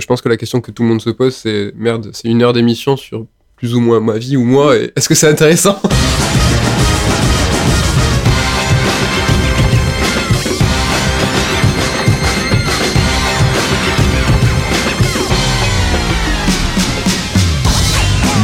je 0.00 0.06
pense 0.06 0.22
que 0.22 0.28
la 0.28 0.36
question 0.36 0.60
que 0.60 0.70
tout 0.70 0.82
le 0.82 0.88
monde 0.88 1.02
se 1.02 1.10
pose, 1.10 1.34
c'est 1.34 1.72
merde, 1.76 2.10
c'est 2.12 2.28
une 2.28 2.42
heure 2.42 2.52
d'émission 2.52 2.96
sur 2.96 3.26
plus 3.56 3.74
ou 3.74 3.80
moins 3.80 4.00
ma 4.00 4.18
vie 4.18 4.36
ou 4.36 4.44
moi, 4.44 4.76
est-ce 4.76 5.08
que 5.08 5.14
c'est 5.14 5.28
intéressant? 5.28 5.80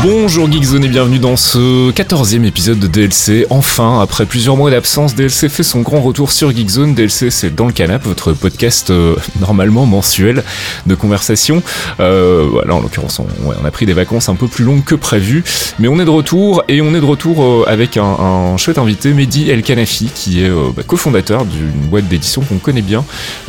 Bonjour 0.01 0.51
Geekzone 0.51 0.85
et 0.85 0.89
bienvenue 0.89 1.19
dans 1.19 1.37
ce 1.37 1.91
14e 1.91 2.45
épisode 2.45 2.79
de 2.79 2.87
DLC. 2.87 3.47
Enfin, 3.51 4.01
après 4.01 4.27
plusieurs 4.27 4.57
mois 4.57 4.71
d'absence, 4.71 5.17
DLC 5.17 5.48
fait 5.48 5.65
son 5.65 5.80
grand 5.80 6.01
retour 6.01 6.30
sur 6.30 6.55
Geekzone. 6.55 6.95
DLC, 6.95 7.30
c'est 7.30 7.53
dans 7.53 7.67
le 7.67 7.73
canap, 7.73 8.05
votre 8.05 8.33
podcast 8.33 8.91
euh, 8.91 9.16
normalement 9.41 9.87
mensuel 9.87 10.45
de 10.87 10.95
conversation. 10.95 11.65
Euh, 11.98 12.47
voilà, 12.48 12.77
en 12.77 12.80
l'occurrence, 12.80 13.19
on, 13.19 13.65
a 13.65 13.71
pris 13.73 13.87
des 13.87 13.93
vacances 13.93 14.29
un 14.29 14.37
peu 14.37 14.47
plus 14.47 14.65
longues 14.65 14.84
que 14.84 14.95
prévu, 14.95 15.43
mais 15.80 15.88
on 15.88 15.99
est 15.99 16.05
de 16.05 16.10
retour 16.10 16.62
et 16.69 16.80
on 16.80 16.95
est 16.95 17.01
de 17.01 17.05
retour 17.05 17.43
euh, 17.43 17.65
avec 17.66 17.96
un, 17.96 18.57
chouette 18.57 18.79
invité, 18.79 19.12
Mehdi 19.12 19.51
El 19.51 19.62
Kanafi, 19.62 20.10
qui 20.15 20.45
est 20.45 20.51
bah, 20.77 20.85
cofondateur 20.87 21.45
d'une 21.45 21.88
boîte 21.88 22.07
d'édition 22.07 22.43
qu'on 22.43 22.59
connaît 22.59 22.83
bien 22.83 23.05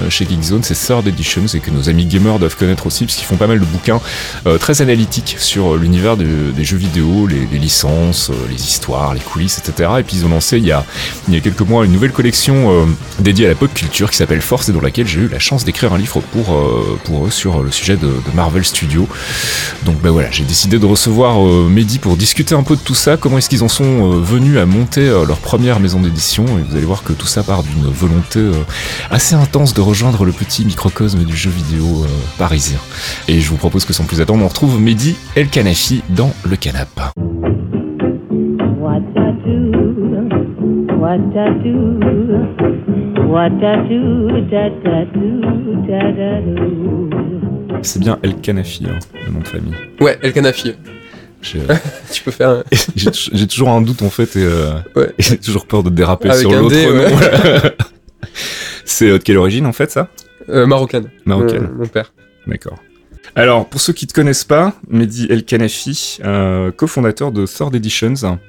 chez 0.09 0.25
Geekzone, 0.25 0.63
c'est 0.63 0.73
Third 0.73 1.07
Editions 1.07 1.45
et 1.53 1.59
que 1.59 1.69
nos 1.69 1.89
amis 1.89 2.05
gamers 2.05 2.39
doivent 2.39 2.57
connaître 2.57 2.87
aussi, 2.87 3.05
parce 3.05 3.17
qu'ils 3.17 3.27
font 3.27 3.37
pas 3.37 3.47
mal 3.47 3.59
de 3.59 3.65
bouquins 3.65 4.01
très 4.59 4.81
analytiques 4.81 5.35
sur 5.37 5.75
l'univers 5.75 6.17
de 6.39 6.51
des 6.51 6.63
jeux 6.63 6.77
vidéo, 6.77 7.27
les, 7.27 7.45
licences, 7.57 8.29
euh, 8.29 8.47
les 8.49 8.55
histoires, 8.55 9.13
les 9.13 9.19
coulisses, 9.19 9.59
etc. 9.59 9.89
Et 9.99 10.03
puis 10.03 10.17
ils 10.17 10.25
ont 10.25 10.29
lancé 10.29 10.57
il 10.57 10.65
y 10.65 10.71
a, 10.71 10.85
il 11.27 11.33
y 11.33 11.37
a 11.37 11.39
quelques 11.39 11.61
mois 11.61 11.85
une 11.85 11.91
nouvelle 11.91 12.11
collection 12.11 12.71
euh, 12.71 12.85
dédiée 13.19 13.45
à 13.45 13.49
la 13.49 13.55
pop 13.55 13.73
culture 13.73 14.09
qui 14.09 14.17
s'appelle 14.17 14.41
Force 14.41 14.69
et 14.69 14.73
dans 14.73 14.81
laquelle 14.81 15.07
j'ai 15.07 15.21
eu 15.21 15.27
la 15.27 15.39
chance 15.39 15.65
d'écrire 15.65 15.93
un 15.93 15.97
livre 15.97 16.21
pour, 16.21 16.53
euh, 16.53 16.99
pour 17.05 17.27
eux 17.27 17.31
sur 17.31 17.63
le 17.63 17.71
sujet 17.71 17.97
de, 17.97 18.09
Marvel 18.35 18.63
Studios. 18.63 19.07
Donc 19.85 19.99
ben 20.01 20.11
voilà, 20.11 20.29
j'ai 20.31 20.43
décidé 20.43 20.77
de 20.77 20.85
recevoir 20.85 21.41
Mehdi 21.41 21.99
pour 21.99 22.15
discuter 22.15 22.53
un 22.53 22.63
peu 22.63 22.75
de 22.75 22.81
tout 22.81 22.95
ça, 22.95 23.17
comment 23.17 23.37
est-ce 23.37 23.49
qu'ils 23.49 23.63
en 23.63 23.67
sont 23.67 24.19
venus 24.19 24.57
à 24.59 24.65
monter 24.65 25.05
leur 25.05 25.37
première 25.37 25.79
maison 25.79 25.99
d'édition? 25.99 26.45
Et 26.45 26.61
vous 26.61 26.75
allez 26.75 26.85
voir 26.85 27.03
que 27.03 27.11
tout 27.11 27.25
ça 27.25 27.43
part 27.43 27.63
d'une 27.63 27.91
volonté 27.91 28.39
assez 29.09 29.35
intense 29.35 29.73
de 29.73 29.81
rejoindre 29.81 30.25
le 30.25 30.31
petit 30.31 30.63
microcosme 30.63 31.23
du 31.23 31.35
jeu 31.35 31.49
vidéo 31.49 32.05
parisien. 32.37 32.79
Et 33.27 33.41
je 33.41 33.49
vous 33.49 33.57
propose 33.57 33.85
que 33.85 33.93
sans 33.93 34.03
plus 34.03 34.21
attendre, 34.21 34.43
on 34.43 34.47
retrouve 34.47 34.79
Mehdi 34.79 35.15
El 35.35 35.49
Kanafi 35.49 36.03
dans 36.09 36.28
le 36.49 36.55
canap. 36.55 36.87
C'est 47.81 47.99
bien 47.99 48.19
El 48.23 48.35
Kanafi, 48.35 48.85
hein, 48.85 48.99
le 49.25 49.31
nom 49.31 49.39
de 49.39 49.47
famille. 49.47 49.73
Ouais, 50.01 50.17
El 50.21 50.33
Kanafi. 50.33 50.75
tu 51.41 52.23
peux 52.23 52.31
faire. 52.31 52.49
Un... 52.49 52.63
j'ai 52.95 53.47
toujours 53.47 53.69
un 53.69 53.81
doute 53.81 54.01
en 54.01 54.09
fait 54.09 54.35
et, 54.35 54.43
euh, 54.43 54.73
ouais. 54.95 55.13
j'ai 55.17 55.37
toujours 55.37 55.65
peur 55.65 55.83
de 55.83 55.89
déraper 55.89 56.29
Avec 56.29 56.41
sur 56.41 56.51
l'autre. 56.51 56.75
Ouais. 56.75 57.71
C'est 58.85 59.09
de 59.11 59.17
quelle 59.17 59.37
origine 59.37 59.65
en 59.65 59.73
fait 59.73 59.91
ça? 59.91 60.09
Euh, 60.49 60.65
Marocaine. 60.65 61.09
Marocaine. 61.25 61.69
Mon, 61.71 61.83
mon 61.83 61.87
père. 61.87 62.11
D'accord. 62.47 62.77
Alors, 63.35 63.67
pour 63.67 63.79
ceux 63.79 63.93
qui 63.93 64.05
ne 64.05 64.09
te 64.09 64.13
connaissent 64.13 64.43
pas, 64.43 64.73
Mehdi 64.89 65.27
El 65.29 65.45
Kanafi, 65.45 66.19
euh, 66.23 66.71
cofondateur 66.71 67.31
de 67.31 67.45
Third 67.45 67.73
Editions, 67.75 68.39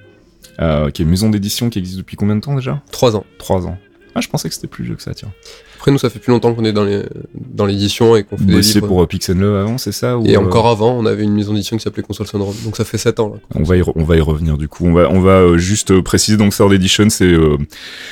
euh, 0.60 0.90
qui 0.90 1.02
est 1.02 1.04
une 1.04 1.10
maison 1.10 1.30
d'édition 1.30 1.70
qui 1.70 1.78
existe 1.78 1.98
depuis 1.98 2.16
combien 2.16 2.36
de 2.36 2.40
temps 2.40 2.54
déjà? 2.54 2.82
Trois 2.90 3.14
ans. 3.16 3.24
Trois 3.38 3.66
ans. 3.66 3.78
Ah, 4.14 4.20
je 4.20 4.28
pensais 4.28 4.48
que 4.48 4.54
c'était 4.54 4.66
plus 4.66 4.84
vieux 4.84 4.96
que 4.96 5.02
ça, 5.02 5.14
tiens. 5.14 5.32
Après, 5.80 5.92
nous, 5.92 5.98
ça 5.98 6.10
fait 6.10 6.18
plus 6.18 6.30
longtemps 6.30 6.52
qu'on 6.52 6.66
est 6.66 6.74
dans 6.74 6.84
les 6.84 7.04
dans 7.34 7.64
l'édition 7.64 8.14
et 8.14 8.22
qu'on 8.22 8.36
fait 8.36 8.44
des 8.44 8.60
livres. 8.60 8.86
pour 8.86 9.02
euh, 9.02 9.06
Pixel 9.06 9.42
avant, 9.42 9.78
c'est 9.78 9.92
ça 9.92 10.18
ou, 10.18 10.26
Et 10.26 10.36
euh, 10.36 10.40
encore 10.40 10.68
avant, 10.68 10.92
on 10.94 11.06
avait 11.06 11.22
une 11.24 11.32
maison 11.32 11.54
d'édition 11.54 11.74
qui 11.78 11.82
s'appelait 11.82 12.02
Console 12.02 12.26
Syndrome. 12.26 12.54
Donc 12.64 12.76
ça 12.76 12.84
fait 12.84 12.98
sept 12.98 13.18
ans. 13.18 13.30
Là. 13.30 13.40
On 13.54 13.62
va, 13.62 13.78
y 13.78 13.80
re- 13.80 13.92
on 13.94 14.04
va 14.04 14.16
y 14.18 14.20
revenir 14.20 14.58
du 14.58 14.68
coup. 14.68 14.84
On 14.84 14.92
va, 14.92 15.08
on 15.10 15.20
va 15.20 15.38
euh, 15.40 15.56
juste 15.56 15.90
euh, 15.90 16.02
préciser 16.02 16.36
donc 16.36 16.54
Third 16.54 16.70
Edition, 16.74 17.08
c'est 17.08 17.34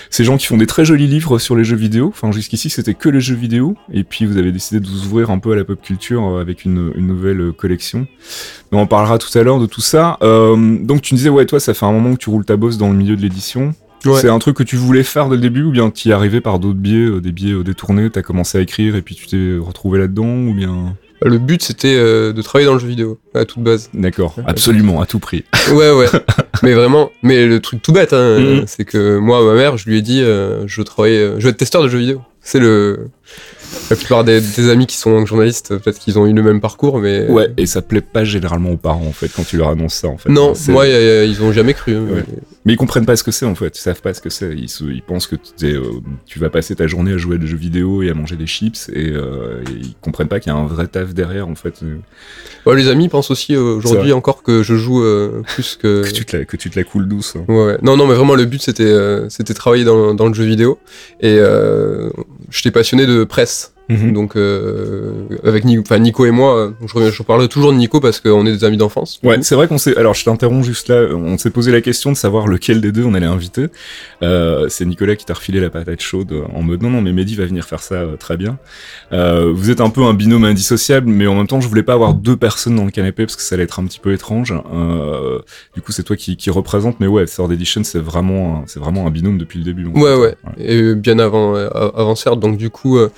ces 0.08 0.24
gens 0.24 0.38
qui 0.38 0.46
font 0.46 0.56
des 0.56 0.66
très 0.66 0.86
jolis 0.86 1.08
livres 1.08 1.38
sur 1.38 1.56
les 1.56 1.64
jeux 1.64 1.76
vidéo. 1.76 2.08
Enfin, 2.08 2.32
jusqu'ici, 2.32 2.70
c'était 2.70 2.94
que 2.94 3.10
les 3.10 3.20
jeux 3.20 3.34
vidéo. 3.36 3.76
Et 3.92 4.02
puis, 4.02 4.24
vous 4.24 4.38
avez 4.38 4.50
décidé 4.50 4.80
de 4.80 4.86
vous 4.86 5.04
ouvrir 5.04 5.30
un 5.30 5.38
peu 5.38 5.52
à 5.52 5.56
la 5.56 5.64
pop 5.64 5.78
culture 5.82 6.38
avec 6.38 6.64
une, 6.64 6.90
une 6.96 7.06
nouvelle 7.06 7.52
collection. 7.52 8.06
Mais 8.72 8.78
on 8.78 8.86
parlera 8.86 9.18
tout 9.18 9.36
à 9.38 9.42
l'heure 9.42 9.60
de 9.60 9.66
tout 9.66 9.82
ça. 9.82 10.16
Donc, 10.22 11.02
tu 11.02 11.12
me 11.12 11.18
disais, 11.18 11.28
ouais, 11.28 11.44
toi, 11.44 11.60
ça 11.60 11.74
fait 11.74 11.84
un 11.84 11.92
moment 11.92 12.14
que 12.14 12.18
tu 12.18 12.30
roules 12.30 12.46
ta 12.46 12.56
bosse 12.56 12.78
dans 12.78 12.88
le 12.88 12.96
milieu 12.96 13.14
de 13.14 13.20
l'édition. 13.20 13.74
Ouais. 14.04 14.20
C'est 14.20 14.28
un 14.28 14.38
truc 14.38 14.56
que 14.56 14.62
tu 14.62 14.76
voulais 14.76 15.02
faire 15.02 15.28
dès 15.28 15.36
le 15.36 15.42
début 15.42 15.62
ou 15.64 15.70
bien 15.72 15.90
t'y 15.90 16.10
es 16.10 16.12
arrivé 16.12 16.40
par 16.40 16.58
d'autres 16.58 16.78
biais, 16.78 17.06
euh, 17.06 17.20
des 17.20 17.32
biais 17.32 17.52
euh, 17.52 17.64
détournés, 17.64 18.10
t'as 18.10 18.22
commencé 18.22 18.58
à 18.58 18.60
écrire 18.60 18.94
et 18.96 19.02
puis 19.02 19.14
tu 19.14 19.26
t'es 19.26 19.56
retrouvé 19.60 19.98
là-dedans 19.98 20.26
ou 20.48 20.54
bien... 20.54 20.96
Le 21.20 21.38
but, 21.38 21.60
c'était 21.64 21.96
euh, 21.96 22.32
de 22.32 22.40
travailler 22.42 22.66
dans 22.66 22.74
le 22.74 22.78
jeu 22.78 22.86
vidéo, 22.86 23.18
à 23.34 23.44
toute 23.44 23.60
base. 23.64 23.90
D'accord, 23.92 24.36
absolument, 24.46 25.00
à 25.00 25.06
tout 25.06 25.18
prix. 25.18 25.44
Ouais, 25.72 25.90
ouais. 25.90 26.06
mais 26.62 26.74
vraiment, 26.74 27.10
mais 27.24 27.44
le 27.44 27.58
truc 27.58 27.82
tout 27.82 27.90
bête, 27.92 28.12
hein, 28.12 28.38
Mhm. 28.38 28.64
c'est 28.68 28.84
que 28.84 29.18
moi, 29.18 29.44
ma 29.44 29.54
mère, 29.54 29.76
je 29.76 29.88
lui 29.90 29.98
ai 29.98 30.02
dit, 30.02 30.22
euh, 30.22 30.66
je 30.68 30.80
veux 30.80 30.84
travailler, 30.84 31.18
euh, 31.18 31.34
je 31.40 31.44
veux 31.44 31.50
être 31.50 31.56
testeur 31.56 31.82
de 31.82 31.88
jeux 31.88 31.98
vidéo. 31.98 32.22
C'est 32.40 32.60
le. 32.60 33.08
La 33.90 33.96
plupart 33.96 34.22
des, 34.24 34.40
des 34.40 34.68
amis 34.70 34.86
qui 34.86 34.96
sont 34.96 35.24
journalistes, 35.24 35.76
peut-être 35.78 35.98
qu'ils 35.98 36.18
ont 36.18 36.26
eu 36.26 36.32
le 36.32 36.42
même 36.42 36.60
parcours, 36.60 36.98
mais. 36.98 37.26
Ouais, 37.28 37.48
et 37.56 37.66
ça 37.66 37.80
plaît 37.82 38.00
pas 38.02 38.24
généralement 38.24 38.70
aux 38.72 38.76
parents 38.76 39.06
en 39.06 39.12
fait 39.12 39.28
quand 39.34 39.44
tu 39.46 39.56
leur 39.56 39.68
annonces 39.70 39.94
ça 39.94 40.08
en 40.08 40.18
fait. 40.18 40.28
Non, 40.30 40.52
moi, 40.68 40.86
y 40.86 40.92
a- 40.92 41.00
y 41.02 41.08
a- 41.20 41.24
ils 41.24 41.42
ont 41.42 41.52
jamais 41.52 41.74
cru. 41.74 41.96
Ouais. 41.96 42.24
Mais 42.64 42.74
ils 42.74 42.76
comprennent 42.76 43.06
pas 43.06 43.16
ce 43.16 43.24
que 43.24 43.30
c'est 43.30 43.46
en 43.46 43.54
fait, 43.54 43.78
ils 43.78 43.80
savent 43.80 44.02
pas 44.02 44.12
ce 44.12 44.20
que 44.20 44.28
c'est. 44.30 44.52
Ils, 44.54 44.68
se- 44.68 44.84
ils 44.84 45.02
pensent 45.02 45.26
que 45.26 45.36
euh, 45.64 45.82
tu 46.26 46.38
vas 46.38 46.50
passer 46.50 46.74
ta 46.76 46.86
journée 46.86 47.12
à 47.12 47.16
jouer 47.16 47.36
à 47.36 47.38
des 47.38 47.46
jeux 47.46 47.56
vidéo 47.56 48.02
et 48.02 48.10
à 48.10 48.14
manger 48.14 48.36
des 48.36 48.46
chips 48.46 48.90
et, 48.92 49.08
euh, 49.10 49.62
et 49.66 49.72
ils 49.72 49.94
comprennent 50.02 50.28
pas 50.28 50.38
qu'il 50.40 50.52
y 50.52 50.54
a 50.54 50.58
un 50.58 50.66
vrai 50.66 50.86
taf 50.86 51.14
derrière 51.14 51.48
en 51.48 51.54
fait. 51.54 51.80
euh, 51.82 51.96
Ouais, 52.66 52.76
les 52.76 52.88
amis 52.88 53.08
pensent 53.08 53.30
aussi 53.30 53.54
euh, 53.54 53.76
aujourd'hui 53.76 54.12
encore 54.12 54.42
que 54.42 54.62
je 54.62 54.74
joue 54.74 55.02
euh, 55.02 55.42
plus 55.54 55.76
que. 55.80 56.02
Que 56.02 56.10
tu 56.12 56.26
te 56.26 56.36
la, 56.36 56.44
que 56.44 56.56
tu 56.58 56.68
te 56.68 56.78
la 56.78 56.84
coules 56.84 57.08
douce. 57.08 57.36
hein. 57.36 57.44
Ouais, 57.48 57.64
ouais. 57.64 57.78
Non, 57.82 57.96
non, 57.96 58.06
mais 58.06 58.14
vraiment, 58.14 58.34
le 58.34 58.44
but, 58.44 58.60
c'était 58.60 58.82
euh, 58.84 59.28
c'était 59.30 59.54
travailler 59.54 59.84
dans, 59.84 60.12
dans 60.14 60.26
le 60.26 60.34
jeu 60.34 60.44
vidéo. 60.44 60.78
Et 61.20 61.36
euh, 61.38 62.10
j'étais 62.50 62.70
passionné 62.70 63.06
de 63.06 63.24
presse. 63.24 63.72
Mhm. 63.88 64.12
Donc, 64.12 64.36
euh, 64.36 65.12
avec 65.44 65.64
Nico, 65.64 65.96
Nico 65.96 66.26
et 66.26 66.30
moi, 66.30 66.56
euh, 66.58 66.70
je, 66.86 66.92
reviens- 66.94 67.10
je 67.10 67.22
parlerai 67.22 67.48
toujours 67.48 67.72
de 67.72 67.76
Nico 67.78 68.00
parce 68.00 68.20
qu'on 68.20 68.44
est 68.46 68.52
des 68.52 68.64
amis 68.64 68.76
d'enfance. 68.76 69.18
Ouais, 69.22 69.38
c'est 69.42 69.54
vrai 69.54 69.66
qu'on 69.66 69.78
s'est. 69.78 69.96
Alors, 69.96 70.14
je 70.14 70.24
t'interromps 70.24 70.66
juste 70.66 70.88
là. 70.88 71.06
On 71.14 71.38
s'est 71.38 71.50
posé 71.50 71.72
la 71.72 71.80
question 71.80 72.12
de 72.12 72.16
savoir 72.16 72.46
lequel 72.48 72.80
des 72.80 72.92
deux 72.92 73.04
on 73.04 73.14
allait 73.14 73.26
inviter. 73.26 73.66
Euh, 74.22 74.66
c'est 74.68 74.84
Nicolas 74.84 75.16
qui 75.16 75.24
t'a 75.24 75.34
refilé 75.34 75.58
la 75.60 75.70
patate 75.70 76.00
chaude 76.02 76.34
en 76.54 76.62
mode 76.62 76.82
non, 76.82 76.90
non, 76.90 77.00
mais 77.00 77.12
Mehdi 77.12 77.34
va 77.34 77.46
venir 77.46 77.64
faire 77.64 77.80
ça 77.82 77.94
euh, 77.94 78.16
très 78.16 78.36
bien. 78.36 78.58
Euh, 79.12 79.52
vous 79.54 79.70
êtes 79.70 79.80
un 79.80 79.90
peu 79.90 80.02
un 80.02 80.12
binôme 80.14 80.44
indissociable, 80.44 81.08
mais 81.08 81.26
en 81.26 81.34
même 81.34 81.46
temps, 81.46 81.60
je 81.60 81.68
voulais 81.68 81.82
pas 81.82 81.94
avoir 81.94 82.14
deux 82.14 82.36
personnes 82.36 82.76
dans 82.76 82.84
le 82.84 82.90
canapé 82.90 83.24
parce 83.24 83.36
que 83.36 83.42
ça 83.42 83.54
allait 83.54 83.64
être 83.64 83.80
un 83.80 83.84
petit 83.86 84.00
peu 84.00 84.12
étrange. 84.12 84.52
Euh, 84.74 85.38
du 85.74 85.80
coup, 85.80 85.92
c'est 85.92 86.02
toi 86.02 86.16
qui, 86.16 86.36
qui 86.36 86.50
représente. 86.50 87.00
Mais 87.00 87.06
ouais, 87.06 87.24
Third 87.24 87.50
Edition, 87.52 87.84
c'est 87.84 88.00
vraiment, 88.00 88.58
un- 88.58 88.64
c'est 88.66 88.80
vraiment 88.80 89.06
un 89.06 89.10
binôme 89.10 89.38
depuis 89.38 89.58
le 89.58 89.64
début. 89.64 89.86
Ouais, 89.86 90.14
ouais. 90.14 90.34
Et 90.58 90.94
bien 90.94 91.18
avant, 91.18 91.54
avant 91.54 92.14
Certes, 92.14 92.40
donc 92.40 92.56
du 92.58 92.68
coup, 92.70 92.98
euh, 92.98 93.10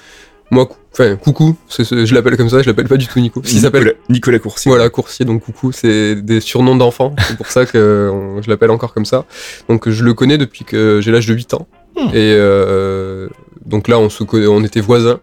moi, 0.50 0.66
cou- 0.66 0.76
enfin, 0.92 1.16
coucou, 1.16 1.56
je 1.68 2.14
l'appelle 2.14 2.36
comme 2.36 2.48
ça, 2.48 2.60
je 2.62 2.66
l'appelle 2.68 2.88
pas 2.88 2.96
du 2.96 3.06
tout 3.06 3.20
Nico. 3.20 3.40
Qu'il 3.40 3.60
s'appelle, 3.60 3.82
Nicolas, 3.84 3.98
Nicolas 4.08 4.38
Coursier. 4.38 4.70
voilà, 4.70 4.88
Coursier, 4.90 5.24
donc 5.24 5.42
coucou, 5.44 5.72
c'est 5.72 6.16
des 6.16 6.40
surnoms 6.40 6.76
d'enfants, 6.76 7.14
c'est 7.28 7.36
pour 7.36 7.46
ça 7.46 7.66
que 7.66 8.10
on- 8.12 8.42
je 8.42 8.50
l'appelle 8.50 8.70
encore 8.70 8.92
comme 8.94 9.04
ça. 9.04 9.24
Donc 9.68 9.88
je 9.88 10.04
le 10.04 10.14
connais 10.14 10.38
depuis 10.38 10.64
que 10.64 11.00
j'ai 11.02 11.12
l'âge 11.12 11.26
de 11.26 11.34
8 11.34 11.54
ans. 11.54 11.66
Hmm. 11.96 12.08
Et 12.10 12.34
euh, 12.38 13.28
donc 13.66 13.88
là, 13.88 13.98
on 13.98 14.08
se 14.08 14.22
connaît, 14.24 14.46
on 14.46 14.62
était 14.62 14.80
voisins. 14.80 15.20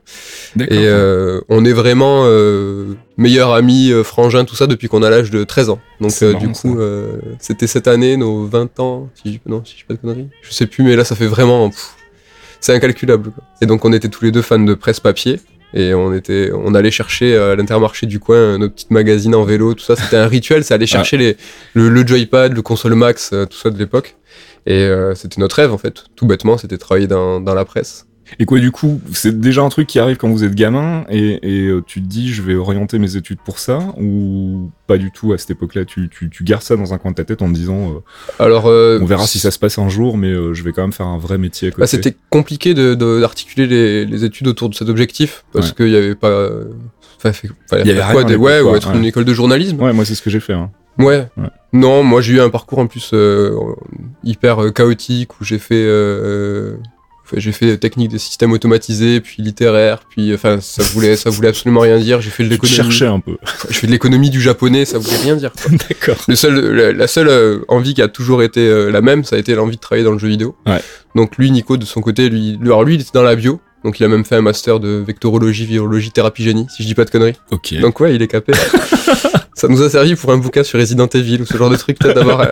D'accord. 0.55 0.77
Et 0.77 0.85
euh, 0.87 1.39
on 1.49 1.63
est 1.65 1.71
vraiment 1.73 2.23
euh, 2.25 2.93
meilleurs 3.17 3.53
amis, 3.53 3.91
euh, 3.91 4.03
frangins, 4.03 4.43
tout 4.45 4.55
ça 4.55 4.67
depuis 4.67 4.87
qu'on 4.89 5.01
a 5.01 5.09
l'âge 5.09 5.31
de 5.31 5.43
13 5.45 5.69
ans. 5.69 5.79
Donc 6.01 6.11
euh, 6.21 6.33
marrant, 6.33 6.45
du 6.45 6.51
coup, 6.51 6.77
euh, 6.79 7.17
c'était 7.39 7.67
cette 7.67 7.87
année, 7.87 8.17
nos 8.17 8.45
20 8.45 8.79
ans, 8.81 9.09
si 9.23 9.33
je, 9.33 9.39
non, 9.49 9.63
si 9.65 9.73
je 9.73 9.77
dis 9.77 9.83
pas 9.87 9.93
de 9.93 9.99
conneries. 9.99 10.27
Je 10.41 10.51
sais 10.53 10.67
plus, 10.67 10.83
mais 10.83 10.95
là, 10.95 11.03
ça 11.05 11.15
fait 11.15 11.25
vraiment... 11.27 11.69
pff, 11.69 11.95
c'est 12.59 12.73
incalculable. 12.73 13.31
quoi. 13.31 13.43
Et 13.61 13.65
donc 13.65 13.85
on 13.85 13.93
était 13.93 14.09
tous 14.09 14.23
les 14.23 14.31
deux 14.31 14.41
fans 14.41 14.59
de 14.59 14.73
presse 14.73 14.99
papier. 14.99 15.39
Et 15.73 15.93
on 15.93 16.13
était, 16.13 16.49
on 16.53 16.73
allait 16.73 16.91
chercher 16.91 17.35
euh, 17.35 17.51
à 17.51 17.55
l'intermarché 17.57 18.07
du 18.07 18.19
coin 18.21 18.57
nos 18.57 18.69
petites 18.69 18.89
magazines 18.89 19.35
en 19.35 19.43
vélo, 19.43 19.73
tout 19.73 19.83
ça. 19.83 19.97
C'était 19.97 20.15
un 20.15 20.27
rituel, 20.27 20.63
c'est 20.63 20.73
aller 20.73 20.87
chercher 20.87 21.17
les, 21.17 21.37
le, 21.73 21.89
le 21.89 22.07
joypad, 22.07 22.53
le 22.53 22.61
console 22.61 22.95
max, 22.95 23.31
euh, 23.33 23.45
tout 23.45 23.57
ça 23.57 23.69
de 23.69 23.77
l'époque. 23.77 24.15
Et 24.65 24.83
euh, 24.83 25.13
c'était 25.13 25.41
notre 25.41 25.57
rêve 25.57 25.73
en 25.73 25.77
fait. 25.77 26.05
Tout 26.15 26.25
bêtement, 26.25 26.57
c'était 26.57 26.77
travailler 26.77 27.07
dans, 27.07 27.41
dans 27.41 27.53
la 27.53 27.65
presse. 27.65 28.06
Et 28.39 28.45
quoi, 28.45 28.59
du 28.59 28.71
coup, 28.71 28.99
c'est 29.13 29.39
déjà 29.39 29.61
un 29.61 29.69
truc 29.69 29.87
qui 29.87 29.99
arrive 29.99 30.17
quand 30.17 30.29
vous 30.29 30.43
êtes 30.43 30.53
gamin 30.55 31.05
et, 31.09 31.39
et, 31.41 31.67
euh, 31.67 31.81
tu 31.85 32.01
te 32.01 32.07
dis, 32.07 32.31
je 32.33 32.41
vais 32.41 32.55
orienter 32.55 32.99
mes 32.99 33.15
études 33.15 33.39
pour 33.43 33.59
ça 33.59 33.79
ou 33.99 34.69
pas 34.85 34.97
du 34.97 35.11
tout 35.11 35.33
à 35.33 35.37
cette 35.37 35.51
époque-là 35.51 35.85
tu, 35.85 36.09
tu, 36.09 36.29
tu 36.29 36.43
gardes 36.43 36.61
ça 36.61 36.75
dans 36.75 36.93
un 36.93 36.97
coin 36.97 37.11
de 37.11 37.15
ta 37.15 37.23
tête 37.25 37.41
en 37.41 37.47
te 37.49 37.53
disant, 37.53 37.91
euh, 37.95 38.43
Alors, 38.43 38.67
euh, 38.67 38.99
on 39.01 39.05
verra 39.05 39.25
si 39.27 39.39
ça 39.39 39.51
se 39.51 39.59
passe 39.59 39.77
un 39.79 39.89
jour, 39.89 40.17
mais 40.17 40.27
euh, 40.31 40.53
je 40.53 40.63
vais 40.63 40.71
quand 40.73 40.81
même 40.81 40.93
faire 40.93 41.07
un 41.07 41.17
vrai 41.17 41.37
métier 41.37 41.69
à 41.69 41.71
côté. 41.71 41.81
Bah, 41.81 41.87
c'était 41.87 42.15
compliqué 42.29 42.73
de- 42.73 42.95
de- 42.95 43.19
d'articuler 43.19 43.67
les, 43.67 44.05
les 44.05 44.23
études 44.25 44.47
autour 44.47 44.69
de 44.69 44.75
cet 44.75 44.89
objectif 44.89 45.45
parce 45.53 45.69
Ouais. 45.69 45.75
qu'il 45.75 45.85
n'y 45.87 45.95
avait 45.95 46.15
pas. 46.15 46.49
Enfin, 47.23 47.31
Il 47.83 47.87
y 47.87 47.91
avait 47.91 48.13
quoi, 48.13 48.23
des- 48.23 48.35
ouais, 48.35 48.59
quoi, 48.61 48.71
ou 48.71 48.75
être 48.75 48.91
ouais. 48.91 48.97
une 48.97 49.05
école 49.05 49.25
de 49.25 49.33
journalisme. 49.33 49.81
Ouais, 49.81 49.93
moi 49.93 50.05
c'est 50.05 50.15
ce 50.15 50.21
que 50.21 50.29
j'ai 50.29 50.39
fait. 50.39 50.53
Hein. 50.53 50.69
Ouais. 50.99 51.27
Ouais. 51.37 51.47
Non, 51.73 52.03
moi 52.03 52.21
j'ai 52.21 52.33
eu 52.35 52.41
un 52.41 52.49
parcours 52.49 52.79
en 52.79 52.87
plus 52.87 53.13
hyper 54.23 54.73
chaotique 54.73 55.39
où 55.39 55.43
j'ai 55.43 55.59
fait. 55.59 55.85
Euh, 57.33 57.39
j'ai 57.39 57.51
fait 57.51 57.77
technique 57.77 58.09
des 58.09 58.17
systèmes 58.19 58.51
automatisés, 58.51 59.19
puis 59.21 59.41
littéraire, 59.41 59.99
puis 60.09 60.33
enfin 60.33 60.59
ça 60.61 60.83
voulait 60.83 61.15
ça 61.15 61.29
voulait 61.29 61.49
absolument 61.49 61.81
rien 61.81 61.97
dire. 61.99 62.21
J'ai 62.21 62.29
fait 62.29 62.43
de 62.43 62.49
l'économie. 62.49 62.75
cherchais 62.75 63.05
un 63.05 63.19
peu. 63.19 63.37
Je 63.69 63.77
fais 63.77 63.87
de 63.87 63.91
l'économie 63.91 64.29
du 64.29 64.41
japonais, 64.41 64.85
ça 64.85 64.97
voulait 64.97 65.17
rien 65.17 65.35
dire. 65.35 65.51
D'accord. 65.89 66.17
Le 66.27 66.35
seul, 66.35 66.59
la, 66.75 66.93
la 66.93 67.07
seule 67.07 67.29
euh, 67.29 67.59
envie 67.67 67.93
qui 67.93 68.01
a 68.01 68.07
toujours 68.07 68.43
été 68.43 68.61
euh, 68.67 68.89
la 68.91 69.01
même, 69.01 69.23
ça 69.23 69.35
a 69.35 69.39
été 69.39 69.55
l'envie 69.55 69.75
de 69.75 69.81
travailler 69.81 70.03
dans 70.05 70.11
le 70.13 70.19
jeu 70.19 70.27
vidéo. 70.27 70.55
Ouais. 70.65 70.81
Donc 71.15 71.37
lui, 71.37 71.49
Nico, 71.51 71.77
de 71.77 71.85
son 71.85 72.01
côté, 72.01 72.29
lui, 72.29 72.57
alors 72.61 72.83
lui, 72.83 72.95
il 72.95 73.01
était 73.01 73.11
dans 73.13 73.23
la 73.23 73.35
bio. 73.35 73.59
Donc 73.83 73.99
il 73.99 74.03
a 74.03 74.07
même 74.07 74.25
fait 74.25 74.35
un 74.35 74.41
master 74.41 74.79
de 74.79 75.03
vectorologie, 75.05 75.65
virologie, 75.65 76.11
thérapie 76.11 76.43
génie, 76.43 76.65
si 76.75 76.81
je 76.83 76.87
dis 76.87 76.95
pas 76.95 77.05
de 77.05 77.09
conneries. 77.11 77.35
Ok. 77.51 77.75
Donc 77.79 77.99
ouais, 77.99 78.15
il 78.15 78.21
est 78.21 78.27
capé. 78.27 78.51
ça 79.53 79.67
nous 79.67 79.81
a 79.81 79.89
servi 79.89 80.15
pour 80.15 80.31
un 80.31 80.37
bouquin 80.37 80.63
sur 80.63 80.79
Resident 80.79 81.07
Evil 81.07 81.41
ou 81.41 81.45
ce 81.45 81.55
genre 81.57 81.69
de 81.69 81.75
truc 81.75 81.97
peut-être 81.99 82.15
d'avoir. 82.15 82.41
euh, 82.41 82.51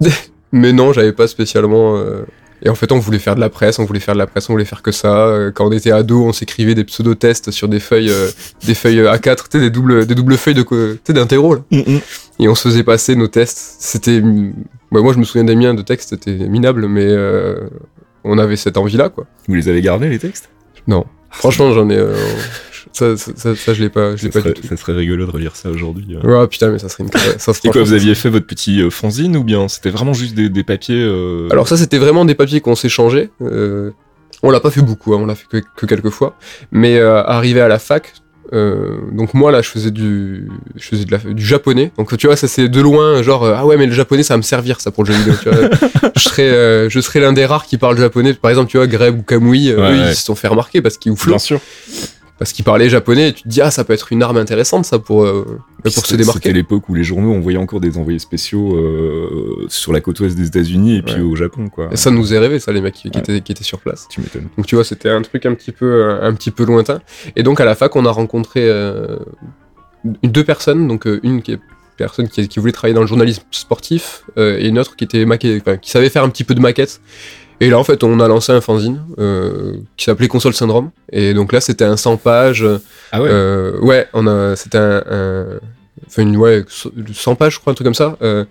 Mais 0.52 0.72
non, 0.72 0.92
j'avais 0.92 1.12
pas 1.12 1.26
spécialement. 1.28 1.96
euh, 1.96 2.24
Et 2.62 2.68
en 2.70 2.74
fait, 2.74 2.90
on 2.92 2.98
voulait 2.98 3.18
faire 3.18 3.34
de 3.34 3.40
la 3.40 3.50
presse, 3.50 3.78
on 3.78 3.84
voulait 3.84 4.00
faire 4.00 4.14
de 4.14 4.18
la 4.18 4.26
presse, 4.26 4.48
on 4.48 4.54
voulait 4.54 4.64
faire 4.64 4.82
que 4.82 4.92
ça. 4.92 5.26
Euh, 5.26 5.50
Quand 5.52 5.66
on 5.66 5.72
était 5.72 5.90
ado, 5.92 6.24
on 6.24 6.32
s'écrivait 6.32 6.74
des 6.74 6.84
pseudo-tests 6.84 7.50
sur 7.50 7.68
des 7.68 7.80
feuilles, 7.80 8.10
euh, 8.10 8.28
des 8.64 8.74
feuilles 8.74 9.00
A4, 9.00 9.36
tu 9.36 9.42
sais, 9.52 9.60
des 9.60 9.70
doubles, 9.70 10.06
des 10.06 10.14
doubles 10.14 10.36
feuilles 10.38 10.54
de, 10.54 10.62
co- 10.62 10.94
tu 10.94 11.00
sais, 11.06 11.12
d'interro, 11.12 11.54
là. 11.56 11.60
Mm, 11.70 11.78
mm. 11.96 12.00
Et 12.40 12.48
on 12.48 12.54
se 12.54 12.68
faisait 12.68 12.82
passer 12.82 13.14
nos 13.16 13.28
tests. 13.28 13.76
C'était. 13.80 14.20
bah, 14.20 15.00
moi, 15.02 15.12
je 15.12 15.18
me 15.18 15.24
souviens 15.24 15.44
des 15.44 15.54
miens 15.56 15.74
de 15.74 15.82
textes, 15.82 16.10
c'était 16.10 16.32
minable, 16.48 16.86
mais 16.88 17.04
euh, 17.06 17.68
on 18.24 18.38
avait 18.38 18.56
cette 18.56 18.76
envie-là, 18.78 19.08
quoi. 19.10 19.26
Vous 19.48 19.54
les 19.54 19.68
avez 19.68 19.82
gardés 19.82 20.08
les 20.08 20.18
textes? 20.18 20.48
Non. 20.86 21.04
Franchement, 21.30 21.72
j'en 21.72 21.90
ai. 21.90 21.96
euh, 21.98 22.14
ça, 22.96 23.16
ça, 23.16 23.32
ça, 23.36 23.54
ça, 23.56 23.74
je 23.74 23.82
l'ai 23.82 23.88
pas, 23.90 24.16
je 24.16 24.26
l'ai 24.26 24.32
ça 24.32 24.38
pas 24.40 24.44
serait, 24.44 24.54
du 24.54 24.60
tout. 24.62 24.66
ça 24.68 24.76
serait 24.76 24.92
rigolo 24.94 25.26
de 25.26 25.30
relire 25.30 25.54
ça 25.56 25.68
aujourd'hui. 25.70 26.16
euh. 26.22 26.40
Ouais, 26.40 26.46
putain, 26.48 26.70
mais 26.70 26.78
ça 26.78 26.88
serait 26.88 27.04
une. 27.04 27.10
Ça, 27.38 27.52
Et 27.64 27.68
quoi, 27.70 27.82
vous 27.82 27.92
aviez 27.92 28.14
fait 28.14 28.28
votre 28.30 28.46
petit 28.46 28.80
euh, 28.82 28.90
fanzine 28.90 29.36
ou 29.36 29.44
bien 29.44 29.68
c'était 29.68 29.90
vraiment 29.90 30.12
juste 30.14 30.34
des, 30.34 30.48
des 30.48 30.64
papiers 30.64 31.02
euh, 31.02 31.48
Alors 31.50 31.68
ça, 31.68 31.76
c'était 31.76 31.98
vraiment 31.98 32.24
des 32.24 32.34
papiers 32.34 32.60
qu'on 32.60 32.74
s'échangeait. 32.74 33.30
Euh, 33.42 33.90
on 34.42 34.50
l'a 34.50 34.60
pas 34.60 34.70
fait 34.70 34.82
beaucoup, 34.82 35.14
hein, 35.14 35.18
on 35.20 35.26
l'a 35.26 35.34
fait 35.34 35.46
que, 35.48 35.58
que 35.76 35.86
quelques 35.86 36.10
fois. 36.10 36.36
Mais 36.72 36.98
euh, 36.98 37.22
arrivé 37.22 37.60
à 37.60 37.68
la 37.68 37.78
fac, 37.78 38.12
euh, 38.52 38.98
donc 39.12 39.34
moi 39.34 39.50
là, 39.50 39.60
je 39.62 39.68
faisais 39.68 39.90
du, 39.90 40.48
je 40.76 40.86
faisais 40.88 41.04
de 41.04 41.10
la, 41.10 41.18
du 41.18 41.44
japonais. 41.44 41.90
Donc 41.98 42.16
tu 42.16 42.26
vois, 42.26 42.36
ça 42.36 42.46
c'est 42.46 42.68
de 42.68 42.80
loin, 42.80 43.22
genre 43.22 43.44
euh, 43.44 43.54
ah 43.56 43.66
ouais, 43.66 43.76
mais 43.76 43.86
le 43.86 43.92
japonais, 43.92 44.22
ça 44.22 44.34
va 44.34 44.38
me 44.38 44.42
servir 44.42 44.80
ça 44.80 44.90
pour 44.90 45.04
le 45.04 45.12
jeu 45.12 45.18
vidéo. 45.18 45.34
Tu 45.42 45.48
vois. 45.50 45.68
je 46.16 46.20
serais, 46.22 46.42
euh, 46.50 46.88
je 46.88 47.00
serais 47.00 47.20
l'un 47.20 47.32
des 47.32 47.44
rares 47.46 47.66
qui 47.66 47.76
parle 47.78 47.98
japonais. 47.98 48.34
Par 48.34 48.50
exemple, 48.50 48.70
tu 48.70 48.76
vois, 48.76 48.86
Greb 48.86 49.18
ou 49.18 49.22
Kamui, 49.22 49.68
Ouais, 49.68 49.74
eux, 49.74 49.80
ouais. 49.80 50.10
ils 50.10 50.14
se 50.14 50.24
sont 50.24 50.34
fait 50.36 50.48
remarquer 50.48 50.80
parce 50.82 50.96
qu'ils 50.98 51.12
ou 51.12 51.16
Flo, 51.16 51.32
Bien 51.32 51.38
sûr. 51.38 51.60
Parce 52.38 52.52
qu'ils 52.52 52.64
parlaient 52.64 52.88
japonais. 52.88 53.28
Et 53.28 53.32
tu 53.32 53.42
te 53.44 53.48
dis 53.48 53.60
ah, 53.60 53.70
ça 53.70 53.84
peut 53.84 53.92
être 53.92 54.12
une 54.12 54.22
arme 54.22 54.36
intéressante 54.36 54.84
ça 54.84 54.98
pour, 54.98 55.24
euh, 55.24 55.58
Puis 55.84 55.92
pour 55.92 56.04
se 56.06 56.16
démarquer. 56.16 56.40
C'était 56.40 56.52
l'époque 56.52 56.88
où 56.88 56.94
les 56.94 57.04
journaux 57.04 57.34
envoyaient 57.34 57.58
encore 57.58 57.80
des 57.80 57.96
envoyés 57.98 58.18
spéciaux 58.18 58.76
euh, 58.76 59.66
sur 59.68 59.92
la 59.92 60.00
côte 60.00 60.20
ouest 60.20 60.36
des 60.36 60.46
États-Unis 60.46 60.96
et 60.96 61.02
puis 61.02 61.14
Ouais. 61.14 61.20
au 61.20 61.34
Japon, 61.36 61.68
quoi. 61.68 61.88
Et 61.92 61.96
ça 61.96 62.10
nous 62.10 62.34
est 62.34 62.38
rêvé, 62.38 62.58
ça, 62.60 62.72
les 62.72 62.80
mecs 62.80 62.94
qui, 62.94 63.08
étaient, 63.08 63.40
qui 63.40 63.52
étaient 63.52 63.64
sur 63.64 63.78
place. 63.80 64.06
Tu 64.10 64.20
m'étonnes. 64.20 64.48
Donc 64.56 64.66
tu 64.66 64.74
vois, 64.74 64.84
c'était 64.84 65.08
un 65.10 65.22
truc 65.22 65.46
un 65.46 65.54
petit 65.54 65.72
peu, 65.72 65.86
euh, 65.86 66.20
un 66.22 66.34
petit 66.34 66.50
peu 66.50 66.64
lointain. 66.64 67.00
Et 67.36 67.42
donc 67.42 67.60
à 67.60 67.64
la 67.64 67.74
fac, 67.74 67.94
on 67.96 68.04
a 68.04 68.10
rencontré 68.10 68.60
euh, 68.68 69.16
deux 70.22 70.44
personnes, 70.44 70.86
donc 70.88 71.08
une 71.22 71.42
qui 71.42 71.52
est 71.52 71.60
personne 71.96 72.28
qui, 72.28 72.46
qui 72.46 72.58
voulait 72.60 72.72
travailler 72.72 72.94
dans 72.94 73.00
le 73.00 73.06
journalisme 73.06 73.42
sportif 73.50 74.24
et 74.36 74.68
une 74.68 74.78
autre 74.78 74.96
qui 74.96 75.04
était 75.04 75.24
maquette, 75.24 75.62
enfin, 75.62 75.78
qui 75.78 75.90
savait 75.90 76.10
faire 76.10 76.22
un 76.24 76.28
petit 76.28 76.44
peu 76.44 76.54
de 76.54 76.60
maquette. 76.60 77.00
Et 77.60 77.70
là, 77.70 77.78
en 77.78 77.84
fait, 77.84 78.04
on 78.04 78.20
a 78.20 78.28
lancé 78.28 78.52
un 78.52 78.60
fanzine 78.60 79.00
euh, 79.18 79.76
qui 79.96 80.04
s'appelait 80.04 80.28
Console 80.28 80.52
Syndrome. 80.54 80.90
Et 81.10 81.32
donc 81.34 81.52
là, 81.52 81.60
c'était 81.60 81.84
un 81.84 81.96
100 81.96 82.18
pages. 82.18 82.66
Ah 83.12 83.22
ouais 83.22 83.28
Euh, 83.30 83.78
ouais, 83.80 84.06
on 84.12 84.26
a, 84.26 84.56
c'était 84.56 84.78
un, 84.78 85.02
un- 85.10 85.58
enfin 86.06 86.22
une, 86.22 86.36
ouais, 86.36 86.64
100 87.14 87.34
pages, 87.34 87.54
je 87.54 87.60
crois, 87.60 87.70
un 87.70 87.74
truc 87.74 87.86
comme 87.86 87.94
ça, 87.94 88.16
euh, 88.22 88.44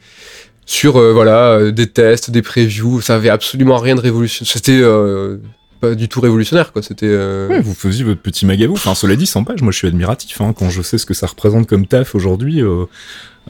sur 0.66 0.98
euh, 0.98 1.14
voilà 1.14 1.50
euh, 1.52 1.72
des 1.72 1.88
tests, 1.88 2.32
des 2.32 2.42
previews. 2.42 3.02
Ça 3.02 3.16
avait 3.16 3.30
absolument 3.30 3.78
rien 3.78 3.94
de 3.96 4.02
révolutionnaire. 4.02 4.52
C'était 4.52 4.80
euh, 4.82 5.38
pas 5.80 5.96
du 5.96 6.08
tout 6.10 6.22
révolutionnaire, 6.22 6.72
quoi. 6.74 6.82
C'était. 6.82 7.06
euh, 7.10 7.48
Ouais, 7.50 7.62
vous 7.62 7.74
faisiez 7.74 8.04
votre 8.04 8.22
petit 8.22 8.46
magavou. 8.46 8.74
Enfin, 8.74 8.96
cela 8.96 9.16
dit, 9.16 9.26
100 9.26 9.44
pages, 9.44 9.62
moi 9.62 9.72
je 9.72 9.78
suis 9.78 9.88
admiratif. 9.88 10.42
Hein, 10.42 10.54
quand 10.58 10.70
je 10.70 10.82
sais 10.82 10.98
ce 10.98 11.06
que 11.06 11.14
ça 11.14 11.28
représente 11.28 11.68
comme 11.68 11.86
taf 11.88 12.16
aujourd'hui, 12.16 12.62
euh, 12.62 12.86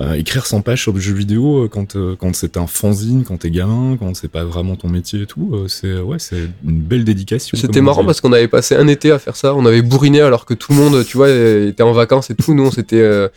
euh, 0.01 0.13
écrire 0.13 0.45
100 0.45 0.62
pages 0.62 0.81
sur 0.81 0.92
du 0.94 1.00
jeu 1.01 1.13
vidéo, 1.13 1.69
quand, 1.72 1.95
quand 2.19 2.36
c'est 2.36 2.57
un 2.57 2.68
fanzine, 2.68 3.24
quand 3.24 3.38
t'es 3.38 3.50
gamin, 3.51 3.95
quand 3.98 4.13
c'est 4.16 4.27
pas 4.27 4.44
vraiment 4.44 4.75
ton 4.75 4.89
métier 4.89 5.22
et 5.22 5.25
tout, 5.25 5.56
c'est 5.68 5.98
ouais, 6.00 6.19
c'est 6.19 6.50
une 6.68 6.81
belle 6.81 7.04
dédication. 7.06 7.57
C'était 7.57 7.80
marrant 7.81 8.04
parce 8.06 8.19
qu'on 8.22 8.33
avait 8.33 8.48
passé 8.50 8.75
un 8.75 8.88
été 8.88 9.12
à 9.12 9.19
faire 9.19 9.36
ça. 9.38 9.56
On 9.56 9.66
avait 9.66 9.81
bourriné 9.81 10.19
alors 10.21 10.45
que 10.45 10.54
tout 10.54 10.74
le 10.74 10.78
monde, 10.80 11.06
tu 11.06 11.16
vois, 11.16 11.30
était 11.30 11.83
en 11.83 11.94
vacances 11.94 12.30
et 12.30 12.36
tout. 12.36 12.54
Nous, 12.54 12.63
on 12.66 12.71
s'était. 12.71 13.30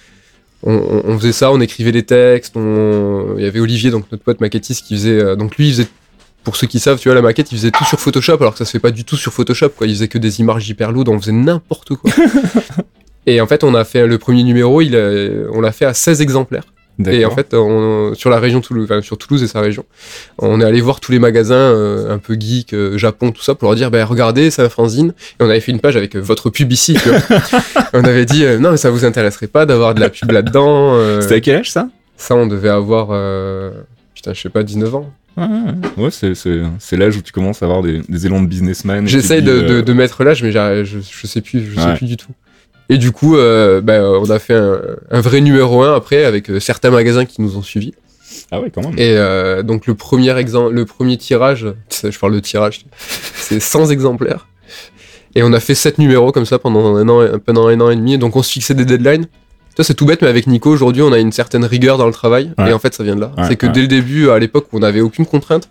on, 0.64 1.16
faisait 1.18 1.32
ça, 1.32 1.52
on 1.52 1.60
écrivait 1.60 1.92
des 1.92 2.02
textes. 2.04 2.56
on- 2.56 3.36
Il 3.38 3.44
y 3.44 3.46
avait 3.46 3.60
Olivier, 3.60 3.90
donc 3.92 4.06
notre 4.10 4.24
pote 4.24 4.40
maquettiste, 4.40 4.84
qui 4.86 4.94
faisait. 4.96 5.36
donc 5.36 5.56
lui, 5.56 5.68
il 5.68 5.72
faisait. 5.74 5.88
Pour 6.48 6.56
ceux 6.56 6.66
qui 6.66 6.78
savent, 6.80 6.98
tu 6.98 7.08
vois, 7.10 7.14
la 7.14 7.20
maquette, 7.20 7.52
il 7.52 7.58
faisait 7.58 7.70
tout 7.70 7.84
sur 7.84 8.00
Photoshop 8.00 8.38
alors 8.40 8.52
que 8.52 8.58
ça 8.58 8.64
se 8.64 8.70
fait 8.70 8.78
pas 8.78 8.90
du 8.90 9.04
tout 9.04 9.16
sur 9.16 9.34
Photoshop, 9.34 9.68
quoi. 9.76 9.86
Il 9.86 9.92
faisait 9.92 10.08
que 10.08 10.16
des 10.16 10.40
images 10.40 10.66
hyper 10.66 10.92
lourdes, 10.92 11.10
on 11.10 11.20
faisait 11.20 11.30
n'importe 11.32 11.94
quoi. 11.96 12.10
et 13.26 13.42
en 13.42 13.46
fait, 13.46 13.64
on 13.64 13.74
a 13.74 13.84
fait 13.84 14.06
le 14.06 14.16
premier 14.16 14.44
numéro, 14.44 14.80
il 14.80 14.96
a- 14.96 15.50
on 15.52 15.60
l'a 15.60 15.72
fait 15.72 15.84
à 15.84 15.92
16 15.92 16.22
exemplaires. 16.22 16.64
Et 17.06 17.26
en 17.26 17.30
fait, 17.30 17.52
on- 17.52 18.14
sur 18.14 18.30
la 18.30 18.40
région 18.40 18.62
Toulouse, 18.62 18.86
enfin, 18.90 19.02
sur 19.02 19.18
Toulouse 19.18 19.42
et 19.42 19.46
sa 19.46 19.60
région, 19.60 19.84
on 20.38 20.58
est 20.62 20.64
allé 20.64 20.80
voir 20.80 21.00
tous 21.00 21.12
les 21.12 21.18
magasins 21.18 21.54
euh, 21.54 22.14
un 22.14 22.16
peu 22.16 22.34
geek, 22.40 22.72
euh, 22.72 22.96
Japon, 22.96 23.30
tout 23.30 23.42
ça, 23.42 23.54
pour 23.54 23.68
leur 23.68 23.76
dire, 23.76 23.90
bah, 23.90 24.02
regardez, 24.06 24.50
c'est 24.50 24.62
un 24.62 24.70
fanzine. 24.70 25.12
Et 25.38 25.44
on 25.44 25.50
avait 25.50 25.60
fait 25.60 25.70
une 25.72 25.80
page 25.80 25.96
avec 25.98 26.16
euh, 26.16 26.20
votre 26.20 26.48
pub 26.48 26.72
ici. 26.72 26.94
tu 27.00 27.10
vois. 27.10 27.18
on 27.92 28.04
avait 28.04 28.24
dit, 28.24 28.42
non, 28.58 28.70
mais 28.70 28.78
ça 28.78 28.88
vous 28.90 29.04
intéresserait 29.04 29.48
pas 29.48 29.66
d'avoir 29.66 29.94
de 29.94 30.00
la 30.00 30.08
pub 30.08 30.30
là-dedans. 30.30 31.20
C'était 31.20 31.34
à 31.34 31.40
quel 31.40 31.56
âge 31.56 31.70
ça? 31.70 31.88
Ça, 32.16 32.34
on 32.34 32.46
devait 32.46 32.70
avoir, 32.70 33.08
putain, 34.14 34.32
je 34.32 34.40
sais 34.40 34.48
pas, 34.48 34.62
19 34.62 34.94
ans. 34.94 35.12
Ouais, 35.38 35.44
ouais, 35.46 35.72
ouais. 35.96 36.04
Ouais, 36.04 36.10
c'est- 36.80 36.96
l'âge 36.96 37.16
où 37.16 37.22
tu 37.22 37.32
commences 37.32 37.62
à 37.62 37.66
avoir 37.66 37.82
des, 37.82 38.00
des 38.08 38.26
élans 38.26 38.42
de 38.42 38.46
businessman. 38.48 39.06
J'essaye 39.06 39.42
de, 39.42 39.60
de, 39.60 39.74
euh, 39.74 39.82
de 39.82 39.92
mettre 39.92 40.24
l'âge, 40.24 40.42
mais 40.42 40.50
je, 40.52 40.84
je 40.84 41.26
sais 41.26 41.40
plus, 41.40 41.64
je 41.74 41.80
sais 41.80 41.94
plus 41.94 42.06
du 42.06 42.16
tout. 42.16 42.32
Et 42.90 42.96
du 42.98 43.12
coup, 43.12 43.36
euh, 43.36 43.80
bah, 43.80 44.00
on 44.02 44.28
a 44.30 44.38
fait 44.38 44.54
un, 44.54 44.80
un 45.10 45.20
vrai 45.20 45.40
numéro 45.40 45.82
1 45.82 45.94
après 45.94 46.24
avec 46.24 46.50
euh, 46.50 46.58
certains 46.58 46.90
magasins 46.90 47.24
qui 47.26 47.42
nous 47.42 47.56
ont 47.56 47.62
suivis. 47.62 47.92
Ah 48.50 48.60
ouais, 48.60 48.70
quand 48.70 48.82
même. 48.82 48.94
Et 48.98 49.14
euh, 49.16 49.62
donc 49.62 49.86
le 49.86 49.94
premier 49.94 50.36
exemple, 50.38 50.74
le 50.74 50.84
premier 50.86 51.16
tirage, 51.18 51.66
je 52.02 52.18
parle 52.18 52.34
de 52.34 52.40
tirage, 52.40 52.86
c'est 52.96 53.60
100 53.60 53.90
exemplaires. 53.90 54.46
Et 55.34 55.42
on 55.42 55.52
a 55.52 55.60
fait 55.60 55.74
7 55.74 55.98
numéros 55.98 56.32
comme 56.32 56.46
ça 56.46 56.58
pendant 56.58 56.96
un 56.96 57.08
an, 57.08 57.38
pendant 57.44 57.68
un 57.68 57.78
an 57.80 57.90
et 57.90 57.96
demi. 57.96 58.16
Donc 58.18 58.36
on 58.36 58.42
se 58.42 58.50
fixait 58.52 58.74
des 58.74 58.86
deadlines. 58.86 59.26
Ça 59.78 59.84
c'est 59.84 59.94
tout 59.94 60.06
bête, 60.06 60.22
mais 60.22 60.28
avec 60.28 60.48
Nico 60.48 60.70
aujourd'hui 60.72 61.02
on 61.02 61.12
a 61.12 61.18
une 61.20 61.30
certaine 61.30 61.64
rigueur 61.64 61.98
dans 61.98 62.06
le 62.08 62.12
travail. 62.12 62.50
Ouais. 62.58 62.70
Et 62.70 62.72
en 62.72 62.80
fait 62.80 62.92
ça 62.94 63.04
vient 63.04 63.14
de 63.14 63.20
là. 63.20 63.30
Ouais, 63.38 63.44
c'est 63.46 63.54
que 63.54 63.68
dès 63.68 63.80
le 63.80 63.86
début, 63.86 64.28
à 64.28 64.38
l'époque 64.40 64.66
où 64.72 64.76
on 64.76 64.80
n'avait 64.80 65.00
aucune 65.00 65.24
contrainte, 65.24 65.68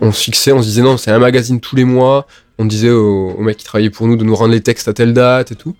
on 0.00 0.10
se 0.10 0.20
fixait, 0.24 0.50
on 0.50 0.60
se 0.60 0.66
disait 0.66 0.82
non, 0.82 0.96
c'est 0.96 1.12
un 1.12 1.20
magazine 1.20 1.60
tous 1.60 1.76
les 1.76 1.84
mois. 1.84 2.26
On 2.58 2.64
disait 2.64 2.90
aux, 2.90 3.30
aux 3.30 3.42
mecs 3.42 3.56
qui 3.58 3.64
travaillaient 3.64 3.90
pour 3.90 4.08
nous 4.08 4.16
de 4.16 4.24
nous 4.24 4.34
rendre 4.34 4.52
les 4.52 4.60
textes 4.60 4.88
à 4.88 4.92
telle 4.92 5.12
date 5.12 5.52
et 5.52 5.54
tout. 5.54 5.76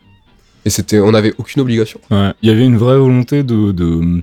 Et 0.64 0.70
c'était, 0.70 1.00
on 1.00 1.10
n'avait 1.10 1.34
aucune 1.38 1.62
obligation. 1.62 2.00
Ouais, 2.12 2.30
il 2.42 2.48
y 2.48 2.52
avait 2.52 2.64
une 2.64 2.76
vraie 2.76 2.96
volonté 2.96 3.42
de. 3.42 3.72
de- 3.72 4.22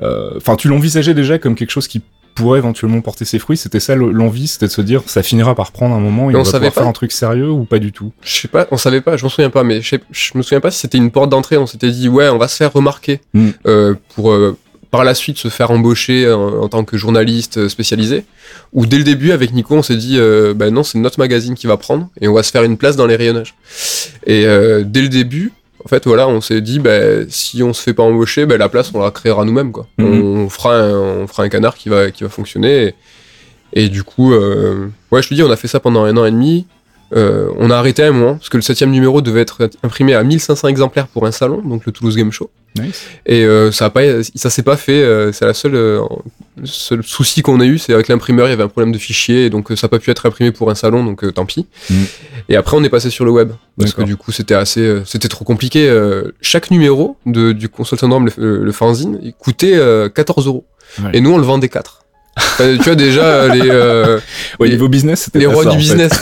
euh, 0.00 0.30
Enfin, 0.36 0.56
tu 0.56 0.68
l'envisageais 0.68 1.12
déjà 1.14 1.38
comme 1.38 1.54
quelque 1.54 1.70
chose 1.70 1.88
qui 1.88 2.00
pourrait 2.34 2.58
éventuellement 2.58 3.00
porter 3.00 3.24
ses 3.24 3.38
fruits. 3.38 3.56
C'était 3.56 3.80
ça 3.80 3.94
le- 3.96 4.10
l'envie, 4.12 4.46
c'était 4.46 4.66
de 4.66 4.70
se 4.70 4.80
dire 4.80 5.02
ça 5.06 5.22
finira 5.22 5.54
par 5.54 5.72
prendre 5.72 5.94
un 5.94 6.00
moment 6.00 6.30
et 6.30 6.32
Mais 6.32 6.38
on, 6.38 6.42
on 6.42 6.44
va 6.44 6.50
savait 6.50 6.70
faire 6.70 6.86
un 6.86 6.92
truc 6.92 7.12
sérieux 7.12 7.50
ou 7.50 7.64
pas 7.64 7.78
du 7.78 7.92
tout. 7.92 8.12
Je 8.22 8.32
sais 8.40 8.48
pas, 8.48 8.66
on 8.70 8.76
savait 8.76 9.00
pas, 9.00 9.16
je 9.16 9.22
m'en 9.24 9.28
souviens 9.28 9.50
pas, 9.50 9.64
mais 9.64 9.80
je, 9.82 9.96
je 10.10 10.32
me 10.36 10.42
souviens 10.42 10.60
pas 10.60 10.70
si 10.70 10.78
c'était 10.80 10.98
une 10.98 11.10
porte 11.10 11.30
d'entrée. 11.30 11.56
On 11.56 11.66
s'était 11.66 11.90
dit, 11.90 12.08
ouais, 12.08 12.28
on 12.28 12.38
va 12.38 12.48
se 12.48 12.56
faire 12.56 12.72
remarquer 12.72 13.20
Mm. 13.34 13.48
euh, 13.66 13.94
pour 14.14 14.30
euh, 14.32 14.56
par 14.90 15.04
la 15.04 15.14
suite 15.14 15.38
se 15.38 15.46
faire 15.48 15.70
embaucher 15.70 16.32
en, 16.32 16.62
en 16.62 16.68
tant 16.68 16.82
que 16.84 16.96
journaliste 16.96 17.58
euh, 17.58 17.68
spécialisé. 17.68 18.24
Ou 18.72 18.86
dès 18.86 18.98
le 18.98 19.04
début, 19.04 19.30
avec 19.30 19.52
Nico, 19.52 19.76
on 19.76 19.82
s'est 19.82 19.96
dit, 19.96 20.16
euh, 20.18 20.52
bah 20.54 20.70
non, 20.70 20.82
c'est 20.82 20.98
notre 20.98 21.18
magazine 21.20 21.54
qui 21.54 21.66
va 21.68 21.76
prendre 21.76 22.08
et 22.20 22.26
on 22.26 22.34
va 22.34 22.42
se 22.42 22.50
faire 22.50 22.64
une 22.64 22.76
place 22.76 22.96
dans 22.96 23.06
les 23.06 23.14
rayonnages. 23.16 23.54
Et 24.26 24.44
dès 24.84 25.02
le 25.02 25.08
début, 25.08 25.52
en 25.84 25.88
fait, 25.88 26.06
voilà, 26.06 26.28
on 26.28 26.40
s'est 26.40 26.60
dit, 26.60 26.78
bah, 26.78 27.26
si 27.28 27.62
on 27.62 27.72
se 27.72 27.82
fait 27.82 27.94
pas 27.94 28.02
embaucher, 28.02 28.46
bah, 28.46 28.56
la 28.56 28.68
place, 28.68 28.90
on 28.94 29.00
la 29.00 29.10
créera 29.10 29.44
nous-mêmes, 29.44 29.72
quoi. 29.72 29.86
Mhm. 29.98 30.22
On, 30.22 30.48
fera 30.48 30.76
un, 30.76 31.22
on 31.22 31.26
fera 31.26 31.44
un 31.44 31.48
canard 31.48 31.74
qui 31.74 31.88
va, 31.88 32.10
qui 32.10 32.22
va 32.22 32.28
fonctionner. 32.28 32.94
Et, 33.74 33.84
et 33.84 33.88
du 33.88 34.02
coup, 34.02 34.32
euh, 34.32 34.88
ouais, 35.10 35.22
je 35.22 35.28
te 35.28 35.34
dis, 35.34 35.42
on 35.42 35.50
a 35.50 35.56
fait 35.56 35.68
ça 35.68 35.80
pendant 35.80 36.04
un 36.04 36.16
an 36.16 36.24
et 36.24 36.30
demi. 36.30 36.66
Euh, 37.14 37.50
on 37.58 37.70
a 37.70 37.76
arrêté 37.76 38.02
à 38.02 38.08
un 38.08 38.12
moment, 38.12 38.34
parce 38.34 38.48
que 38.48 38.56
le 38.56 38.62
septième 38.62 38.90
numéro 38.90 39.20
devait 39.20 39.40
être 39.40 39.68
imprimé 39.82 40.14
à 40.14 40.22
1500 40.22 40.68
exemplaires 40.68 41.08
pour 41.08 41.26
un 41.26 41.32
salon, 41.32 41.60
donc 41.62 41.86
le 41.86 41.92
Toulouse 41.92 42.16
Game 42.16 42.30
Show. 42.30 42.50
Nice. 42.78 43.06
Et 43.26 43.44
euh, 43.44 43.72
ça 43.72 43.86
a 43.86 43.90
pas, 43.90 44.02
ça 44.22 44.48
s'est 44.50 44.62
pas 44.62 44.76
fait. 44.76 45.02
euh, 45.02 45.32
c'est 45.32 45.44
la 45.44 45.54
seule, 45.54 45.74
euh, 45.74 46.00
le 46.56 46.66
seul 46.66 47.02
souci 47.02 47.42
qu'on 47.42 47.58
a 47.60 47.64
eu, 47.64 47.78
c'est 47.78 47.92
avec 47.92 48.08
l'imprimeur, 48.08 48.46
il 48.46 48.50
y 48.50 48.52
avait 48.52 48.62
un 48.62 48.68
problème 48.68 48.92
de 48.92 48.98
fichier, 48.98 49.46
et 49.46 49.50
donc 49.50 49.70
euh, 49.72 49.76
ça 49.76 49.86
n'a 49.86 49.88
pas 49.88 49.98
pu 49.98 50.10
être 50.10 50.26
imprimé 50.26 50.52
pour 50.52 50.70
un 50.70 50.74
salon, 50.74 51.04
donc 51.04 51.24
euh, 51.24 51.32
tant 51.32 51.46
pis. 51.46 51.66
Mm. 51.90 51.94
Et 52.48 52.56
après, 52.56 52.76
on 52.76 52.84
est 52.84 52.88
passé 52.88 53.10
sur 53.10 53.24
le 53.24 53.30
web, 53.32 53.52
parce 53.78 53.92
que 53.94 54.02
du 54.02 54.16
coup, 54.16 54.30
c'était 54.32 54.54
assez, 54.54 54.80
euh, 54.80 55.04
c'était 55.04 55.28
trop 55.28 55.44
compliqué. 55.44 55.88
euh, 55.88 56.32
chaque 56.40 56.70
numéro 56.70 57.16
de, 57.26 57.52
du 57.52 57.68
console 57.68 57.98
syndrome, 57.98 58.28
le, 58.36 58.62
le, 58.64 58.72
fanzine, 58.72 59.18
il 59.22 59.32
coûtait 59.34 59.74
euh, 59.76 60.08
14 60.08 60.46
euros. 60.46 60.64
Ouais. 61.02 61.10
Et 61.14 61.20
nous, 61.20 61.30
on 61.32 61.38
le 61.38 61.44
vendait 61.44 61.68
4. 61.68 61.99
Enfin, 62.36 62.76
tu 62.76 62.84
vois 62.84 62.94
déjà 62.94 63.22
euh, 63.22 63.48
les 63.48 63.68
euh, 63.70 64.18
Au 64.58 64.64
Les- 64.64 64.70
niveau 64.70 64.88
business, 64.88 65.28
les 65.34 65.46
rois 65.46 65.64
ça, 65.64 65.70
du 65.70 65.76
fait. 65.76 65.82
business. 65.82 66.12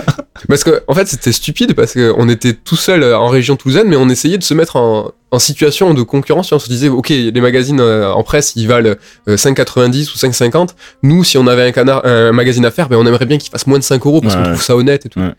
parce 0.48 0.64
que 0.64 0.82
en 0.88 0.94
fait 0.94 1.06
c'était 1.06 1.32
stupide 1.32 1.74
parce 1.74 1.94
qu'on 1.94 2.28
était 2.28 2.52
tout 2.52 2.76
seul 2.76 3.02
euh, 3.02 3.16
en 3.16 3.28
région 3.28 3.56
toulousaine, 3.56 3.86
mais 3.88 3.96
on 3.96 4.08
essayait 4.08 4.38
de 4.38 4.42
se 4.42 4.54
mettre 4.54 4.76
en, 4.76 5.12
en 5.30 5.38
situation 5.38 5.94
de 5.94 6.02
concurrence. 6.02 6.50
On 6.52 6.58
se 6.58 6.68
disait 6.68 6.88
ok 6.88 7.08
les 7.10 7.40
magazines 7.40 7.80
euh, 7.80 8.10
en 8.12 8.22
presse 8.24 8.54
ils 8.56 8.66
valent 8.66 8.94
euh, 9.28 9.36
5,90 9.36 10.10
ou 10.12 10.16
5,50. 10.18 10.70
Nous 11.04 11.22
si 11.24 11.38
on 11.38 11.46
avait 11.46 11.62
un 11.62 11.72
canard 11.72 12.04
un 12.04 12.32
magazine 12.32 12.66
à 12.66 12.70
faire, 12.70 12.88
ben 12.88 12.96
on 12.96 13.06
aimerait 13.06 13.26
bien 13.26 13.38
qu'il 13.38 13.50
fasse 13.50 13.66
moins 13.66 13.78
de 13.78 13.84
5 13.84 14.04
euros 14.04 14.20
parce 14.20 14.34
Ouais, 14.34 14.42
qu'on 14.42 14.48
trouve 14.50 14.62
ça 14.62 14.76
honnête 14.76 15.06
et 15.06 15.08
tout. 15.08 15.20
Ouais. 15.20 15.30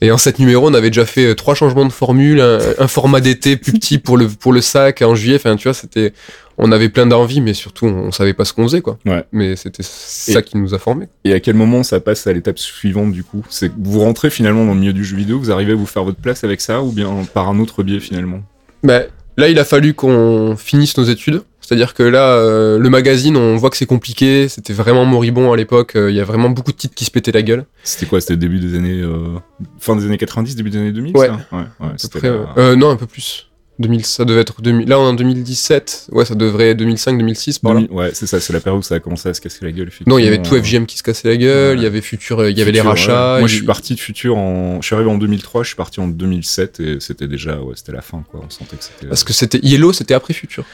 Et 0.00 0.10
en 0.10 0.18
sept 0.18 0.40
numéros, 0.40 0.68
on 0.68 0.74
avait 0.74 0.90
déjà 0.90 1.06
fait 1.06 1.26
euh, 1.26 1.34
trois 1.36 1.54
changements 1.54 1.84
de 1.84 1.92
formule, 1.92 2.40
un, 2.40 2.58
un 2.80 2.88
format 2.88 3.20
d'été 3.20 3.56
plus 3.56 3.72
petit 3.72 3.98
pour 3.98 4.16
le 4.16 4.26
pour 4.26 4.52
le 4.52 4.60
sac 4.60 5.00
en 5.02 5.14
juillet. 5.14 5.36
Enfin, 5.36 5.54
tu 5.54 5.68
vois, 5.68 5.74
c'était, 5.74 6.12
on 6.58 6.70
avait 6.72 6.88
plein 6.88 7.06
d'envie, 7.06 7.40
mais 7.40 7.54
surtout, 7.54 7.86
on, 7.86 8.12
savait 8.12 8.34
pas 8.34 8.44
ce 8.44 8.52
qu'on 8.52 8.64
faisait, 8.64 8.80
quoi. 8.80 8.98
Ouais. 9.06 9.24
Mais 9.32 9.56
c'était 9.56 9.82
ça 9.82 10.40
Et- 10.40 10.42
qui 10.42 10.56
nous 10.56 10.74
a 10.74 10.78
formés. 10.78 11.08
Et 11.24 11.32
à 11.32 11.40
quel 11.40 11.54
moment 11.56 11.82
ça 11.82 12.00
passe 12.00 12.26
à 12.26 12.32
l'étape 12.32 12.58
suivante 12.58 13.12
du 13.12 13.24
coup? 13.24 13.44
C'est 13.50 13.70
vous 13.78 14.00
rentrez 14.00 14.30
finalement 14.30 14.64
dans 14.64 14.74
le 14.74 14.80
milieu 14.80 14.92
du 14.92 15.04
jeu 15.04 15.16
vidéo, 15.16 15.38
vous 15.38 15.50
arrivez 15.50 15.72
à 15.72 15.76
vous 15.76 15.86
faire 15.86 16.04
votre 16.04 16.18
place 16.18 16.44
avec 16.44 16.60
ça 16.60 16.82
ou 16.82 16.92
bien 16.92 17.08
par 17.34 17.48
un 17.48 17.58
autre 17.58 17.82
biais 17.82 18.00
finalement? 18.00 18.40
Ben, 18.82 19.06
là, 19.36 19.48
il 19.48 19.58
a 19.58 19.64
fallu 19.64 19.94
qu'on 19.94 20.56
finisse 20.56 20.96
nos 20.98 21.04
études. 21.04 21.42
C'est-à-dire 21.64 21.94
que 21.94 22.02
là, 22.02 22.32
euh, 22.32 22.76
le 22.78 22.90
magazine, 22.90 23.36
on 23.36 23.56
voit 23.56 23.70
que 23.70 23.76
c'est 23.76 23.86
compliqué. 23.86 24.48
C'était 24.48 24.72
vraiment 24.72 25.04
moribond 25.04 25.52
à 25.52 25.56
l'époque. 25.56 25.94
euh, 25.94 26.10
Il 26.10 26.16
y 26.16 26.20
a 26.20 26.24
vraiment 26.24 26.50
beaucoup 26.50 26.72
de 26.72 26.76
titres 26.76 26.94
qui 26.96 27.04
se 27.04 27.10
pétaient 27.12 27.30
la 27.30 27.42
gueule. 27.42 27.64
C'était 27.84 28.04
quoi? 28.06 28.20
C'était 28.20 28.32
le 28.34 28.38
début 28.40 28.58
des 28.58 28.76
années. 28.76 29.00
euh, 29.00 29.38
fin 29.78 29.94
des 29.94 30.04
années 30.04 30.18
90, 30.18 30.56
début 30.56 30.70
des 30.70 30.78
années 30.78 30.90
2000 30.92 31.16
Ouais. 31.16 31.28
ça? 31.28 31.38
Ouais, 31.52 31.62
ouais, 31.80 32.20
la-. 32.24 32.54
Euh, 32.58 32.74
non, 32.76 32.90
un 32.90 32.96
peu 32.96 33.06
plus. 33.06 33.48
2000, 33.78 34.04
ça 34.04 34.24
devait 34.24 34.40
être 34.42 34.60
2000. 34.62 34.86
Là, 34.88 34.98
on 35.00 35.04
est 35.04 35.08
en 35.08 35.14
2017. 35.14 36.08
Ouais, 36.12 36.24
ça 36.24 36.34
devrait 36.34 36.70
être 36.70 36.76
2005, 36.76 37.16
2006 37.18 37.58
par 37.58 37.74
là. 37.74 37.80
2000 37.80 37.96
Ouais, 37.96 38.10
c'est 38.12 38.26
ça, 38.26 38.38
c'est 38.38 38.52
la 38.52 38.60
période 38.60 38.80
où 38.80 38.82
ça 38.82 38.94
a 38.96 39.00
commencé 39.00 39.28
à 39.28 39.34
se 39.34 39.40
casser 39.40 39.64
la 39.64 39.72
gueule. 39.72 39.90
Non, 40.06 40.18
il 40.18 40.24
y 40.24 40.28
avait 40.28 40.42
tout 40.42 40.54
Euh, 40.54 40.62
FGM 40.62 40.86
qui 40.86 40.98
se 40.98 41.02
cassait 41.02 41.26
la 41.28 41.36
gueule, 41.36 41.76
Ouais. 41.76 41.82
il 41.82 41.84
y 41.84 41.86
avait 41.86 42.00
Futur, 42.02 42.40
euh, 42.40 42.50
il 42.50 42.58
y 42.58 42.62
avait 42.62 42.70
les 42.70 42.78
Future, 42.78 42.90
rachats. 42.90 43.34
ouais. 43.34 43.38
Moi, 43.40 43.48
je 43.48 43.54
suis 43.56 43.64
parti 43.64 43.94
de 43.94 44.00
Futur 44.00 44.36
en. 44.36 44.80
Je 44.82 44.86
suis 44.86 44.94
arrivé 44.94 45.10
en 45.10 45.16
2003, 45.18 45.62
je 45.62 45.68
suis 45.68 45.76
parti 45.76 46.00
en 46.00 46.06
2007 46.06 46.80
et 46.80 47.00
c'était 47.00 47.26
déjà. 47.28 47.60
Ouais, 47.60 47.72
c'était 47.74 47.92
la 47.92 48.02
fin, 48.02 48.22
quoi. 48.30 48.40
On 48.46 48.50
sentait 48.50 48.76
que 48.76 48.84
c'était. 48.84 49.06
Parce 49.06 49.24
que 49.24 49.32
c'était 49.32 49.58
Yellow, 49.62 49.92
c'était 49.92 50.14
après 50.14 50.34
Futur. 50.34 50.64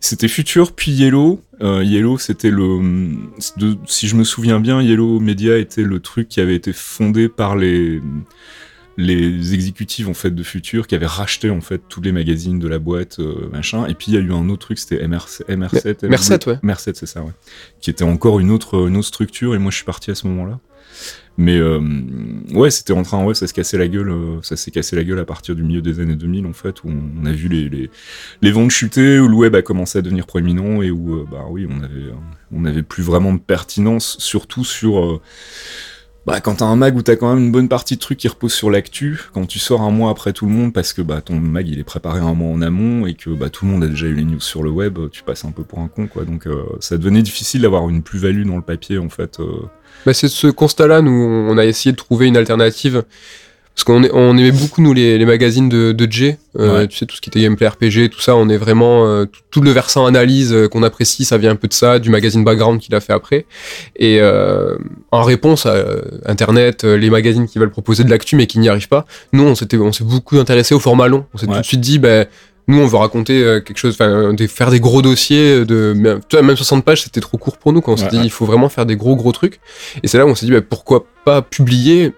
C'était 0.00 0.28
Future 0.28 0.72
puis 0.72 0.92
Yellow. 0.92 1.40
Euh, 1.62 1.82
Yellow, 1.82 2.18
c'était 2.18 2.50
le. 2.50 2.80
de- 3.56 3.76
si 3.86 4.08
je 4.08 4.14
me 4.14 4.24
souviens 4.24 4.60
bien, 4.60 4.82
Yellow 4.82 5.20
Media 5.20 5.56
était 5.58 5.82
le 5.84 6.00
truc 6.00 6.28
qui 6.28 6.40
avait 6.40 6.56
été 6.56 6.72
fondé 6.72 7.28
par 7.28 7.56
les 7.56 8.00
les 8.96 9.54
exécutives 9.54 10.08
en 10.08 10.14
fait 10.14 10.30
de 10.30 10.42
Future 10.42 10.86
qui 10.86 10.94
avaient 10.94 11.06
racheté 11.06 11.50
en 11.50 11.60
fait 11.60 11.82
tous 11.88 12.00
les 12.00 12.12
magazines 12.12 12.58
de 12.58 12.68
la 12.68 12.78
boîte 12.78 13.18
euh, 13.20 13.48
machin. 13.50 13.86
Et 13.86 13.94
puis 13.94 14.12
il 14.12 14.14
y 14.14 14.16
a 14.16 14.20
eu 14.20 14.32
un 14.32 14.48
autre 14.48 14.66
truc 14.66 14.78
c'était 14.78 15.04
MR7 15.06 15.46
MR7 15.48 16.06
Merced, 16.08 16.46
ouais. 16.46 16.58
Merced 16.62 16.96
c'est 16.96 17.06
ça 17.06 17.22
ouais. 17.22 17.32
Qui 17.80 17.90
était 17.90 18.04
encore 18.04 18.40
une 18.40 18.50
autre 18.50 18.88
une 18.88 18.96
autre 18.96 19.08
structure. 19.08 19.54
Et 19.54 19.58
moi 19.58 19.70
je 19.70 19.76
suis 19.76 19.86
parti 19.86 20.10
à 20.10 20.14
ce 20.14 20.26
moment-là. 20.28 20.60
Mais 21.38 21.56
euh, 21.56 21.80
ouais 22.52 22.70
c'était 22.70 22.92
en 22.92 23.02
train 23.02 23.24
ouais 23.24 23.32
ça 23.32 23.46
se 23.46 23.54
cassait 23.54 23.78
la 23.78 23.88
gueule 23.88 24.10
euh, 24.10 24.42
ça 24.42 24.54
s'est 24.54 24.70
cassé 24.70 24.96
la 24.96 25.04
gueule 25.04 25.18
à 25.18 25.24
partir 25.24 25.54
du 25.56 25.62
milieu 25.62 25.80
des 25.80 25.98
années 25.98 26.14
2000 26.14 26.46
en 26.46 26.52
fait 26.52 26.84
où 26.84 26.90
on, 26.90 27.24
a 27.24 27.32
vu 27.32 27.48
les, 27.48 27.70
les 27.70 27.90
les 28.42 28.50
ventes 28.50 28.70
chuter 28.70 29.18
où 29.18 29.28
le 29.28 29.34
web 29.34 29.54
a 29.54 29.62
commencé 29.62 29.98
à 29.98 30.02
devenir 30.02 30.26
proéminent 30.26 30.82
et 30.82 30.90
où 30.90 31.14
euh, 31.14 31.26
bah 31.30 31.46
oui 31.48 31.66
on 31.70 31.82
avait 31.82 32.12
on 32.52 32.66
avait 32.66 32.82
plus 32.82 33.02
vraiment 33.02 33.32
de 33.32 33.38
pertinence 33.38 34.18
surtout 34.18 34.64
sur 34.64 35.02
euh, 35.02 35.20
bah, 36.26 36.40
quand 36.40 36.56
t'as 36.56 36.66
un 36.66 36.76
mag 36.76 36.96
où 36.96 37.02
t'as 37.02 37.16
quand 37.16 37.34
même 37.34 37.44
une 37.46 37.52
bonne 37.52 37.68
partie 37.68 37.96
de 37.96 38.00
trucs 38.00 38.18
qui 38.18 38.28
reposent 38.28 38.52
sur 38.54 38.70
l'actu, 38.70 39.20
quand 39.32 39.44
tu 39.46 39.58
sors 39.58 39.82
un 39.82 39.90
mois 39.90 40.10
après 40.10 40.32
tout 40.32 40.46
le 40.46 40.52
monde 40.52 40.72
parce 40.72 40.92
que 40.92 41.02
bah 41.02 41.20
ton 41.20 41.34
mag 41.40 41.68
il 41.68 41.78
est 41.80 41.84
préparé 41.84 42.20
un 42.20 42.34
mois 42.34 42.48
en 42.52 42.62
amont 42.62 43.06
et 43.06 43.14
que 43.14 43.30
bah 43.30 43.50
tout 43.50 43.64
le 43.64 43.72
monde 43.72 43.82
a 43.84 43.88
déjà 43.88 44.06
eu 44.06 44.14
les 44.14 44.24
news 44.24 44.40
sur 44.40 44.62
le 44.62 44.70
web, 44.70 44.98
tu 45.10 45.22
passes 45.24 45.44
un 45.44 45.50
peu 45.50 45.64
pour 45.64 45.80
un 45.80 45.88
con 45.88 46.06
quoi. 46.06 46.24
Donc 46.24 46.46
euh, 46.46 46.62
ça 46.80 46.96
devenait 46.96 47.22
difficile 47.22 47.62
d'avoir 47.62 47.88
une 47.88 48.02
plus-value 48.02 48.46
dans 48.46 48.56
le 48.56 48.62
papier 48.62 48.98
en 48.98 49.08
fait. 49.08 49.40
euh. 49.40 49.66
Bah, 50.06 50.14
c'est 50.14 50.28
ce 50.28 50.46
constat-là, 50.46 51.02
nous, 51.02 51.10
on 51.12 51.58
a 51.58 51.64
essayé 51.64 51.92
de 51.92 51.96
trouver 51.96 52.26
une 52.26 52.36
alternative. 52.36 53.04
Parce 53.74 53.84
qu'on 53.84 54.02
on 54.12 54.36
aimait 54.36 54.52
beaucoup, 54.52 54.82
nous, 54.82 54.92
les, 54.92 55.16
les 55.16 55.24
magazines 55.24 55.68
de, 55.68 55.92
de 55.92 56.06
Jay. 56.12 56.38
Euh, 56.58 56.80
Ouais. 56.80 56.88
Tu 56.88 56.98
sais, 56.98 57.06
tout 57.06 57.16
ce 57.16 57.20
qui 57.22 57.30
était 57.30 57.40
gameplay 57.40 57.66
RPG, 57.66 58.10
tout 58.10 58.20
ça, 58.20 58.36
on 58.36 58.48
est 58.50 58.58
vraiment. 58.58 59.06
euh, 59.06 59.24
tout, 59.24 59.40
tout 59.50 59.60
le 59.62 59.70
versant 59.70 60.04
analyse 60.06 60.52
euh, 60.52 60.68
qu'on 60.68 60.82
apprécie, 60.82 61.24
ça 61.24 61.38
vient 61.38 61.50
un 61.52 61.56
peu 61.56 61.68
de 61.68 61.72
ça, 61.72 61.98
du 61.98 62.10
magazine 62.10 62.44
background 62.44 62.80
qu'il 62.80 62.94
a 62.94 63.00
fait 63.00 63.12
après. 63.14 63.46
Et 63.96 64.18
euh, 64.20 64.76
en 65.10 65.22
réponse 65.22 65.64
à 65.66 65.84
Internet, 66.26 66.84
les 66.84 67.08
magazines 67.10 67.46
qui 67.46 67.58
veulent 67.58 67.70
proposer 67.70 68.04
de 68.04 68.10
l'actu 68.10 68.36
mais 68.36 68.46
qui 68.46 68.58
n'y 68.58 68.68
arrivent 68.68 68.88
pas, 68.88 69.06
nous, 69.32 69.44
on 69.44 69.54
s'était 69.54 69.78
on 69.78 69.92
s'est 69.92 70.04
beaucoup 70.04 70.38
intéressé 70.38 70.74
au 70.74 70.80
format 70.80 71.08
long. 71.08 71.24
On 71.34 71.38
s'est 71.38 71.46
Ouais. 71.46 71.54
tout 71.54 71.60
de 71.60 71.66
suite 71.66 71.80
dit, 71.80 71.98
ben. 71.98 72.26
Nous, 72.68 72.78
on 72.80 72.86
veut 72.86 72.96
raconter 72.96 73.58
quelque 73.66 73.76
chose, 73.76 73.94
enfin, 74.00 74.32
faire 74.48 74.70
des 74.70 74.78
gros 74.78 75.02
dossiers 75.02 75.64
de, 75.64 75.94
mais, 75.96 76.14
tu 76.28 76.36
vois, 76.36 76.42
même 76.42 76.54
60 76.56 76.84
pages, 76.84 77.02
c'était 77.02 77.20
trop 77.20 77.36
court 77.36 77.56
pour 77.58 77.72
nous. 77.72 77.80
Quand 77.80 77.94
on 77.94 77.96
s'est 77.96 78.04
Ouais, 78.04 78.10
dit, 78.10 78.20
il 78.22 78.30
faut 78.30 78.44
vraiment 78.46 78.68
faire 78.68 78.86
des 78.86 78.94
gros, 78.94 79.16
gros 79.16 79.32
trucs. 79.32 79.58
Et 80.04 80.06
c'est 80.06 80.16
là 80.16 80.24
où 80.24 80.28
on 80.28 80.36
s'est 80.36 80.46
dit, 80.46 80.52
bah, 80.52 80.60
pourquoi 80.62 81.04
pas 81.24 81.42
publier, 81.42 82.12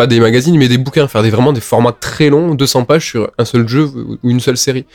pas 0.00 0.06
des 0.06 0.18
magazines, 0.18 0.56
mais 0.56 0.66
des 0.66 0.78
bouquins, 0.78 1.06
faire 1.08 1.22
des, 1.22 1.28
vraiment 1.28 1.52
des 1.52 1.60
formats 1.60 1.92
très 1.92 2.30
longs, 2.30 2.54
200 2.54 2.84
pages 2.86 3.04
sur 3.04 3.30
un 3.36 3.44
seul 3.44 3.68
jeu 3.68 3.84
ou 3.84 4.30
une 4.30 4.40
seule 4.40 4.56
série. 4.56 4.86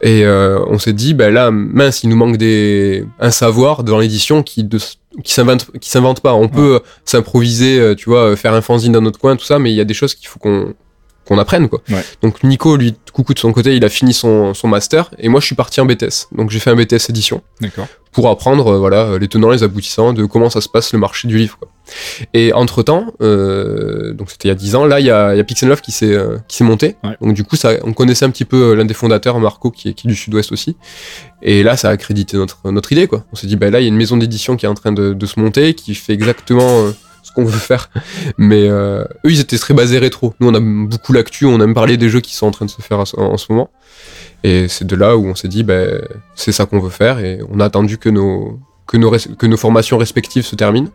Et 0.00 0.24
euh, 0.24 0.64
on 0.66 0.78
s'est 0.78 0.94
dit, 0.94 1.12
bah 1.12 1.28
là, 1.28 1.50
mince, 1.50 2.04
il 2.04 2.08
nous 2.08 2.16
manque 2.16 2.38
des, 2.38 3.04
un 3.18 3.30
savoir 3.30 3.84
dans 3.84 3.98
l'édition 3.98 4.42
qui, 4.42 4.64
de, 4.64 4.78
qui 5.22 5.34
s'invente, 5.34 5.70
qui 5.78 5.90
s'invente 5.90 6.20
pas. 6.22 6.32
On 6.32 6.48
peut 6.48 6.76
euh, 6.76 6.78
s'improviser, 7.04 7.78
euh, 7.78 7.94
tu 7.94 8.08
vois, 8.08 8.34
faire 8.34 8.54
un 8.54 8.62
fanzine 8.62 8.92
dans 8.92 9.02
notre 9.02 9.18
coin, 9.18 9.36
tout 9.36 9.44
ça, 9.44 9.58
mais 9.58 9.72
il 9.72 9.76
y 9.76 9.80
a 9.82 9.84
des 9.84 9.92
choses 9.92 10.14
qu'il 10.14 10.28
faut 10.28 10.38
qu'on 10.38 10.72
qu'on 11.30 11.38
apprenne 11.38 11.68
quoi. 11.68 11.80
Ouais. 11.88 12.04
Donc 12.22 12.42
Nico 12.42 12.76
lui 12.76 12.96
coucou 13.12 13.34
de 13.34 13.38
son 13.38 13.52
côté, 13.52 13.76
il 13.76 13.84
a 13.84 13.88
fini 13.88 14.12
son, 14.12 14.52
son 14.52 14.66
master 14.66 15.10
et 15.18 15.28
moi 15.28 15.40
je 15.40 15.46
suis 15.46 15.54
parti 15.54 15.80
en 15.80 15.86
BTS. 15.86 16.26
Donc 16.32 16.50
j'ai 16.50 16.58
fait 16.58 16.70
un 16.70 16.74
BTS 16.74 17.08
édition 17.08 17.40
D'accord. 17.60 17.86
pour 18.10 18.28
apprendre 18.28 18.66
euh, 18.66 18.78
voilà 18.78 19.16
les 19.16 19.28
tenants 19.28 19.50
les 19.50 19.62
aboutissants 19.62 20.12
de 20.12 20.24
comment 20.24 20.50
ça 20.50 20.60
se 20.60 20.68
passe 20.68 20.92
le 20.92 20.98
marché 20.98 21.28
du 21.28 21.38
livre. 21.38 21.56
Quoi. 21.58 21.68
Et 22.34 22.52
entre 22.52 22.82
temps, 22.82 23.06
donc 23.20 24.30
c'était 24.30 24.48
il 24.48 24.50
y 24.50 24.52
a 24.52 24.54
10 24.54 24.74
ans, 24.74 24.84
là 24.86 25.00
il 25.00 25.06
y 25.06 25.10
a, 25.10 25.34
y 25.34 25.40
a 25.40 25.44
Pixel 25.44 25.68
Love 25.68 25.80
qui 25.80 25.92
s'est 25.92 26.12
euh, 26.12 26.36
qui 26.48 26.56
s'est 26.56 26.64
monté. 26.64 26.96
Ouais. 27.04 27.16
Donc 27.20 27.34
du 27.34 27.44
coup 27.44 27.56
ça, 27.56 27.72
on 27.84 27.92
connaissait 27.92 28.24
un 28.24 28.30
petit 28.30 28.44
peu 28.44 28.72
euh, 28.72 28.74
l'un 28.74 28.84
des 28.84 28.94
fondateurs 28.94 29.38
Marco 29.38 29.70
qui 29.70 29.90
est, 29.90 29.94
qui 29.94 30.08
est 30.08 30.10
du 30.10 30.16
Sud-Ouest 30.16 30.52
aussi. 30.52 30.76
Et 31.42 31.62
là 31.62 31.76
ça 31.76 31.88
a 31.88 31.92
accrédité 31.92 32.36
notre 32.36 32.70
notre 32.70 32.90
idée 32.92 33.06
quoi. 33.06 33.24
On 33.32 33.36
s'est 33.36 33.46
dit 33.46 33.56
bah 33.56 33.70
là 33.70 33.80
il 33.80 33.84
y 33.84 33.86
a 33.86 33.88
une 33.88 33.96
maison 33.96 34.16
d'édition 34.16 34.56
qui 34.56 34.66
est 34.66 34.68
en 34.68 34.74
train 34.74 34.92
de, 34.92 35.12
de 35.12 35.26
se 35.26 35.38
monter 35.38 35.74
qui 35.74 35.94
fait 35.94 36.12
exactement 36.12 36.84
euh, 36.84 36.92
qu'on 37.44 37.50
veut 37.50 37.58
faire. 37.58 37.90
Mais 38.38 38.68
euh, 38.68 39.04
eux 39.24 39.30
ils 39.30 39.40
étaient 39.40 39.58
très 39.58 39.74
basés 39.74 39.98
rétro. 39.98 40.34
Nous 40.40 40.48
on 40.48 40.54
a 40.54 40.60
beaucoup 40.60 41.12
l'actu, 41.12 41.46
on 41.46 41.60
aime 41.60 41.74
parler 41.74 41.96
des 41.96 42.08
jeux 42.08 42.20
qui 42.20 42.34
sont 42.34 42.46
en 42.46 42.50
train 42.50 42.66
de 42.66 42.70
se 42.70 42.82
faire 42.82 42.98
en, 42.98 43.04
en 43.18 43.36
ce 43.36 43.52
moment. 43.52 43.70
Et 44.42 44.68
c'est 44.68 44.86
de 44.86 44.96
là 44.96 45.16
où 45.16 45.26
on 45.26 45.34
s'est 45.34 45.48
dit, 45.48 45.62
ben, 45.62 46.00
c'est 46.34 46.52
ça 46.52 46.66
qu'on 46.66 46.80
veut 46.80 46.90
faire. 46.90 47.18
Et 47.18 47.40
on 47.50 47.60
a 47.60 47.66
attendu 47.66 47.98
que 47.98 48.08
nos, 48.08 48.58
que 48.86 48.96
nos, 48.96 49.10
que 49.10 49.46
nos 49.46 49.56
formations 49.56 49.98
respectives 49.98 50.44
se 50.44 50.56
terminent 50.56 50.90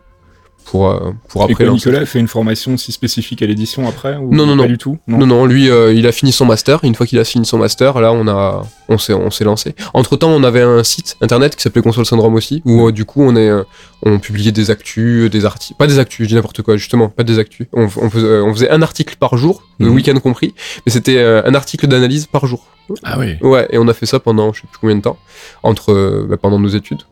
pour, 0.70 0.88
euh, 0.90 1.12
pour 1.28 1.42
Et 1.48 1.52
après 1.52 1.64
lancer. 1.64 1.76
Nicolas 1.88 2.00
a 2.02 2.06
fait 2.06 2.18
une 2.18 2.26
formation 2.28 2.74
aussi 2.74 2.90
spécifique 2.92 3.40
à 3.40 3.46
l'édition 3.46 3.88
après 3.88 4.16
ou 4.16 4.34
Non, 4.34 4.46
non, 4.46 4.56
pas 4.56 4.62
non. 4.62 4.66
du 4.66 4.78
tout? 4.78 4.98
Non, 5.06 5.24
non, 5.26 5.46
lui, 5.46 5.70
euh, 5.70 5.92
il 5.94 6.06
a 6.06 6.12
fini 6.12 6.32
son 6.32 6.44
master. 6.44 6.80
Une 6.82 6.94
fois 6.96 7.06
qu'il 7.06 7.18
a 7.20 7.24
fini 7.24 7.46
son 7.46 7.58
master, 7.58 8.00
là, 8.00 8.12
on 8.12 8.26
a, 8.26 8.62
on 8.88 8.98
s'est, 8.98 9.14
on 9.14 9.30
s'est 9.30 9.44
lancé. 9.44 9.74
Entre 9.94 10.16
temps, 10.16 10.30
on 10.30 10.42
avait 10.42 10.62
un 10.62 10.82
site 10.82 11.16
internet 11.20 11.54
qui 11.54 11.62
s'appelait 11.62 11.82
Console 11.82 12.04
Syndrome 12.04 12.34
aussi, 12.34 12.62
où 12.64 12.88
euh, 12.88 12.92
du 12.92 13.04
coup, 13.04 13.22
on 13.22 13.36
est, 13.36 13.48
euh, 13.48 13.62
on 14.02 14.18
publiait 14.18 14.50
des 14.52 14.70
actus, 14.72 15.30
des 15.30 15.44
articles, 15.44 15.76
pas 15.78 15.86
des 15.86 15.98
actus, 16.00 16.24
je 16.24 16.28
dis 16.30 16.34
n'importe 16.34 16.62
quoi, 16.62 16.76
justement, 16.76 17.08
pas 17.08 17.22
des 17.22 17.38
actus. 17.38 17.68
On, 17.72 17.84
on 17.84 18.10
faisait, 18.10 18.40
on 18.40 18.52
faisait 18.52 18.70
un 18.70 18.82
article 18.82 19.16
par 19.20 19.36
jour, 19.36 19.62
le 19.78 19.86
Mhm. 19.86 19.94
week-end 19.94 20.18
compris, 20.18 20.52
mais 20.84 20.92
c'était 20.92 21.20
un 21.22 21.54
article 21.54 21.86
d'analyse 21.86 22.26
par 22.26 22.46
jour. 22.46 22.66
Ah 23.04 23.18
oui. 23.18 23.36
Ouais, 23.40 23.66
et 23.70 23.78
on 23.78 23.88
a 23.88 23.94
fait 23.94 24.06
ça 24.06 24.20
pendant 24.20 24.52
je 24.52 24.60
sais 24.62 24.66
plus 24.68 24.78
combien 24.80 24.96
de 24.96 25.00
temps, 25.02 25.16
entre 25.62 26.26
bah, 26.28 26.36
pendant 26.36 26.58
nos 26.58 26.68
études. 26.68 27.02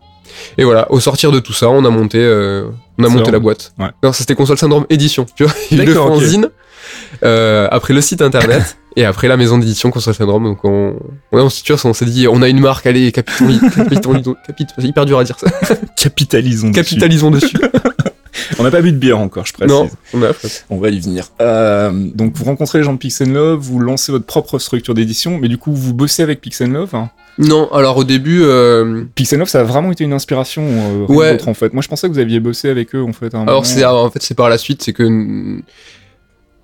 Et 0.59 0.65
voilà, 0.65 0.91
au 0.91 0.99
sortir 1.01 1.31
de 1.33 1.39
tout 1.41 1.53
ça, 1.53 1.69
on 1.71 1.85
a 1.85 1.91
monté, 1.91 2.19
euh, 2.19 2.65
on 2.99 3.05
a 3.05 3.09
monté 3.09 3.31
la 3.31 3.39
boîte. 3.39 3.73
Ouais. 3.79 3.89
Non, 4.03 4.13
c'était 4.13 4.35
console 4.35 4.59
syndrome 4.59 4.87
édition, 4.91 5.27
tu 5.37 5.45
vois. 5.45 5.53
Il 5.71 5.83
le 5.85 5.95
fanzine, 5.95 6.49
euh, 7.25 7.69
après 7.71 7.95
le 7.95 8.01
site 8.01 8.23
internet, 8.23 8.77
et 8.97 9.05
après 9.05 9.29
la 9.29 9.37
maison 9.37 9.59
d'édition 9.59 9.91
console 9.91 10.15
syndrome. 10.15 10.45
Donc 10.45 10.65
on, 10.65 10.97
on, 11.33 11.39
on, 11.41 11.49
tu 11.49 11.73
vois, 11.73 11.81
on 11.91 11.93
s'est 11.95 12.05
dit, 12.05 12.27
on 12.29 12.43
a 12.43 12.49
une 12.49 12.61
marque, 12.61 12.87
allez, 12.87 13.11
capitalisons, 13.13 13.69
capitalisons, 13.77 14.37
capit- 14.47 14.67
c'est 14.79 14.85
hyper 14.87 15.07
dur 15.07 15.19
à 15.19 15.25
dire 15.25 15.39
ça. 15.39 15.49
Capitalisons. 15.97 16.69
dessus. 16.71 16.83
Capitalisons 16.83 17.31
dessus. 17.31 17.57
On 18.59 18.65
n'a 18.65 18.71
pas 18.71 18.83
bu 18.83 18.93
de 18.93 18.99
bière 18.99 19.19
encore, 19.19 19.47
je 19.47 19.53
précise. 19.53 19.71
non, 19.75 19.89
on 20.13 20.23
a. 20.23 20.31
On 20.69 20.79
va 20.79 20.91
y 20.91 20.99
venir. 21.01 21.29
Euh, 21.41 21.91
donc 22.15 22.35
vous 22.37 22.45
rencontrez 22.45 22.79
les 22.79 22.85
gens 22.85 22.93
de 22.93 22.99
Pixel 22.99 23.33
Love, 23.33 23.61
vous 23.61 23.79
lancez 23.79 24.13
votre 24.13 24.27
propre 24.27 24.59
structure 24.59 24.93
d'édition, 24.95 25.39
mais 25.39 25.49
du 25.49 25.57
coup 25.57 25.73
vous 25.73 25.95
bossez 25.95 26.23
avec 26.23 26.41
Pixel 26.41 26.71
Love. 26.71 26.95
hein? 26.95 27.11
Non, 27.39 27.69
alors 27.73 27.97
au 27.97 28.05
début, 28.05 28.43
euh, 28.43 29.05
Pixel 29.15 29.39
Love, 29.41 29.49
ça 29.49 29.61
a 29.61 29.65
vraiment 29.65 29.91
été 29.91 30.05
une 30.05 30.13
inspiration. 30.13 30.63
Euh, 30.67 31.07
Ouais. 31.13 31.33
d'autre, 31.33 31.49
en 31.49 31.55
fait. 31.55 31.73
Moi 31.73 31.83
je 31.83 31.89
pensais 31.89 32.09
que 32.09 32.13
vous 32.13 32.19
aviez 32.21 32.39
bossé 32.41 32.69
avec 32.69 32.95
eux 32.95 33.03
en 33.03 33.13
fait. 33.13 33.35
à 33.35 33.39
un 33.39 33.41
moment. 33.41 33.51
Alors 33.51 33.67
c'est 33.67 33.85
en 33.85 34.11
fait 34.11 34.23
c'est 34.23 34.35
par 34.37 34.49
la 34.49 34.59
suite, 34.59 34.83
c'est 34.83 34.93
que 34.93 35.03
mm, 35.03 35.63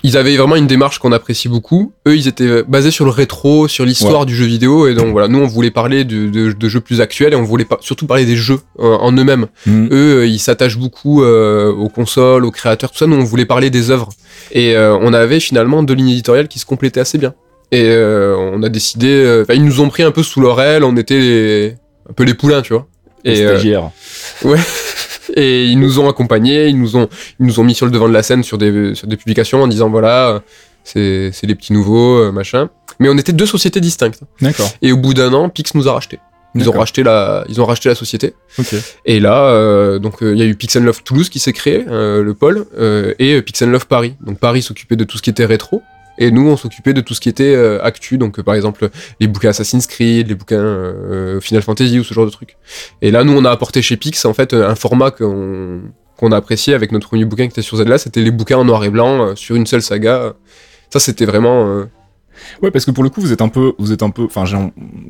ils 0.03 0.17
avaient 0.17 0.35
vraiment 0.37 0.57
une 0.57 0.67
démarche 0.69 0.99
qu'on 0.99 1.13
apprécie 1.13 1.49
beaucoup. 1.49 1.93
Eux, 2.09 2.17
ils 2.17 2.27
étaient 2.27 2.45
euh, 2.47 2.65
basés 2.67 2.91
sur 2.91 3.05
le 3.05 3.11
rétro, 3.11 3.69
sur 3.69 3.85
l'histoire 3.85 4.25
du 4.27 4.35
jeu 4.35 4.47
vidéo, 4.47 4.87
et 4.87 4.95
donc 4.95 5.09
voilà, 5.13 5.29
nous 5.29 5.41
on 5.41 5.47
voulait 5.47 5.71
parler 5.73 6.05
de, 6.05 6.29
de- 6.29 6.53
de 6.53 6.69
jeux 6.69 6.81
plus 6.81 7.01
actuels 7.03 7.33
et 7.35 7.37
on 7.37 7.43
voulait 7.43 7.67
pas, 7.67 7.77
surtout 7.81 8.07
parler 8.07 8.25
des 8.25 8.37
jeux 8.37 8.61
euh, 8.79 8.97
en 8.97 9.13
eux-mêmes. 9.13 9.47
Mhm. 9.67 9.89
Eux, 9.93 10.19
euh, 10.21 10.27
ils 10.27 10.39
s'attachent 10.39 10.79
beaucoup 10.79 11.23
euh, 11.23 11.71
aux 11.73 11.89
consoles, 11.91 12.45
aux 12.47 12.51
créateurs, 12.51 12.93
tout 12.93 12.97
ça. 12.99 13.07
Nous, 13.07 13.17
on 13.17 13.25
voulait 13.25 13.45
parler 13.45 13.69
des 13.71 13.91
œuvres, 13.91 14.09
et 14.53 14.75
on 14.79 15.13
avait 15.13 15.41
finalement 15.41 15.83
deux 15.83 15.95
lignes 15.95 16.09
éditoriales 16.11 16.49
qui 16.49 16.59
se 16.61 16.65
complétaient 16.65 17.01
assez 17.01 17.19
bien. 17.19 17.35
Et 17.73 17.85
euh, 17.87 18.37
on 18.37 18.63
a 18.63 18.69
décidé, 18.69 19.09
euh, 19.09 19.43
enfin, 19.43 19.55
ils 19.55 19.65
nous 19.65 19.81
ont 19.81 19.89
pris 19.89 20.03
un 20.03 20.11
peu 20.11 20.23
sous 20.23 20.41
leur 20.41 20.61
aile, 20.61 20.83
on 20.85 20.97
était 20.97 21.19
les- 21.19 21.75
un 22.09 22.13
peu 22.13 22.25
les 22.25 22.35
poulins, 22.35 22.63
tu 22.63 22.73
vois. 22.73 22.87
Les 23.25 23.39
Et 23.41 23.45
euh, 23.47 23.51
stagiaires. 23.57 23.91
Et 25.37 25.65
ils 25.67 25.79
nous 25.79 26.01
ont 26.01 26.09
accompagnés, 26.09 26.67
ils 26.69 26.79
nous 26.79 26.97
ont, 26.97 27.09
ils 27.39 27.47
nous 27.47 27.61
ont 27.61 27.65
mis 27.65 27.75
sur 27.75 27.87
le 27.87 27.93
devant 27.93 28.09
de 28.09 28.13
la 28.15 28.23
scène 28.23 28.43
sur 28.43 28.59
des, 28.59 28.95
sur 28.97 29.07
des 29.07 29.17
publications 29.17 29.63
en 29.63 29.69
disant 29.69 29.89
voilà, 29.89 30.43
c'est 30.83 31.31
c'est 31.33 31.47
les 31.47 31.55
petits 31.55 31.73
nouveaux, 31.73 32.17
euh, 32.19 32.33
machin. 32.33 32.69
Mais 32.99 33.09
on 33.09 33.17
était 33.17 33.33
deux 33.33 33.47
sociétés 33.47 33.81
distinctes. 33.81 34.21
D'accord. 34.41 34.69
Et 34.83 34.91
au 34.93 34.97
bout 34.97 35.15
d'un 35.15 35.33
an, 35.33 35.49
Pix 35.49 35.75
nous 35.75 35.89
a 35.89 35.93
racheté. 35.93 36.19
Ils 36.57 36.69
ont 36.69 36.73
racheté 36.73 37.05
la, 37.05 37.45
ils 37.49 37.61
ont 37.61 37.65
racheté 37.65 37.89
la 37.89 37.95
société. 37.95 38.35
Ok. 38.59 38.75
Et 39.05 39.21
là, 39.21 39.45
euh, 39.45 40.01
donc 40.01 40.21
euh, 40.21 40.33
il 40.33 40.39
y 40.39 40.43
a 40.43 40.47
eu 40.47 40.57
Pixel 40.57 40.83
Love 40.83 41.05
Toulouse 41.05 41.29
qui 41.29 41.39
s'est 41.39 41.53
créé, 41.53 41.85
euh, 41.89 42.25
le 42.25 42.35
pôle, 42.35 42.67
euh, 42.77 43.15
et 43.21 43.41
Pixel 43.41 43.71
Love 43.71 43.87
Paris. 43.87 44.15
Donc 44.21 44.41
Paris 44.41 44.63
s'occupait 44.63 44.97
de 44.97 45.05
tout 45.05 45.17
ce 45.17 45.23
qui 45.23 45.31
était 45.31 45.45
rétro, 45.45 45.81
et 46.21 46.31
nous 46.31 46.47
on 46.49 46.57
s'occupait 46.57 46.93
de 46.93 47.01
tout 47.01 47.15
ce 47.15 47.21
qui 47.21 47.29
était 47.29 47.55
euh, 47.55 47.83
actu. 47.83 48.19
Donc 48.19 48.39
euh, 48.39 48.43
par 48.45 48.55
exemple 48.55 48.91
les 49.19 49.27
bouquins 49.27 49.49
Assassin's 49.49 49.87
Creed, 49.89 50.29
les 50.29 50.35
bouquins 50.37 50.61
euh, 50.61 51.41
Final 51.41 51.63
Fantasy 51.63 51.99
ou 51.99 52.05
ce 52.05 52.15
genre 52.15 52.27
de 52.27 52.31
trucs. 52.31 52.57
Et 53.03 53.11
là, 53.11 53.25
nous 53.25 53.33
on 53.33 53.45
a 53.45 53.51
apporté 53.51 53.83
chez 53.83 53.97
Pix 53.97 54.25
en 54.25 54.35
fait 54.35 54.55
un 54.55 54.77
format 54.77 55.11
qu'on 55.11 55.81
qu'on 56.17 56.33
a 56.33 56.37
apprécié 56.37 56.75
avec 56.75 56.93
notre 56.93 57.09
premier 57.09 57.25
bouquin 57.25 57.45
qui 57.45 57.53
était 57.53 57.63
sur 57.63 57.79
Zelda, 57.79 57.97
c'était 57.97 58.21
les 58.21 58.31
bouquins 58.31 58.59
en 58.59 58.65
noir 58.65 58.85
et 58.85 58.91
blanc 58.91 59.23
euh, 59.23 59.35
sur 59.35 59.57
une 59.57 59.67
seule 59.67 59.83
saga. 59.83 60.35
Ça 60.91 61.01
c'était 61.01 61.25
vraiment 61.25 61.67
euh, 61.67 61.87
Ouais, 62.63 62.71
parce 62.71 62.85
que 62.85 62.91
pour 62.91 63.05
le 63.05 63.11
coup, 63.11 63.21
vous 63.21 63.33
êtes 63.33 63.43
un 63.43 63.49
peu, 63.49 63.75
vous 63.79 63.93
êtes 63.93 64.03
un 64.03 64.11
peu, 64.11 64.25
enfin, 64.25 64.45
je, 64.45 64.57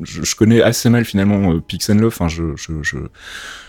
je 0.03 0.35
connais 0.35 0.61
assez 0.61 0.89
mal 0.89 1.05
finalement 1.05 1.53
euh, 1.53 1.61
Pix 1.61 1.89
and 1.89 1.95
Love. 1.95 2.13
Enfin, 2.13 2.27
je, 2.27 2.55
je, 2.55 2.73
je, 2.81 2.97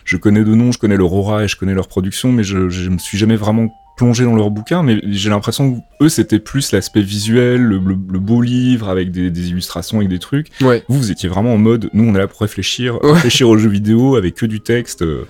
je 0.04 0.16
connais 0.16 0.44
de 0.44 0.54
nom, 0.54 0.72
je 0.72 0.78
connais 0.78 0.96
leur 0.96 1.12
aura 1.12 1.44
et 1.44 1.48
je 1.48 1.56
connais 1.56 1.74
leur 1.74 1.88
production, 1.88 2.32
mais 2.32 2.42
je, 2.42 2.68
je 2.68 2.90
me 2.90 2.98
suis 2.98 3.18
jamais 3.18 3.36
vraiment 3.36 3.68
plongé 4.02 4.24
dans 4.24 4.34
leurs 4.34 4.50
bouquins. 4.50 4.82
Mais 4.82 5.00
j'ai 5.08 5.30
l'impression 5.30 5.74
que 5.74 6.04
eux, 6.04 6.08
c'était 6.08 6.38
plus 6.38 6.72
l'aspect 6.72 7.00
visuel, 7.02 7.62
le, 7.62 7.78
le, 7.78 7.96
le 8.10 8.18
beau 8.18 8.40
livre 8.42 8.88
avec 8.88 9.10
des, 9.10 9.30
des 9.30 9.50
illustrations 9.50 9.98
avec 9.98 10.08
des 10.08 10.18
trucs. 10.18 10.48
ouais. 10.60 10.82
Vous, 10.88 10.98
vous 10.98 11.10
étiez 11.10 11.28
vraiment 11.28 11.54
en 11.54 11.58
mode, 11.58 11.88
nous, 11.92 12.04
on 12.10 12.14
est 12.14 12.18
là 12.18 12.26
pour 12.26 12.40
réfléchir, 12.40 13.02
Ouais. 13.04 13.12
réfléchir 13.12 13.48
aux 13.48 13.56
jeux 13.58 13.68
vidéo 13.70 14.16
avec 14.16 14.34
que 14.34 14.46
du 14.46 14.60
texte. 14.60 15.02
euh, 15.02 15.24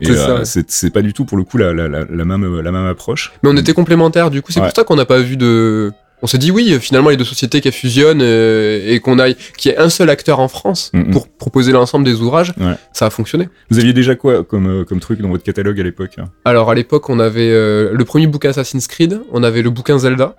et 0.00 0.06
C'est 0.06 0.12
euh, 0.18 0.44
c'est 0.44 0.70
c'est 0.70 0.90
pas 0.90 1.02
du 1.02 1.12
tout 1.12 1.24
pour 1.24 1.36
le 1.36 1.44
coup 1.44 1.58
la, 1.58 1.72
la, 1.72 1.88
la, 1.88 2.04
la 2.08 2.24
même, 2.24 2.60
la 2.60 2.72
même 2.72 2.86
approche. 2.86 3.32
Mais 3.42 3.50
on 3.50 3.56
était 3.56 3.74
complémentaires, 3.74 4.30
du 4.30 4.40
coup, 4.42 4.52
c'est 4.52 4.60
Ouais. 4.60 4.66
pour 4.66 4.76
ça 4.76 4.84
qu'on 4.84 4.96
n'a 4.96 5.04
pas 5.06 5.18
vu 5.20 5.36
de. 5.36 5.92
On 6.24 6.26
s'est 6.26 6.38
dit 6.38 6.50
oui, 6.50 6.78
finalement, 6.80 7.10
les 7.10 7.18
deux 7.18 7.24
sociétés 7.24 7.60
qui 7.60 7.70
fusionnent 7.70 8.22
euh, 8.22 8.80
et 8.90 8.98
qu'on 9.00 9.18
aille, 9.18 9.36
qu'il 9.58 9.70
y 9.70 9.74
ait 9.74 9.78
un 9.78 9.90
seul 9.90 10.08
acteur 10.08 10.40
en 10.40 10.48
France 10.48 10.90
pour 11.12 11.28
proposer 11.28 11.70
l'ensemble 11.70 12.06
des 12.06 12.14
ouvrages, 12.22 12.54
Ouais. 12.58 12.76
ça 12.94 13.04
a 13.04 13.10
fonctionné. 13.10 13.50
Vous 13.70 13.78
aviez 13.78 13.92
déjà 13.92 14.14
quoi 14.14 14.42
comme, 14.42 14.66
euh, 14.80 14.84
comme 14.84 15.00
truc 15.00 15.20
dans 15.20 15.28
votre 15.28 15.44
catalogue 15.44 15.78
à 15.78 15.82
l'époque 15.82 16.12
hein? 16.18 16.24
Alors 16.46 16.70
à 16.70 16.74
l'époque, 16.74 17.10
on 17.10 17.20
avait 17.20 17.50
euh, 17.50 17.90
le 17.92 18.04
premier 18.06 18.26
bouquin 18.26 18.48
Assassin's 18.48 18.86
Creed, 18.86 19.20
on 19.32 19.42
avait 19.42 19.60
le 19.60 19.68
bouquin 19.68 19.98
Zelda, 19.98 20.34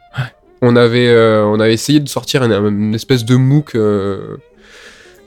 on 0.63 0.75
avait, 0.75 1.15
on 1.45 1.59
avait 1.59 1.73
essayé 1.75 1.99
de 1.99 2.09
sortir 2.09 2.43
une, 2.43 2.51
une 2.53 2.95
espèce 2.95 3.23
de 3.23 3.35
MOOC. 3.35 3.75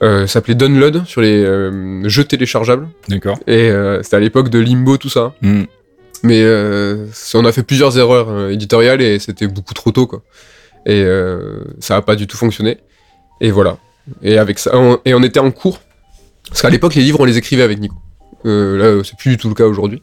Euh, 0.01 0.25
ça 0.27 0.27
s'appelait 0.27 0.55
Download 0.55 1.05
sur 1.05 1.19
les 1.21 1.43
euh, 1.43 2.07
jeux 2.07 2.23
téléchargeables 2.23 2.87
D'accord. 3.09 3.37
et 3.47 3.69
euh, 3.69 4.01
c'était 4.01 4.15
à 4.15 4.19
l'époque 4.21 4.47
de 4.49 4.57
Limbo 4.59 4.95
tout 4.97 5.09
ça 5.09 5.33
Hmm. 5.41 5.63
Mais 6.23 6.41
euh, 6.41 7.07
on 7.33 7.45
a 7.45 7.51
fait 7.51 7.63
plusieurs 7.63 7.97
erreurs 7.97 8.29
euh, 8.29 8.49
éditoriales 8.49 9.01
et 9.01 9.19
c'était 9.19 9.47
beaucoup 9.47 9.73
trop 9.73 9.91
tôt 9.91 10.07
quoi. 10.07 10.21
Et 10.85 11.03
euh, 11.03 11.63
ça 11.79 11.97
a 11.97 12.01
pas 12.01 12.15
du 12.15 12.27
tout 12.27 12.37
fonctionné. 12.37 12.77
Et 13.41 13.51
voilà. 13.51 13.77
Et 14.21 14.37
avec 14.37 14.59
ça, 14.59 14.71
on, 14.73 14.99
et 15.05 15.13
on 15.13 15.23
était 15.23 15.39
en 15.39 15.51
cours 15.51 15.79
parce 16.47 16.61
qu'à 16.61 16.69
l'époque 16.69 16.95
les 16.95 17.03
livres 17.03 17.19
on 17.19 17.25
les 17.25 17.37
écrivait 17.37 17.63
avec 17.63 17.79
Nico. 17.79 17.95
Là 18.45 19.03
c'est 19.03 19.17
plus 19.17 19.31
du 19.31 19.37
tout 19.37 19.49
le 19.49 19.55
cas 19.55 19.65
aujourd'hui. 19.65 20.01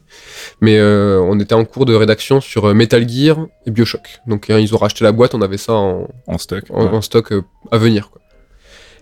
Mais 0.61 0.79
on 0.81 1.39
était 1.39 1.55
en 1.55 1.65
cours 1.65 1.85
de 1.85 1.95
rédaction 1.95 2.41
sur 2.41 2.73
Metal 2.73 3.07
Gear 3.07 3.47
et 3.65 3.71
BioShock. 3.71 4.19
Donc 4.27 4.49
hein, 4.49 4.59
ils 4.59 4.73
ont 4.73 4.77
racheté 4.77 5.03
la 5.03 5.11
boîte, 5.11 5.35
on 5.35 5.41
avait 5.41 5.57
ça 5.57 5.73
en, 5.73 6.07
En 6.27 6.37
stock. 6.37 6.63
en, 6.69 6.83
ouais. 6.85 6.89
en 6.89 7.01
stock 7.01 7.33
à 7.71 7.77
venir. 7.77 8.09
Quoi. 8.11 8.21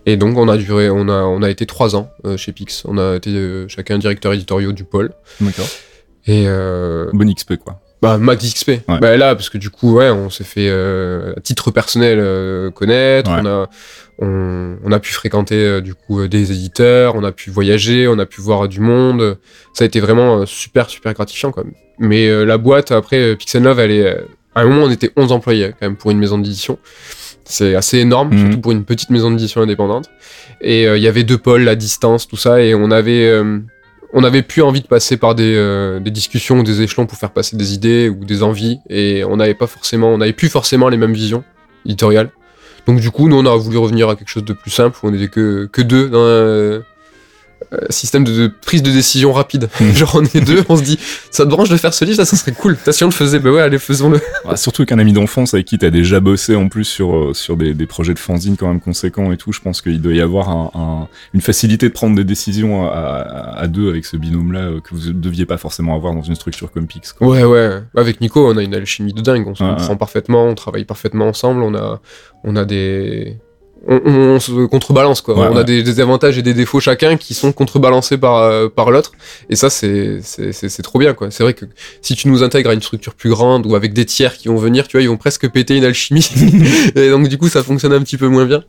Et 0.06 0.16
donc 0.16 0.38
on 0.38 0.48
a 0.48 0.56
duré, 0.56 0.88
on 0.88 1.08
a, 1.08 1.22
on 1.24 1.42
a 1.42 1.50
été 1.50 1.66
trois 1.66 1.96
ans 1.96 2.08
euh, 2.24 2.36
chez 2.36 2.52
Pix. 2.52 2.84
On 2.86 2.96
a 2.96 3.16
été 3.16 3.30
euh, 3.30 3.66
chacun 3.66 3.98
directeur 3.98 4.32
éditorial 4.32 4.72
du 4.72 4.84
pôle. 4.84 5.12
D'accord. 5.40 5.66
Et 6.26 6.44
euh, 6.46 7.06
Bon 7.12 7.32
XP 7.32 7.56
quoi. 7.56 7.80
bah, 8.02 8.18
Max 8.18 8.44
XP. 8.44 8.68
Ouais. 8.88 8.98
Bah, 9.00 9.16
là, 9.16 9.34
parce 9.34 9.48
que 9.50 9.58
du 9.58 9.70
coup, 9.70 9.94
ouais, 9.96 10.10
on 10.10 10.28
s'est 10.30 10.44
fait, 10.44 10.68
euh, 10.68 11.32
à 11.36 11.40
titre 11.40 11.70
personnel, 11.70 12.18
euh, 12.20 12.70
connaître. 12.70 13.30
Ouais. 13.30 13.40
On, 13.42 13.46
a, 13.46 13.68
on, 14.18 14.76
on 14.84 14.92
a 14.92 14.98
pu 14.98 15.12
fréquenter, 15.12 15.54
euh, 15.64 15.80
du 15.80 15.94
coup, 15.94 16.20
euh, 16.20 16.28
des 16.28 16.50
éditeurs. 16.52 17.14
On 17.16 17.22
a 17.24 17.32
pu 17.32 17.50
voyager. 17.50 18.08
On 18.08 18.18
a 18.18 18.26
pu 18.26 18.40
voir 18.40 18.66
du 18.68 18.80
monde. 18.80 19.38
Ça 19.72 19.84
a 19.84 19.86
été 19.86 20.00
vraiment 20.00 20.40
euh, 20.40 20.46
super, 20.46 20.90
super 20.90 21.14
gratifiant, 21.14 21.52
quand 21.52 21.64
même. 21.64 21.74
Mais 21.98 22.26
euh, 22.28 22.44
la 22.44 22.58
boîte, 22.58 22.90
après, 22.92 23.36
Pixel 23.36 23.62
Love, 23.62 23.78
elle 23.80 23.90
est. 23.92 24.08
à 24.54 24.60
un 24.60 24.64
moment, 24.64 24.82
on 24.84 24.90
était 24.90 25.10
11 25.16 25.32
employés, 25.32 25.68
quand 25.78 25.86
même, 25.86 25.96
pour 25.96 26.10
une 26.10 26.18
maison 26.18 26.38
d'édition. 26.38 26.78
C'est 27.44 27.76
assez 27.76 27.98
énorme, 27.98 28.30
Mhm. 28.32 28.38
surtout 28.40 28.60
pour 28.60 28.72
une 28.72 28.84
petite 28.84 29.10
maison 29.10 29.30
d'édition 29.30 29.60
indépendante. 29.60 30.10
Et 30.60 30.88
euh, 30.88 30.96
il 30.96 31.02
y 31.04 31.08
avait 31.08 31.22
deux 31.22 31.38
pôles, 31.38 31.62
la 31.62 31.76
distance, 31.76 32.26
tout 32.26 32.36
ça. 32.36 32.60
Et 32.60 32.74
on 32.74 32.90
avait. 32.90 33.40
Euh, 34.16 34.20
on 34.20 34.24
avait 34.24 34.42
plus 34.42 34.62
envie 34.62 34.80
de 34.80 34.86
passer 34.86 35.16
par 35.16 35.34
des, 35.34 35.54
euh, 35.54 36.00
des 36.00 36.10
discussions 36.10 36.58
ou 36.58 36.62
des 36.62 36.82
échelons 36.82 37.06
pour 37.06 37.18
faire 37.18 37.30
passer 37.30 37.56
des 37.56 37.74
idées 37.74 38.08
ou 38.08 38.24
des 38.24 38.42
envies 38.42 38.78
et 38.88 39.24
on 39.24 39.36
n'avait 39.36 39.54
pas 39.54 39.66
forcément 39.66 40.08
on 40.08 40.18
n'avait 40.18 40.32
plus 40.32 40.48
forcément 40.48 40.88
les 40.88 40.96
mêmes 40.96 41.12
visions 41.12 41.44
éditoriales. 41.84 42.30
Donc 42.86 43.00
du 43.00 43.10
coup 43.10 43.28
nous 43.28 43.36
on 43.36 43.46
a 43.46 43.56
voulu 43.56 43.78
revenir 43.78 44.08
à 44.08 44.16
quelque 44.16 44.28
chose 44.28 44.44
de 44.44 44.52
plus 44.52 44.70
simple 44.70 44.98
où 45.02 45.08
on 45.08 45.14
était 45.14 45.28
que, 45.28 45.68
que 45.70 45.82
deux 45.82 46.08
dans 46.08 46.24
un 46.24 46.82
euh, 47.72 47.78
système 47.90 48.22
de, 48.24 48.32
de 48.32 48.52
prise 48.64 48.82
de 48.82 48.90
décision 48.90 49.32
rapide 49.32 49.68
genre 49.94 50.12
on 50.16 50.24
est 50.24 50.40
deux 50.44 50.62
on 50.68 50.76
se 50.76 50.82
dit 50.82 50.98
ça 51.30 51.44
te 51.44 51.48
branche 51.50 51.68
de 51.70 51.76
faire 51.76 51.94
ce 51.94 52.04
livre 52.04 52.16
ça, 52.16 52.24
ça 52.26 52.36
serait 52.36 52.52
cool 52.52 52.76
T'as 52.84 52.92
si 52.92 53.02
on 53.02 53.08
le 53.08 53.12
faisait 53.12 53.38
bah 53.38 53.50
ouais 53.50 53.62
allez 53.62 53.78
faisons-le 53.78 54.20
Ah, 54.46 54.56
surtout 54.56 54.84
qu'un 54.84 54.98
ami 54.98 55.12
d'enfance 55.12 55.54
avec 55.54 55.66
qui 55.66 55.78
t'as 55.78 55.90
déjà 55.90 56.20
bossé 56.20 56.54
en 56.54 56.68
plus 56.68 56.84
sur, 56.84 57.16
euh, 57.16 57.34
sur 57.34 57.56
des, 57.56 57.72
des 57.74 57.86
projets 57.86 58.14
de 58.14 58.18
fanzine 58.18 58.56
quand 58.56 58.68
même 58.68 58.80
conséquents 58.80 59.32
et 59.32 59.36
tout, 59.36 59.52
je 59.52 59.60
pense 59.60 59.80
qu'il 59.80 60.00
doit 60.00 60.12
y 60.12 60.20
avoir 60.20 60.50
un, 60.50 60.70
un- 60.74 61.08
une 61.34 61.40
facilité 61.40 61.88
de 61.88 61.92
prendre 61.94 62.14
des 62.14 62.24
décisions 62.24 62.86
à, 62.86 62.94
à- 62.94 63.58
à 63.62 63.66
deux 63.68 63.88
avec 63.88 64.04
ce 64.04 64.16
binôme-là 64.16 64.60
euh, 64.60 64.80
que 64.80 64.94
vous 64.94 65.12
deviez 65.12 65.46
pas 65.46 65.56
forcément 65.56 65.94
avoir 65.96 66.14
dans 66.14 66.22
une 66.22 66.34
structure 66.34 66.70
comme 66.70 66.86
Pix. 66.86 67.12
quoi. 67.14 67.26
Ouais, 67.26 67.44
ouais. 67.44 67.80
Avec 67.96 68.20
Nico, 68.20 68.46
on 68.52 68.56
a 68.56 68.62
une 68.62 68.74
alchimie 68.74 69.12
de 69.14 69.22
dingue. 69.22 69.46
On 69.48 69.54
se 69.54 69.62
comprend 69.64 69.96
parfaitement, 69.96 70.44
on 70.46 70.54
travaille 70.54 70.84
parfaitement 70.84 71.26
ensemble. 71.28 71.62
On 71.62 71.74
a, 71.74 72.00
on 72.44 72.54
a 72.56 72.64
des. 72.64 73.38
On, 73.88 74.00
on- 74.04 74.10
on 74.36 74.40
se 74.40 74.66
contrebalance, 74.66 75.20
quoi. 75.20 75.34
Ouais, 75.38 75.46
on 75.48 75.54
ouais. 75.54 75.60
a 75.60 75.64
des, 75.64 75.82
des 75.82 76.00
avantages 76.00 76.36
et 76.38 76.42
des 76.42 76.54
défauts 76.54 76.80
chacun 76.80 77.16
qui 77.16 77.34
sont 77.34 77.52
contrebalancés 77.52 78.18
par, 78.18 78.38
euh, 78.38 78.68
par 78.68 78.90
l'autre. 78.90 79.12
Et 79.48 79.54
ça, 79.56 79.70
c'est 79.70 80.18
c'est- 80.22 80.52
c'est- 80.52 80.68
c'est 80.68 80.82
trop 80.82 80.98
bien, 80.98 81.14
quoi. 81.14 81.30
C'est 81.30 81.42
vrai 81.44 81.54
que 81.54 81.66
si 82.02 82.16
tu 82.16 82.28
nous 82.28 82.42
intègres 82.42 82.70
à 82.70 82.74
une 82.74 82.82
structure 82.82 83.14
plus 83.14 83.30
grande 83.30 83.64
ou 83.66 83.76
avec 83.76 83.92
des 83.92 84.04
tiers 84.04 84.36
qui 84.36 84.48
vont 84.48 84.56
venir, 84.56 84.88
tu 84.88 84.96
vois, 84.96 85.02
ils 85.02 85.08
vont 85.08 85.16
presque 85.16 85.48
péter 85.50 85.76
une 85.76 85.84
alchimie. 85.84 86.28
et 86.96 87.10
donc, 87.10 87.28
du 87.28 87.38
coup, 87.38 87.48
ça 87.48 87.62
fonctionne 87.62 87.92
un 87.92 88.00
petit 88.02 88.16
peu 88.16 88.28
moins 88.28 88.44
bien. 88.46 88.64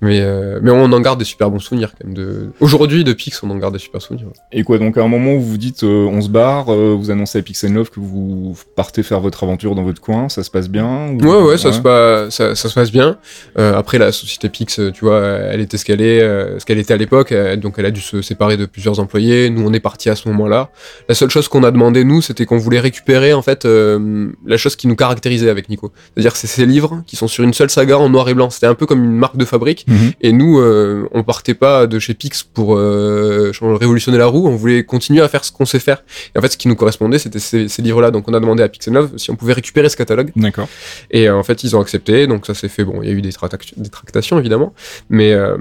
Mais, 0.00 0.20
euh, 0.20 0.60
mais 0.62 0.70
on 0.70 0.84
en 0.84 1.00
garde 1.00 1.18
des 1.18 1.24
super 1.24 1.50
bons 1.50 1.58
souvenirs, 1.58 1.90
quand 1.98 2.06
même. 2.06 2.14
De... 2.14 2.50
Aujourd'hui, 2.60 3.02
de 3.02 3.12
Pix, 3.12 3.42
on 3.42 3.50
en 3.50 3.56
garde 3.56 3.72
des 3.74 3.80
super 3.80 4.00
souvenirs. 4.00 4.28
Et 4.52 4.62
quoi, 4.62 4.78
donc 4.78 4.96
à 4.96 5.02
un 5.02 5.08
moment 5.08 5.32
où 5.34 5.40
vous 5.40 5.56
dites 5.56 5.82
euh, 5.82 6.06
on 6.06 6.20
se 6.20 6.28
barre, 6.28 6.72
euh, 6.72 6.94
vous 6.96 7.10
annoncez 7.10 7.38
à 7.38 7.42
Pix 7.42 7.64
Love 7.64 7.90
que 7.90 7.98
vous 7.98 8.56
partez 8.76 9.02
faire 9.02 9.18
votre 9.20 9.42
aventure 9.42 9.74
dans 9.74 9.82
votre 9.82 10.00
coin, 10.00 10.28
ça 10.28 10.42
se 10.44 10.50
passe 10.50 10.68
bien 10.68 11.08
ou- 11.10 11.18
Ouais, 11.26 11.42
ouais, 11.48 11.58
ça, 11.58 11.72
se 11.72 11.80
passe, 11.80 12.34
ça, 12.36 12.54
ça 12.54 12.68
se 12.68 12.74
passe 12.74 12.92
bien. 12.92 13.18
Euh, 13.58 13.76
après, 13.76 13.98
la 13.98 14.12
société 14.12 14.48
Pix, 14.48 14.78
euh, 14.78 14.92
tu 14.92 15.04
vois, 15.04 15.20
elle 15.20 15.60
était 15.60 15.76
ce 15.78 15.84
qu'elle 15.84 16.00
est, 16.00 16.20
euh, 16.22 16.58
ce 16.60 16.64
qu'elle 16.64 16.78
était 16.78 16.94
à 16.94 16.96
l'époque, 16.96 17.34
donc 17.56 17.74
elle 17.78 17.86
a 17.86 17.90
dû 17.90 18.00
se 18.00 18.22
séparer 18.22 18.56
de 18.56 18.66
plusieurs 18.66 19.00
employés. 19.00 19.50
Nous, 19.50 19.66
on 19.66 19.72
est 19.72 19.80
parti 19.80 20.08
à 20.10 20.14
ce 20.14 20.28
moment-là. 20.28 20.70
La 21.08 21.14
seule 21.16 21.30
chose 21.30 21.48
qu'on 21.48 21.64
a 21.64 21.70
demandé 21.72 22.04
nous, 22.04 22.22
c'était 22.22 22.46
qu'on 22.46 22.58
voulait 22.58 22.80
récupérer 22.80 23.32
en 23.32 23.42
fait 23.42 23.64
euh, 23.64 24.28
la 24.46 24.56
chose 24.56 24.76
qui 24.76 24.86
nous 24.86 24.96
caractérisait 24.96 25.50
avec 25.50 25.68
Nico. 25.68 25.90
C'est-à-dire 26.14 26.32
que 26.32 26.38
c'est 26.38 26.46
ces 26.46 26.66
livres 26.66 27.02
qui 27.06 27.16
sont 27.16 27.26
sur 27.28 27.42
une 27.44 27.52
seule 27.52 27.70
saga 27.70 27.98
en 27.98 28.08
noir 28.08 28.28
et 28.28 28.34
blanc. 28.34 28.48
C'était 28.50 28.66
un 28.66 28.74
peu 28.74 28.86
comme 28.86 29.02
une 29.02 29.16
marque 29.16 29.36
de 29.36 29.44
fabrique. 29.44 29.86
Mhm. 29.88 30.12
Et 30.20 30.32
nous, 30.32 30.60
euh, 30.60 31.08
on 31.12 31.24
partait 31.24 31.54
pas 31.54 31.86
de 31.86 31.98
chez 31.98 32.14
Pix 32.14 32.42
pour 32.44 32.76
euh, 32.76 33.50
révolutionner 33.62 34.18
la 34.18 34.26
roue. 34.26 34.46
On 34.46 34.54
voulait 34.54 34.84
continuer 34.84 35.20
à 35.22 35.28
faire 35.28 35.44
ce 35.44 35.50
qu'on 35.50 35.66
sait 35.66 35.80
faire. 35.80 36.04
Et 36.34 36.38
en 36.38 36.42
fait, 36.42 36.52
ce 36.52 36.56
qui 36.56 36.68
nous 36.68 36.76
correspondait, 36.76 37.18
c'était 37.18 37.38
ces, 37.40 37.68
ces 37.68 37.82
livres-là. 37.82 38.10
Donc, 38.10 38.28
on 38.28 38.34
a 38.34 38.40
demandé 38.40 38.62
à 38.62 38.68
Pix 38.68 38.86
Love 38.88 39.16
si 39.16 39.30
on 39.30 39.36
pouvait 39.36 39.54
récupérer 39.54 39.88
ce 39.88 39.96
catalogue. 39.96 40.30
D'accord. 40.36 40.68
Et 41.10 41.28
euh, 41.28 41.36
en 41.36 41.42
fait, 41.42 41.64
ils 41.64 41.74
ont 41.76 41.80
accepté, 41.80 42.26
donc 42.26 42.46
ça 42.46 42.54
s'est 42.54 42.68
fait. 42.68 42.84
Bon, 42.84 43.02
il 43.02 43.08
y 43.08 43.12
a 43.12 43.14
eu 43.14 43.22
des, 43.22 43.32
tractations 43.32 44.38
évidemment, 44.38 44.74
mais 45.08 45.32
euh, 45.32 45.56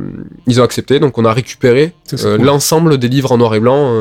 ils 0.45 0.59
ont 0.61 0.63
accepté, 0.63 0.99
donc 0.99 1.17
on 1.17 1.25
a 1.25 1.33
récupéré 1.33 1.93
euh, 2.13 2.37
cool. 2.37 2.45
l'ensemble 2.45 2.97
des 2.97 3.07
livres 3.07 3.31
en 3.31 3.37
noir 3.37 3.55
et 3.55 3.59
blanc. 3.59 3.93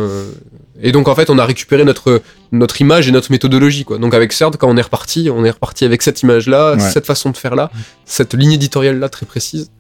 et 0.83 0.93
donc 0.93 1.09
en 1.09 1.15
fait, 1.15 1.31
on 1.31 1.39
a 1.39 1.45
récupéré 1.45 1.85
notre 1.85 2.23
notre 2.53 2.81
image 2.81 3.09
et 3.09 3.12
notre 3.12 3.31
méthodologie, 3.33 3.85
quoi. 3.85 3.99
Donc 3.99 4.15
avec 4.15 4.33
CERD, 4.33 4.57
quand 4.57 4.69
on 4.69 4.77
est 4.77 4.83
reparti, 4.83 5.31
on 5.33 5.45
est 5.45 5.51
reparti 5.51 5.85
avec 5.85 6.03
cette 6.03 6.23
image-là, 6.23 6.75
Ouais. 6.75 6.81
cette 6.81 7.07
façon 7.07 7.31
de 7.31 7.37
faire 7.37 7.55
là, 7.55 7.71
cette 8.05 8.35
ligne 8.35 8.53
éditoriale-là 8.53 9.09
très 9.09 9.27
précise. 9.27 9.71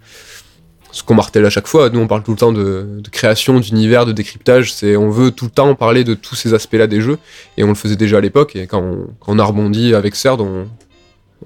Ce 0.92 1.02
qu'on 1.02 1.14
martèle 1.14 1.44
à 1.44 1.50
chaque 1.50 1.66
fois, 1.66 1.90
nous 1.90 2.00
on 2.00 2.06
parle 2.06 2.22
tout 2.22 2.30
le 2.30 2.36
temps 2.38 2.52
de, 2.52 2.86
de 3.02 3.08
création, 3.10 3.60
d'univers, 3.60 4.06
de 4.06 4.12
décryptage, 4.12 4.72
c'est 4.72 4.96
on 4.96 5.10
veut 5.10 5.30
tout 5.30 5.44
le 5.46 5.50
temps 5.50 5.74
parler 5.74 6.04
de 6.04 6.14
tous 6.14 6.34
ces 6.36 6.54
aspects-là 6.54 6.86
des 6.86 7.00
jeux, 7.02 7.18
et 7.58 7.64
on 7.64 7.68
le 7.68 7.74
faisait 7.74 7.96
déjà 7.96 8.18
à 8.18 8.20
l'époque, 8.20 8.56
et 8.56 8.66
quand 8.66 8.80
on, 8.82 9.06
quand 9.20 9.32
on 9.34 9.38
a 9.38 9.44
rebondi 9.44 9.94
avec 9.94 10.14
CERD, 10.16 10.40
on 10.40 10.66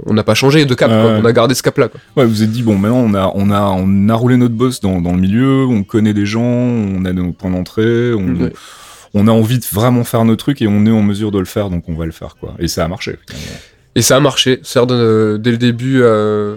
on 0.06 0.14
n'a 0.14 0.22
pas 0.22 0.34
changé 0.34 0.64
de 0.66 0.74
cap, 0.74 0.88
quoi. 0.88 1.18
on 1.20 1.24
a 1.24 1.32
gardé 1.32 1.52
ce 1.54 1.64
cap-là. 1.64 1.88
Ouais, 2.16 2.24
vous 2.24 2.30
vous 2.30 2.42
êtes 2.44 2.52
dit 2.52 2.62
bon, 2.62 2.76
maintenant 2.78 2.98
on 3.00 3.12
a 3.12 3.32
on 3.34 3.50
a 3.50 3.60
on 3.76 4.08
a 4.08 4.14
roulé 4.14 4.36
notre 4.36 4.54
boss 4.54 4.80
dans, 4.80 5.00
dans 5.00 5.12
le 5.12 5.18
milieu, 5.18 5.66
on 5.66 5.82
connaît 5.82 6.14
des 6.14 6.26
gens, 6.26 6.42
on 6.44 7.04
a 7.04 7.12
nos 7.12 7.32
points 7.32 7.50
d'entrée, 7.50 8.14
on, 8.14 8.36
Ouais. 8.40 8.52
on 9.14 9.26
a 9.26 9.32
envie 9.32 9.58
de 9.58 9.64
vraiment 9.72 10.04
faire 10.04 10.24
nos 10.24 10.36
trucs 10.36 10.62
et 10.62 10.68
on 10.68 10.86
est 10.86 10.92
en 10.92 11.02
mesure 11.02 11.32
de 11.32 11.40
le 11.40 11.44
faire, 11.44 11.70
donc 11.70 11.84
on 11.88 11.94
va 11.94 12.06
le 12.06 12.12
faire 12.12 12.36
quoi. 12.38 12.54
Et 12.60 12.68
ça 12.68 12.84
a 12.84 12.88
marché. 12.88 13.16
Et 13.96 14.02
ça 14.02 14.16
a 14.16 14.20
marché. 14.20 14.60
CERD, 14.62 14.92
euh, 14.92 15.38
dès 15.38 15.50
le 15.50 15.58
début, 15.58 16.00
euh, 16.02 16.56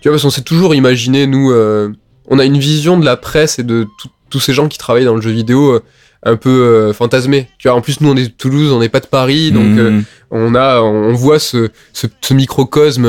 tu 0.00 0.08
vois, 0.08 0.12
parce 0.12 0.22
qu'on 0.22 0.30
s'est 0.30 0.42
toujours 0.42 0.74
imaginé, 0.74 1.26
nous, 1.26 1.50
euh, 1.50 1.90
on 2.28 2.38
a 2.38 2.44
une 2.44 2.58
vision 2.58 2.98
de 2.98 3.04
la 3.04 3.16
presse 3.16 3.58
et 3.58 3.62
de 3.64 3.86
tous 4.30 4.40
ces 4.40 4.52
gens 4.52 4.68
qui 4.68 4.78
travaillent 4.78 5.04
dans 5.04 5.14
le 5.16 5.22
jeu 5.22 5.30
vidéo 5.30 5.72
euh, 5.74 5.80
un 6.24 6.36
peu 6.36 6.50
euh, 6.50 6.92
fantasmé. 6.92 7.48
Tu 7.58 7.68
vois, 7.68 7.76
en 7.76 7.80
plus 7.80 8.00
nous 8.00 8.10
on 8.10 8.16
est 8.16 8.24
de 8.24 8.32
Toulouse, 8.32 8.72
on 8.72 8.80
n'est 8.80 8.88
pas 8.88 8.98
de 9.00 9.06
Paris, 9.06 9.52
donc 9.52 9.64
Mhm. 9.66 9.78
euh, 9.78 10.00
on 10.32 10.54
a, 10.56 10.80
on 10.80 11.12
voit 11.12 11.38
ce, 11.38 11.68
ce, 11.92 12.08
ce 12.20 12.34
microcosme 12.34 13.06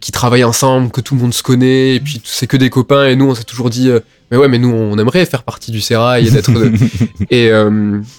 qui 0.00 0.10
travaille 0.12 0.44
ensemble, 0.44 0.90
que 0.90 1.00
tout 1.02 1.14
le 1.14 1.20
monde 1.20 1.34
se 1.34 1.42
connaît, 1.42 1.96
et 1.96 2.00
puis 2.00 2.20
c'est 2.24 2.46
que 2.46 2.56
des 2.56 2.70
copains. 2.70 3.06
Et 3.08 3.16
nous 3.16 3.26
on 3.26 3.34
s'est 3.34 3.44
toujours 3.44 3.68
dit, 3.68 3.90
mais 4.30 4.38
ouais, 4.38 4.48
mais 4.48 4.58
nous 4.58 4.70
on 4.72 4.96
aimerait 4.98 5.26
faire 5.26 5.42
partie 5.42 5.70
du 5.70 5.82
Sérail 5.82 6.28
et 6.28 6.30
d'être. 6.30 6.50
de- 6.50 6.72
et, 7.30 7.48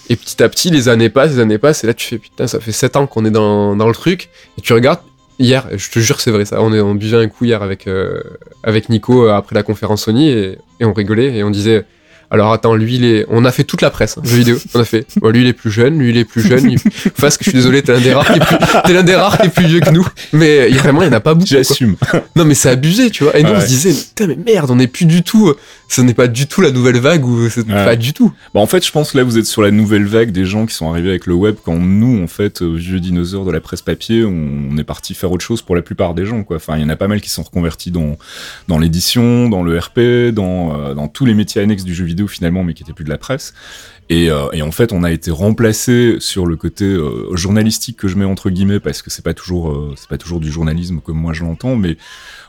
et 0.10 0.16
petit 0.16 0.44
à 0.44 0.50
petit 0.50 0.70
les 0.70 0.88
années 0.88 1.10
passent, 1.10 1.32
les 1.32 1.40
années 1.40 1.58
passent, 1.58 1.84
et 1.84 1.88
là 1.88 1.96
tu 1.96 2.08
fais 2.08 2.18
putain, 2.20 2.46
ça 2.46 2.60
fait 2.60 2.72
7 2.72 2.96
ans 2.98 3.08
qu'on 3.08 3.26
est 3.26 3.32
dans, 3.32 3.76
dans 3.76 3.88
le 3.88 3.96
truc, 3.96 4.30
et 4.60 4.62
tu 4.62 4.74
regardes. 4.74 5.00
Hier, 5.40 5.68
je 5.76 5.90
te 5.90 6.00
jure 6.00 6.18
que 6.18 6.22
c'est 6.22 6.32
vrai 6.32 6.46
ça. 6.46 6.62
On, 6.62 6.74
est, 6.74 6.80
on 6.80 6.96
buvait 6.96 7.18
un 7.18 7.28
coup 7.28 7.46
hier 7.46 7.62
avec, 7.62 7.88
euh, 7.88 8.22
avec 8.64 8.90
Nico 8.90 9.28
euh, 9.28 9.34
après 9.34 9.56
la 9.56 9.64
conférence 9.64 10.04
Sony 10.04 10.30
et, 10.30 10.58
et 10.80 10.86
on 10.86 10.94
rigolait 10.94 11.36
et 11.36 11.44
on 11.44 11.50
disait 11.50 11.86
alors 12.32 12.52
attends, 12.52 12.76
lui 12.76 12.96
il 12.96 13.06
est. 13.06 13.26
On 13.30 13.46
a 13.46 13.52
fait 13.52 13.64
toute 13.64 13.82
la 13.82 13.90
presse, 13.90 14.18
hein, 14.18 14.22
jeux 14.24 14.38
vidéo. 14.38 14.58
On 14.74 14.80
a 14.80 14.86
fait. 14.86 15.06
Bon, 15.22 15.30
lui 15.30 15.42
il 15.42 15.48
est 15.48 15.54
plus 15.54 15.72
jeune, 15.72 15.98
lui 16.00 16.10
il 16.10 16.18
est 16.18 16.26
plus 16.26 16.42
jeune. 16.42 16.72
Il... 16.72 16.80
Fasque, 17.16 17.42
je 17.44 17.50
suis 17.50 17.54
désolé, 17.54 17.82
t'es 17.82 17.94
l'un 17.94 18.02
des 18.02 18.14
rares 18.14 18.26
qui 18.26 18.40
est 18.40 18.46
plus, 18.46 18.58
t'es 18.86 18.94
l'un 18.94 19.04
des 19.04 19.16
rares 19.16 19.38
qui 19.38 19.48
est 19.48 19.50
plus 19.50 19.66
vieux 19.66 19.80
que 19.80 19.92
nous. 19.92 20.06
Mais 20.34 20.68
vraiment, 20.70 21.02
il 21.04 21.06
y 21.06 21.10
en 21.10 21.14
a 21.14 21.20
pas 21.20 21.34
beaucoup. 21.34 21.48
quoi. 21.48 21.58
J'assume. 21.58 21.96
Non 22.36 22.46
mais 22.46 22.56
c'est 22.56 22.70
abusé, 22.70 23.10
tu 23.10 23.24
vois. 23.24 23.38
Et 23.38 23.44
nous 23.44 23.52
on 23.52 23.62
se 23.62 23.68
disait, 23.68 23.94
putain 23.94 24.28
mais 24.28 24.38
merde, 24.54 24.72
on 24.72 24.76
n'est 24.76 24.88
plus 24.88 25.06
du 25.06 25.24
tout. 25.24 25.54
Ce 25.88 26.02
n'est 26.02 26.14
pas 26.16 26.28
du 26.28 26.48
tout 26.48 26.62
la 26.62 26.72
nouvelle 26.72 26.98
vague 27.00 27.26
ou 27.26 27.48
c'est 27.50 27.66
Ouais. 27.68 27.86
pas 27.86 27.96
du 27.96 28.12
tout. 28.14 28.32
Bah, 28.54 28.60
en 28.60 28.66
fait, 28.68 28.86
je 28.86 28.92
pense 28.92 29.12
que 29.12 29.18
là, 29.18 29.24
vous 29.24 29.38
êtes 29.38 29.46
sur 29.46 29.62
la 29.62 29.72
nouvelle 29.72 30.06
vague 30.06 30.32
des 30.32 30.46
gens 30.46 30.66
qui 30.66 30.74
sont 30.74 30.90
arrivés 30.90 31.10
avec 31.10 31.26
le 31.28 31.34
web 31.36 31.56
quand 31.64 31.78
nous, 31.78 32.22
en 32.24 32.28
fait, 32.28 32.62
vieux 32.64 33.00
dinosaures 33.00 33.46
de 33.46 33.52
la 33.52 33.62
presse 33.62 33.82
papier, 33.82 34.24
on, 34.26 34.70
on 34.72 34.78
est 34.78 34.84
parti 34.84 35.14
faire 35.14 35.32
autre 35.32 35.46
chose 35.46 35.62
pour 35.62 35.76
la 35.76 35.82
plupart 35.84 36.14
des 36.16 36.26
gens, 36.26 36.44
quoi. 36.44 36.58
Enfin, 36.58 36.76
il 36.78 36.82
y 36.82 36.86
en 36.86 36.90
a 36.90 36.96
pas 36.96 37.08
mal 37.08 37.22
qui 37.22 37.30
sont 37.30 37.44
reconvertis 37.44 37.92
dans, 37.92 38.18
dans 38.68 38.80
l'édition, 38.80 39.48
dans 39.50 39.64
le 39.64 39.78
RP, 39.78 40.34
dans, 40.34 40.80
euh, 40.80 40.94
dans 40.96 41.08
tous 41.08 41.26
les 41.26 41.34
métiers 41.34 41.62
annexes 41.62 41.84
du 41.84 41.94
jeu 41.94 42.06
vidéo 42.06 42.28
finalement, 42.28 42.64
mais 42.64 42.74
qui 42.74 42.84
étaient 42.84 42.94
plus 42.94 43.06
de 43.06 43.10
la 43.10 43.18
presse. 43.18 43.54
Et, 44.10 44.30
euh, 44.30 44.50
et 44.54 44.62
en 44.62 44.72
fait, 44.72 44.94
on 44.94 45.04
a 45.04 45.12
été 45.12 45.32
remplacé 45.32 46.18
sur 46.20 46.46
le 46.46 46.56
côté 46.56 46.86
euh, 46.86 47.36
journalistique 47.36 47.98
que 47.98 48.08
je 48.08 48.18
mets 48.18 48.26
entre 48.26 48.50
guillemets 48.50 48.80
parce 48.80 49.02
que 49.02 49.10
c'est 49.10 49.24
pas 49.24 49.34
toujours 49.34 49.72
euh, 49.72 49.94
c'est 49.98 50.10
pas 50.10 50.18
toujours 50.18 50.40
du 50.40 50.52
journalisme 50.52 51.00
comme 51.04 51.18
moi 51.18 51.34
je 51.34 51.44
l'entends, 51.44 51.76
mais 51.76 51.98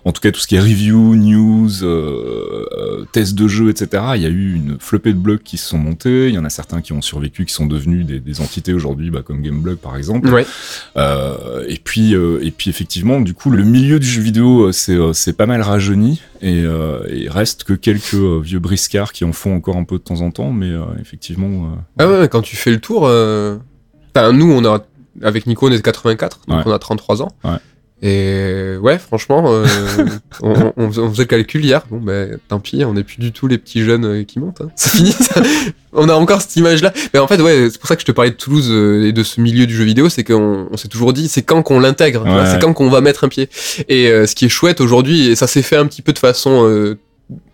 en 0.07 0.13
tout 0.13 0.21
cas 0.21 0.31
tout 0.31 0.39
ce 0.39 0.47
qui 0.47 0.55
est 0.55 0.61
review, 0.61 1.17
news, 1.17 1.83
euh, 1.83 2.65
euh, 2.79 3.05
tests 3.11 3.35
de 3.35 3.49
jeu, 3.49 3.71
etc. 3.71 4.05
Il 4.15 4.23
y 4.23 4.27
a 4.27 4.29
eu 4.29 4.55
une 4.55 4.77
flopée 4.79 5.13
de 5.13 5.19
blogs 5.19 5.43
qui 5.43 5.57
se 5.57 5.69
sont 5.69 5.79
montés. 5.79 6.29
Il 6.29 6.35
y 6.35 6.39
en 6.39 6.45
a 6.45 6.49
certains 6.49 6.81
qui 6.81 6.93
ont 6.93 7.03
survécu, 7.03 7.45
qui 7.45 7.53
sont 7.53 7.67
devenus 7.67 8.07
des, 8.07 8.21
des 8.21 8.41
entités 8.41 8.73
aujourd'hui, 8.73 9.11
bah, 9.11 9.23
comme 9.25 9.43
Gameblog 9.43 9.79
par 9.79 9.97
exemple. 9.97 10.29
Ouais. 10.29 10.47
Euh, 10.97 11.65
et 11.69 11.79
puis 11.83 12.15
euh, 12.15 12.39
et 12.41 12.53
puis 12.53 12.71
effectivement, 12.71 13.21
du 13.21 13.35
coup, 13.35 13.51
le 13.51 13.65
milieu 13.65 13.99
du 13.99 14.07
jeu 14.07 14.23
vidéo 14.23 14.71
c'est 14.71 14.95
euh, 14.95 15.13
c'est 15.13 15.33
pas 15.33 15.47
mal 15.47 15.61
rajeuni 15.61 16.23
et 16.41 16.63
euh, 16.65 17.01
il 17.13 17.29
reste 17.29 17.65
que 17.65 17.73
quelques 17.73 18.15
vieux 18.15 18.61
briscards 18.61 19.13
qui 19.13 19.25
en 19.25 19.33
font 19.33 19.57
encore 19.57 19.77
un 19.77 19.85
peu 19.85 19.99
de 19.99 20.03
temps 20.03 20.21
en 20.21 20.31
temps, 20.31 20.53
mais 20.53 20.71
euh, 20.71 20.85
effectivement. 21.01 21.46
Euh, 21.47 21.77
Ah 21.99 22.09
ouais, 22.09 22.29
quand 22.29 22.43
tu 22.43 22.57
fais 22.57 22.71
le 22.71 22.81
tour. 22.81 23.07
euh, 23.07 23.57
Enfin, 24.15 24.33
nous 24.33 24.51
on 24.53 24.65
a. 24.65 24.81
Avec 25.23 25.47
Nico 25.47 25.69
on 25.69 25.73
est 25.73 25.77
de 25.77 25.83
84, 25.83 26.41
donc 26.47 26.59
Ouais. 26.59 26.63
on 26.67 26.73
a 26.73 26.79
33 26.79 27.23
ans. 27.23 27.29
Ouais. 27.45 27.57
Et 28.03 28.77
ouais, 28.83 28.99
franchement, 28.99 29.45
euh, 29.49 29.65
on, 30.43 30.73
on 30.77 30.91
faisait 30.91 31.23
le 31.23 31.25
calcul 31.25 31.65
hier. 31.65 31.81
Bon, 31.91 31.97
ben 31.99 32.39
tant 32.49 32.61
pis, 32.61 32.85
on 32.85 32.93
n'est 32.93 33.03
plus 33.05 33.17
du 33.19 33.33
tout 33.33 33.47
les 33.47 33.57
petits 33.57 33.83
jeunes 33.83 34.27
qui 34.27 34.39
montent. 34.39 34.61
hein. 34.61 34.69
C'est 34.77 34.91
fini. 34.99 35.13
ça. 35.13 35.41
on 35.95 36.09
a 36.11 36.13
encore 36.15 36.43
cette 36.43 36.55
image-là. 36.57 36.93
Mais 37.15 37.21
en 37.21 37.27
fait, 37.27 37.41
ouais, 37.41 37.69
c'est 37.71 37.79
pour 37.79 37.89
ça 37.89 37.95
que 37.97 38.03
je 38.03 38.07
te 38.07 38.13
parlais 38.13 38.31
de 38.33 38.37
Toulouse 38.37 38.71
et 39.03 39.13
de 39.13 39.23
ce 39.23 39.41
milieu 39.41 39.67
du 39.67 39.75
jeu 39.75 39.85
vidéo, 39.85 40.11
c'est 40.11 40.25
qu'on 40.25 40.69
on 40.71 40.77
s'est 40.77 40.89
toujours 40.89 41.15
dit, 41.15 41.27
c'est 41.29 41.43
quand 41.43 41.63
qu'on 41.63 41.81
l'intègre, 41.81 42.25
Ouais. 42.27 42.45
c'est 42.51 42.61
quand 42.61 42.75
qu'on 42.75 42.91
va 42.91 43.01
mettre 43.01 43.25
un 43.25 43.29
pied. 43.29 43.49
Et 43.89 44.11
euh, 44.11 44.27
ce 44.27 44.35
qui 44.35 44.45
est 44.45 44.51
chouette 44.51 44.83
aujourd'hui, 44.83 45.29
et 45.29 45.35
ça 45.35 45.47
s'est 45.47 45.63
fait 45.63 45.77
un 45.77 45.87
petit 45.87 46.03
peu 46.03 46.13
de 46.13 46.19
façon, 46.19 46.69
euh, 46.69 46.99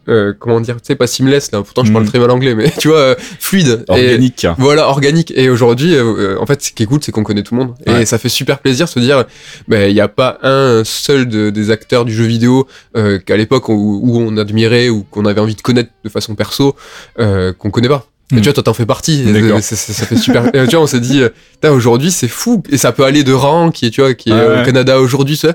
euh, 0.08 0.32
comment 0.38 0.60
dire, 0.60 0.76
tu 0.76 0.82
sais, 0.88 0.94
pas 0.96 1.06
seamless 1.06 1.52
là. 1.52 1.62
Pourtant, 1.62 1.84
je 1.84 1.92
parle 1.92 2.04
Mhm. 2.04 2.10
très 2.10 2.18
mal 2.18 2.30
anglais, 2.30 2.54
mais 2.54 2.70
tu 2.78 2.88
vois, 2.88 2.98
euh, 2.98 3.14
fluide. 3.40 3.84
Et- 3.88 3.92
organique. 3.92 4.46
voilà, 4.58 4.88
organique. 4.88 5.32
Et 5.36 5.48
aujourd'hui, 5.48 5.94
euh, 5.94 6.02
euh, 6.34 6.36
en 6.40 6.46
fait, 6.46 6.62
ce 6.62 6.72
qui 6.72 6.82
est 6.82 6.86
cool, 6.86 7.00
c'est 7.02 7.12
qu'on 7.12 7.22
connaît 7.24 7.42
tout 7.42 7.54
le 7.54 7.60
monde. 7.64 7.74
Et 7.86 8.04
ça 8.06 8.18
fait 8.18 8.28
super 8.28 8.58
plaisir 8.58 8.86
de 8.86 8.90
se 8.90 9.00
dire, 9.00 9.24
ben, 9.68 9.88
il 9.90 9.94
n'y 9.94 10.00
a 10.00 10.08
pas 10.08 10.38
un 10.42 10.82
seul 10.84 11.26
de- 11.28 11.50
des 11.50 11.70
acteurs 11.70 12.04
du 12.04 12.12
jeu 12.14 12.24
vidéo 12.24 12.66
euh, 12.96 13.18
qu'à 13.18 13.36
l'époque 13.36 13.68
où, 13.68 14.00
où 14.02 14.18
on 14.20 14.36
admirait 14.36 14.88
ou 14.88 15.02
qu'on 15.04 15.24
avait 15.26 15.40
envie 15.40 15.54
de 15.54 15.62
connaître 15.62 15.90
de 16.04 16.08
façon 16.08 16.34
perso, 16.34 16.74
euh, 17.18 17.52
qu'on 17.52 17.70
connaît 17.70 17.88
pas. 17.88 18.06
Et 18.30 18.36
Mm. 18.36 18.38
tu 18.38 18.44
vois, 18.44 18.52
toi, 18.54 18.62
t'en 18.62 18.72
fais 18.72 18.86
partie. 18.86 19.24
C'est- 19.60 19.76
ça 19.76 20.06
fait 20.06 20.16
super. 20.16 20.46
et 20.54 20.66
tu 20.66 20.76
vois, 20.76 20.80
on 20.80 20.86
s'est 20.86 21.00
dit, 21.00 21.22
aujourd'hui, 21.64 22.10
c'est 22.10 22.28
fou. 22.28 22.62
Et 22.70 22.78
ça 22.78 22.90
peut 22.92 23.04
aller 23.04 23.24
de 23.24 23.32
Ran, 23.34 23.70
qui 23.70 23.84
est, 23.86 23.90
tu 23.90 24.00
vois, 24.00 24.14
qui 24.14 24.30
est 24.30 24.32
Ouais, 24.32 24.62
au. 24.62 24.64
Canada 24.64 24.98
aujourd'hui, 25.00 25.36
tu 25.36 25.46
sais. 25.46 25.54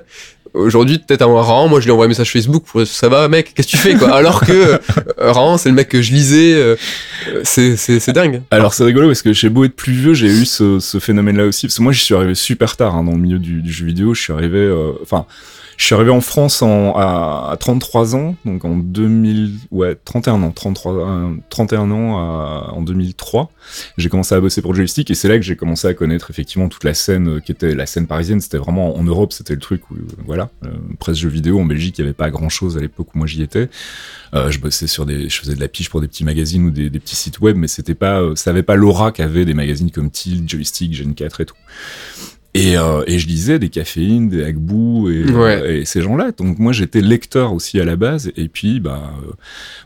Aujourd'hui, 0.54 1.00
peut-être 1.00 1.22
un 1.22 1.42
Ran, 1.42 1.68
moi 1.68 1.80
je 1.80 1.86
lui 1.86 1.92
envoie 1.92 2.06
un 2.06 2.08
message 2.08 2.32
Facebook 2.32 2.64
pour 2.66 2.86
ça 2.86 3.10
va 3.10 3.28
mec, 3.28 3.54
qu'est-ce 3.54 3.68
que 3.68 3.72
tu 3.72 3.78
fais 3.78 3.96
quoi? 3.96 4.16
Alors 4.16 4.42
que 4.42 4.52
euh, 4.52 5.32
Ran, 5.32 5.58
c'est 5.58 5.70
le 5.70 5.76
mec 5.76 5.90
que 5.90 6.02
je 6.02 6.12
lisais, 6.12 6.54
euh, 6.54 6.76
c'est 7.44 8.14
dingue. 8.14 8.42
Alors 8.52 8.74
c'est 8.74 8.84
rigolo 8.84 9.08
parce 9.08 9.22
que 9.22 9.34
chez 9.34 9.50
Beau 9.50 9.66
être 9.66 9.76
plus 9.76 9.94
vieux, 9.94 10.14
j'ai 10.14 10.28
eu 10.28 10.46
ce, 10.46 10.80
ce 10.80 11.00
phénomène-là 11.00 11.46
aussi. 11.46 11.68
Parce 11.68 11.78
que 11.78 11.84
moi, 11.84 11.94
j'y 11.94 12.02
suis 12.02 12.16
arrivé 12.16 12.36
super 12.36 12.76
tard 12.76 12.96
hein, 12.96 13.04
dans 13.04 13.12
le 13.12 13.18
milieu 13.18 13.40
du, 13.40 13.62
du 13.62 13.72
jeu 13.72 13.86
vidéo. 13.86 14.14
Je 14.14 14.22
suis 14.22 14.34
arrivé, 14.34 14.60
euh, 14.60 14.92
enfin, 15.02 15.26
je 15.78 15.86
suis 15.86 15.94
arrivé 15.96 16.10
en 16.10 16.22
France 16.22 16.62
en, 16.64 16.94
à, 16.96 17.50
à 17.52 17.58
33 17.58 18.16
ans, 18.16 18.36
donc 18.46 18.66
en 18.66 18.76
2000, 18.76 19.54
ouais, 19.72 19.96
31 20.04 20.42
ans, 20.44 20.52
33, 20.52 20.94
euh, 20.94 21.36
31 21.50 21.92
ans 21.92 22.18
à- 22.18 22.72
en 22.74 22.82
2003. 22.82 23.52
J'ai 23.98 24.10
commencé 24.10 24.34
à 24.34 24.40
bosser 24.42 24.62
pour 24.64 24.74
Joystick 24.74 25.12
et 25.12 25.16
c'est 25.16 25.28
là 25.28 25.36
que 25.38 25.44
j'ai 25.44 25.56
commencé 25.56 25.88
à 25.88 25.94
connaître 25.94 26.32
effectivement 26.32 26.68
toute 26.68 26.84
la 26.84 26.94
scène 26.96 27.28
euh, 27.38 27.40
qui 27.40 27.52
était 27.52 27.76
la 27.76 27.86
scène 27.86 28.08
parisienne. 28.08 28.42
C'était 28.42 28.58
vraiment 28.58 28.98
en 28.98 29.04
Europe, 29.04 29.34
c'était 29.34 29.54
le 29.54 29.60
truc 29.60 29.90
où, 29.92 29.96
euh, 29.96 30.00
voilà, 30.26 30.50
euh, 30.66 30.70
presse 31.00 31.18
jeux 31.18 31.30
vidéo. 31.30 31.60
En 31.60 31.66
Belgique, 31.66 32.00
il 32.00 32.02
n'y 32.02 32.08
avait 32.08 32.16
pas 32.16 32.32
grand-chose 32.32 32.76
à 32.76 32.82
l'époque 32.82 33.14
où 33.14 33.20
moi 33.20 33.28
j'y 33.28 33.44
étais. 33.44 33.70
Euh, 34.34 34.50
je 34.50 34.60
bossais 34.60 34.88
sur 34.88 35.06
des, 35.06 35.30
je 35.30 35.40
faisais 35.40 35.54
de 35.56 35.60
la 35.62 35.68
pige 35.68 35.90
pour 35.90 36.02
des 36.02 36.08
petits 36.08 36.24
magazines 36.26 36.66
ou 36.66 36.72
des, 36.72 36.90
des 36.90 37.00
petits 37.00 37.16
sites 37.16 37.40
web, 37.40 37.56
mais 37.56 37.68
c'était 37.68 37.96
pas, 37.96 38.20
euh, 38.22 38.36
ça 38.36 38.52
pas 38.64 38.76
l'aura 38.76 39.12
qu'avaient 39.12 39.46
des 39.46 39.54
magazines 39.54 39.92
comme 39.92 40.10
Tilt, 40.10 40.50
Joystick, 40.50 40.94
Gen 40.96 41.14
4 41.14 41.42
et 41.42 41.46
tout. 41.46 41.56
Et, 42.58 42.76
euh, 42.78 43.04
et 43.08 43.20
je 43.20 43.28
lisais 43.28 43.60
des 43.60 43.70
caféines, 43.70 44.30
des 44.30 44.44
Agbu 44.44 45.12
et, 45.14 45.32
Ouais. 45.32 45.62
euh, 45.62 45.82
et 45.82 45.86
ces 45.86 46.02
gens-là. 46.02 46.32
Donc 46.36 46.58
moi 46.60 46.74
j'étais 46.74 47.02
lecteur 47.02 47.54
aussi 47.54 47.80
à 47.80 47.86
la 47.86 47.96
base. 47.96 48.32
Et 48.36 48.48
puis 48.48 48.80
bah 48.80 49.14
euh, 49.24 49.32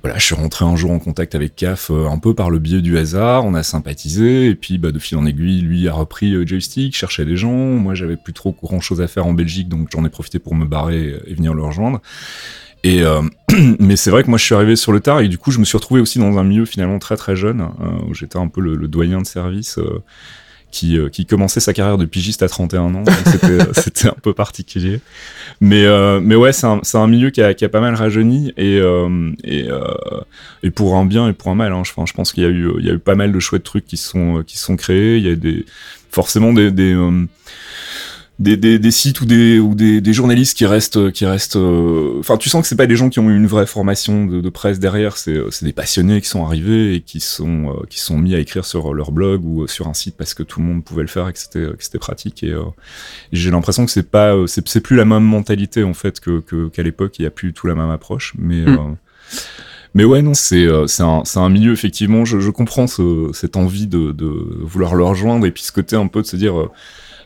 voilà, 0.04 0.18
je 0.18 0.24
suis 0.26 0.36
rentré 0.36 0.64
un 0.64 0.76
jour 0.76 0.92
en 0.92 1.00
contact 1.00 1.36
avec 1.36 1.56
CAF 1.56 1.92
euh, 1.92 2.08
un 2.08 2.18
peu 2.18 2.34
par 2.34 2.50
le 2.50 2.60
biais 2.60 2.82
du 2.82 2.98
hasard. 2.98 3.46
On 3.46 3.54
a 3.56 3.64
sympathisé 3.64 4.48
et 4.48 4.56
puis 4.56 4.78
bah 4.78 4.92
de 4.92 5.00
fil 5.00 5.18
en 5.18 5.26
aiguille, 5.26 5.62
lui 5.62 5.88
a 5.88 5.94
repris 5.94 6.34
Joystick, 6.48 6.96
cherchait 6.96 7.26
des 7.26 7.36
gens. 7.36 7.52
Moi 7.52 7.94
j'avais 7.94 8.16
plus 8.18 8.34
trop 8.34 8.56
grand 8.64 8.80
chose 8.80 9.02
à 9.02 9.08
faire 9.08 9.28
en 9.28 9.34
Belgique, 9.34 9.68
donc 9.68 9.90
j'en 9.92 10.06
ai 10.06 10.10
profité 10.10 10.40
pour 10.40 10.56
me 10.56 10.66
barrer 10.66 11.16
et 11.28 11.34
venir 11.34 11.54
le 11.54 11.64
rejoindre. 11.64 12.02
Et 12.84 13.04
euh, 13.04 13.22
mais 13.80 13.96
c'est 13.96 14.10
vrai 14.12 14.24
que 14.24 14.30
moi 14.30 14.40
je 14.40 14.46
suis 14.46 14.56
arrivé 14.56 14.76
sur 14.76 14.92
le 14.92 15.02
tard 15.02 15.20
et 15.20 15.28
du 15.28 15.38
coup 15.38 15.52
je 15.52 15.60
me 15.60 15.66
suis 15.66 15.78
retrouvé 15.78 16.02
aussi 16.02 16.18
dans 16.20 16.38
un 16.40 16.44
milieu 16.44 16.66
finalement 16.66 16.98
très 17.00 17.16
très 17.16 17.36
jeune 17.36 17.62
euh, 17.62 18.08
où 18.10 18.14
j'étais 18.16 18.38
un 18.38 18.48
peu 18.48 18.60
le, 18.62 18.76
le 18.76 18.88
doyen 18.88 19.22
de 19.22 19.28
service 19.28 19.78
euh, 19.78 20.02
qui 20.72 20.98
euh, 20.98 21.10
qui 21.10 21.26
commençait 21.26 21.60
sa 21.60 21.74
carrière 21.74 21.98
de 21.98 22.06
pigiste 22.06 22.44
à 22.44 22.50
31 22.50 22.82
ans. 22.96 23.04
Donc 23.04 23.10
C'était 23.74 24.08
un 24.08 24.16
peu 24.22 24.34
particulier. 24.34 25.00
Mais 25.60 25.86
euh, 25.86 26.20
mais 26.22 26.36
ouais 26.36 26.52
c'est 26.54 26.98
un 26.98 27.08
milieu 27.08 27.30
qui 27.30 27.42
a 27.42 27.70
pas 27.70 27.82
mal 27.82 27.96
rajeuni 27.96 28.54
et 28.58 28.80
euh, 28.80 29.32
euh, 29.46 30.70
pour 30.74 30.96
un 30.96 31.06
bien 31.06 31.28
et 31.30 31.34
pour 31.34 31.52
un 31.52 31.56
mal. 31.56 31.74
Hein. 31.74 31.80
Enfin, 31.82 32.06
je 32.06 32.14
pense 32.14 32.32
qu'il 32.32 32.44
y 32.44 32.46
a 32.46 32.50
eu 32.50 33.00
pas 33.00 33.16
mal 33.16 33.32
de 33.32 33.40
chouettes 33.40 33.64
trucs 33.64 33.86
qui 33.86 33.98
sont 33.98 34.44
sont 34.48 34.76
créés. 34.76 35.18
Il 35.18 35.28
y 35.28 35.32
a 35.32 35.36
des 35.36 35.66
forcément 36.10 36.54
des 36.54 36.72
euh, 36.94 37.26
des, 38.39 38.58
des, 38.58 38.80
des 38.80 38.91
sites 38.91 39.22
ou 39.22 39.26
des 39.26 39.60
ou 39.60 39.76
des, 39.76 40.02
des 40.02 40.13
journalistes 40.13 40.58
qui 40.58 40.65
restent 40.65 41.12
qui 41.12 41.26
restent 41.26 41.58
euh, 41.58 42.17
enfin 42.20 42.38
tu 42.38 42.50
sens 42.50 42.63
que 42.63 42.67
c'est 42.67 42.76
pas 42.76 42.88
des 42.88 42.96
gens 42.96 43.10
qui 43.10 43.20
ont 43.20 43.30
eu 43.30 43.36
une 43.36 43.46
vraie 43.46 43.67
formation 43.67 44.26
de, 44.26 44.41
de 44.41 44.50
presse 44.50 44.80
derrière 44.80 45.17
c'est 45.17 45.36
euh, 45.36 45.52
c'est 45.52 45.65
des 45.65 45.74
passionnés 45.74 46.22
qui 46.22 46.28
sont 46.28 46.44
arrivés 46.44 46.96
et 46.96 47.02
qui 47.02 47.20
sont 47.20 47.70
euh, 47.70 47.86
qui 47.88 48.00
sont 48.00 48.17
mis 48.17 48.34
à 48.34 48.39
écrire 48.39 48.65
sur 48.65 48.96
leur 48.96 49.12
blog 49.12 49.46
ou 49.46 49.63
euh, 49.63 49.67
sur 49.67 49.88
un 49.88 49.94
site 49.94 50.15
parce 50.17 50.34
que 50.34 50.41
tout 50.41 50.60
le 50.60 50.65
monde 50.65 50.84
pouvait 50.84 51.04
le 51.04 51.08
faire 51.08 51.28
et 51.30 51.34
que 51.34 51.39
c'était 51.39 51.60
que 51.65 51.84
c'était 51.84 52.00
pratique 52.00 52.41
et, 52.41 52.52
euh, 52.52 52.63
et 53.32 53.36
j'ai 53.36 53.52
l'impression 53.52 53.86
que 53.86 53.91
c'est 53.91 54.10
pas 54.10 54.34
euh, 54.34 54.48
c'est 54.48 54.67
c'est 54.67 54.82
plus 54.82 54.96
la 54.96 55.06
même 55.06 55.24
mentalité 55.24 55.84
en 55.84 55.94
fait 55.94 56.20
que 56.20 56.39
qu'à 56.70 56.82
l'époque 56.84 57.20
il 57.20 57.24
y 57.24 57.26
a 57.28 57.32
plus 57.32 57.54
tout 57.54 57.67
la 57.67 57.76
même 57.76 57.89
approche 57.91 58.34
mais 58.39 58.62
Mm. 58.62 58.70
euh, 58.70 58.96
mais 59.94 60.06
ouais, 60.06 60.22
non, 60.22 60.34
c'est 60.34 60.65
euh, 60.65 60.88
c'est 60.88 61.04
un, 61.04 61.24
c'est 61.26 61.39
un 61.39 61.50
milieu, 61.50 61.74
effectivement, 61.74 62.24
je, 62.24 62.39
je 62.39 62.50
comprends 62.50 62.88
ce, 62.88 63.30
cette 63.34 63.58
envie 63.58 63.88
de, 63.88 64.12
de 64.13 64.26
vouloir 64.62 64.96
le 64.96 65.04
rejoindre 65.04 65.46
et 65.46 65.52
puis 65.52 65.63
ce 65.63 65.72
côté 65.72 65.98
un 65.98 66.08
peu 66.08 66.22
de 66.22 66.28
se 66.28 66.38
dire, 66.38 66.58
euh, 66.58 66.70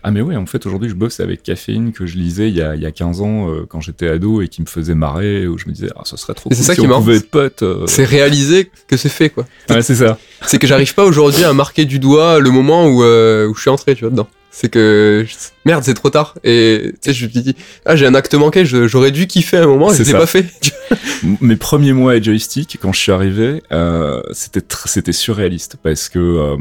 ah 0.07 0.11
mais 0.11 0.21
ouais, 0.21 0.35
en 0.35 0.45
fait, 0.45 0.67
aujourd'hui, 0.67 0.87
je 0.87 0.93
bosse 0.93 1.19
avec 1.19 1.41
Caféine 1.41 1.91
que 1.91 2.05
je 2.05 2.15
lisais 2.15 2.47
il 2.49 2.55
y 2.55 2.61
a, 2.61 2.75
il 2.75 2.81
y 2.83 2.85
a 2.85 2.91
15 2.91 3.21
ans 3.21 3.49
euh, 3.49 3.65
quand 3.67 3.81
j'étais 3.81 4.07
ado 4.07 4.39
et 4.43 4.49
qui 4.49 4.61
me 4.61 4.67
faisait 4.67 4.93
marrer, 4.93 5.47
où 5.47 5.57
je 5.57 5.65
me 5.65 5.71
disais, 5.73 5.89
ah, 5.95 6.01
ce 6.03 6.15
serait 6.15 6.35
trop 6.35 6.49
cool 6.49 6.55
c'est 6.55 6.61
ça 6.61 6.75
si 6.75 6.81
qui 6.81 6.85
on 6.85 6.95
pouvait 6.99 7.15
être 7.15 7.31
potes. 7.31 7.63
euh. 7.63 7.87
C'est 7.87 8.03
réaliser 8.03 8.69
que 8.87 8.97
c'est 8.97 9.09
fait 9.09 9.31
quoi. 9.31 9.45
Ouais, 9.71 9.81
c'est 9.81 9.95
ça. 9.95 10.19
C'est 10.45 10.59
que 10.59 10.67
j'arrive 10.67 10.93
pas 10.93 11.05
aujourd'hui 11.05 11.43
à 11.43 11.53
marquer 11.53 11.85
du 11.85 11.97
doigt 11.97 12.39
le 12.39 12.51
moment 12.51 12.87
où, 12.87 13.01
euh, 13.01 13.47
où 13.47 13.55
je 13.55 13.61
suis 13.61 13.71
entré, 13.71 13.95
tu 13.95 14.01
vois, 14.01 14.11
dedans. 14.11 14.27
C'est 14.51 14.69
que 14.69 15.25
merde, 15.65 15.83
c'est 15.83 15.95
trop 15.95 16.11
tard. 16.11 16.35
Et 16.43 16.91
tu 17.01 17.11
sais, 17.11 17.13
je 17.13 17.25
me 17.25 17.31
dis, 17.31 17.55
ah, 17.85 17.95
j'ai 17.95 18.05
un 18.05 18.13
acte 18.13 18.35
manqué, 18.35 18.63
j'aurais 18.63 19.09
dû 19.09 19.25
kiffer 19.25 19.57
un 19.57 19.65
moment 19.65 19.91
et 19.91 19.97
je 19.97 20.03
C'est 20.03 20.13
l'ai 20.13 20.19
pas 20.19 20.27
fait. 20.27 20.45
Mes 21.41 21.55
premiers 21.55 21.93
mois 21.93 22.13
à 22.13 22.21
joystick, 22.21 22.77
quand 22.79 22.93
je 22.93 22.99
suis 22.99 23.11
arrivé, 23.11 23.63
euh, 23.71 24.21
c'était 24.33 24.61
c'était 24.85 25.13
surréaliste 25.13 25.77
parce 25.81 26.09
que 26.09 26.19
euh, 26.19 26.57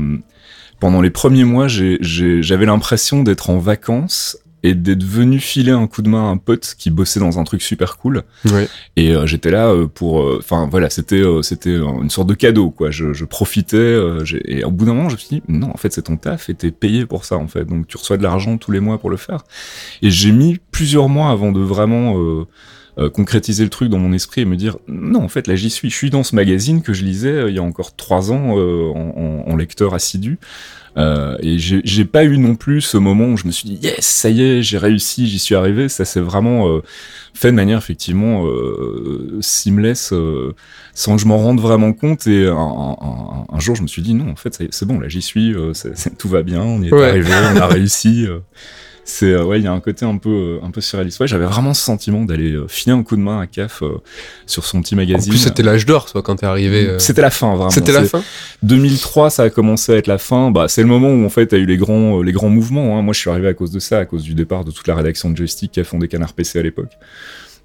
pendant 0.80 1.00
les 1.00 1.10
premiers 1.10 1.44
mois, 1.44 1.66
j'avais 1.68 2.66
l'impression 2.66 3.22
d'être 3.22 3.50
en 3.50 3.58
vacances 3.58 4.38
et 4.64 4.74
d'être 4.74 5.04
venu 5.04 5.40
filer 5.40 5.72
un 5.72 5.86
coup 5.86 6.00
de 6.00 6.08
main 6.08 6.26
à 6.26 6.30
un 6.30 6.38
pote 6.38 6.74
qui 6.78 6.90
bossait 6.90 7.20
dans 7.20 7.38
un 7.38 7.44
truc 7.44 7.60
super 7.60 7.98
cool. 7.98 8.22
Ouais. 8.50 8.66
Et 8.96 9.14
euh, 9.14 9.26
j'étais 9.26 9.50
là 9.50 9.68
euh, 9.68 9.86
pour, 9.86 10.22
euh, 10.22 10.38
enfin 10.40 10.66
voilà, 10.70 10.88
c'était 10.88 11.22
c'était 11.42 11.76
une 11.76 12.08
sorte 12.08 12.28
de 12.28 12.34
cadeau 12.34 12.70
quoi. 12.70 12.90
Je, 12.90 13.12
je 13.12 13.26
profitais 13.26 13.98
et 14.46 14.64
au 14.64 14.70
bout 14.70 14.86
d'un 14.86 14.94
moment, 14.94 15.10
je 15.10 15.16
me 15.16 15.20
suis 15.20 15.28
dit 15.28 15.42
non, 15.48 15.70
en 15.70 15.76
fait 15.76 15.92
c'est 15.92 16.02
ton 16.02 16.16
taf 16.16 16.48
et 16.48 16.54
t'es 16.54 16.70
payé 16.70 17.04
pour 17.04 17.26
ça 17.26 17.36
en 17.36 17.46
fait, 17.46 17.66
donc 17.66 17.86
tu 17.86 17.98
reçois 17.98 18.16
de 18.16 18.22
l'argent 18.22 18.56
tous 18.56 18.72
les 18.72 18.80
mois 18.80 18.98
pour 18.98 19.10
le 19.10 19.18
faire. 19.18 19.44
Et 20.00 20.10
j'ai 20.10 20.32
mis 20.32 20.58
plusieurs 20.70 21.10
mois 21.10 21.28
avant 21.30 21.52
de 21.52 21.60
vraiment 21.60 22.16
concrétiser 23.12 23.64
le 23.64 23.70
truc 23.70 23.88
dans 23.88 23.98
mon 23.98 24.12
esprit 24.12 24.42
et 24.42 24.44
me 24.44 24.56
dire 24.56 24.76
non 24.86 25.22
en 25.24 25.28
fait 25.28 25.48
là 25.48 25.56
j'y 25.56 25.68
suis 25.68 25.90
je 25.90 25.96
suis 25.96 26.10
dans 26.10 26.22
ce 26.22 26.36
magazine 26.36 26.80
que 26.80 26.92
je 26.92 27.04
lisais 27.04 27.46
il 27.48 27.54
y 27.54 27.58
a 27.58 27.62
encore 27.62 27.96
trois 27.96 28.30
ans 28.30 28.52
en, 28.52 29.14
en, 29.16 29.50
en, 29.50 29.56
lecteur 29.56 29.94
assidu 29.94 30.38
euh, 30.96 31.36
et 31.40 31.58
j'ai 31.58 32.04
pas 32.04 32.24
eu 32.24 32.38
non 32.38 32.54
plus 32.54 32.80
ce 32.80 32.96
moment 32.96 33.26
où 33.26 33.36
je 33.36 33.46
me 33.46 33.52
suis 33.52 33.68
dit 33.68 33.78
yes, 33.82 34.00
ça 34.00 34.30
y 34.30 34.42
est, 34.42 34.62
j'ai 34.62 34.78
réussi, 34.78 35.26
j'y 35.26 35.38
suis 35.38 35.54
arrivé. 35.54 35.88
Ça 35.88 36.04
s'est 36.04 36.20
vraiment 36.20 36.68
euh, 36.68 36.82
fait 37.34 37.50
de 37.50 37.56
manière 37.56 37.78
effectivement 37.78 38.46
euh, 38.46 39.38
seamless, 39.40 40.12
euh, 40.12 40.54
sans 40.94 41.16
que 41.16 41.22
je 41.22 41.26
m'en 41.26 41.38
rende 41.38 41.60
vraiment 41.60 41.92
compte. 41.92 42.26
Et 42.26 42.46
un, 42.46 42.54
un, 42.56 43.46
un, 43.52 43.60
jour, 43.60 43.74
je 43.74 43.82
me 43.82 43.88
suis 43.88 44.02
dit 44.02 44.14
non, 44.14 44.30
en 44.30 44.36
fait, 44.36 44.62
c'est 44.70 44.86
bon, 44.86 45.00
là, 45.00 45.08
j'y 45.08 45.22
suis, 45.22 45.52
euh, 45.52 45.72
tout 46.18 46.28
va 46.28 46.42
bien, 46.42 46.62
on 46.62 46.80
y 46.80 46.88
est 46.88 46.92
arrivé, 46.92 47.32
on 47.54 47.56
a 47.56 47.66
réussi 47.66 48.26
c'est 49.04 49.32
euh, 49.32 49.44
ouais 49.44 49.58
il 49.58 49.64
y 49.64 49.66
a 49.66 49.72
un 49.72 49.80
côté 49.80 50.04
un 50.04 50.16
peu 50.16 50.58
euh, 50.62 50.66
un 50.66 50.70
peu 50.70 50.80
surréaliste. 50.80 51.20
Ouais 51.20 51.26
j'avais 51.26 51.44
vraiment 51.44 51.74
ce 51.74 51.82
sentiment 51.82 52.24
d'aller 52.24 52.52
euh, 52.52 52.66
filer 52.68 52.94
un 52.94 53.02
coup 53.02 53.16
de 53.16 53.20
main 53.20 53.40
à 53.40 53.46
CAF 53.46 53.82
sur 54.46 54.64
son 54.64 54.80
petit 54.82 54.96
magazine. 54.96 55.32
En 55.32 55.34
plus 55.34 55.42
c'était 55.42 55.62
l'âge 55.62 55.86
d'or 55.86 56.10
toi 56.10 56.22
quand 56.22 56.36
t'es 56.36 56.46
arrivé 56.46 56.96
c'était 56.98 57.22
la 57.22 57.30
fin 57.30 57.54
vraiment. 57.54 57.70
C'était 57.70 57.92
la 57.92 58.04
fin 58.04 58.22
2003 58.62 59.30
ça 59.30 59.44
a 59.44 59.50
commencé 59.50 59.92
à 59.92 59.96
être 59.96 60.06
la 60.06 60.18
fin. 60.18 60.50
Bah 60.50 60.66
c'est 60.68 60.82
le 60.82 60.88
moment 60.88 61.10
où 61.10 61.24
en 61.24 61.30
fait 61.30 61.46
t'as 61.46 61.58
eu 61.58 61.66
les 61.66 61.76
grands 61.76 62.22
les 62.22 62.32
grands 62.32 62.48
mouvements 62.48 62.98
hein. 62.98 63.02
moi 63.02 63.12
je 63.12 63.20
suis 63.20 63.30
arrivé 63.30 63.48
à 63.48 63.54
cause 63.54 63.70
de 63.70 63.80
ça 63.80 63.98
à 63.98 64.04
cause 64.04 64.22
du 64.22 64.34
départ 64.34 64.64
de 64.64 64.70
toute 64.70 64.86
la 64.88 64.94
rédaction 64.94 65.30
de 65.30 65.36
joystick 65.36 65.72
qui 65.72 65.80
a 65.80 65.84
fondé 65.84 66.08
Canard 66.08 66.32
PC 66.32 66.58
à 66.58 66.62
l'époque 66.62 66.92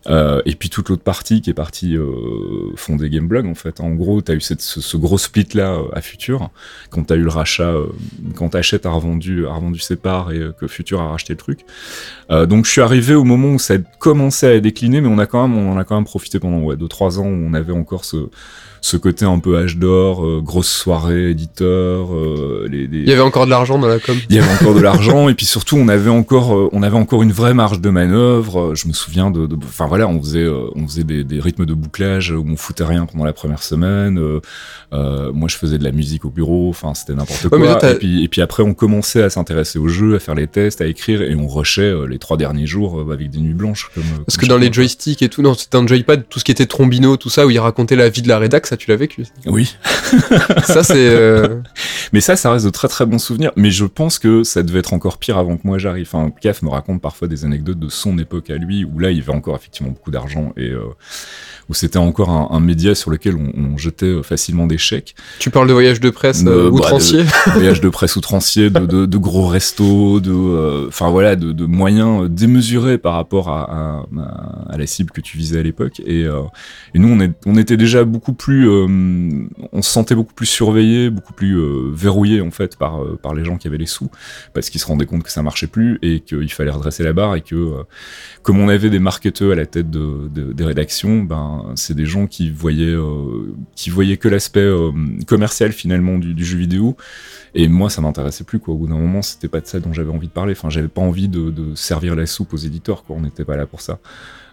euh, 0.07 0.41
et 0.45 0.55
puis 0.55 0.69
toute 0.69 0.89
l'autre 0.89 1.03
partie 1.03 1.41
qui 1.41 1.49
est 1.49 1.53
partie 1.53 1.97
euh, 1.97 2.73
fondée 2.75 3.09
Gameblog 3.09 3.45
en 3.45 3.55
fait. 3.55 3.81
En 3.81 3.91
gros, 3.91 4.21
tu 4.21 4.31
as 4.31 4.35
eu 4.35 4.41
ce, 4.41 4.97
gros 4.97 5.17
split 5.17 5.47
là 5.53 5.73
euh, 5.73 5.83
à 5.93 6.01
Future 6.01 6.49
quand 6.89 7.05
tu 7.05 7.13
as 7.13 7.15
eu 7.17 7.23
le 7.23 7.29
rachat, 7.29 7.63
euh, 7.63 7.87
quand 8.35 8.55
Hachette 8.55 8.85
a 8.85 8.91
revendu, 8.91 9.45
a 9.45 9.53
revendu 9.53 9.79
ses 9.79 9.97
parts 9.97 10.31
et 10.31 10.41
que 10.59 10.67
Future 10.67 11.01
a 11.01 11.09
racheté 11.09 11.33
le 11.33 11.37
truc. 11.37 11.65
donc 12.29 12.65
je 12.65 12.71
suis 12.71 12.81
arrivé 12.81 13.15
au 13.15 13.23
moment 13.23 13.53
où 13.53 13.59
ça 13.59 13.75
a 13.75 13.77
commencé 13.99 14.47
à 14.47 14.59
décliner, 14.59 15.01
mais 15.01 15.09
on 15.09 15.19
a 15.19 15.25
quand 15.25 15.47
même, 15.47 15.57
on 15.57 15.77
a 15.77 15.83
quand 15.83 15.95
même 15.95 16.05
profité 16.05 16.39
pendant 16.39 16.59
ouais, 16.59 16.75
2-3 16.75 17.19
ans 17.19 17.25
où 17.25 17.47
on 17.49 17.53
avait 17.53 17.73
encore 17.73 18.05
ce, 18.05 18.29
ce 18.81 18.97
côté 18.97 19.25
un 19.25 19.39
peu 19.39 19.57
âge 19.57 19.77
d'or, 19.77 20.25
euh, 20.25 20.41
grosse 20.41 20.69
soirée, 20.69 21.31
éditeur. 21.31 22.13
Euh, 22.13 22.67
les, 22.69 22.87
Il 22.91 23.07
y 23.07 23.11
avait 23.11 23.21
encore 23.21 23.45
de 23.45 23.51
l'argent 23.51 23.77
dans 23.77 23.87
la 23.87 23.99
com. 23.99 24.15
Il 24.29 24.35
y 24.35 24.39
avait 24.39 24.51
encore 24.51 24.73
de 24.73 24.79
l'argent 24.81 25.29
et 25.29 25.33
puis 25.33 25.45
surtout 25.45 25.77
on 25.77 25.87
avait 25.87 26.09
encore, 26.09 26.55
euh, 26.55 26.69
on 26.71 26.83
avait 26.83 26.97
encore 26.97 27.23
une 27.23 27.31
vraie 27.31 27.53
marge 27.53 27.81
de 27.81 27.89
manœuvre. 27.89 28.75
Je 28.75 28.87
me 28.87 28.93
souviens 28.93 29.31
de, 29.31 29.47
enfin 29.63 29.87
voilà, 29.87 30.07
on 30.07 30.21
faisait, 30.21 30.47
on 30.47 30.87
faisait 30.87 31.03
des, 31.03 31.23
des, 31.23 31.39
rythmes 31.39 31.65
de 31.65 31.73
bouclage 31.73 32.31
où 32.31 32.45
on 32.47 32.55
foutait 32.55 32.83
rien 32.83 33.05
pendant 33.05 33.25
la 33.25 33.33
première 33.33 33.63
semaine. 33.63 34.19
moi 34.91 35.47
je 35.47 35.55
faisais 35.55 35.77
de 35.77 35.83
la 35.83 35.91
musique 35.91 36.25
au 36.25 36.29
bureau, 36.29 36.69
enfin 36.69 36.93
c'était 36.93 37.13
n'importe 37.13 37.49
quoi. 37.49 37.91
et, 37.91 37.95
puis, 37.95 38.23
et 38.23 38.27
puis 38.27 38.41
après 38.41 38.63
on 38.63 38.73
commençait 38.73 39.23
à 39.23 39.29
s'intéresser 39.29 39.79
au 39.79 39.87
jeu, 39.87 40.15
à 40.15 40.19
faire 40.19 40.35
les 40.35 40.47
tests, 40.47 40.81
à 40.81 40.87
écrire 40.87 41.21
et 41.21 41.35
on 41.35 41.47
rushait 41.47 41.93
les 42.07 42.19
trois 42.19 42.37
derniers 42.37 42.67
jours 42.67 43.05
avec 43.11 43.29
des 43.29 43.39
nuits 43.39 43.53
blanches. 43.53 43.89
Comme, 43.93 44.03
Parce 44.25 44.37
que 44.37 44.45
dans 44.45 44.57
les 44.57 44.71
joysticks 44.71 45.21
et 45.21 45.29
tout, 45.29 45.41
non, 45.41 45.53
c'était 45.53 45.77
un 45.77 45.85
joypad, 45.85 46.23
tout 46.29 46.39
ce 46.39 46.43
qui 46.43 46.51
était 46.51 46.65
trombino, 46.65 47.17
tout 47.17 47.29
ça, 47.29 47.45
où 47.45 47.49
il 47.49 47.59
racontait 47.59 47.95
la 47.95 48.09
vie 48.09 48.21
de 48.21 48.27
la 48.27 48.39
rédac, 48.39 48.67
ça 48.69 48.77
tu 48.77 48.89
l'as 48.89 48.95
vécu 48.95 49.25
Oui. 49.47 49.75
ça 50.63 50.83
c'est. 50.83 50.93
Euh, 50.95 51.61
mais 52.13 52.21
ça, 52.21 52.35
ça 52.35 52.51
reste 52.51 52.65
de 52.65 52.69
très 52.69 52.87
très 52.87 53.05
bons 53.05 53.17
souvenirs. 53.17 53.51
Mais 53.55 53.71
je 53.71 53.85
pense 53.85 54.19
que 54.19 54.43
ça 54.43 54.61
devait 54.61 54.79
être 54.79 54.93
encore 54.93 55.17
pire 55.17 55.37
avant 55.37 55.57
que 55.57 55.65
moi 55.65 55.79
j'arrive. 55.79 56.07
Enfin, 56.11 56.31
Caf 56.39 56.61
me 56.61 56.69
raconte 56.69 57.01
parfois 57.01 57.27
des 57.27 57.45
anecdotes 57.45 57.79
de 57.79 57.89
son 57.89 58.17
époque 58.19 58.51
à 58.51 58.57
lui, 58.57 58.85
où 58.85 58.99
là 58.99 59.09
il 59.09 59.21
avait 59.21 59.33
encore 59.33 59.55
effectivement 59.55 59.91
beaucoup 59.91 60.11
d'argent 60.11 60.53
et 60.55 60.69
euh, 60.69 60.83
où 61.69 61.73
c'était 61.73 61.97
encore 61.97 62.29
un, 62.29 62.59
média 62.59 62.95
sur 62.95 63.11
lequel 63.11 63.35
on, 63.35 63.77
jetait 63.77 64.05
euh, 64.05 64.23
facilement 64.23 64.67
des 64.67 64.77
chèques. 64.77 65.15
Tu 65.39 65.49
parles 65.49 65.67
de 65.67 65.73
voyage 65.73 65.99
de 65.99 66.09
presse 66.09 66.43
euh, 66.45 66.69
bah, 66.69 66.75
outrancier 66.75 67.23
Voyage 67.53 67.79
de 67.79 67.89
presse 67.89 68.15
outrancier, 68.15 68.69
de, 68.69 68.85
de, 68.85 69.05
de 69.05 69.17
gros 69.17 69.47
restos, 69.47 70.19
de, 70.19 70.87
enfin 70.87 71.09
voilà, 71.09 71.35
de, 71.35 71.53
de, 71.53 71.65
moyens 71.65 72.29
démesurés 72.29 72.97
par 72.97 73.13
rapport 73.13 73.49
à, 73.49 73.63
à, 73.63 74.73
à, 74.73 74.77
la 74.77 74.87
cible 74.87 75.11
que 75.11 75.21
tu 75.21 75.37
visais 75.37 75.59
à 75.59 75.63
l'époque. 75.63 76.01
Et, 76.05 76.21
et 76.23 76.99
nous, 76.99 77.07
on, 77.07 77.19
est, 77.21 77.31
on 77.45 77.55
était 77.55 77.77
déjà 77.77 78.03
beaucoup 78.03 78.33
plus 78.33 78.67
on 79.71 79.81
se 79.81 79.89
sentait 79.89 80.15
beaucoup 80.15 80.33
plus 80.33 80.45
surveillé, 80.45 81.09
beaucoup 81.09 81.33
plus 81.33 81.57
euh, 81.57 81.89
verrouillé 81.93 82.41
en 82.41 82.51
fait 82.51 82.77
par, 82.77 83.01
euh, 83.01 83.17
par 83.21 83.33
les 83.33 83.45
gens 83.45 83.57
qui 83.57 83.67
avaient 83.67 83.77
les 83.77 83.85
sous, 83.85 84.09
parce 84.53 84.69
qu'ils 84.69 84.81
se 84.81 84.85
rendaient 84.85 85.05
compte 85.05 85.23
que 85.23 85.31
ça 85.31 85.43
marchait 85.43 85.67
plus 85.67 85.99
et 86.01 86.19
qu'il 86.21 86.51
fallait 86.51 86.71
redresser 86.71 87.03
la 87.03 87.13
barre 87.13 87.35
et 87.35 87.41
que 87.41 87.55
euh, 87.55 87.83
comme 88.43 88.59
on 88.59 88.69
avait 88.69 88.89
des 88.89 88.99
marketeurs 88.99 89.51
à 89.51 89.55
la 89.55 89.65
tête 89.65 89.89
de, 89.89 90.29
des 90.29 90.63
rédactions, 90.63 91.23
ben 91.23 91.58
c'est 91.75 91.95
des 91.95 92.05
gens 92.05 92.27
qui 92.27 92.49
voyaient 92.49 92.95
voyaient 93.87 94.17
que 94.17 94.27
l'aspect 94.27 94.69
commercial 95.27 95.71
finalement 95.71 96.17
du, 96.17 96.45
jeu 96.45 96.57
vidéo. 96.57 96.95
Et 97.55 97.67
moi, 97.67 97.89
ça 97.89 98.01
m'intéressait 98.01 98.43
plus, 98.43 98.59
quoi. 98.59 98.73
Au 98.73 98.77
bout 98.77 98.87
d'un 98.87 98.97
moment, 98.97 99.21
c'était 99.21 99.47
pas 99.47 99.59
de 99.61 99.65
ça 99.65 99.79
dont 99.79 99.93
j'avais 99.93 100.11
envie 100.11 100.27
de 100.27 100.33
parler. 100.33 100.53
Enfin, 100.53 100.69
j'avais 100.69 100.87
pas 100.87 101.01
envie 101.01 101.27
de, 101.27 101.73
servir 101.75 102.15
la 102.15 102.25
soupe 102.25 102.53
aux 102.53 102.57
éditeurs, 102.57 103.03
quoi. 103.03 103.15
On 103.15 103.21
n'était 103.21 103.45
pas 103.45 103.55
là 103.55 103.65
pour 103.65 103.81
ça. 103.81 103.99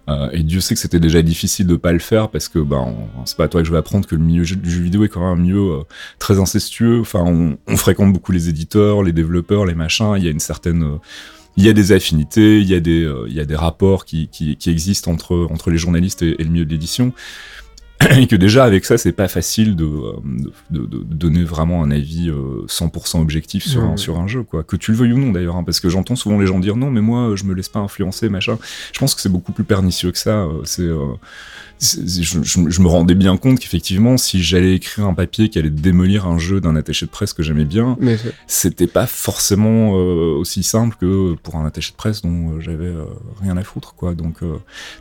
Euh, 0.08 0.30
et 0.32 0.42
Dieu 0.42 0.60
sait 0.60 0.74
que 0.74 0.80
c'était 0.80 1.00
déjà 1.00 1.20
difficile 1.22 1.66
de 1.66 1.74
pas 1.74 1.92
le 1.92 1.98
faire 1.98 2.28
parce 2.28 2.48
que 2.48 2.60
ben 2.60 2.94
c'est 3.24 3.36
pas 3.36 3.44
à 3.44 3.48
toi 3.48 3.60
que 3.60 3.66
je 3.66 3.72
vais 3.72 3.78
apprendre 3.78 4.06
que 4.06 4.14
le 4.14 4.22
milieu 4.22 4.44
du 4.44 4.70
jeu 4.70 4.80
vidéo 4.80 5.04
est 5.04 5.08
quand 5.08 5.20
même 5.20 5.36
un 5.36 5.42
milieu 5.42 5.72
euh, 5.72 5.82
très 6.20 6.38
incestueux. 6.38 7.00
Enfin, 7.00 7.24
on, 7.66 7.76
fréquente 7.76 8.12
beaucoup 8.12 8.30
les 8.30 8.48
éditeurs, 8.48 9.02
les 9.02 9.12
développeurs, 9.12 9.66
les 9.66 9.74
machins. 9.74 10.14
Il 10.16 10.24
y 10.24 10.28
a 10.28 10.30
une 10.30 10.38
certaine 10.38 10.84
euh, 10.84 10.96
il 11.56 11.64
y 11.64 11.68
a 11.68 11.72
des 11.72 11.92
affinités, 11.92 12.60
il 12.60 12.68
y 12.68 12.74
a 12.74 12.80
des, 12.80 13.10
il 13.28 13.34
y 13.34 13.40
a 13.40 13.44
des 13.44 13.56
rapports 13.56 14.04
qui, 14.04 14.28
qui, 14.28 14.56
qui, 14.56 14.70
existent 14.70 15.10
entre, 15.10 15.48
entre 15.50 15.70
les 15.70 15.78
journalistes 15.78 16.22
et, 16.22 16.40
et 16.40 16.44
le 16.44 16.50
milieu 16.50 16.64
de 16.64 16.70
l'édition. 16.70 17.12
et 18.18 18.26
que 18.26 18.36
déjà 18.36 18.64
avec 18.64 18.84
ça 18.84 18.98
c'est 18.98 19.12
pas 19.12 19.26
facile 19.26 19.74
de, 19.74 19.88
de, 20.70 20.84
de, 20.84 20.98
donner 21.02 21.44
vraiment 21.44 21.82
un 21.82 21.90
avis 21.90 22.30
100% 22.30 23.22
objectif 23.22 23.64
sur, 23.64 23.82
un, 23.82 23.96
sur 23.96 24.18
un 24.18 24.26
jeu 24.26 24.42
quoi. 24.42 24.64
Que 24.64 24.76
tu 24.76 24.90
le 24.90 24.98
veuilles 24.98 25.14
ou 25.14 25.18
non 25.18 25.32
d'ailleurs 25.32 25.56
hein, 25.56 25.64
parce 25.64 25.80
que 25.80 25.88
j'entends 25.88 26.14
souvent 26.14 26.38
les 26.38 26.46
gens 26.46 26.58
dire 26.58 26.76
non 26.76 26.90
mais 26.90 27.00
moi 27.00 27.32
je 27.36 27.44
me 27.44 27.54
laisse 27.54 27.70
pas 27.70 27.78
influencer 27.78 28.28
machin. 28.28 28.58
Je 28.92 28.98
pense 28.98 29.14
que 29.14 29.22
c'est 29.22 29.30
beaucoup 29.30 29.52
plus 29.52 29.64
pernicieux 29.64 30.12
que 30.12 30.18
ça 30.18 30.46
c'est 30.64 30.88
je, 31.80 32.42
je, 32.42 32.80
me 32.80 32.86
rendais 32.88 33.14
bien 33.14 33.36
compte 33.36 33.58
qu'effectivement, 33.60 34.16
si 34.16 34.42
j'allais 34.42 34.74
écrire 34.74 35.06
un 35.06 35.14
papier 35.14 35.50
qui 35.50 35.58
allait 35.58 35.70
démolir 35.70 36.26
un 36.26 36.38
jeu 36.38 36.60
d'un 36.60 36.74
attaché 36.74 37.04
de 37.04 37.10
presse 37.10 37.34
que 37.34 37.42
j'aimais 37.42 37.64
bien, 37.64 37.98
c'était 38.46 38.86
pas 38.86 39.06
forcément 39.06 39.92
euh, 39.94 40.38
aussi 40.38 40.62
simple 40.62 40.96
que 40.98 41.34
pour 41.42 41.56
un 41.56 41.66
attaché 41.66 41.90
de 41.90 41.96
presse 41.96 42.22
dont 42.22 42.52
euh, 42.52 42.60
j'avais 42.60 42.86
euh, 42.86 43.04
rien 43.42 43.56
à 43.56 43.62
foutre, 43.62 43.94
quoi. 43.94 44.14
Donc, 44.14 44.36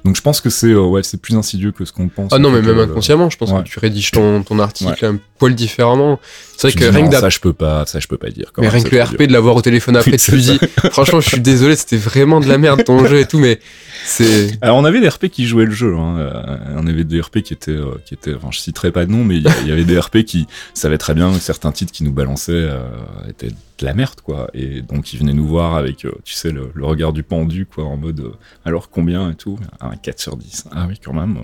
donc 0.04 0.16
je 0.16 0.22
pense 0.22 0.42
que 0.42 0.50
c'est 0.50 0.76
ouais, 0.76 1.04
c'est 1.04 1.22
plus 1.22 1.36
insidieux 1.36 1.72
que 1.72 1.86
ce 1.86 1.94
qu'on 1.94 2.10
pense. 2.10 2.32
Ah 2.34 2.40
non, 2.40 2.52
mais 2.52 2.62
même 2.62 2.80
inconsciemment, 2.80 3.30
je 3.30 3.38
pense 3.38 3.52
que 3.52 3.64
tu 3.64 3.80
rédiges 3.80 4.12
ton, 4.12 4.44
ton 4.44 4.60
article 4.60 5.06
un 5.06 5.18
poil 5.38 5.56
différemment. 5.56 6.20
C'est 6.58 6.70
vrai 6.72 6.80
que 6.80 6.86
rien 6.86 7.10
que 7.10 7.16
ça, 7.16 7.30
je 7.30 7.40
peux 7.40 7.54
pas, 7.54 7.86
ça, 7.86 8.00
je 8.00 8.08
peux 8.08 8.18
pas 8.18 8.30
dire. 8.30 8.52
Mais 8.58 8.68
rien 8.68 8.84
que 8.84 8.96
le 8.96 9.02
RP 9.02 9.24
de 9.24 9.34
l'avoir 9.34 9.56
au 9.56 9.62
téléphone 9.62 9.96
après, 9.98 10.18
tu 10.18 10.38
dis, 10.38 10.60
franchement, 10.92 11.22
je 11.22 11.30
suis 11.30 11.40
désolé, 11.40 11.76
c'était 11.76 11.98
vraiment 11.98 12.40
de 12.40 12.48
la 12.48 12.58
merde 12.58 12.84
ton 12.84 13.06
jeu 13.06 13.20
et 13.20 13.26
tout, 13.26 13.40
mais 13.40 13.60
c'est. 14.06 14.58
Alors 14.62 14.78
on 14.78 14.86
avait 14.86 15.00
des 15.00 15.08
RP 15.08 15.28
qui 15.28 15.46
jouaient 15.46 15.66
le 15.66 15.72
jeu. 15.72 15.96
Hein 15.96 16.65
on 16.76 16.88
avait 16.88 17.04
des 17.04 17.22
RP 17.22 17.42
qui 17.42 17.54
étaient, 17.54 17.72
euh, 17.72 17.96
qui 18.06 18.14
étaient, 18.14 18.34
enfin 18.34 18.50
je 18.52 18.60
citerai 18.60 18.92
pas 18.92 19.06
de 19.06 19.12
nom, 19.12 19.24
mais 19.24 19.38
il 19.38 19.68
y, 19.68 19.72
avait 19.72 19.84
des 19.84 20.00
RP 20.00 20.24
qui 20.24 20.48
savaient 20.74 20.98
très 20.98 21.14
bien 21.14 21.32
que 21.34 21.40
certains 21.40 21.72
titres 21.72 21.92
qui 21.92 22.04
nous 22.04 22.12
balançaient 22.12 22.54
euh, 22.54 22.84
étaient 23.30 23.50
de 23.50 23.86
la 23.86 23.94
merde, 23.94 24.22
quoi. 24.24 24.50
Et 24.54 24.82
donc 24.82 25.14
ils 25.14 25.20
venaient 25.20 25.34
nous 25.34 25.48
voir 25.48 25.76
avec, 25.76 26.06
euh, 26.06 26.12
tu 26.24 26.34
sais, 26.34 26.52
le, 26.52 26.72
regard 26.82 27.14
du 27.14 27.24
pendu, 27.24 27.66
quoi, 27.66 27.86
en 27.86 27.98
mode, 27.98 28.32
alors 28.64 28.90
combien 28.90 29.32
et 29.32 29.36
tout. 29.36 29.58
Un 29.82 29.96
4 29.96 30.20
sur 30.20 30.38
10. 30.38 30.66
Ah 30.72 30.86
oui, 30.88 31.00
quand 31.04 31.14
même. 31.14 31.40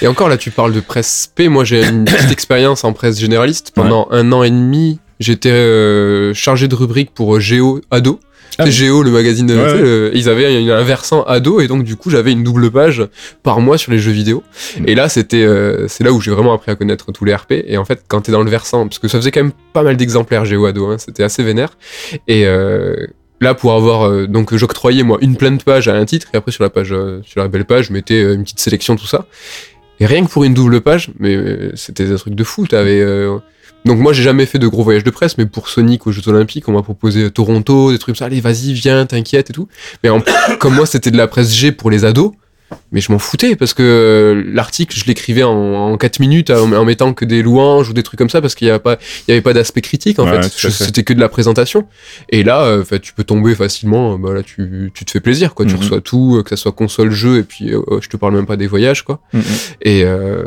Et 0.00 0.06
encore 0.06 0.28
là, 0.28 0.36
tu 0.36 0.50
parles 0.50 0.72
de 0.72 0.80
presse 0.80 1.30
P. 1.34 1.48
Moi, 1.48 1.64
j'ai 1.64 1.86
une 1.86 2.04
petite 2.04 2.30
expérience 2.32 2.84
en 2.84 2.92
presse 2.92 3.18
généraliste. 3.18 3.72
Pendant 3.74 4.08
un 4.10 4.32
an 4.32 4.42
et 4.42 4.50
demi, 4.50 5.00
j'étais 5.20 6.32
chargé 6.34 6.68
de 6.68 6.74
rubrique 6.74 7.12
pour 7.12 7.40
Géo 7.40 7.80
Ado. 7.90 8.20
Ah 8.58 8.68
Géo, 8.68 9.02
le 9.02 9.10
magazine 9.10 9.46
de 9.46 9.54
euh, 9.56 10.10
ils 10.14 10.28
avaient 10.28 10.70
un 10.70 10.82
versant 10.82 11.22
ado 11.22 11.60
et 11.60 11.68
donc 11.68 11.84
du 11.84 11.96
coup 11.96 12.10
j'avais 12.10 12.32
une 12.32 12.42
double 12.42 12.70
page 12.70 13.02
par 13.42 13.60
mois 13.60 13.78
sur 13.78 13.92
les 13.92 13.98
jeux 13.98 14.12
vidéo. 14.12 14.42
Mm. 14.78 14.88
Et 14.88 14.94
là 14.94 15.08
c'était, 15.08 15.42
euh, 15.42 15.88
c'est 15.88 16.04
là 16.04 16.12
où 16.12 16.20
j'ai 16.20 16.30
vraiment 16.30 16.52
appris 16.52 16.70
à 16.70 16.76
connaître 16.76 17.12
tous 17.12 17.24
les 17.24 17.34
RP. 17.34 17.52
Et 17.66 17.78
en 17.78 17.84
fait 17.84 18.02
quand 18.08 18.22
t'es 18.22 18.32
dans 18.32 18.42
le 18.42 18.50
versant, 18.50 18.86
parce 18.86 18.98
que 18.98 19.08
ça 19.08 19.18
faisait 19.18 19.30
quand 19.30 19.42
même 19.42 19.52
pas 19.72 19.82
mal 19.82 19.96
d'exemplaires 19.96 20.44
Géo 20.44 20.66
ado, 20.66 20.86
hein, 20.86 20.98
c'était 20.98 21.22
assez 21.22 21.42
vénère. 21.42 21.78
Et 22.28 22.46
euh, 22.46 23.06
là 23.40 23.54
pour 23.54 23.72
avoir 23.72 24.28
donc 24.28 24.54
j'octroyais 24.54 25.02
moi 25.02 25.18
une 25.20 25.36
pleine 25.36 25.58
page 25.58 25.88
à 25.88 25.94
un 25.94 26.04
titre 26.04 26.28
et 26.34 26.36
après 26.36 26.52
sur 26.52 26.62
la 26.62 26.70
page, 26.70 26.94
sur 27.24 27.40
la 27.40 27.48
belle 27.48 27.64
page 27.64 27.86
je 27.86 27.92
mettais 27.92 28.20
une 28.20 28.42
petite 28.42 28.60
sélection 28.60 28.96
tout 28.96 29.06
ça. 29.06 29.26
Et 29.98 30.06
rien 30.06 30.24
que 30.24 30.30
pour 30.30 30.44
une 30.44 30.54
double 30.54 30.80
page, 30.80 31.10
mais 31.18 31.38
c'était 31.74 32.04
des 32.04 32.16
trucs 32.16 32.34
de 32.34 32.44
fou. 32.44 32.66
T'avais 32.66 33.04
donc 33.84 33.98
moi 33.98 34.12
j'ai 34.12 34.22
jamais 34.22 34.46
fait 34.46 34.58
de 34.58 34.68
gros 34.68 34.82
voyages 34.84 35.04
de 35.04 35.10
presse, 35.10 35.36
mais 35.38 35.46
pour 35.46 35.68
Sonic 35.68 36.06
aux 36.06 36.12
Jeux 36.12 36.28
Olympiques, 36.28 36.68
on 36.68 36.72
m'a 36.72 36.82
proposé 36.82 37.30
Toronto, 37.30 37.90
des 37.92 37.98
trucs 37.98 38.14
comme 38.14 38.18
ça, 38.18 38.26
allez 38.26 38.40
vas-y, 38.40 38.72
viens, 38.74 39.04
t'inquiète 39.06 39.50
et 39.50 39.52
tout. 39.52 39.68
Mais 40.04 40.08
en, 40.10 40.22
comme 40.60 40.74
moi 40.74 40.86
c'était 40.86 41.10
de 41.10 41.16
la 41.16 41.26
presse 41.26 41.52
G 41.52 41.72
pour 41.72 41.90
les 41.90 42.04
ados, 42.04 42.32
mais 42.90 43.00
je 43.02 43.12
m'en 43.12 43.18
foutais 43.18 43.54
parce 43.54 43.74
que 43.74 43.82
euh, 43.82 44.44
l'article, 44.54 44.96
je 44.98 45.04
l'écrivais 45.04 45.42
en, 45.42 45.50
en 45.52 45.96
4 45.98 46.20
minutes 46.20 46.50
en, 46.50 46.72
en 46.72 46.84
mettant 46.86 47.12
que 47.12 47.26
des 47.26 47.42
louanges 47.42 47.90
ou 47.90 47.92
des 47.92 48.02
trucs 48.02 48.16
comme 48.16 48.30
ça 48.30 48.40
parce 48.40 48.54
qu'il 48.54 48.66
y 48.66 48.70
avait 48.70 48.78
pas, 48.78 48.96
il 49.26 49.30
y 49.30 49.32
avait 49.32 49.42
pas 49.42 49.52
d'aspect 49.52 49.82
critique 49.82 50.18
en 50.18 50.24
Ouais, 50.30 50.40
fait. 50.42 50.70
C'était 50.70 51.02
que 51.02 51.12
de 51.12 51.20
la 51.20 51.28
présentation. 51.28 51.86
Et 52.30 52.44
là, 52.44 52.62
euh, 52.62 52.82
fait, 52.84 53.00
tu 53.00 53.12
peux 53.12 53.24
tomber 53.24 53.54
facilement. 53.54 54.18
Bah 54.18 54.32
là, 54.32 54.42
tu, 54.42 54.90
tu 54.94 55.04
te 55.04 55.10
fais 55.10 55.20
plaisir 55.20 55.54
quoi. 55.54 55.66
Tu 55.66 55.74
Mhm. 55.74 55.80
reçois 55.80 56.00
tout, 56.00 56.36
euh, 56.38 56.42
que 56.42 56.48
ça 56.50 56.56
soit 56.56 56.72
console, 56.72 57.10
jeu, 57.10 57.38
et 57.38 57.42
puis 57.42 57.74
euh, 57.74 57.82
je 58.00 58.08
te 58.08 58.16
parle 58.16 58.34
même 58.36 58.46
pas 58.46 58.56
des 58.56 58.68
voyages 58.68 59.02
quoi. 59.02 59.20
Mhm. 59.34 59.42
Et 59.82 60.04
euh, 60.04 60.44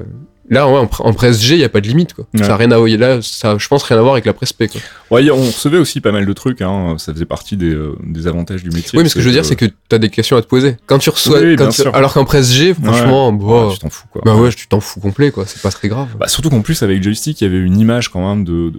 là, 0.49 0.67
ouais, 0.67 0.77
en, 0.79 0.85
pr- 0.85 1.01
en 1.03 1.13
presse 1.13 1.41
G, 1.41 1.55
il 1.55 1.61
y 1.61 1.63
a 1.63 1.69
pas 1.69 1.81
de 1.81 1.87
limite 1.87 2.13
quoi. 2.13 2.25
Ouais. 2.33 2.43
Ça 2.43 2.53
a 2.53 2.57
rien 2.57 2.71
à 2.71 2.77
voir. 2.77 2.87
Là, 2.97 3.19
ça, 3.21 3.57
je 3.57 3.67
pense 3.67 3.83
rien 3.83 3.97
à 3.97 4.01
voir 4.01 4.13
avec 4.13 4.25
la 4.25 4.33
presse 4.33 4.53
P 4.53 4.67
quoi. 4.67 4.81
Ouais, 5.11 5.29
on 5.31 5.35
recevait 5.45 5.77
aussi 5.77 6.01
pas 6.01 6.11
mal 6.11 6.25
de 6.25 6.33
trucs, 6.33 6.61
hein. 6.61 6.95
ça 6.97 7.13
faisait 7.13 7.25
partie 7.25 7.57
des, 7.57 7.73
euh, 7.73 7.95
des 8.03 8.27
avantages 8.27 8.63
du 8.63 8.69
métier. 8.69 8.97
Oui, 8.97 9.03
mais 9.03 9.09
ce 9.09 9.15
que 9.15 9.21
je 9.21 9.25
veux 9.27 9.31
dire, 9.33 9.45
c'est 9.45 9.55
que 9.55 9.65
t'as 9.89 9.97
des 9.99 10.09
questions 10.09 10.35
à 10.37 10.41
te 10.41 10.47
poser. 10.47 10.77
Quand 10.87 10.97
tu 10.99 11.09
reçois, 11.09 11.39
Oui, 11.41 11.55
quand 11.55 11.69
tu- 11.69 11.87
alors 11.93 12.13
qu'en 12.13 12.25
presse 12.25 12.51
G, 12.51 12.73
franchement, 12.73 13.31
bah, 13.31 13.69
tu 13.73 13.79
t'en 13.79 13.89
fous 13.89 14.07
quoi. 14.11 14.21
bah 14.25 14.35
ouais, 14.35 14.49
tu 14.51 14.67
t'en 14.67 14.79
fous 14.79 14.99
complet 14.99 15.31
quoi. 15.31 15.45
C'est 15.45 15.61
pas 15.61 15.71
très 15.71 15.87
grave. 15.89 16.07
Bah, 16.19 16.27
surtout 16.27 16.49
qu'en 16.49 16.61
plus 16.61 16.81
avec 16.83 17.01
Joystick, 17.03 17.41
il 17.41 17.43
y 17.43 17.47
avait 17.47 17.59
une 17.59 17.77
image 17.77 18.09
quand 18.09 18.27
même 18.27 18.43
de 18.43 18.71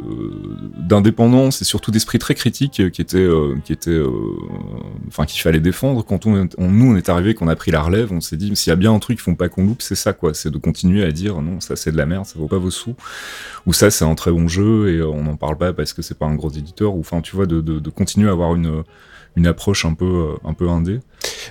d'indépendance 0.79 1.63
et 1.63 1.65
surtout 1.65 1.91
d'esprit 1.91 2.19
très 2.19 2.35
critique 2.35 2.81
euh, 2.81 2.91
qui 2.91 3.01
était 3.03 3.17
euh, 3.19 3.55
qui 3.65 3.73
était 3.73 3.91
euh, 3.91 4.09
enfin 5.09 5.25
qu'il 5.27 5.41
fallait 5.41 5.61
défendre. 5.61 6.05
Quand 6.05 6.27
on, 6.27 6.49
on- 6.59 6.69
nous 6.71 6.93
on 6.93 6.97
est 6.97 7.09
arrivé, 7.09 7.35
qu'on 7.35 7.49
a 7.49 7.57
pris 7.57 7.71
la 7.71 7.83
relève, 7.83 8.13
on 8.13 8.21
s'est 8.21 8.37
dit 8.37 8.55
s'il 8.57 8.71
y 8.71 8.73
a 8.73 8.77
bien 8.77 8.93
un 8.93 8.99
truc 8.99 9.17
qu'il 9.19 9.23
faut 9.25 9.35
pas 9.37 9.49
qu'on 9.49 9.65
loupe, 9.65 9.83
c'est 9.83 9.95
ça 9.95 10.13
quoi, 10.13 10.35
c'est 10.35 10.51
de 10.51 10.59
continuer 10.59 11.05
à 11.05 11.11
dire 11.13 11.41
non 11.41 11.56
ça 11.61 11.77
c'est 11.77 11.93
de 11.93 11.97
la 11.97 12.07
merde, 12.07 12.27
ça 12.27 12.39
vaut 12.39 12.49
pas 12.49 12.59
vos 12.59 12.71
sous, 12.71 12.95
ou 13.67 13.73
ça 13.73 13.91
c'est 13.91 14.05
un 14.05 14.15
très 14.15 14.31
bon 14.31 14.49
jeu 14.49 14.91
et 14.91 14.99
euh, 14.99 15.09
on 15.09 15.25
n'en 15.25 15.37
parle 15.37 15.57
pas 15.57 15.73
parce 15.73 15.93
que 15.93 16.03
c'est 16.03 16.19
pas 16.19 16.27
un 16.27 16.35
gros 16.35 16.51
éditeur, 16.51 16.95
ou 16.95 17.01
enfin 17.01 17.21
tu 17.21 17.37
vois 17.37 17.47
de, 17.47 17.91
continuer 17.91 18.29
à 18.29 18.33
avoir 18.33 18.55
une 18.55 18.83
une 19.37 19.47
approche 19.47 19.85
un 19.85 19.95
peu 19.95 20.05
euh, 20.05 20.49
un 20.49 20.55
peu 20.55 20.69
indé. 20.69 21.01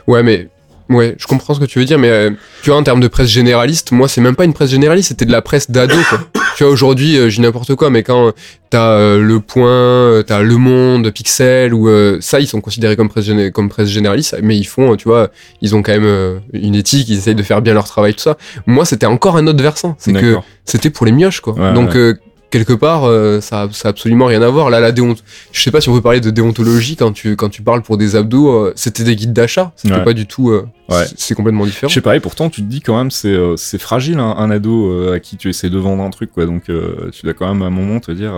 Ouais, 0.08 0.24
mais 0.24 0.50
ouais, 0.90 1.16
je 1.18 1.28
comprends 1.28 1.54
ce 1.54 1.60
que 1.60 1.66
tu 1.66 1.80
veux 1.80 1.86
dire, 1.86 2.00
mais 2.00 2.10
euh, 2.10 2.32
tu 2.62 2.70
vois, 2.70 2.80
en 2.80 2.84
termes 2.84 3.00
de 3.00 3.08
presse 3.08 3.30
généraliste, 3.30 3.92
moi, 3.92 4.08
c'est 4.08 4.22
même 4.22 4.36
pas 4.36 4.46
une 4.46 4.54
presse 4.54 4.72
généraliste, 4.72 5.10
c'était 5.10 5.26
de 5.26 5.32
la 5.32 5.42
presse 5.42 5.70
d'ado, 5.70 5.96
quoi. 6.10 6.20
Tu 6.56 6.64
vois, 6.64 6.72
aujourd'hui, 6.72 7.18
euh, 7.18 7.30
dis 7.30 7.42
n'importe 7.42 7.76
quoi, 7.76 7.90
mais 7.90 8.04
quand 8.04 8.28
euh, 8.28 8.32
t'as 8.70 8.92
euh, 8.94 9.20
Le 9.20 9.40
Point, 9.40 10.24
t'as 10.26 10.42
Le 10.42 10.58
Monde, 10.58 11.12
Pixel, 11.12 11.74
ou 11.74 11.88
euh, 11.90 12.18
ça, 12.22 12.40
ils 12.40 12.48
sont 12.48 12.62
considérés 12.62 12.96
comme 12.96 13.10
presse, 13.10 13.26
géné- 13.28 13.52
comme 13.52 13.70
presse 13.70 13.90
généraliste, 13.90 14.38
mais 14.42 14.58
ils 14.58 14.64
font, 14.66 14.96
tu 14.96 15.08
vois, 15.08 15.30
ils 15.62 15.76
ont 15.76 15.82
quand 15.82 15.92
même 16.00 16.40
une 16.54 16.76
éthique, 16.76 17.10
ils 17.10 17.18
essayent 17.18 17.36
de 17.36 17.44
faire 17.44 17.62
bien 17.62 17.74
leur 17.74 17.86
travail, 17.86 18.14
tout 18.14 18.22
ça. 18.22 18.38
Moi, 18.66 18.86
c'était 18.86 19.06
encore 19.06 19.38
un 19.38 19.48
autre 19.48 19.62
versant, 19.62 19.96
c'est 20.00 20.12
que 20.22 20.36
c'était 20.66 20.90
pour 20.90 21.06
les 21.06 21.12
mioches, 21.12 21.42
quoi. 21.42 21.54
Ouais, 21.54 21.74
Donc, 21.74 21.94
ouais. 21.96 22.14
Quelque 22.58 22.74
part, 22.74 23.04
euh, 23.06 23.42
ça, 23.42 23.68
ça 23.72 23.88
a 23.88 23.92
absolument 23.92 24.26
rien 24.26 24.42
à 24.42 24.50
voir. 24.50 24.70
Là, 24.70 24.80
la 24.80 24.92
déont... 24.92 25.16
je 25.52 25.62
sais 25.62 25.72
pas 25.72 25.82
si 25.82 25.90
on 25.90 25.94
peut 25.94 26.02
parler 26.02 26.22
de 26.22 26.30
déontologie 26.30 26.96
quand 26.96 27.12
tu, 27.12 27.36
quand 27.36 27.50
tu 27.50 27.62
parles 27.62 27.82
pour 27.82 27.98
des 27.98 28.16
abdos, 28.16 28.50
euh, 28.52 28.74
c'était 28.76 29.04
des 29.04 29.16
guides 29.16 29.34
d'achat, 29.34 29.72
c'était 29.76 29.94
Ouais. 29.96 30.04
pas 30.04 30.14
du 30.14 30.26
tout. 30.28 30.50
euh, 30.52 30.66
Ouais. 30.88 31.04
c'est- 31.18 31.34
complètement 31.34 31.66
différent. 31.66 31.90
Je 31.90 31.96
sais 31.96 32.02
pas, 32.02 32.16
et 32.16 32.20
pourtant 32.20 32.50
tu 32.52 32.62
te 32.62 32.68
dis 32.68 32.80
quand 32.80 32.96
même 32.96 33.10
c'est 33.10 33.36
c'est 33.58 33.80
fragile 33.82 34.20
un, 34.20 34.36
un 34.38 34.52
ado 34.52 35.12
à 35.14 35.20
qui 35.20 35.36
tu 35.36 35.50
essaies 35.50 35.72
de 35.72 35.80
vendre 35.80 36.04
un 36.04 36.12
truc 36.12 36.32
quoi, 36.32 36.46
donc 36.46 36.66
tu 36.66 37.22
dois 37.24 37.34
quand 37.34 37.52
même 37.52 37.64
à 37.64 37.66
un 37.66 37.70
moment 37.72 38.00
te 38.00 38.12
dire 38.12 38.32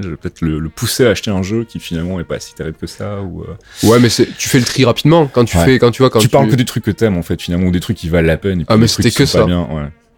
je 0.00 0.08
vais 0.08 0.16
peut-être 0.16 0.40
le, 0.40 0.60
le 0.60 0.68
pousser 0.70 1.04
à 1.04 1.10
acheter 1.10 1.30
un 1.30 1.42
jeu 1.42 1.64
qui 1.64 1.78
finalement 1.78 2.18
est 2.20 2.24
pas 2.24 2.40
si 2.40 2.54
terrible 2.54 2.78
que 2.80 2.86
ça 2.86 3.20
ou 3.20 3.44
Ouais, 3.82 3.98
mais 4.00 4.08
tu 4.08 4.48
fais 4.48 4.58
le 4.58 4.64
tri 4.64 4.86
rapidement 4.86 5.26
quand 5.30 5.44
tu 5.44 5.58
Ouais. 5.58 5.64
fais, 5.66 5.78
quand 5.78 5.90
tu 5.90 6.00
vois, 6.02 6.08
quand 6.08 6.20
tu 6.20 6.30
parles 6.30 6.48
que 6.48 6.56
des 6.56 6.64
trucs 6.64 6.84
que 6.84 6.90
t'aimes 6.90 7.18
en 7.18 7.22
fait 7.22 7.40
finalement 7.42 7.66
ou 7.66 7.70
des 7.70 7.80
trucs 7.80 7.98
qui 7.98 8.08
valent 8.08 8.26
la 8.26 8.38
peine 8.38 8.62
et 8.62 8.64
Ah, 8.68 8.78
mais 8.78 8.86
c'était 8.88 9.10
que 9.10 9.18
pas 9.18 9.26
ça. 9.26 9.44
bien. 9.44 9.68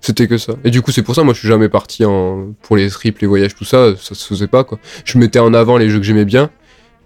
C'était 0.00 0.26
que 0.26 0.38
ça. 0.38 0.54
Et 0.64 0.70
du 0.70 0.80
coup, 0.82 0.92
c'est 0.92 1.02
pour 1.02 1.14
ça, 1.14 1.22
moi, 1.24 1.34
je 1.34 1.40
suis 1.40 1.48
jamais 1.48 1.68
parti 1.68 2.04
en 2.04 2.54
pour 2.62 2.76
les 2.76 2.88
triples, 2.88 3.20
les 3.22 3.26
voyages, 3.26 3.54
tout 3.54 3.64
ça, 3.66 3.92
ça 4.00 4.14
se 4.14 4.26
faisait 4.26 4.46
pas 4.46 4.64
quoi. 4.64 4.78
Je 5.04 5.18
mettais 5.18 5.38
en 5.40 5.52
avant 5.52 5.76
les 5.76 5.90
jeux 5.90 5.98
que 5.98 6.04
j'aimais 6.06 6.24
bien, 6.24 6.48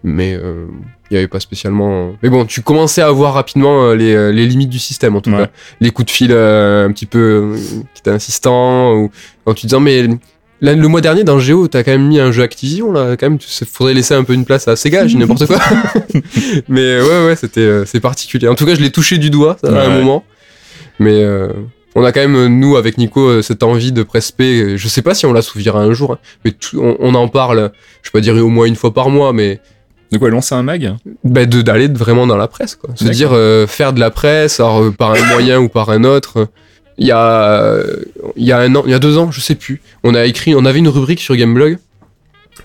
mais 0.05 0.35
euh, 0.35 0.67
il 1.11 1.15
y 1.15 1.17
avait 1.19 1.27
pas 1.29 1.41
spécialement. 1.41 2.15
Mais 2.23 2.29
bon, 2.29 2.45
tu 2.45 2.63
commençais 2.63 3.03
à 3.03 3.11
voir 3.11 3.35
rapidement 3.35 3.83
euh, 3.85 3.95
les, 3.97 4.15
euh, 4.15 4.31
les 4.31 4.47
limites 4.47 4.71
du 4.71 4.79
système 4.79 5.17
en 5.17 5.21
tout 5.21 5.31
Ouais. 5.31 5.39
cas. 5.47 5.51
Les 5.81 5.91
coups 5.91 6.07
de 6.07 6.11
fil 6.13 6.31
euh, 6.31 6.87
un 6.87 6.93
petit 6.93 7.07
peu 7.07 7.19
euh, 7.19 7.57
qui 7.95 8.01
étaient 8.01 8.11
insistants 8.11 8.95
ou 8.95 9.11
quand 9.45 9.55
tu 9.55 9.67
disais 9.67 9.81
mais 9.81 10.07
Là, 10.61 10.73
le 10.73 10.89
mois 10.89 11.03
dernier, 11.03 11.25
dans 11.25 11.39
Géo, 11.41 11.69
t'as 11.69 11.83
quand 11.83 11.91
même 11.91 12.07
mis 12.07 12.21
un 12.21 12.31
jeu 12.33 12.43
Activision, 12.43 12.91
là, 12.93 13.17
quand 13.19 13.29
même, 13.29 13.39
tu 13.39 13.49
sais, 13.49 13.67
faudrait 13.67 13.93
laisser 13.93 14.15
un 14.15 14.25
peu 14.25 14.33
une 14.33 14.47
place 14.47 14.67
à 14.67 14.77
Sega, 14.77 15.07
j'ai 15.07 15.19
n'importe 15.19 15.47
quoi. 15.47 15.59
Mais 16.69 16.81
euh, 16.81 17.03
ouais, 17.23 17.27
ouais, 17.29 17.37
c'était, 17.37 17.61
euh, 17.61 17.85
c'est 17.85 18.01
particulier. 18.01 18.49
En 18.49 18.55
tout 18.55 18.65
cas, 18.65 18.75
je 18.75 18.81
l'ai 18.81 18.91
touché 18.91 19.19
du 19.19 19.29
doigt, 19.31 19.59
ça, 19.63 19.69
à 19.69 19.85
un 19.85 19.89
Ouais. 19.91 19.99
moment. 19.99 20.25
Mais 21.01 21.23
euh, 21.23 21.49
on 21.95 22.05
a 22.05 22.13
quand 22.13 22.21
même, 22.21 22.37
euh, 22.37 22.49
nous, 22.49 22.77
avec 22.77 22.99
Nico, 22.99 23.21
euh, 23.29 23.43
cette 23.43 23.63
envie 23.63 23.93
de 23.93 24.03
presse 24.03 24.33
P. 24.33 24.61
euh, 24.61 24.77
Je 24.77 24.89
sais 24.89 25.03
pas 25.03 25.15
si 25.15 25.27
on 25.27 25.33
l'assouvira 25.33 25.81
un 25.81 25.93
jour, 25.93 26.13
hein, 26.13 26.19
mais 26.45 26.51
tout- 26.53 26.81
on, 26.81 26.97
on 27.01 27.15
en 27.15 27.29
parle, 27.29 27.71
je 28.03 28.09
vais 28.09 28.13
pas 28.13 28.21
dire 28.21 28.35
au 28.37 28.49
moins 28.49 28.67
une 28.67 28.77
fois 28.77 28.93
par 28.93 29.11
mois, 29.11 29.33
mais 29.33 29.61
De 30.13 30.19
quoi 30.19 30.31
lancer 30.31 30.55
un 30.55 30.63
mag? 30.63 30.95
bah, 31.25 31.47
de 31.47 31.63
d'aller 31.63 31.89
vraiment 31.89 32.27
dans 32.27 32.37
la 32.37 32.49
presse, 32.49 32.75
quoi. 32.75 32.91
Se 32.97 33.05
dire, 33.05 33.31
euh, 33.33 33.67
faire 33.67 33.93
de 33.93 34.01
la 34.01 34.11
presse, 34.11 34.61
alors, 34.61 34.93
par 34.93 35.13
un 35.13 35.23
moyen 35.33 35.61
ou 35.61 35.69
par 35.69 35.91
un 35.91 36.05
autre. 36.05 36.49
Il 36.97 37.07
y 37.09 37.11
a, 37.13 37.77
il 38.37 38.45
y 38.45 38.53
a 38.53 38.59
un 38.59 38.73
an, 38.77 38.85
il 38.87 38.93
y 38.93 38.95
a 38.95 39.01
deux 39.01 39.19
ans, 39.19 39.33
je 39.33 39.41
sais 39.41 39.57
plus. 39.57 39.81
On 40.05 40.15
a 40.15 40.25
écrit, 40.27 40.55
on 40.55 40.65
avait 40.65 40.79
une 40.79 40.89
rubrique 40.89 41.21
sur 41.21 41.35
Gameblog. 41.35 41.79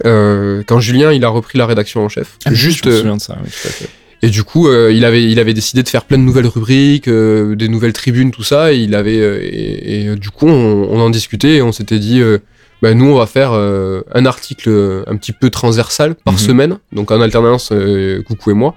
Euh, 0.06 0.62
quand 0.68 0.80
Julien 0.80 1.12
il 1.12 1.26
a 1.26 1.30
repris 1.30 1.58
la 1.58 1.66
rédaction 1.66 2.04
en 2.06 2.10
chef, 2.10 2.38
juste 2.52 2.86
je 2.86 2.90
me 2.90 2.96
souviens 2.98 3.18
de 3.18 3.22
ça, 3.22 3.38
oui, 3.44 3.50
tout 3.50 3.68
à 3.68 3.72
fait. 3.72 3.90
Et 4.22 4.30
du 4.30 4.44
coup, 4.44 4.68
euh, 4.68 4.92
il 4.94 5.06
avait, 5.06 5.24
il 5.24 5.40
avait 5.40 5.54
décidé 5.54 5.82
de 5.84 5.90
faire 5.90 6.06
plein 6.06 6.18
de 6.18 6.24
nouvelles 6.24 6.48
rubriques, 6.48 7.08
euh, 7.08 7.56
des 7.56 7.70
nouvelles 7.70 7.94
tribunes, 7.94 8.32
tout 8.32 8.44
ça. 8.44 8.74
Et 8.74 8.78
il 8.78 8.96
avait, 8.96 9.20
euh, 9.20 9.40
et, 9.42 10.06
et, 10.12 10.16
du 10.16 10.30
coup, 10.30 10.48
on, 10.48 10.88
on 10.92 11.00
en 11.00 11.10
discutait 11.10 11.56
et 11.56 11.62
on 11.62 11.72
s'était 11.72 12.00
dit, 12.00 12.22
euh, 12.22 12.38
bah, 12.82 12.94
nous, 12.94 13.06
on 13.08 13.16
va 13.16 13.26
faire 13.26 13.52
euh, 13.54 14.02
un 14.14 14.26
article 14.26 14.70
euh, 14.70 15.04
un 15.08 15.18
petit 15.18 15.34
peu 15.34 15.50
transversal 15.50 16.16
par 16.16 16.34
Mhm. 16.36 16.40
semaine, 16.40 16.78
donc 16.94 17.12
en 17.12 17.20
alternance, 17.20 17.70
euh, 17.74 18.22
Coucou 18.24 18.52
et 18.52 18.54
moi. 18.54 18.76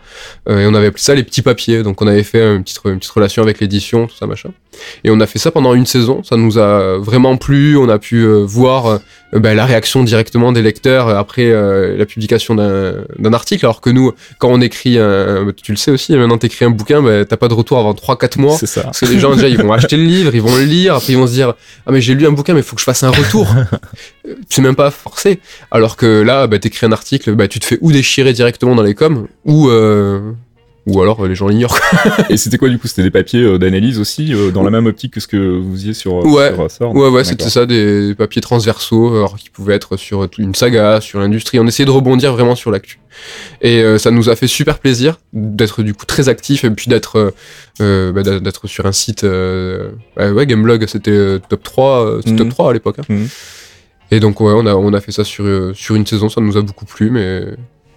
Euh, 0.48 0.61
et 0.61 0.66
on 0.66 0.74
avait 0.74 0.88
appelé 0.88 1.02
ça 1.02 1.14
les 1.14 1.22
petits 1.22 1.42
papiers. 1.42 1.83
Donc 1.85 2.02
on 2.02 2.07
avait 2.09 2.24
fait 2.24 2.42
une 2.57 2.62
petite, 2.64 2.81
une 2.85 2.98
petite 2.98 3.12
relation 3.12 3.42
avec 3.42 3.61
l'édition, 3.61 4.09
tout 4.09 4.16
ça, 4.16 4.26
machin. 4.26 4.50
Et 5.05 5.11
on 5.11 5.20
a 5.20 5.26
fait 5.26 5.38
ça 5.38 5.50
pendant 5.52 5.74
une 5.74 5.87
saison. 5.87 6.22
Ça 6.24 6.37
nous 6.37 6.59
a 6.59 6.98
vraiment 6.98 7.37
plu. 7.37 7.76
On 7.76 7.88
a 7.88 7.98
pu 8.00 8.22
euh, 8.24 8.42
voir 8.44 8.87
euh, 8.87 8.98
bah, 9.33 9.55
la 9.55 9.64
réaction 9.64 10.05
directement 10.05 10.53
des 10.53 10.62
lecteurs 10.62 11.09
euh, 11.09 11.16
après 11.16 11.47
euh, 11.47 11.97
la 11.97 12.07
publication 12.07 12.55
d'un 12.55 13.33
article. 13.33 13.64
Alors 13.64 13.81
que 13.81 13.90
nous, 13.90 14.12
quand 14.38 14.49
on 14.49 14.61
écrit 14.61 14.99
un, 14.99 15.47
tu 15.62 15.73
le 15.73 15.79
sais 15.79 15.90
aussi, 15.90 16.12
maintenant 16.16 16.38
t'écris 16.38 16.64
un 16.64 16.71
bouquin, 16.71 17.03
bah, 17.03 17.25
t'as 17.25 17.37
pas 17.37 17.49
de 17.49 17.55
retour 17.55 17.79
avant 17.79 17.92
3-4 17.92 18.40
mois. 18.40 18.57
C'est 18.57 18.66
ça. 18.66 18.83
Parce 18.83 19.01
que 19.01 19.07
les 19.07 19.18
gens, 19.18 19.35
déjà, 19.35 19.49
ils 19.49 19.61
vont 19.61 19.73
acheter 19.73 19.97
le 19.97 20.05
livre, 20.05 20.35
ils 20.35 20.42
vont 20.42 20.55
le 20.55 20.64
lire, 20.64 20.97
après 20.97 21.12
ils 21.12 21.18
vont 21.18 21.27
se 21.27 21.33
dire 21.33 21.55
Ah, 21.87 21.92
mais 21.92 22.01
j'ai 22.01 22.14
lu 22.14 22.27
un 22.27 22.33
bouquin, 22.33 22.53
mais 22.55 22.61
il 22.61 22.64
faut 22.64 22.77
que 22.77 22.81
je 22.81 22.85
fasse 22.87 23.03
un 23.03 23.11
retour. 23.11 23.49
Euh, 24.29 24.35
C'est 24.49 24.62
même 24.62 24.77
pas 24.77 24.92
forcé. 24.92 25.40
Alors 25.73 25.97
que 25.97 26.23
là, 26.23 26.47
bah, 26.47 26.59
t'écris 26.59 26.87
un 26.87 26.92
article, 26.92 27.35
bah, 27.35 27.49
tu 27.49 27.59
te 27.59 27.64
fais 27.64 27.79
ou 27.81 27.90
déchirer 27.90 28.33
directement 28.33 28.77
dans 28.77 28.83
les 28.83 28.95
coms, 28.95 29.27
ou, 29.45 29.68
euh, 29.68 30.33
ou 30.87 31.01
alors 31.01 31.25
euh, 31.25 31.29
les 31.29 31.35
gens 31.35 31.47
l'ignorent. 31.49 31.79
Et 32.31 32.37
c'était 32.37 32.59
quoi 32.59 32.68
du 32.68 32.79
coup? 32.79 32.88
C'était 32.88 33.03
des 33.05 33.11
papiers 33.11 33.42
euh, 33.42 33.59
d'analyse 33.59 33.99
aussi, 34.01 34.35
euh, 34.35 34.51
dans 34.51 34.62
la 34.62 34.71
même 34.71 34.87
optique 34.87 35.12
que 35.14 35.21
ce 35.21 35.27
que 35.29 35.37
vous 35.37 35.73
faisiez 35.75 35.95
sur, 35.95 36.14
Ouais. 36.27 36.53
sur 36.55 36.71
Sword 36.71 36.97
Ouais, 36.97 37.09
ouais, 37.09 37.25
c'était 37.25 37.49
ça, 37.49 37.66
des 37.66 38.14
papiers 38.16 38.42
transversaux, 38.42 39.14
alors 39.16 39.37
qui 39.37 39.49
pouvaient 39.51 39.75
être 39.75 39.97
sur 39.97 40.29
une 40.38 40.55
saga, 40.55 41.01
sur 41.01 41.21
l'industrie. 41.21 41.59
On 41.61 41.66
essayait 41.66 41.87
de 41.87 41.90
rebondir 41.90 42.33
vraiment 42.33 42.55
sur 42.57 42.71
l'actu. 42.71 42.99
Et 43.61 43.83
euh, 43.83 43.99
ça 43.99 44.11
nous 44.11 44.29
a 44.31 44.37
fait 44.37 44.47
super 44.47 44.79
plaisir 44.79 45.18
d'être 45.33 45.83
du 45.83 45.92
coup 45.95 46.07
très 46.07 46.29
actif 46.29 46.64
et 46.64 46.71
puis 46.71 46.88
d'être 46.88 47.33
euh, 47.81 48.11
bah, 48.12 48.23
d'être 48.23 48.66
sur 48.66 48.87
un 48.87 48.92
site. 48.92 49.23
Euh, 49.25 49.90
ouais, 50.16 50.31
ouais, 50.31 50.47
Gameblog, 50.47 50.87
c'était 50.87 51.38
top 51.49 51.62
3, 51.62 52.07
euh, 52.07 52.16
c'était 52.18 52.31
Mhm. 52.33 52.38
top 52.38 52.49
3 52.49 52.71
à 52.71 52.73
l'époque. 52.73 52.97
hein. 52.99 53.05
Mhm. 53.09 53.29
Et 54.11 54.21
donc, 54.21 54.40
ouais, 54.40 54.53
on 54.55 54.66
a, 54.66 54.75
on 54.75 54.92
a 54.92 55.01
fait 55.01 55.12
ça 55.12 55.25
sur, 55.25 55.45
sur 55.75 55.95
une 55.95 56.07
saison, 56.07 56.29
ça 56.29 56.40
nous 56.42 56.57
a 56.59 56.62
beaucoup 56.62 56.85
plu, 56.85 57.11
mais 57.11 57.45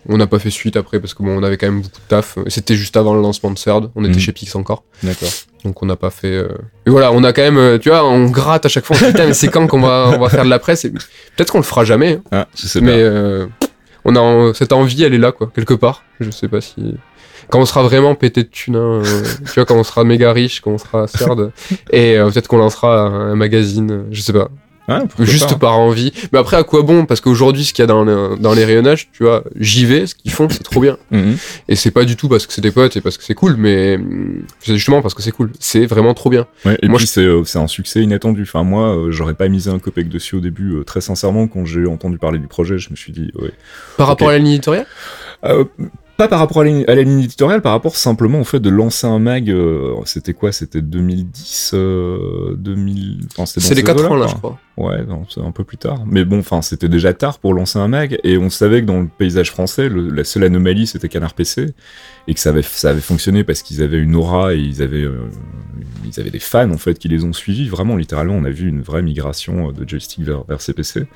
on 0.07 0.17
n'a 0.17 0.27
pas 0.27 0.39
fait 0.39 0.49
suite 0.49 0.77
après 0.77 0.99
parce 0.99 1.13
que 1.13 1.23
bon, 1.23 1.37
on 1.37 1.43
avait 1.43 1.57
quand 1.57 1.67
même 1.67 1.81
beaucoup 1.81 1.95
de 1.97 2.07
taf. 2.07 2.37
C'était 2.47 2.75
juste 2.75 2.95
avant 2.97 3.13
le 3.15 3.21
lancement 3.21 3.51
de 3.51 3.57
CERD, 3.57 3.89
on 3.95 4.03
était 4.03 4.13
Mhm. 4.15 4.19
chez 4.19 4.31
Pix 4.31 4.55
encore. 4.55 4.83
D'accord. 5.03 5.29
Donc 5.63 5.81
on 5.81 5.85
n'a 5.85 5.95
pas 5.95 6.09
fait. 6.11 6.27
euh, 6.31 6.47
Et 6.85 6.89
voilà, 6.89 7.11
on 7.11 7.23
a 7.23 7.33
quand 7.33 7.41
même, 7.41 7.57
euh, 7.57 7.77
tu 7.79 7.89
vois, 7.89 8.05
on 8.07 8.25
gratte 8.29 8.65
à 8.65 8.69
chaque 8.69 8.85
fois. 8.85 8.95
On 8.95 8.99
se 8.99 9.05
dit, 9.05 9.11
Putain, 9.11 9.27
mais 9.27 9.33
c'est 9.33 9.47
quand 9.47 9.65
qu'on 9.67 9.81
va, 9.81 10.11
on 10.15 10.19
va 10.19 10.29
faire 10.29 10.45
de 10.45 10.49
la 10.49 10.59
presse? 10.59 10.85
Et 10.85 10.91
Peut-être 10.91 11.51
qu'on 11.51 11.57
le 11.59 11.63
fera 11.63 11.83
jamais, 11.85 12.19
hein, 12.31 12.41
Ah, 12.43 12.47
je 12.55 12.67
sais 12.67 12.81
mais 12.81 12.91
euh, 12.97 13.47
on 14.05 14.15
a 14.15 14.19
en- 14.19 14.53
cette 14.53 14.73
envie, 14.73 15.03
elle 15.03 15.13
est 15.13 15.17
là, 15.19 15.31
quoi, 15.31 15.51
quelque 15.55 15.73
part. 15.73 16.03
Je 16.19 16.29
sais 16.29 16.47
pas 16.47 16.61
si. 16.61 16.95
Quand 17.49 17.59
on 17.59 17.65
sera 17.65 17.83
vraiment 17.83 18.15
pété 18.15 18.43
de 18.43 18.47
thunes, 18.49 18.75
hein, 18.75 19.01
euh, 19.05 19.23
tu 19.45 19.53
vois, 19.55 19.65
quand 19.65 19.75
on 19.75 19.83
sera 19.83 20.03
méga 20.03 20.31
riche, 20.33 20.61
quand 20.61 20.71
on 20.71 20.77
sera 20.77 21.07
CERD, 21.07 21.51
et 21.91 22.17
euh, 22.17 22.29
peut-être 22.29 22.47
qu'on 22.47 22.57
lancera 22.57 23.01
un, 23.01 23.31
un 23.31 23.35
magazine, 23.35 24.05
je 24.11 24.21
sais 24.21 24.33
pas, 24.33 24.49
Juste 25.19 25.49
pas. 25.51 25.55
par 25.55 25.79
envie. 25.79 26.11
Mais 26.31 26.39
après, 26.39 26.57
à 26.57 26.63
quoi 26.63 26.81
bon? 26.83 27.05
Parce 27.05 27.21
qu'aujourd'hui, 27.21 27.63
ce 27.65 27.73
qu'il 27.73 27.81
y 27.81 27.85
a 27.85 27.87
dans, 27.87 28.03
le- 28.03 28.35
dans 28.39 28.53
les 28.53 28.65
rayonnages, 28.65 29.09
tu 29.13 29.23
vois, 29.23 29.43
j'y 29.59 29.85
vais, 29.85 30.05
ce 30.07 30.15
qu'ils 30.15 30.31
font, 30.31 30.47
c'est 30.49 30.63
trop 30.63 30.79
bien. 30.79 30.97
Mhm. 31.11 31.37
Et 31.67 31.75
c'est 31.75 31.91
pas 31.91 32.05
du 32.05 32.15
tout 32.15 32.29
parce 32.29 32.45
que 32.45 32.53
c'est 32.53 32.61
des 32.61 32.71
potes 32.71 32.95
et 32.95 33.01
parce 33.01 33.17
que 33.17 33.23
c'est 33.23 33.33
cool, 33.33 33.55
mais 33.57 33.95
hum, 33.95 34.43
c'est 34.59 34.73
justement 34.75 35.01
parce 35.01 35.13
que 35.13 35.21
c'est 35.23 35.31
cool. 35.31 35.51
C'est 35.59 35.85
vraiment 35.85 36.13
trop 36.13 36.29
bien. 36.29 36.45
Ouais, 36.65 36.77
et 36.81 36.87
Moi, 36.87 36.97
puis 36.97 37.07
c'est 37.07 37.21
euh, 37.21 37.43
c'est 37.45 37.59
un 37.59 37.67
succès 37.67 38.01
inattendu. 38.01 38.43
Enfin 38.43 38.63
moi, 38.63 38.95
euh, 38.95 39.11
j'aurais 39.11 39.33
pas 39.33 39.47
misé 39.47 39.69
un 39.71 39.79
copec 39.79 40.07
dessus 40.09 40.35
au 40.35 40.39
début. 40.41 40.75
euh, 40.75 40.83
très 40.83 41.01
sincèrement, 41.01 41.47
quand 41.47 41.65
j'ai 41.65 41.85
entendu 41.87 42.17
parler 42.17 42.39
du 42.39 42.47
projet, 42.47 42.77
je 42.77 42.89
me 42.91 42.95
suis 42.95 43.11
dit 43.11 43.31
ouais. 43.35 43.51
Par 43.97 44.07
rapport 44.07 44.29
à 44.29 44.33
la 44.33 44.37
ligne 44.39 44.49
éditoriale? 44.53 44.85
Euh, 45.45 45.65
pas 46.17 46.27
par 46.27 46.39
rapport 46.39 46.61
à 46.61 46.63
la, 46.63 47.03
ligne 47.03 47.19
éditoriale, 47.23 47.61
par 47.61 47.71
rapport 47.73 47.95
simplement 47.95 48.39
au 48.39 48.43
fait 48.43 48.59
de 48.59 48.69
lancer 48.69 49.05
un 49.07 49.19
mag. 49.19 49.49
euh, 49.49 49.93
c'était 50.05 50.33
quoi 50.33 50.51
C'était 50.51 50.81
2010, 50.81 51.71
euh, 51.73 52.55
2000. 52.57 53.27
enfin, 53.31 53.45
C'est 53.45 53.59
les 53.59 53.75
ces 53.75 53.83
4 53.83 53.99
eaux-là, 53.99 54.09
ans 54.09 54.15
là, 54.15 54.27
je 54.27 54.35
crois. 54.35 54.59
Ouais, 54.77 55.03
non, 55.05 55.23
c'est 55.29 55.41
un 55.41 55.51
peu 55.51 55.63
plus 55.63 55.77
tard. 55.77 56.03
Mais 56.05 56.25
bon, 56.25 56.39
enfin, 56.39 56.61
c'était 56.61 56.89
déjà 56.89 57.13
tard 57.13 57.39
pour 57.39 57.53
lancer 57.53 57.79
un 57.79 57.87
mag, 57.87 58.17
et 58.23 58.37
on 58.37 58.49
savait 58.49 58.81
que 58.81 58.85
dans 58.87 59.01
le 59.01 59.07
paysage 59.07 59.51
français, 59.51 59.89
le- 59.89 60.09
la 60.09 60.23
seule 60.23 60.43
anomalie, 60.43 60.87
c'était 60.87 61.07
Canard 61.09 61.33
PC, 61.33 61.67
et 62.27 62.33
que 62.33 62.39
ça 62.39 62.49
avait, 62.49 62.61
ça 62.61 62.89
avait 62.89 63.01
fonctionné 63.01 63.43
parce 63.43 63.61
qu'ils 63.61 63.81
avaient 63.83 63.99
une 63.99 64.15
aura 64.15 64.53
et 64.53 64.57
ils 64.59 64.81
avaient, 64.81 65.03
euh, 65.03 65.29
ils 66.05 66.19
avaient 66.19 66.29
des 66.31 66.39
fans 66.39 66.71
en 66.71 66.77
fait 66.77 66.97
qui 66.99 67.07
les 67.07 67.23
ont 67.23 67.33
suivis. 67.33 67.67
Vraiment, 67.69 67.95
littéralement, 67.95 68.35
on 68.35 68.43
a 68.45 68.49
vu 68.49 68.67
une 68.67 68.81
vraie 68.81 69.01
migration 69.01 69.69
euh, 69.69 69.71
de 69.71 69.87
joystick 69.87 70.23
vers, 70.23 70.43
vers 70.45 70.61
CPC. 70.61 71.07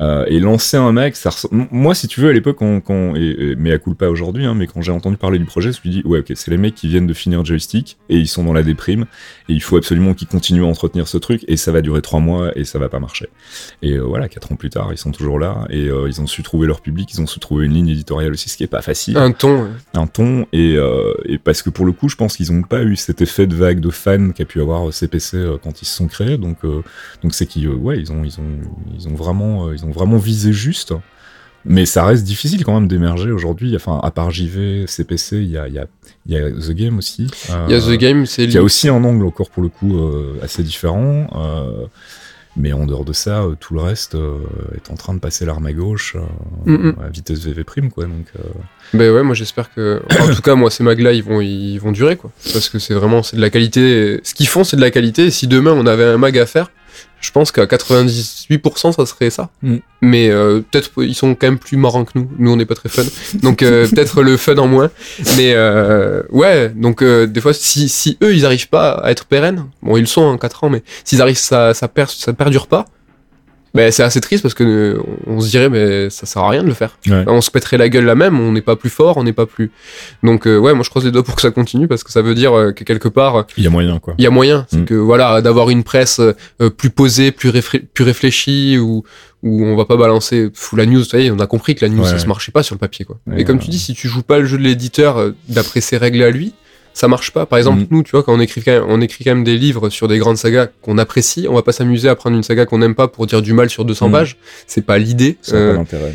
Euh, 0.00 0.24
et 0.28 0.38
lancer 0.38 0.76
un 0.76 0.92
mag, 0.92 1.14
ça 1.14 1.30
moi, 1.50 1.94
si 1.94 2.06
tu 2.08 2.20
veux, 2.20 2.28
à 2.28 2.32
l'époque, 2.32 2.56
quand, 2.58 2.80
quand, 2.80 3.16
et, 3.16 3.20
et, 3.50 3.56
mais 3.56 3.72
à 3.72 3.78
coup 3.78 3.94
pas 3.94 4.08
aujourd'hui, 4.08 4.44
hein, 4.44 4.54
mais 4.54 4.66
quand 4.66 4.80
j'ai 4.80 4.92
entendu 4.92 5.16
parler 5.16 5.38
du 5.38 5.44
projet, 5.44 5.72
je 5.72 5.78
me 5.78 5.80
suis 5.80 5.90
dit, 5.90 6.02
ouais, 6.04 6.20
ok, 6.20 6.32
c'est 6.34 6.50
les 6.50 6.56
mecs 6.56 6.74
qui 6.74 6.88
viennent 6.88 7.06
de 7.06 7.14
finir 7.14 7.44
joystick 7.44 7.98
et 8.08 8.16
ils 8.16 8.28
sont 8.28 8.44
dans 8.44 8.52
la 8.52 8.62
déprime 8.62 9.06
et 9.48 9.54
il 9.54 9.62
faut 9.62 9.76
absolument 9.76 10.14
qu'ils 10.14 10.28
continuent 10.28 10.62
à 10.62 10.66
entretenir 10.66 11.08
ce 11.08 11.18
truc 11.18 11.44
et 11.48 11.56
ça 11.56 11.72
va 11.72 11.80
durer 11.80 12.00
trois 12.02 12.20
mois 12.20 12.56
et 12.56 12.64
ça 12.64 12.78
va 12.78 12.88
pas 12.88 13.00
marcher. 13.00 13.28
Et 13.82 13.94
euh, 13.94 14.02
voilà, 14.02 14.28
quatre 14.28 14.52
ans 14.52 14.56
plus 14.56 14.70
tard, 14.70 14.88
ils 14.92 14.98
sont 14.98 15.10
toujours 15.10 15.38
là 15.38 15.66
et 15.70 15.88
euh, 15.88 16.06
ils 16.08 16.20
ont 16.20 16.26
su 16.26 16.42
trouver 16.42 16.66
leur 16.66 16.80
public, 16.80 17.12
ils 17.12 17.20
ont 17.20 17.26
su 17.26 17.40
trouver 17.40 17.66
une 17.66 17.72
ligne 17.72 17.88
éditoriale 17.88 18.32
aussi, 18.32 18.48
ce 18.48 18.56
qui 18.56 18.62
est 18.64 18.68
pas 18.68 18.82
facile, 18.82 19.16
Un 19.16 19.32
ton. 19.32 19.62
ouais. 19.64 19.68
un 19.94 20.06
ton 20.06 20.46
et, 20.52 20.76
euh, 20.76 21.14
et 21.24 21.38
parce 21.38 21.62
que 21.62 21.70
pour 21.70 21.86
le 21.86 21.92
coup, 21.92 22.08
je 22.08 22.16
pense 22.16 22.36
qu'ils 22.36 22.52
ont 22.52 22.62
pas 22.62 22.82
eu 22.82 22.96
cet 22.96 23.20
effet 23.20 23.46
de 23.46 23.54
vague 23.54 23.80
de 23.80 23.90
fans 23.90 24.30
qu'a 24.30 24.44
pu 24.44 24.60
avoir 24.60 24.92
CPC 24.92 25.44
quand 25.62 25.82
ils 25.82 25.86
se 25.86 25.96
sont 25.96 26.06
créés, 26.06 26.38
donc 26.38 26.58
euh, 26.64 26.82
donc 27.22 27.34
c'est 27.34 27.46
qu'ils, 27.46 27.68
ouais, 27.68 27.98
ils 27.98 28.12
ont 28.12 28.22
ils 28.24 28.38
ont 28.38 28.44
ils 28.96 29.08
ont 29.08 29.14
vraiment 29.14 29.72
ils 29.72 29.84
ont 29.84 29.87
vraiment 29.90 30.18
visé 30.18 30.52
juste. 30.52 30.92
Mais 31.64 31.86
ça 31.86 32.04
reste 32.04 32.24
difficile 32.24 32.64
quand 32.64 32.74
même 32.74 32.88
d'émerger 32.88 33.30
aujourd'hui. 33.30 33.74
Enfin, 33.76 34.00
à 34.02 34.10
part 34.10 34.30
JV, 34.30 34.86
CPC, 34.86 35.36
il 35.38 35.50
y 35.50 35.58
a, 35.58 35.68
il 35.68 35.74
y, 35.74 35.78
a, 35.78 35.86
y 36.28 36.36
a 36.36 36.50
The 36.50 36.70
Game 36.70 36.98
aussi. 36.98 37.26
Il 37.66 37.72
y 37.72 37.74
a 37.74 37.78
Euh, 37.78 37.94
The 37.96 37.98
Game, 37.98 38.26
c'est 38.26 38.44
il 38.44 38.52
y 38.52 38.58
a 38.58 38.62
aussi 38.62 38.88
un 38.88 39.02
angle 39.04 39.26
encore 39.26 39.50
pour 39.50 39.62
le 39.62 39.68
coup 39.68 39.98
euh, 39.98 40.38
assez 40.42 40.62
différent. 40.62 41.26
euh, 41.34 41.86
mais 42.60 42.72
en 42.72 42.86
dehors 42.86 43.04
de 43.04 43.12
ça, 43.12 43.42
euh, 43.42 43.54
tout 43.58 43.74
le 43.74 43.80
reste 43.82 44.14
euh, 44.16 44.38
est 44.74 44.90
en 44.90 44.94
train 44.94 45.14
de 45.14 45.20
passer 45.20 45.44
l'arme 45.44 45.66
à 45.66 45.72
gauche 45.72 46.16
euh, 46.16 46.76
Mm, 46.76 46.94
à 47.04 47.08
vitesse 47.08 47.40
VV 47.44 47.62
prime 47.64 47.90
quoi. 47.90 48.04
Donc 48.04 48.26
euh, 48.36 48.42
Ben 48.94 49.12
ouais, 49.12 49.22
moi 49.22 49.34
j'espère 49.34 49.72
que. 49.72 50.02
En 50.20 50.34
tout 50.34 50.42
cas, 50.42 50.54
moi 50.54 50.70
ces 50.70 50.82
mags 50.82 50.98
là, 51.00 51.12
ils 51.12 51.22
vont, 51.22 51.40
ils 51.40 51.78
vont 51.78 51.92
durer 51.92 52.16
quoi. 52.16 52.30
Parce 52.52 52.68
que 52.68 52.78
c'est 52.78 52.94
vraiment, 52.94 53.22
c'est 53.22 53.36
de 53.36 53.40
la 53.42 53.50
qualité. 53.50 54.20
Ce 54.24 54.32
qu'ils 54.34 54.48
font, 54.48 54.64
c'est 54.64 54.76
de 54.76 54.80
la 54.80 54.90
qualité. 54.90 55.26
Et 55.26 55.30
si 55.30 55.46
demain 55.46 55.72
on 55.72 55.86
avait 55.86 56.04
un 56.04 56.18
mag 56.18 56.36
à 56.38 56.46
faire, 56.46 56.70
je 57.20 57.30
pense 57.30 57.52
qu'à 57.52 57.64
98% 57.64 58.92
ça 58.92 59.06
serait 59.06 59.30
ça. 59.30 59.50
Mm. 59.62 59.76
Mais 60.00 60.30
euh, 60.30 60.60
peut-être 60.60 60.90
ils 61.02 61.14
sont 61.14 61.34
quand 61.34 61.48
même 61.48 61.58
plus 61.58 61.76
marrants 61.76 62.04
que 62.04 62.12
nous. 62.14 62.30
Nous 62.38 62.50
on 62.50 62.56
n'est 62.56 62.66
pas 62.66 62.74
très 62.74 62.88
fun. 62.88 63.02
Donc 63.42 63.62
euh, 63.62 63.88
peut-être 63.90 64.22
le 64.22 64.36
fun 64.36 64.56
en 64.56 64.68
moins. 64.68 64.90
Mais 65.36 65.52
euh, 65.54 66.22
ouais, 66.30 66.70
donc 66.70 67.02
euh, 67.02 67.26
des 67.26 67.40
fois, 67.40 67.52
si, 67.52 67.88
si 67.88 68.16
eux 68.22 68.34
ils 68.34 68.46
arrivent 68.46 68.68
pas 68.68 68.92
à 68.92 69.10
être 69.10 69.26
pérennes, 69.26 69.66
bon 69.82 69.96
ils 69.96 70.02
le 70.02 70.06
sont 70.06 70.22
en 70.22 70.38
4 70.38 70.64
ans, 70.64 70.70
mais 70.70 70.82
s'ils 71.04 71.20
arrivent, 71.22 71.38
ça, 71.38 71.74
ça, 71.74 71.88
per, 71.88 72.06
ça 72.08 72.32
perdure 72.32 72.66
pas. 72.66 72.86
Ben, 73.74 73.92
c'est 73.92 74.02
assez 74.02 74.20
triste 74.20 74.42
parce 74.42 74.54
que 74.54 74.64
euh, 74.64 75.02
on 75.26 75.40
se 75.40 75.50
dirait 75.50 75.68
mais 75.68 76.08
ça 76.10 76.26
sert 76.26 76.42
à 76.42 76.48
rien 76.50 76.62
de 76.62 76.68
le 76.68 76.74
faire. 76.74 76.98
ouais. 77.06 77.24
On 77.26 77.40
se 77.40 77.50
pèterait 77.50 77.76
la 77.78 77.88
gueule 77.88 78.04
la 78.06 78.14
même, 78.14 78.40
on 78.40 78.52
n'est 78.52 78.62
pas 78.62 78.76
plus 78.76 78.90
fort, 78.90 79.16
on 79.18 79.24
n'est 79.24 79.32
pas 79.32 79.46
plus. 79.46 79.70
Donc 80.22 80.46
euh, 80.46 80.56
ouais, 80.58 80.72
moi 80.74 80.82
je 80.84 80.90
croise 80.90 81.04
les 81.04 81.10
doigts 81.10 81.22
pour 81.22 81.34
que 81.36 81.42
ça 81.42 81.50
continue 81.50 81.86
parce 81.88 82.02
que 82.02 82.10
ça 82.10 82.22
veut 82.22 82.34
dire 82.34 82.52
euh, 82.56 82.72
que 82.72 82.84
quelque 82.84 83.08
part 83.08 83.36
euh, 83.36 83.42
il 83.56 83.64
y 83.64 83.66
a 83.66 83.70
moyen 83.70 83.98
quoi. 83.98 84.14
il 84.18 84.24
y 84.24 84.26
a 84.26 84.30
moyen, 84.30 84.66
c'est 84.70 84.78
Mm. 84.78 84.84
que 84.86 84.94
voilà 84.94 85.42
d'avoir 85.42 85.70
une 85.70 85.84
presse 85.84 86.20
euh, 86.20 86.70
plus 86.70 86.90
posée, 86.90 87.30
plus, 87.30 87.50
réfré- 87.50 87.82
plus 87.92 88.04
réfléchie 88.04 88.78
où 88.78 89.04
où 89.44 89.64
on 89.64 89.76
va 89.76 89.84
pas 89.84 89.96
balancer 89.96 90.48
fou 90.54 90.74
la 90.74 90.84
news. 90.86 90.98
Vous 90.98 91.04
savez, 91.04 91.30
on 91.30 91.38
a 91.38 91.46
compris 91.46 91.74
que 91.76 91.84
la 91.84 91.90
news 91.90 92.00
Ouais. 92.02 92.08
ça 92.08 92.18
se 92.18 92.26
marchait 92.26 92.50
pas 92.52 92.62
sur 92.64 92.74
le 92.74 92.78
papier 92.80 93.04
quoi. 93.04 93.18
Et 93.36 93.44
comme 93.44 93.58
tu 93.60 93.70
dis, 93.70 93.78
si 93.78 93.94
tu 93.94 94.08
joues 94.08 94.22
pas 94.22 94.38
le 94.40 94.46
jeu 94.46 94.58
de 94.58 94.62
l'éditeur 94.64 95.32
d'après 95.48 95.80
ses 95.80 95.96
règles 95.96 96.22
à 96.24 96.30
lui, 96.30 96.54
ça 96.98 97.06
marche 97.08 97.30
pas. 97.30 97.46
Par 97.46 97.58
exemple, 97.58 97.80
Mm. 97.82 97.86
nous, 97.90 98.02
tu 98.02 98.10
vois, 98.10 98.22
quand 98.24 98.34
on 98.34 98.40
écrit, 98.40 98.62
quand 98.62 98.72
même, 98.72 98.84
on 98.88 99.00
écrit 99.00 99.22
quand 99.24 99.30
même 99.34 99.44
des 99.44 99.56
livres 99.56 99.88
sur 99.88 100.08
des 100.08 100.18
grandes 100.18 100.36
sagas 100.36 100.66
qu'on 100.82 100.98
apprécie, 100.98 101.46
on 101.48 101.54
va 101.54 101.62
pas 101.62 101.72
s'amuser 101.72 102.08
à 102.08 102.16
prendre 102.16 102.36
une 102.36 102.42
saga 102.42 102.66
qu'on 102.66 102.78
n'aime 102.78 102.94
pas 102.96 103.06
pour 103.08 103.26
dire 103.26 103.40
du 103.40 103.52
mal 103.52 103.70
sur 103.70 103.84
200 103.84 104.08
Mm. 104.08 104.12
pages. 104.12 104.36
C'est 104.66 104.84
pas 104.84 104.98
l'idée. 104.98 105.36
Euh, 105.52 105.72
pas 105.72 105.78
d'intérêt. 105.78 106.12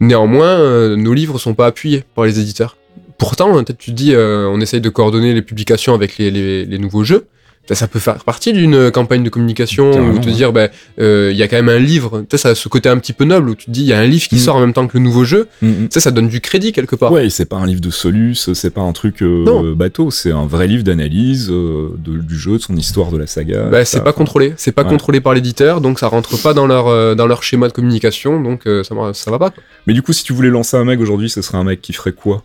non. 0.00 0.06
Néanmoins, 0.08 0.58
euh, 0.58 0.96
nos 0.96 1.14
livres 1.14 1.38
sont 1.38 1.54
pas 1.54 1.66
appuyés 1.66 2.02
par 2.16 2.24
les 2.24 2.40
éditeurs. 2.40 2.76
Pourtant, 3.16 3.56
hein, 3.56 3.62
peut-être 3.62 3.78
tu 3.78 3.90
te 3.92 3.96
dis, 3.96 4.12
euh, 4.14 4.48
on 4.52 4.60
essaye 4.60 4.80
de 4.80 4.88
coordonner 4.88 5.32
les 5.34 5.42
publications 5.42 5.94
avec 5.94 6.18
les, 6.18 6.30
les- 6.32 6.64
les 6.64 6.78
nouveaux 6.78 7.04
jeux. 7.04 7.26
Ça, 7.66 7.74
ça 7.74 7.88
peut 7.88 7.98
faire 7.98 8.22
partie 8.24 8.52
d'une 8.52 8.74
euh, 8.74 8.90
campagne 8.90 9.22
de 9.22 9.30
communication 9.30 9.90
ou 9.90 10.18
te 10.18 10.26
ouais. 10.26 10.32
dire, 10.32 10.52
ben, 10.52 10.68
euh, 11.00 11.30
il 11.32 11.36
y 11.38 11.42
a 11.42 11.48
quand 11.48 11.56
même 11.56 11.70
un 11.70 11.78
livre. 11.78 12.20
Tu 12.20 12.26
sais, 12.36 12.36
ça 12.42 12.48
a 12.50 12.54
ce 12.54 12.68
côté 12.68 12.90
un 12.90 12.98
petit 12.98 13.14
peu 13.14 13.24
noble 13.24 13.48
où 13.48 13.54
tu 13.54 13.66
te 13.66 13.70
dis, 13.70 13.80
il 13.80 13.86
y 13.86 13.94
a 13.94 13.98
un 13.98 14.04
livre 14.06 14.28
qui 14.28 14.34
Mm. 14.36 14.38
sort 14.38 14.56
en 14.56 14.60
même 14.60 14.74
temps 14.74 14.86
que 14.86 14.98
le 14.98 15.02
nouveau 15.02 15.24
jeu. 15.24 15.48
Mm, 15.62 15.68
mm. 15.68 15.74
Tu 15.84 15.86
sais, 15.90 16.00
ça 16.00 16.10
donne 16.10 16.28
du 16.28 16.40
crédit 16.42 16.72
quelque 16.72 16.94
part. 16.94 17.10
Ouais, 17.10 17.30
c'est 17.30 17.46
pas 17.46 17.56
un 17.56 17.64
livre 17.66 17.80
de 17.80 17.90
Solus, 17.90 18.34
c'est 18.52 18.68
pas 18.70 18.82
un 18.82 18.92
truc 18.92 19.22
euh, 19.22 19.74
bateau, 19.74 20.10
c'est 20.10 20.30
un 20.30 20.44
vrai 20.46 20.66
livre 20.66 20.82
d'analyse 20.84 21.48
euh, 21.50 21.88
du 22.06 22.36
jeu, 22.38 22.52
de 22.52 22.58
son 22.58 22.76
histoire, 22.76 23.10
de 23.10 23.16
la 23.16 23.26
saga. 23.26 23.64
Bah, 23.70 23.84
c'est 23.86 23.96
ça. 23.96 24.02
pas 24.02 24.12
contrôlé, 24.12 24.52
c'est 24.58 24.72
pas 24.72 24.82
Ouais. 24.82 24.90
contrôlé 24.90 25.20
par 25.22 25.32
l'éditeur, 25.32 25.80
donc 25.80 25.98
ça 25.98 26.08
rentre 26.08 26.36
pas 26.42 26.52
dans 26.52 26.66
leur 26.66 27.16
dans 27.16 27.26
leur 27.26 27.42
schéma 27.42 27.68
de 27.68 27.72
communication, 27.72 28.42
donc 28.42 28.64
ça, 28.64 28.94
va- 28.94 29.14
ça 29.14 29.30
va 29.30 29.38
pas. 29.38 29.48
Quoi. 29.50 29.62
Mais 29.86 29.94
du 29.94 30.02
coup, 30.02 30.12
si 30.12 30.22
tu 30.24 30.32
voulais 30.34 30.50
lancer 30.50 30.76
un 30.76 30.84
mec 30.84 31.00
aujourd'hui, 31.00 31.30
ce 31.30 31.40
serait 31.40 31.56
un 31.58 31.64
mec 31.64 31.80
qui 31.80 31.92
ferait 31.94 32.12
quoi? 32.12 32.42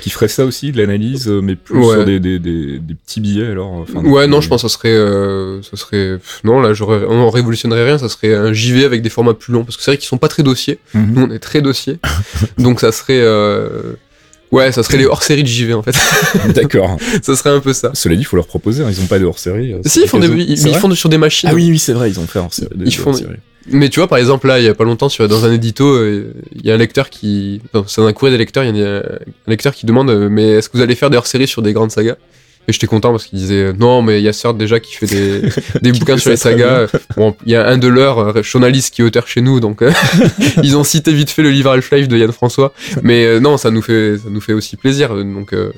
Qui 0.00 0.10
ferait 0.10 0.28
ça 0.28 0.44
aussi, 0.46 0.72
de 0.72 0.78
l'analyse, 0.78 1.28
euh, 1.28 1.40
mais 1.42 1.56
plus 1.56 1.76
Ouais. 1.78 1.94
sur 1.96 2.04
des, 2.04 2.18
des, 2.20 2.38
des, 2.38 2.78
des 2.78 2.94
petits 2.94 3.20
billets 3.20 3.46
alors 3.48 3.70
enfin, 3.72 4.00
ouais, 4.02 4.26
non, 4.26 4.40
je 4.40 4.48
pense 4.48 4.62
que 4.62 4.68
ça 4.68 4.74
serait, 4.74 4.88
euh, 4.94 5.60
ça 5.62 5.76
serait, 5.76 6.18
non, 6.44 6.60
là, 6.60 6.72
on 7.08 7.28
révolutionnerait 7.30 7.84
rien, 7.84 7.98
ça 7.98 8.08
serait 8.08 8.34
un 8.34 8.52
JV 8.52 8.84
avec 8.84 9.02
des 9.02 9.10
formats 9.10 9.34
plus 9.34 9.52
longs, 9.52 9.64
parce 9.64 9.76
que 9.76 9.82
c'est 9.82 9.90
vrai 9.90 9.98
qu'ils 9.98 10.08
sont 10.08 10.18
pas 10.18 10.28
très 10.28 10.42
dossiers. 10.42 10.78
Mhm. 10.94 11.12
Nous, 11.14 11.22
on 11.22 11.30
est 11.30 11.38
très 11.38 11.60
dossiers, 11.60 11.98
donc 12.58 12.80
ça 12.80 12.92
serait, 12.92 13.20
euh, 13.20 13.68
ouais, 14.52 14.72
ça 14.72 14.82
serait 14.82 14.96
les 14.98 15.06
hors-séries 15.06 15.42
de 15.42 15.48
JV 15.48 15.74
en 15.74 15.82
fait. 15.82 15.94
D'accord. 16.54 16.96
ça 17.22 17.36
serait 17.36 17.50
un 17.50 17.60
peu 17.60 17.72
ça. 17.72 17.90
Cela 17.94 18.14
dit, 18.14 18.22
il 18.22 18.24
faut 18.24 18.36
leur 18.36 18.46
proposer, 18.46 18.82
hein, 18.82 18.88
ils 18.90 19.00
ont 19.02 19.06
pas 19.06 19.18
de 19.18 19.24
hors-série. 19.26 19.74
euh, 19.74 19.80
Si, 19.84 20.00
ils 20.02 20.08
font 20.08 20.18
des, 20.18 20.28
ils, 20.28 20.66
ils 20.66 20.74
font 20.76 20.90
sur 20.94 21.08
des 21.10 21.18
machines. 21.18 21.50
Ah 21.52 21.54
oui, 21.54 21.68
oui, 21.70 21.78
c'est 21.78 21.92
vrai, 21.92 22.10
ils 22.10 22.18
ont 22.18 22.26
fait 22.26 22.38
hors-série. 22.38 22.70
Ils 22.84 22.94
font- 22.96 23.10
hors-séries. 23.10 23.36
Mais 23.66 23.88
tu 23.88 24.00
vois, 24.00 24.08
par 24.08 24.18
exemple, 24.18 24.46
là, 24.46 24.58
il 24.58 24.64
y 24.64 24.68
a 24.68 24.74
pas 24.74 24.84
longtemps, 24.84 25.08
sur, 25.08 25.28
dans 25.28 25.44
un 25.44 25.52
édito, 25.52 25.84
euh, 25.86 26.32
il 26.54 26.64
y 26.64 26.70
a 26.70 26.74
un 26.74 26.78
lecteur 26.78 27.10
qui. 27.10 27.60
Non, 27.74 27.84
c'est 27.86 28.00
un 28.00 28.12
courrier 28.12 28.32
des 28.32 28.38
lecteurs, 28.38 28.64
il 28.64 28.76
y 28.76 28.82
a 28.82 28.86
un, 28.88 28.98
un 29.00 29.02
lecteur 29.46 29.74
qui 29.74 29.86
demande 29.86 30.10
euh, 30.10 30.28
Mais 30.30 30.48
est-ce 30.48 30.68
que 30.68 30.76
vous 30.76 30.82
allez 30.82 30.94
faire 30.94 31.10
des 31.10 31.16
hors-séries 31.18 31.46
sur 31.48 31.60
des 31.62 31.72
grandes 31.72 31.90
sagas? 31.90 32.16
Et 32.68 32.72
j'étais 32.72 32.86
content 32.86 33.10
parce 33.10 33.24
qu'il 33.24 33.38
disait 33.38 33.62
euh, 33.64 33.72
Non, 33.78 34.02
mais 34.02 34.20
il 34.20 34.24
y 34.24 34.28
a 34.28 34.32
certes 34.32 34.58
déjà 34.58 34.80
qui 34.80 34.94
fait 34.94 35.06
des, 35.06 35.42
des 35.82 35.92
bouquins 35.92 36.16
sur 36.18 36.30
les 36.30 36.36
sagas. 36.36 36.88
Bon, 37.16 37.34
il 37.46 37.52
y 37.52 37.56
a 37.56 37.66
un 37.66 37.78
de 37.78 37.88
leurs 37.88 38.18
euh, 38.18 38.42
journalistes 38.42 38.94
qui 38.94 39.02
est 39.02 39.04
auteur 39.04 39.26
chez 39.26 39.40
nous, 39.40 39.60
donc 39.60 39.82
euh, 39.82 39.90
ils 40.62 40.76
ont 40.76 40.84
cité 40.84 41.12
vite 41.12 41.30
fait 41.30 41.42
le 41.42 41.50
livre 41.50 41.70
Half-Life 41.70 42.08
de 42.08 42.16
Yann 42.18 42.32
François. 42.32 42.72
Mais 43.02 43.24
euh, 43.24 43.40
non, 43.40 43.56
ça 43.56 43.70
nous 43.70 43.82
fait, 43.82 44.16
ça 44.18 44.28
nous 44.30 44.40
fait 44.40 44.52
aussi 44.52 44.76
plaisir. 44.76 45.12
euh, 45.14 45.24
Donc, 45.24 45.52
euh, 45.52 45.72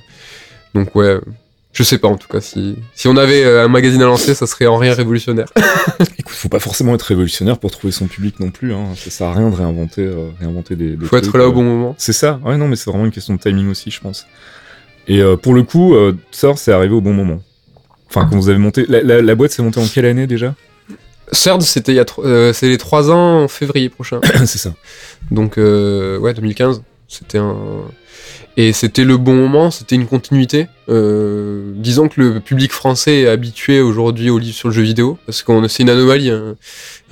donc 0.75 0.95
ouais. 0.97 1.19
Je 1.73 1.83
sais 1.83 1.97
pas 1.97 2.09
en 2.09 2.17
tout 2.19 2.29
cas 2.29 2.43
si 2.43 2.77
si 2.95 3.09
on 3.09 3.17
avait 3.17 3.45
euh, 3.45 3.65
un 3.65 3.69
magazine 3.69 4.03
à 4.03 4.05
lancer, 4.05 4.35
ça 4.35 4.47
serait 4.47 4.67
en 4.67 4.77
rien 4.77 4.93
révolutionnaire. 4.93 5.47
Écoute, 6.19 6.35
faut 6.35 6.51
pas 6.51 6.59
forcément 6.61 6.95
être 6.95 7.03
révolutionnaire 7.03 7.59
pour 7.59 7.71
trouver 7.71 7.93
son 7.93 8.09
public 8.09 8.41
non 8.41 8.51
plus. 8.51 8.75
Hein. 8.75 8.89
Ça 8.95 9.11
sert 9.11 9.27
à 9.29 9.33
rien 9.35 9.49
de 9.49 9.55
réinventer, 9.55 10.03
euh, 10.03 10.29
réinventer 10.39 10.77
des, 10.77 10.97
des 10.97 11.07
Faut 11.07 11.17
être 11.17 11.37
là 11.39 11.47
au 11.47 11.51
euh, 11.51 11.53
bon 11.53 11.63
moment. 11.63 11.95
C'est 11.97 12.13
ça, 12.13 12.39
ouais, 12.45 12.59
non, 12.59 12.69
mais 12.69 12.77
c'est 12.77 12.91
vraiment 12.91 13.07
une 13.07 13.11
question 13.11 13.35
de 13.35 13.41
timing 13.41 13.71
aussi, 13.71 13.91
je 13.91 14.01
pense. 14.01 14.27
Et 15.09 15.23
euh, 15.23 15.37
pour 15.37 15.55
le 15.55 15.63
coup, 15.63 15.95
ça, 16.31 16.53
c'est 16.57 16.73
arrivé 16.73 16.95
au 16.95 17.01
bon 17.01 17.15
moment. 17.15 17.41
Enfin, 18.09 18.29
quand 18.31 18.37
vous 18.37 18.51
avez 18.51 18.59
monté. 18.59 18.85
La, 18.89 19.03
la- 19.03 19.23
la 19.23 19.35
boîte 19.35 19.53
s'est 19.53 19.63
montée 19.63 19.81
en 19.81 19.87
quelle 19.87 20.05
année 20.05 20.27
déjà? 20.27 20.55
Third, 21.33 21.63
c'était 21.63 21.93
il 21.93 21.97
y 21.97 22.01
a 22.01 22.53
c'est 22.53 22.69
les 22.69 22.77
3 22.77 23.11
ans 23.11 23.45
en 23.45 23.49
février 23.49 23.89
prochain. 23.89 24.21
C'est 24.45 24.59
ça. 24.59 24.75
Donc 25.31 25.57
ouais, 25.57 26.35
2015, 26.35 26.83
c'était 27.09 27.39
un 27.39 27.57
et 28.57 28.73
c'était 28.73 29.05
le 29.05 29.17
bon 29.17 29.35
moment, 29.35 29.71
c'était 29.71 29.95
une 29.95 30.07
continuité. 30.07 30.67
Euh, 30.89 31.73
disons 31.75 32.09
que 32.09 32.21
le 32.21 32.41
public 32.41 32.73
français 32.73 33.21
est 33.23 33.29
habitué 33.29 33.81
aujourd'hui 33.81 34.29
aux 34.31 34.39
livres 34.39 34.55
sur 34.57 34.69
le 34.69 34.75
jeu 34.75 34.83
vidéo 34.83 35.19
parce 35.27 35.43
qu'on 35.43 35.67
c'est 35.69 35.83
une 35.83 35.91
anomalie. 35.91 36.31
hein. 36.31 36.57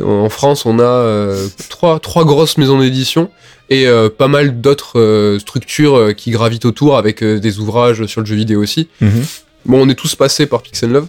En 0.03 0.29
France, 0.29 0.67
on 0.67 0.79
a 0.79 0.83
euh, 0.83 1.49
trois 1.71 1.99
trois 2.01 2.25
grosses 2.25 2.59
maisons 2.59 2.79
d'édition 2.81 3.31
et 3.71 3.87
euh, 3.87 4.09
pas 4.11 4.29
mal 4.29 4.61
d'autres 4.61 5.39
structures 5.41 6.15
qui 6.15 6.31
gravitent 6.31 6.67
autour 6.67 6.99
avec 6.99 7.25
des 7.25 7.59
ouvrages 7.59 8.05
sur 8.07 8.21
le 8.21 8.27
jeu 8.27 8.37
vidéo 8.37 8.61
aussi. 8.63 8.89
Mhm. 9.01 9.25
Bon, 9.67 9.87
on 9.87 9.89
est 9.89 9.95
tous 9.95 10.15
passés 10.15 10.47
par 10.47 10.63
Pix 10.63 10.83
and 10.83 10.89
Love. 10.89 11.09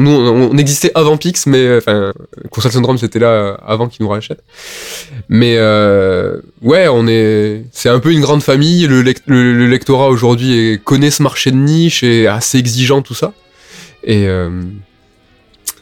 Nous, 0.00 0.10
on, 0.10 0.56
existait 0.56 0.90
avant 0.94 1.16
Pix, 1.16 1.46
mais 1.46 1.58
euh, 1.58 1.78
enfin, 1.78 2.12
Console 2.50 2.72
Syndrome, 2.72 2.98
c'était 2.98 3.18
là 3.18 3.28
euh, 3.28 3.56
avant 3.66 3.88
qu'ils 3.88 4.04
nous 4.04 4.08
rachètent. 4.10 4.42
Mais 5.28 5.56
euh, 5.58 6.36
ouais, 6.62 6.88
on 6.88 7.06
est, 7.06 7.64
c'est 7.72 7.88
un 7.88 7.98
peu 8.00 8.12
une 8.12 8.20
grande 8.20 8.42
famille. 8.42 8.86
Le, 8.86 9.02
lec- 9.02 9.22
le, 9.26 9.54
le 9.54 9.66
lectorat 9.66 10.08
aujourd'hui 10.08 10.80
connaît 10.84 11.10
ce 11.10 11.22
marché 11.22 11.50
de 11.50 11.56
niche 11.56 12.02
et 12.02 12.26
assez 12.26 12.58
exigeant 12.58 13.02
tout 13.02 13.14
ça. 13.14 13.32
Et 14.04 14.26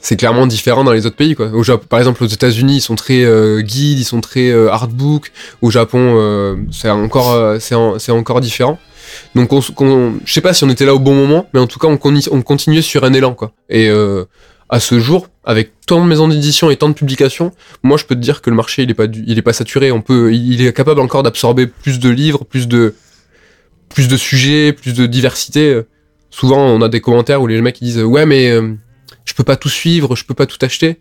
c'est 0.00 0.16
clairement 0.16 0.46
différent 0.46 0.84
dans 0.84 0.92
les 0.92 1.06
autres 1.06 1.16
pays, 1.16 1.34
quoi. 1.34 1.48
Au 1.52 1.62
Japon, 1.62 1.84
par 1.88 1.98
exemple, 1.98 2.24
aux 2.24 2.26
États-Unis, 2.26 2.76
ils 2.76 2.80
sont 2.80 2.96
très 2.96 3.22
euh, 3.24 3.60
guides, 3.60 3.98
ils 3.98 4.04
sont 4.04 4.20
très 4.20 4.48
euh, 4.50 4.70
artbook. 4.70 5.30
Au 5.62 5.70
Japon, 5.70 6.56
c'est 6.72 6.90
encore, 6.90 7.60
c'est 7.60 7.74
en- 7.74 7.98
c'est 7.98 8.12
encore 8.12 8.40
différent. 8.40 8.78
Donc, 9.34 9.52
on, 9.52 9.60
je 10.24 10.32
sais 10.32 10.40
pas 10.40 10.54
si 10.54 10.64
on 10.64 10.70
était 10.70 10.86
là 10.86 10.94
au 10.94 10.98
bon 10.98 11.14
moment, 11.14 11.48
mais 11.52 11.60
en 11.60 11.66
tout 11.66 11.78
cas, 11.78 11.88
on, 11.88 11.96
continuait 11.96 12.82
sur 12.82 13.04
un 13.04 13.12
élan, 13.12 13.34
quoi. 13.34 13.52
Et 13.68 13.88
euh, 13.88 14.24
à 14.68 14.80
ce 14.80 14.98
jour, 14.98 15.28
avec 15.44 15.72
tant 15.86 16.02
de 16.02 16.08
maisons 16.08 16.28
d'édition 16.28 16.70
et 16.70 16.76
tant 16.76 16.88
de 16.88 16.94
publications, 16.94 17.52
moi, 17.82 17.96
je 17.96 18.04
peux 18.04 18.14
te 18.14 18.20
dire 18.20 18.42
que 18.42 18.50
le 18.50 18.56
marché, 18.56 18.82
il 18.82 19.38
est 19.38 19.42
pas, 19.42 19.52
saturé. 19.52 19.92
On 19.92 20.02
peut, 20.02 20.32
il 20.32 20.64
est 20.64 20.72
capable 20.72 21.00
encore 21.00 21.22
d'absorber 21.22 21.66
plus 21.66 21.98
de 21.98 22.08
livres, 22.08 22.44
plus 22.44 22.68
de, 22.68 22.94
plus 23.88 24.08
de 24.08 24.16
sujets, 24.16 24.72
plus 24.72 24.94
de 24.94 25.06
diversité. 25.06 25.82
Souvent, 26.30 26.64
on 26.64 26.80
a 26.80 26.88
des 26.88 27.00
commentaires 27.00 27.42
où 27.42 27.46
les 27.46 27.60
mecs 27.60 27.80
ils 27.80 27.86
disent 27.86 28.02
ouais 28.02 28.24
mais 28.24 28.50
euh, 28.50 28.72
je 29.24 29.34
peux 29.34 29.44
pas 29.44 29.56
tout 29.56 29.68
suivre, 29.68 30.16
je 30.16 30.24
peux 30.24 30.34
pas 30.34 30.46
tout 30.46 30.58
acheter. 30.62 30.98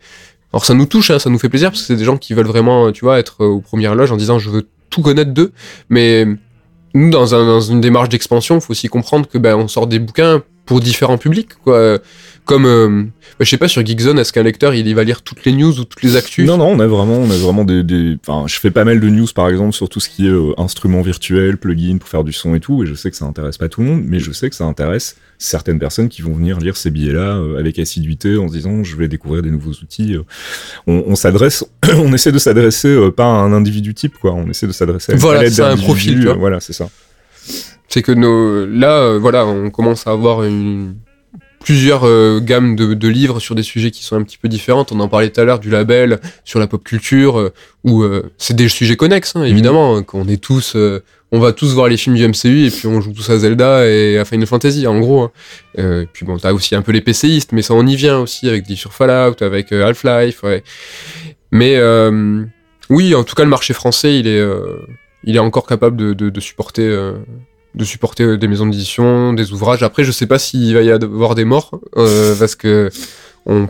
Alors 0.51 0.65
ça 0.65 0.73
nous 0.73 0.87
touche, 0.87 1.11
hein, 1.11 1.19
ça 1.19 1.29
nous 1.29 1.37
fait 1.37 1.49
plaisir 1.49 1.69
parce 1.69 1.81
que 1.81 1.87
c'est 1.87 1.95
des 1.95 2.03
gens 2.03 2.17
qui 2.17 2.33
veulent 2.33 2.47
vraiment, 2.47 2.91
tu 2.91 3.05
vois, 3.05 3.19
être 3.19 3.43
euh, 3.43 3.47
aux 3.47 3.61
premières 3.61 3.93
loges 3.93 4.11
en 4.11 4.17
disant 4.17 4.39
je 4.39 4.49
veux 4.49 4.67
tout 4.89 5.03
connaître 5.03 5.31
d'eux. 5.31 5.53
Mais 5.89 6.25
nous, 6.93 7.09
dans, 7.09 7.35
un, 7.35 7.45
dans 7.45 7.61
une 7.61 7.81
démarche 7.81 8.09
d'expansion, 8.09 8.55
il 8.55 8.61
faut 8.61 8.71
aussi 8.71 8.87
comprendre 8.87 9.27
que 9.27 9.37
ben 9.37 9.55
on 9.55 9.67
sort 9.67 9.87
des 9.87 9.99
bouquins 9.99 10.41
pour 10.65 10.79
différents 10.79 11.17
publics. 11.17 11.49
Comme, 12.49 12.65
euh, 12.65 13.03
bah, 13.37 13.45
je 13.45 13.45
sais 13.45 13.57
pas, 13.57 13.67
sur 13.67 13.85
Geekzone, 13.85 14.17
est-ce 14.17 14.33
qu'un 14.33 14.41
lecteur, 14.41 14.73
il, 14.73 14.95
va 14.95 15.03
lire 15.03 15.21
toutes 15.21 15.45
les 15.45 15.51
news 15.51 15.79
ou 15.79 15.83
toutes 15.83 16.01
les 16.01 16.15
actus? 16.15 16.47
Non, 16.47 16.57
non, 16.57 16.69
on 16.69 16.79
a 16.79 16.87
vraiment, 16.87 17.21
vraiment 17.21 17.63
des, 17.63 17.83
je 17.83 18.59
fais 18.59 18.71
pas 18.71 18.85
mal 18.85 18.99
de 18.99 19.07
news, 19.07 19.27
par 19.35 19.49
exemple, 19.49 19.73
sur 19.73 19.87
tout 19.87 19.99
ce 19.99 20.09
qui 20.09 20.25
est 20.25 20.31
euh, 20.31 20.59
instruments 20.59 21.03
virtuels, 21.03 21.57
plugins 21.57 21.99
pour 21.99 22.09
faire 22.09 22.23
du 22.23 22.33
son 22.33 22.55
et 22.55 22.59
tout, 22.59 22.81
et 22.81 22.87
je 22.87 22.95
sais 22.95 23.11
que 23.11 23.17
ça 23.17 23.25
intéresse 23.25 23.59
pas 23.59 23.69
tout 23.69 23.81
le 23.81 23.87
monde, 23.87 24.01
mais 24.03 24.19
je 24.19 24.31
sais 24.31 24.49
que 24.49 24.55
ça 24.55 24.63
intéresse 24.63 25.15
certaines 25.39 25.79
personnes 25.79 26.09
qui 26.09 26.21
vont 26.21 26.33
venir 26.33 26.59
lire 26.59 26.77
ces 26.77 26.91
billets-là 26.91 27.37
euh, 27.37 27.57
avec 27.57 27.79
assiduité 27.79 28.37
en 28.37 28.47
se 28.47 28.53
disant, 28.53 28.83
je 28.83 28.95
vais 28.95 29.07
découvrir 29.07 29.41
des 29.41 29.49
nouveaux 29.49 29.71
outils. 29.71 30.15
On, 30.85 31.03
on 31.07 31.15
s'adresse, 31.15 31.65
on 31.95 32.13
essaie 32.13 32.31
de 32.31 32.37
s'adresser 32.37 33.09
pas 33.15 33.23
à 33.23 33.27
un 33.27 33.53
individu 33.53 33.93
type, 33.93 34.17
quoi. 34.19 34.33
On 34.33 34.47
essaie 34.49 34.67
de 34.67 34.73
s'adresser 34.73 35.13
à 35.13 35.15
une 35.15 35.21
Voilà, 35.21 35.49
c'est 35.49 35.63
un 35.63 35.77
profil, 35.77 36.27
euh, 36.27 36.33
Voilà, 36.33 36.59
c'est 36.59 36.73
ça. 36.73 36.89
c'est 37.87 38.01
que 38.01 38.11
nos, 38.11 38.65
là, 38.65 38.97
euh, 38.99 39.19
voilà, 39.19 39.45
on 39.45 39.71
commence 39.71 40.05
à 40.07 40.11
avoir 40.11 40.43
une, 40.43 40.95
plusieurs 41.59 42.05
euh, 42.05 42.39
gammes 42.39 42.75
de, 42.75 42.93
de 42.93 43.07
livres 43.07 43.39
sur 43.39 43.55
des 43.55 43.63
sujets 43.63 43.91
qui 43.91 44.03
sont 44.03 44.15
un 44.15 44.23
petit 44.23 44.37
peu 44.37 44.47
différentes. 44.47 44.91
On 44.91 44.99
en 44.99 45.07
parlait 45.07 45.29
tout 45.29 45.39
à 45.41 45.43
l'heure 45.43 45.59
du 45.59 45.69
label 45.69 46.19
sur 46.43 46.59
la 46.59 46.67
pop 46.67 46.83
culture, 46.83 47.39
euh, 47.39 47.53
où 47.83 48.03
euh, 48.03 48.31
c'est 48.37 48.55
des 48.55 48.69
sujets 48.69 48.95
connexes, 48.95 49.35
hein, 49.35 49.43
évidemment, 49.43 49.95
hein, 49.95 50.03
qu'on 50.03 50.27
est 50.27 50.41
tous, 50.41 50.75
euh, 50.75 51.03
on 51.31 51.39
va 51.39 51.53
tous 51.53 51.73
voir 51.73 51.87
les 51.87 51.97
films 51.97 52.15
du 52.15 52.27
MCU 52.27 52.65
et 52.65 52.71
puis 52.71 52.87
on 52.87 53.01
joue 53.01 53.13
tous 53.13 53.29
à 53.29 53.37
Zelda 53.37 53.87
et 53.87 54.17
à 54.17 54.25
Final 54.25 54.47
Fantasy, 54.47 54.87
en 54.87 54.99
gros. 54.99 55.23
hein. 55.23 55.31
Euh, 55.77 56.05
puis 56.11 56.25
bon, 56.25 56.37
t'as 56.37 56.53
aussi 56.53 56.75
un 56.75 56.81
peu 56.81 56.91
les 56.91 57.01
PCistes, 57.01 57.51
mais 57.51 57.61
ça 57.61 57.73
on 57.75 57.85
y 57.85 57.95
vient 57.95 58.19
aussi 58.19 58.49
avec 58.49 58.65
des 58.65 58.75
sur 58.75 58.93
Fallout, 58.93 59.41
avec 59.41 59.71
euh, 59.71 59.85
Half-Life. 59.85 60.43
Mais 61.51 61.75
euh, 61.77 62.43
oui, 62.89 63.13
en 63.13 63.23
tout 63.23 63.35
cas, 63.35 63.43
le 63.43 63.49
marché 63.49 63.73
français, 63.73 64.17
il 64.17 64.27
est, 64.27 64.43
il 65.23 65.35
est 65.35 65.39
encore 65.39 65.67
capable 65.67 66.15
de, 66.15 66.39
supporter, 66.39 66.89
de 67.75 67.83
supporter 67.83 68.37
des 68.37 68.47
maisons 68.47 68.65
d'édition, 68.65 69.33
des 69.33 69.51
ouvrages. 69.51 69.83
Après, 69.83 70.03
je 70.03 70.11
sais 70.11 70.27
pas 70.27 70.39
s'il 70.39 70.73
va 70.73 70.81
y 70.81 70.91
avoir 70.91 71.35
des 71.35 71.45
morts, 71.45 71.79
parce 71.93 72.55
que 72.55 72.89
on 73.45 73.67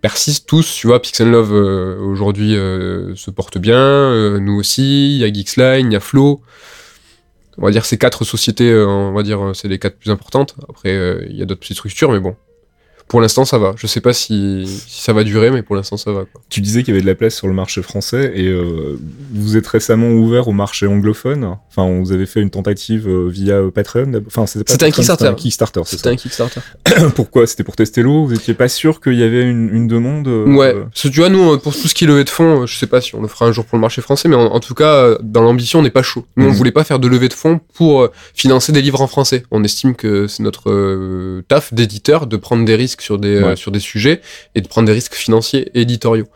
persiste 0.00 0.48
tous, 0.48 0.74
tu 0.74 0.86
vois. 0.86 1.02
Pixel 1.02 1.30
Love 1.30 1.52
aujourd'hui 1.52 2.54
se 3.14 3.30
porte 3.30 3.58
bien, 3.58 4.38
nous 4.38 4.58
aussi. 4.58 5.16
Il 5.16 5.20
y 5.20 5.24
a 5.24 5.32
Geeksline, 5.32 5.90
il 5.90 5.92
y 5.92 5.96
a 5.96 6.00
Flow. 6.00 6.40
On 7.60 7.66
va 7.66 7.72
dire 7.72 7.84
ces 7.84 7.98
quatre 7.98 8.24
sociétés, 8.24 8.70
euh, 8.70 8.86
on 8.86 9.12
va 9.12 9.22
dire 9.22 9.44
euh, 9.44 9.54
c'est 9.54 9.68
les 9.68 9.78
quatre 9.78 9.98
plus 9.98 10.10
importantes. 10.10 10.56
Après, 10.70 10.88
euh, 10.88 11.26
il 11.28 11.36
y 11.36 11.42
a 11.42 11.44
d'autres 11.44 11.60
petites 11.60 11.76
structures, 11.76 12.10
mais 12.10 12.18
bon. 12.18 12.34
Pour 13.10 13.20
l'instant, 13.20 13.44
ça 13.44 13.58
va. 13.58 13.74
Je 13.76 13.88
sais 13.88 14.00
pas 14.00 14.12
si, 14.12 14.64
si 14.86 15.02
ça 15.02 15.12
va 15.12 15.24
durer, 15.24 15.50
mais 15.50 15.62
pour 15.62 15.74
l'instant, 15.74 15.96
ça 15.96 16.12
va. 16.12 16.20
Quoi. 16.32 16.40
Tu 16.48 16.60
disais 16.60 16.84
qu'il 16.84 16.94
y 16.94 16.96
avait 16.96 17.02
de 17.02 17.06
la 17.08 17.16
place 17.16 17.34
sur 17.34 17.48
le 17.48 17.52
marché 17.52 17.82
français 17.82 18.30
et 18.36 18.46
euh, 18.46 18.98
vous 19.32 19.56
êtes 19.56 19.66
récemment 19.66 20.10
ouvert 20.10 20.46
au 20.46 20.52
marché 20.52 20.86
anglophone? 20.86 21.56
Enfin, 21.70 22.00
vous 22.00 22.12
avez 22.12 22.24
fait 22.26 22.40
une 22.40 22.50
tentative 22.50 23.08
euh, 23.08 23.28
via 23.28 23.60
Patreon. 23.74 24.12
Enfin, 24.28 24.46
c'était 24.46 24.72
un 24.84 24.90
Kickstarter. 24.92 25.24
C'était 25.24 25.28
un 25.28 25.34
Kickstarter, 25.34 25.80
c'est 25.84 25.96
C'était 25.96 26.02
ça. 26.04 26.10
un 26.10 26.16
Kickstarter. 26.16 26.60
Pourquoi? 27.16 27.48
C'était 27.48 27.64
pour 27.64 27.74
tester 27.74 28.02
l'eau? 28.02 28.26
Vous 28.26 28.34
étiez 28.34 28.54
pas 28.54 28.68
sûr 28.68 29.00
qu'il 29.00 29.14
y 29.14 29.24
avait 29.24 29.42
une, 29.42 29.68
une 29.74 29.88
demande 29.88 30.28
euh, 30.28 30.44
Ouais, 30.46 30.72
parce 30.74 31.02
que 31.02 31.08
tu 31.08 31.18
vois, 31.18 31.30
nous, 31.30 31.58
pour 31.58 31.74
tout 31.74 31.88
ce 31.88 31.94
qui 31.94 32.04
est 32.04 32.06
levée 32.06 32.22
de 32.24 32.30
fonds, 32.30 32.64
je 32.64 32.76
sais 32.78 32.86
pas 32.86 33.00
si 33.00 33.16
on 33.16 33.22
le 33.22 33.28
fera 33.28 33.46
un 33.46 33.52
jour 33.52 33.64
pour 33.64 33.76
le 33.76 33.80
marché 33.82 34.02
français, 34.02 34.28
mais 34.28 34.36
en, 34.36 34.46
en 34.46 34.60
tout 34.60 34.74
cas, 34.74 35.16
dans 35.20 35.42
l'ambition, 35.42 35.80
on 35.80 35.82
n'est 35.82 35.90
pas 35.90 36.04
chaud. 36.04 36.26
Nous, 36.36 36.46
on 36.46 36.50
Mhm. 36.50 36.54
voulait 36.54 36.70
pas 36.72 36.84
faire 36.84 37.00
de 37.00 37.08
levée 37.08 37.28
de 37.28 37.34
fonds 37.34 37.60
pour 37.74 38.08
financer 38.34 38.70
des 38.70 38.82
livres 38.82 39.00
en 39.00 39.08
français. 39.08 39.42
On 39.50 39.64
estime 39.64 39.96
que 39.96 40.28
c'est 40.28 40.44
notre 40.44 41.40
taf 41.48 41.74
d'éditeur 41.74 42.28
de 42.28 42.36
prendre 42.36 42.64
des 42.64 42.76
risques 42.76 42.99
sur 43.00 43.18
des, 43.18 43.36
euh, 43.36 43.56
sur 43.56 43.70
des 43.70 43.80
sujets 43.80 44.20
et 44.54 44.60
de 44.60 44.68
prendre 44.68 44.86
des 44.86 44.92
risques 44.92 45.14
financiers 45.14 45.70
et 45.74 45.82
éditoriaux. 45.82 46.28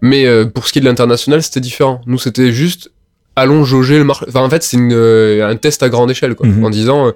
Mais 0.00 0.26
euh, 0.26 0.46
pour 0.46 0.66
ce 0.66 0.72
qui 0.72 0.78
est 0.78 0.82
de 0.82 0.86
l'international, 0.86 1.42
c'était 1.42 1.60
différent. 1.60 2.00
Nous, 2.06 2.18
c'était 2.18 2.52
juste, 2.52 2.90
allons 3.36 3.64
jauger 3.64 3.98
le 3.98 4.04
marché. 4.04 4.26
Enfin, 4.28 4.40
en 4.40 4.50
fait, 4.50 4.62
c'est 4.62 4.78
euh, 4.78 5.48
un 5.48 5.56
test 5.56 5.82
à 5.82 5.88
grande 5.88 6.10
échelle, 6.10 6.34
quoi. 6.34 6.46
Mhm. 6.46 6.64
En 6.64 6.70
disant, 6.70 7.12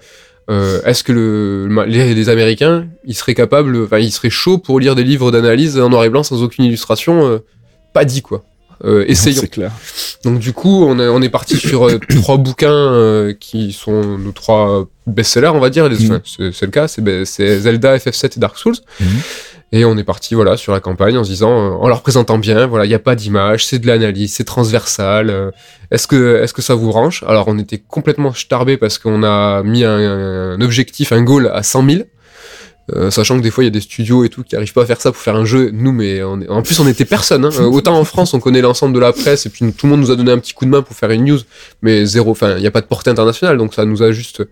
euh, 0.51 0.83
est-ce 0.85 1.05
que 1.05 1.13
le, 1.13 1.85
les, 1.87 2.15
les 2.15 2.29
Américains, 2.29 2.87
ils 3.05 3.15
seraient 3.15 3.35
capables, 3.35 3.85
enfin, 3.85 3.99
ils 3.99 4.11
seraient 4.11 4.31
chauds 4.31 4.59
pour 4.59 4.81
lire 4.81 4.95
des 4.95 5.05
livres 5.05 5.31
d'analyse 5.31 5.79
en 5.79 5.89
noir 5.89 6.05
et 6.05 6.11
blanc 6.11 6.23
sans 6.23 6.43
aucune 6.43 6.65
illustration 6.65 7.27
euh, 7.27 7.39
Pas 7.93 8.05
dit, 8.05 8.23
quoi. 8.23 8.45
Euh, 8.85 9.05
essayons. 9.07 9.43
Clair. 9.51 9.71
Donc 10.25 10.39
du 10.39 10.53
coup, 10.53 10.85
on 10.85 10.99
est, 10.99 11.09
on 11.09 11.23
est 11.23 11.29
parti 11.29 11.57
sur 11.57 11.89
euh, 11.89 12.01
trois 12.23 12.37
bouquins 12.37 12.71
euh, 12.71 13.33
qui 13.39 13.73
sont 13.73 14.19
nos 14.19 14.33
trois 14.33 14.89
best-sellers, 15.07 15.53
on 15.55 15.61
va 15.61 15.71
dire. 15.71 15.89
Mhm. 15.89 16.21
c'est 16.25 16.63
le 16.63 16.71
cas, 16.71 16.89
c'est 16.89 17.03
ben, 17.03 17.25
Zelda, 17.25 17.97
FF7 17.97 18.37
et 18.37 18.41
Dark 18.41 18.59
Souls. 18.59 18.77
Mhm. 19.01 19.07
Et 19.75 19.87
on 19.87 19.97
est 19.97 20.05
parti 20.05 20.35
voilà 20.35 20.59
sur 20.59 20.73
la 20.75 20.81
campagne 20.81 21.17
en 21.17 21.25
se 21.25 21.31
disant, 21.31 21.51
euh, 21.51 21.71
en 21.71 21.89
leur 21.89 22.03
présentant 22.03 22.37
bien, 22.37 22.67
voilà, 22.67 22.85
il 22.85 22.89
n'y 22.89 22.95
a 22.95 22.99
pas 22.99 23.15
d'image, 23.15 23.65
c'est 23.65 23.79
de 23.79 23.87
l'analyse, 23.87 24.35
c'est 24.35 24.45
transversal. 24.45 25.31
euh, 25.31 25.51
est-ce 25.91 26.07
que 26.07 26.43
est-ce 26.43 26.53
que 26.53 26.61
ça 26.61 26.75
vous 26.75 26.89
branche 26.89 27.25
Alors 27.27 27.49
on 27.49 27.59
était 27.59 27.79
complètement 27.79 28.35
starbé 28.35 28.77
parce 28.77 28.99
qu'on 28.99 29.23
a 29.23 29.63
mis 29.63 29.83
un, 29.83 29.97
un 29.99 30.61
objectif, 30.61 31.13
un 31.13 31.23
goal 31.23 31.51
à 31.53 31.63
100 31.63 31.89
000. 31.89 32.03
Euh, 32.91 33.11
sachant 33.13 33.37
que 33.39 33.43
des 33.45 33.53
fois 33.53 33.63
il 33.63 33.69
y 33.69 33.69
a 33.69 33.71
des 33.71 33.81
studios 33.81 34.25
et 34.25 34.29
tout 34.29 34.43
qui 34.43 34.57
arrivent 34.57 34.73
pas 34.73 34.83
à 34.83 34.87
faire 34.87 35.01
ça 35.01 35.13
pour 35.13 35.21
faire 35.23 35.37
un 35.37 35.45
jeu, 35.45 35.71
nous 35.73 35.93
mais 35.93 36.21
on 36.25 36.41
est- 36.41 36.49
en 36.49 36.63
plus 36.63 36.81
on 36.81 36.89
était 36.89 37.05
personne. 37.05 37.45
Hein. 37.45 37.51
Euh, 37.61 37.65
Autant 37.67 37.97
en 37.97 38.03
France 38.05 38.35
on 38.35 38.41
connaît 38.41 38.61
l'ensemble 38.61 38.93
de 38.93 38.99
la 38.99 39.13
presse 39.13 39.47
et 39.47 39.51
puis 39.51 39.65
nous, 39.65 39.71
tout 39.71 39.87
le 39.87 39.91
monde 39.91 40.01
nous 40.01 40.11
a 40.11 40.17
donné 40.17 40.33
un 40.33 40.39
petit 40.39 40.53
coup 40.53 40.65
de 40.65 40.71
main 40.71 40.83
pour 40.83 40.97
faire 40.97 41.11
une 41.13 41.25
news, 41.25 41.39
mais 41.81 42.05
zéro. 42.07 42.33
Enfin 42.33 42.57
il 42.57 42.61
n'y 42.61 42.67
a 42.67 42.73
pas 42.73 42.81
de 42.81 42.87
portée 42.87 43.09
internationale 43.11 43.57
donc 43.57 43.73
ça 43.73 43.85
nous 43.85 44.03
a 44.03 44.11
juste 44.11 44.43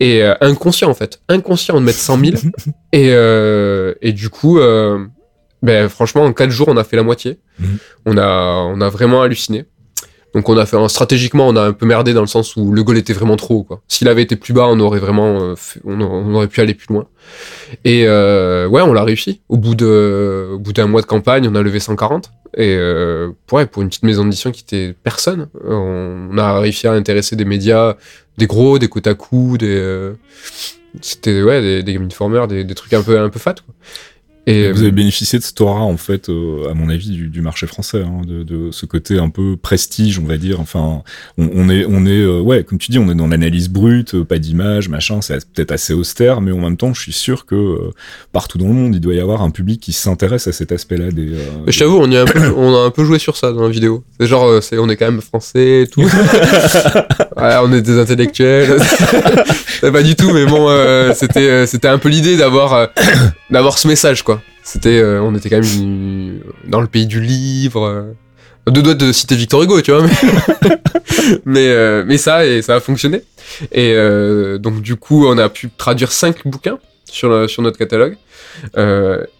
et 0.00 0.22
euh, 0.22 0.34
inconscient 0.40 0.88
en 0.90 0.94
fait, 0.94 1.20
inconscient 1.28 1.78
de 1.78 1.84
mettre 1.84 1.98
100 1.98 2.18
000 2.18 2.36
et 2.92 3.10
et 4.00 4.12
du 4.12 4.30
coup 4.30 4.58
ben 5.62 5.88
franchement 5.88 6.24
en 6.24 6.32
4 6.32 6.50
jours 6.50 6.68
on 6.68 6.76
a 6.78 6.84
fait 6.84 6.96
la 6.96 7.02
moitié. 7.02 7.38
Mhm. 7.58 7.78
On 8.06 8.16
a 8.18 8.26
on 8.74 8.80
a 8.80 8.88
vraiment 8.88 9.20
halluciné. 9.22 9.66
Donc 10.36 10.50
on 10.50 10.56
a 10.58 10.66
fait 10.66 10.76
stratégiquement 10.88 11.48
on 11.48 11.56
a 11.56 11.62
un 11.62 11.72
peu 11.72 11.86
merdé 11.86 12.12
dans 12.12 12.20
le 12.20 12.26
sens 12.26 12.56
où 12.56 12.70
le 12.70 12.84
goal 12.84 12.98
était 12.98 13.14
vraiment 13.14 13.36
trop. 13.36 13.66
S'il 13.88 14.06
avait 14.06 14.22
été 14.22 14.36
plus 14.36 14.52
bas 14.52 14.66
on 14.68 14.78
aurait 14.80 14.98
vraiment 14.98 15.40
euh, 15.40 15.54
on, 15.86 16.34
aurait, 16.34 16.46
pu 16.46 16.60
aller 16.60 16.74
plus 16.74 16.92
loin. 16.92 17.06
Et 17.86 18.06
euh, 18.06 18.68
ouais 18.68 18.82
on 18.82 18.92
l'a 18.92 19.02
réussi. 19.02 19.40
Au 19.48 19.56
bout 19.56 19.74
de 19.74 20.50
au 20.52 20.58
bout 20.58 20.74
d'un 20.74 20.88
mois 20.88 21.00
de 21.00 21.06
campagne 21.06 21.48
on 21.50 21.54
a 21.54 21.62
levé 21.62 21.80
140 21.80 22.30
et 22.54 22.76
euh, 22.76 23.30
pour 23.46 23.60
une 23.80 23.88
petite 23.88 24.02
maison 24.02 24.24
d'édition 24.24 24.50
qui 24.50 24.60
était 24.60 24.94
personne 25.02 25.48
on, 25.66 26.36
a 26.36 26.60
réussi 26.60 26.86
à 26.86 26.92
intéresser 26.92 27.34
des 27.34 27.46
médias 27.46 27.96
des 28.36 28.46
gros 28.46 28.78
des 28.78 28.88
Kotaku 28.88 29.56
des 29.56 29.74
euh, 29.74 30.12
c'était 31.00 31.42
ouais 31.42 31.82
des, 31.82 31.94
Game 31.94 32.04
Informer 32.04 32.46
des, 32.46 32.62
des 32.62 32.74
trucs 32.74 32.92
un 32.92 33.02
peu 33.02 33.18
un 33.18 33.30
peu 33.30 33.38
fat. 33.38 33.54
Et 34.48 34.70
Vous 34.70 34.82
avez 34.82 34.92
bénéficié 34.92 35.40
de 35.40 35.44
cette 35.44 35.60
aura, 35.60 35.80
en 35.80 35.96
fait, 35.96 36.28
euh, 36.28 36.70
à 36.70 36.74
mon 36.74 36.88
avis, 36.88 37.10
du, 37.10 37.26
du 37.28 37.40
marché 37.40 37.66
français, 37.66 38.02
hein, 38.02 38.22
de, 38.24 38.44
de 38.44 38.70
ce 38.70 38.86
côté 38.86 39.18
un 39.18 39.28
peu 39.28 39.56
prestige, 39.56 40.20
on 40.20 40.24
va 40.24 40.36
dire. 40.36 40.60
Enfin, 40.60 41.02
on, 41.36 41.50
on 41.52 41.68
est, 41.68 41.84
on 41.88 42.06
est, 42.06 42.20
euh, 42.20 42.40
ouais, 42.40 42.62
comme 42.62 42.78
tu 42.78 42.92
dis, 42.92 43.00
on 43.00 43.10
est 43.10 43.16
dans 43.16 43.26
l'analyse 43.26 43.68
brute, 43.68 44.14
euh, 44.14 44.24
pas 44.24 44.38
d'image, 44.38 44.88
machin. 44.88 45.20
C'est 45.20 45.44
peut-être 45.52 45.72
assez 45.72 45.94
austère, 45.94 46.40
mais 46.40 46.52
en 46.52 46.58
même 46.58 46.76
temps, 46.76 46.94
je 46.94 47.00
suis 47.00 47.12
sûr 47.12 47.44
que 47.44 47.56
euh, 47.56 47.90
partout 48.32 48.56
dans 48.58 48.68
le 48.68 48.74
monde, 48.74 48.94
il 48.94 49.00
doit 49.00 49.14
y 49.14 49.20
avoir 49.20 49.42
un 49.42 49.50
public 49.50 49.80
qui 49.80 49.92
s'intéresse 49.92 50.46
à 50.46 50.52
cet 50.52 50.70
aspect-là 50.70 51.10
des. 51.10 51.32
euh, 51.32 51.38
Mais 51.66 51.72
je 51.72 51.80
t'avoue, 51.80 51.98
on, 51.98 52.08
y 52.08 52.16
a 52.16 52.22
un 52.22 52.26
peu, 52.26 52.52
on 52.56 52.72
a 52.76 52.86
un 52.86 52.90
peu 52.90 53.04
joué 53.04 53.18
sur 53.18 53.36
ça 53.36 53.50
dans 53.52 53.62
la 53.62 53.68
vidéo. 53.68 54.04
C'est 54.20 54.26
genre, 54.28 54.44
euh, 54.46 54.60
c'est, 54.60 54.78
on 54.78 54.88
est 54.88 54.96
quand 54.96 55.10
même 55.10 55.22
français 55.22 55.82
et 55.82 55.86
tout. 55.88 56.02
ouais, 57.36 57.54
on 57.64 57.72
est 57.72 57.82
des 57.82 57.98
intellectuels. 57.98 58.76
Pas 59.80 60.02
du 60.02 60.14
tout, 60.14 60.32
mais 60.32 60.46
bon, 60.46 60.68
euh, 60.68 61.12
c'était, 61.14 61.48
euh, 61.50 61.66
c'était 61.66 61.88
un 61.88 61.98
peu 61.98 62.08
l'idée 62.08 62.36
d'avoir, 62.36 62.72
euh, 62.74 62.86
d'avoir 63.50 63.78
ce 63.78 63.88
message, 63.88 64.22
quoi. 64.22 64.35
C'était, 64.62 64.98
euh, 65.00 65.20
on 65.22 65.34
était 65.34 65.48
quand 65.50 65.60
même 65.60 65.72
une- 65.82 66.40
dans 66.68 66.80
le 66.80 66.86
pays 66.88 67.06
du 67.06 67.20
livre. 67.20 67.84
euh, 67.86 68.12
deux 68.70 68.82
doigts 68.82 68.94
de 68.94 69.12
citer 69.12 69.36
Victor 69.36 69.62
Hugo, 69.62 69.80
tu 69.80 69.92
vois. 69.92 70.02
Mais, 70.02 70.10
mais, 71.44 71.68
euh, 71.68 72.04
mais 72.06 72.18
ça, 72.18 72.44
et 72.46 72.62
ça 72.62 72.74
a 72.76 72.80
fonctionné. 72.80 73.22
Et 73.72 73.92
euh, 73.94 74.58
donc, 74.58 74.80
du 74.82 74.96
coup, 74.96 75.26
on 75.26 75.38
a 75.38 75.48
pu 75.48 75.70
traduire 75.76 76.10
cinq 76.10 76.46
bouquins 76.46 76.78
sur, 77.08 77.28
le- 77.28 77.46
sur 77.46 77.62
notre 77.62 77.78
catalogue. 77.78 78.16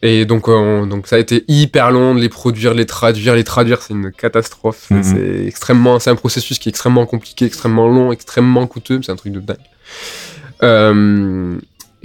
Et 0.03 0.25
donc, 0.27 0.47
on- 0.47 0.87
donc 0.87 1.07
ça 1.09 1.17
a 1.17 1.19
été 1.19 1.45
hyper 1.49 1.91
long 1.91 2.15
de 2.15 2.21
les 2.21 2.29
produire, 2.29 2.73
les 2.75 2.87
traduire, 2.87 3.35
les 3.35 3.45
traduire, 3.45 3.83
c'est 3.83 3.95
une 3.95 4.13
catastrophe. 4.13 4.91
Mhm. 4.91 5.03
C'est 5.03 5.47
extrêmement, 5.47 5.99
c'est 5.99 6.11
un 6.11 6.15
processus 6.17 6.59
qui 6.61 6.69
est 6.69 6.71
extrêmement 6.71 7.07
compliqué, 7.07 7.47
extrêmement 7.47 7.89
long, 7.89 8.13
extrêmement 8.13 8.67
coûteux. 8.69 9.01
C'est 9.03 9.11
un 9.13 9.17
truc 9.17 9.33
de 9.33 9.41
dingue. 9.41 9.57
Euh, 10.63 11.57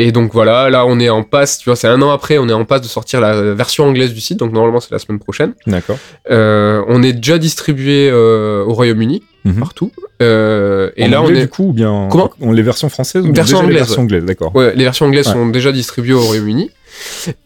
et 0.08 0.12
donc 0.12 0.34
voilà, 0.34 0.70
là 0.70 0.86
on 0.86 0.99
est 0.99 1.10
en 1.10 1.24
passe, 1.24 1.58
tu 1.60 1.70
vois, 1.70 1.76
c'est 1.76 1.88
un 1.88 2.02
an 2.02 2.10
après, 2.12 2.38
on 2.38 2.47
est 2.49 2.54
en 2.54 2.66
passe 2.66 2.82
de 2.82 2.88
sortir 2.88 3.22
la 3.22 3.54
version 3.54 3.86
anglaise 3.86 4.14
du 4.14 4.22
site, 4.22 4.39
donc 4.39 4.52
normalement 4.52 4.80
c'est 4.80 4.91
la 4.91 4.99
semaine 4.99 5.20
prochaine. 5.20 5.54
D'accord. 5.68 5.97
Euh, 6.32 6.84
on 6.88 7.04
est 7.04 7.14
déjà 7.14 7.38
distribué 7.38 8.10
euh, 8.12 8.64
au 8.66 8.74
Royaume-Uni, 8.74 9.22
Mhm. 9.43 9.60
partout. 9.60 9.91
Euh, 10.22 10.91
et 10.97 11.06
En 11.06 11.10
là 11.10 11.22
anglais, 11.22 11.34
on 11.34 11.39
est 11.39 11.41
du 11.45 11.49
coup, 11.49 11.64
ou 11.70 11.74
bien 11.74 12.08
Comment 12.12 12.32
on, 12.41 12.52
les 12.52 12.62
versions 12.62 12.89
françaises 12.89 13.26
ou 13.26 13.34
Version 13.34 13.58
déjà 13.58 13.62
les 13.62 13.66
anglaise, 13.66 13.78
versions 13.88 14.02
anglaises, 14.04 14.26
d'accord. 14.26 14.56
Ouais, 14.56 14.74
les 14.76 14.84
versions 14.84 15.06
anglaises 15.08 15.28
Ouais. 15.28 15.34
sont 15.34 15.47
déjà 15.47 15.72
distribuées 15.72 16.14
au 16.14 16.22
Royaume-Uni. 16.22 16.70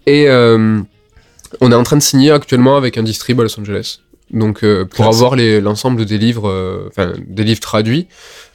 Et 0.06 0.28
on 0.30 1.72
est 1.72 1.76
en 1.76 1.84
train 1.84 1.96
de 1.98 2.02
signer 2.02 2.32
actuellement 2.32 2.76
avec 2.78 2.98
un 2.98 3.04
distrib 3.04 3.40
à 3.40 3.44
Los 3.44 3.58
Angeles. 3.60 4.00
Donc 4.32 4.66
pour 4.96 5.06
avoir 5.06 5.36
l'ensemble 5.38 6.04
des 6.06 6.18
livres, 6.18 6.50
enfin 6.90 7.14
des 7.26 7.44
livres 7.44 7.62
traduits, 7.62 8.08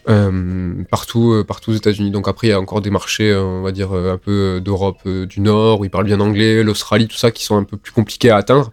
euh, 0.09 0.73
partout, 0.91 1.33
euh, 1.33 1.45
partout 1.45 1.71
aux 1.71 1.75
États-Unis. 1.75 2.11
Donc 2.11 2.29
après, 2.29 2.49
il 2.49 2.51
y 2.51 2.53
a 2.53 2.61
encore 2.61 2.81
des 2.81 2.91
marchés, 2.91 3.31
euh, 3.31 3.43
on 3.43 3.63
va 3.63 3.73
dire, 3.73 3.93
un 3.93 4.17
peu 4.17 4.61
d'Europe 4.65 5.07
du 5.07 5.41
Nord, 5.41 5.81
où 5.81 5.85
ils 5.85 5.91
parlent 5.91 6.05
bien 6.05 6.21
anglais, 6.21 6.63
l'Australie, 6.63 7.09
tout 7.09 7.17
ça, 7.17 7.31
qui 7.31 7.45
sont 7.45 7.57
un 7.57 7.65
peu 7.65 7.77
plus 7.77 7.93
compliqués 7.93 8.31
à 8.31 8.37
atteindre. 8.37 8.73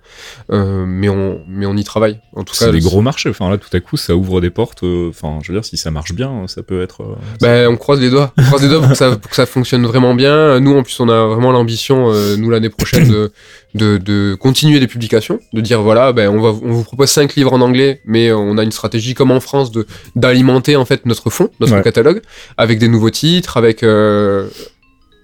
Mais, 0.49 1.09
on, 1.09 1.41
mais 1.47 1.65
on 1.65 1.75
y 1.75 1.83
travaille. 1.83 2.19
En 2.33 2.43
tout 2.43 2.53
cas, 2.53 2.65
C'est 2.65 2.71
des 2.71 2.79
gros 2.79 3.01
marchés. 3.01 3.29
Enfin, 3.29 3.49
là, 3.49 3.57
tout 3.57 3.75
à 3.75 3.79
coup, 3.79 3.97
ça 3.97 4.15
ouvre 4.15 4.41
des 4.41 4.49
portes. 4.49 4.83
Enfin, 4.83 5.39
je 5.41 5.51
veux 5.51 5.57
dire, 5.57 5.65
si 5.65 5.77
ça 5.77 5.91
marche 5.91 6.13
bien, 6.13 6.47
ça 6.47 6.63
peut 6.63 6.81
être. 6.81 7.17
Ben, 7.41 7.67
on 7.67 7.77
croise 7.77 7.99
les 7.99 8.09
doigts. 8.09 8.33
On 8.37 8.43
croise 8.43 8.63
les 8.63 8.69
doigts 8.69 8.79
pour 8.79 8.89
que, 8.89 8.95
ça, 8.95 9.15
pour 9.15 9.29
que 9.29 9.35
ça 9.35 9.45
fonctionne 9.45 9.85
vraiment 9.85 10.15
bien. 10.15 10.59
Nous, 10.59 10.77
en 10.77 10.83
plus, 10.83 10.99
on 10.99 11.09
a 11.09 11.25
vraiment 11.27 11.51
l'ambition, 11.51 12.11
nous, 12.37 12.49
l'année 12.49 12.69
prochaine, 12.69 13.07
de, 13.07 13.31
de, 13.75 13.97
de 13.97 14.35
continuer 14.39 14.79
les 14.79 14.87
publications, 14.87 15.39
de 15.53 15.61
dire, 15.61 15.81
voilà, 15.81 16.13
ben, 16.13 16.29
on, 16.29 16.39
va, 16.39 16.49
on 16.49 16.71
vous 16.71 16.83
propose 16.83 17.09
cinq 17.09 17.35
livres 17.35 17.53
en 17.53 17.61
anglais, 17.61 18.01
mais 18.05 18.31
on 18.31 18.57
a 18.57 18.63
une 18.63 18.71
stratégie 18.71 19.13
comme 19.13 19.31
en 19.31 19.39
France 19.39 19.71
de 19.71 19.85
d'alimenter, 20.15 20.75
en 20.75 20.85
fait, 20.85 21.05
notre 21.05 21.16
fond, 21.29 21.49
notre 21.59 21.75
Ouais. 21.75 21.81
catalogue, 21.83 22.21
avec 22.57 22.79
des 22.79 22.87
nouveaux 22.87 23.09
titres, 23.09 23.57
avec... 23.57 23.83
euh, 23.83 24.47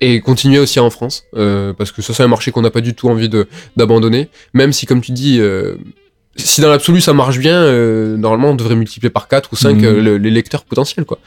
et 0.02 0.20
continuer 0.20 0.60
aussi 0.60 0.80
en 0.82 0.90
France, 0.90 1.24
euh, 1.38 1.72
parce 1.72 1.92
que 1.94 2.02
ça, 2.02 2.14
c'est 2.14 2.24
un 2.24 2.28
marché 2.28 2.52
qu'on 2.52 2.62
n'a 2.62 2.72
pas 2.72 2.82
du 2.82 2.94
tout 2.94 3.08
envie 3.10 3.30
de 3.30 3.48
d'abandonner, 3.78 4.28
même 4.54 4.74
si, 4.74 4.86
comme 4.86 5.02
tu 5.02 5.12
dis... 5.14 5.40
euh, 5.40 5.76
si 6.36 6.62
dans 6.62 6.70
l'absolu 6.70 7.00
ça 7.00 7.14
marche 7.14 7.38
bien, 7.38 7.62
euh, 7.62 8.18
normalement 8.18 8.50
on 8.52 8.56
devrait 8.56 8.76
multiplier 8.76 9.12
par 9.12 9.28
4 9.28 9.50
ou 9.54 9.56
5 9.56 9.78
Mhm. 9.78 9.86
euh, 9.86 10.02
le- 10.02 10.18
les 10.18 10.32
lecteurs 10.32 10.64
potentiels 10.64 11.06
quoi. 11.06 11.20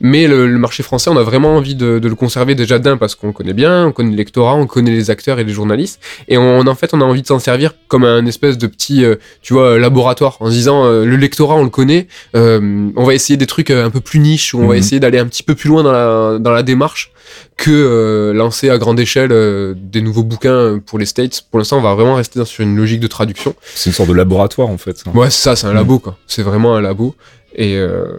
Mais 0.00 0.26
le, 0.28 0.46
le 0.46 0.58
marché 0.58 0.82
français, 0.82 1.08
on 1.08 1.16
a 1.16 1.22
vraiment 1.22 1.56
envie 1.56 1.74
de, 1.74 1.98
de 1.98 2.08
le 2.08 2.14
conserver 2.14 2.54
déjà 2.54 2.78
d'un 2.78 2.98
parce 2.98 3.14
qu'on 3.14 3.32
connaît 3.32 3.54
bien, 3.54 3.86
on 3.86 3.92
connaît 3.92 4.10
le 4.10 4.16
lectorat, 4.16 4.54
on 4.54 4.66
connaît 4.66 4.90
les 4.90 5.08
acteurs 5.10 5.38
et 5.38 5.44
les 5.44 5.52
journalistes, 5.52 6.00
et 6.28 6.36
on, 6.36 6.66
en 6.66 6.74
fait 6.74 6.92
on 6.92 7.00
a 7.00 7.04
envie 7.04 7.22
de 7.22 7.26
s'en 7.26 7.38
servir 7.38 7.72
comme 7.88 8.04
un 8.04 8.26
espèce 8.26 8.58
de 8.58 8.66
petit, 8.66 9.02
euh, 9.04 9.14
tu 9.40 9.54
vois, 9.54 9.78
laboratoire, 9.78 10.36
en 10.40 10.46
se 10.46 10.52
disant 10.52 10.84
euh, 10.84 11.04
le 11.06 11.16
lectorat 11.16 11.54
on 11.56 11.64
le 11.64 11.70
connaît, 11.70 12.06
euh, 12.36 12.90
on 12.96 13.04
va 13.04 13.14
essayer 13.14 13.38
des 13.38 13.46
trucs 13.46 13.70
un 13.70 13.88
peu 13.90 14.00
plus 14.00 14.18
niches, 14.18 14.52
ou 14.52 14.58
on 14.60 14.66
va 14.66 14.74
Mhm. 14.74 14.78
essayer 14.80 15.00
d'aller 15.00 15.18
un 15.18 15.26
petit 15.26 15.42
peu 15.42 15.54
plus 15.54 15.68
loin 15.68 15.82
dans 15.82 15.92
la, 15.92 16.38
dans 16.38 16.50
la 16.52 16.62
démarche 16.62 17.12
que 17.56 17.70
euh, 17.70 18.32
lancer 18.32 18.70
à 18.70 18.78
grande 18.78 18.98
échelle 19.00 19.32
euh, 19.32 19.74
des 19.76 20.00
nouveaux 20.02 20.22
bouquins 20.24 20.80
pour 20.84 20.98
les 20.98 21.06
States. 21.06 21.42
Pour 21.50 21.58
l'instant, 21.58 21.78
on 21.78 21.82
va 21.82 21.94
vraiment 21.94 22.14
rester 22.16 22.44
sur 22.44 22.62
une 22.64 22.76
logique 22.76 23.00
de 23.00 23.06
traduction. 23.06 23.54
C'est 23.74 23.90
une 23.90 23.94
sorte 23.94 24.08
de 24.08 24.14
laboratoire, 24.14 24.68
en 24.68 24.78
fait. 24.78 24.96
ça. 24.98 25.10
Ouais, 25.10 25.30
c'est 25.30 25.42
ça, 25.42 25.56
c'est 25.56 25.66
un 25.66 25.72
labo, 25.74 25.98
quoi. 25.98 26.16
C'est 26.26 26.42
vraiment 26.42 26.76
un 26.76 26.80
labo. 26.80 27.14
Et, 27.54 27.76
euh, 27.76 28.16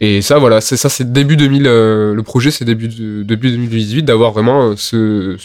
et 0.00 0.22
ça, 0.22 0.38
voilà, 0.38 0.60
c'est 0.60 0.76
ça, 0.76 0.88
c'est 0.88 1.12
début 1.12 1.36
2000. 1.36 1.66
euh, 1.66 2.14
le 2.14 2.22
projet, 2.22 2.50
c'est 2.50 2.64
début, 2.64 2.88
de- 2.88 3.22
début 3.22 3.50
2018 3.50 4.02
d'avoir 4.04 4.32
vraiment 4.32 4.74
ce, 4.76 5.36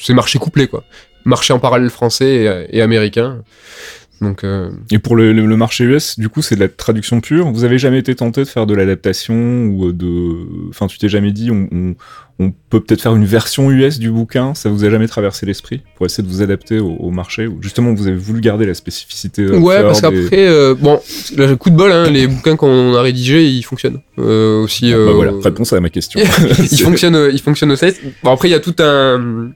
ces 0.00 0.14
marchés 0.14 0.38
couplés, 0.38 0.66
quoi. 0.66 0.84
Marché 1.24 1.52
en 1.52 1.58
parallèle 1.58 1.90
français 1.90 2.66
et, 2.70 2.78
et 2.78 2.82
américain. 2.82 3.42
Donc, 4.20 4.42
euh, 4.42 4.70
Et 4.90 4.98
pour 4.98 5.14
le, 5.16 5.32
le- 5.32 5.46
le 5.46 5.56
marché 5.56 5.84
US, 5.84 6.18
du 6.18 6.28
coup, 6.28 6.42
c'est 6.42 6.54
de 6.56 6.60
la 6.60 6.68
traduction 6.68 7.20
pure. 7.20 7.50
Vous 7.52 7.64
avez 7.64 7.78
jamais 7.78 7.98
été 7.98 8.14
tenté 8.14 8.40
de 8.42 8.48
faire 8.48 8.66
de 8.66 8.74
l'adaptation 8.74 9.66
ou 9.66 9.92
de. 9.92 10.68
Enfin, 10.70 10.86
tu 10.88 10.98
t'es 10.98 11.08
jamais 11.08 11.30
dit, 11.30 11.50
on, 11.52 11.68
on, 11.70 11.94
on 12.40 12.52
peut 12.70 12.80
peut-être 12.80 13.00
faire 13.02 13.14
une 13.14 13.24
version 13.24 13.70
US 13.70 13.98
du 14.00 14.10
bouquin. 14.10 14.54
Ça 14.54 14.70
vous 14.70 14.84
a 14.84 14.90
jamais 14.90 15.06
traversé 15.08 15.46
l'esprit 15.46 15.82
pour 15.96 16.06
essayer 16.06 16.26
de 16.26 16.28
vous 16.32 16.42
adapter 16.42 16.78
au, 16.80 16.90
au 16.96 17.10
marché 17.10 17.46
ou 17.46 17.58
justement 17.62 17.94
vous 17.94 18.06
avez 18.08 18.16
voulu 18.16 18.40
garder 18.40 18.66
la 18.66 18.74
spécificité. 18.74 19.42
euh, 19.42 19.58
ouais, 19.58 19.82
parce 19.82 19.98
et- 19.98 20.02
qu'après, 20.02 20.48
euh, 20.48 20.74
bon, 20.74 20.98
le 21.36 21.54
coup 21.54 21.70
de 21.70 21.76
bol, 21.76 21.92
hein, 21.92 22.10
les 22.10 22.26
bouquins 22.26 22.56
qu'on 22.56 22.94
a 22.94 23.02
rédigés, 23.02 23.46
ils 23.48 23.62
fonctionnent. 23.62 24.00
Euh, 24.18 24.62
aussi. 24.64 24.90
Bah 24.90 24.96
euh, 24.98 25.12
voilà, 25.14 25.32
réponse 25.42 25.72
à 25.72 25.80
ma 25.80 25.90
question. 25.90 26.20
il 26.72 26.80
fonctionne, 26.80 27.14
euh, 27.14 27.30
il 27.32 27.40
fonctionne 27.40 27.70
au. 27.70 27.76
Bon, 28.24 28.32
après, 28.32 28.48
il 28.48 28.52
y 28.52 28.54
a 28.54 28.60
tout 28.60 28.74
un 28.80 29.50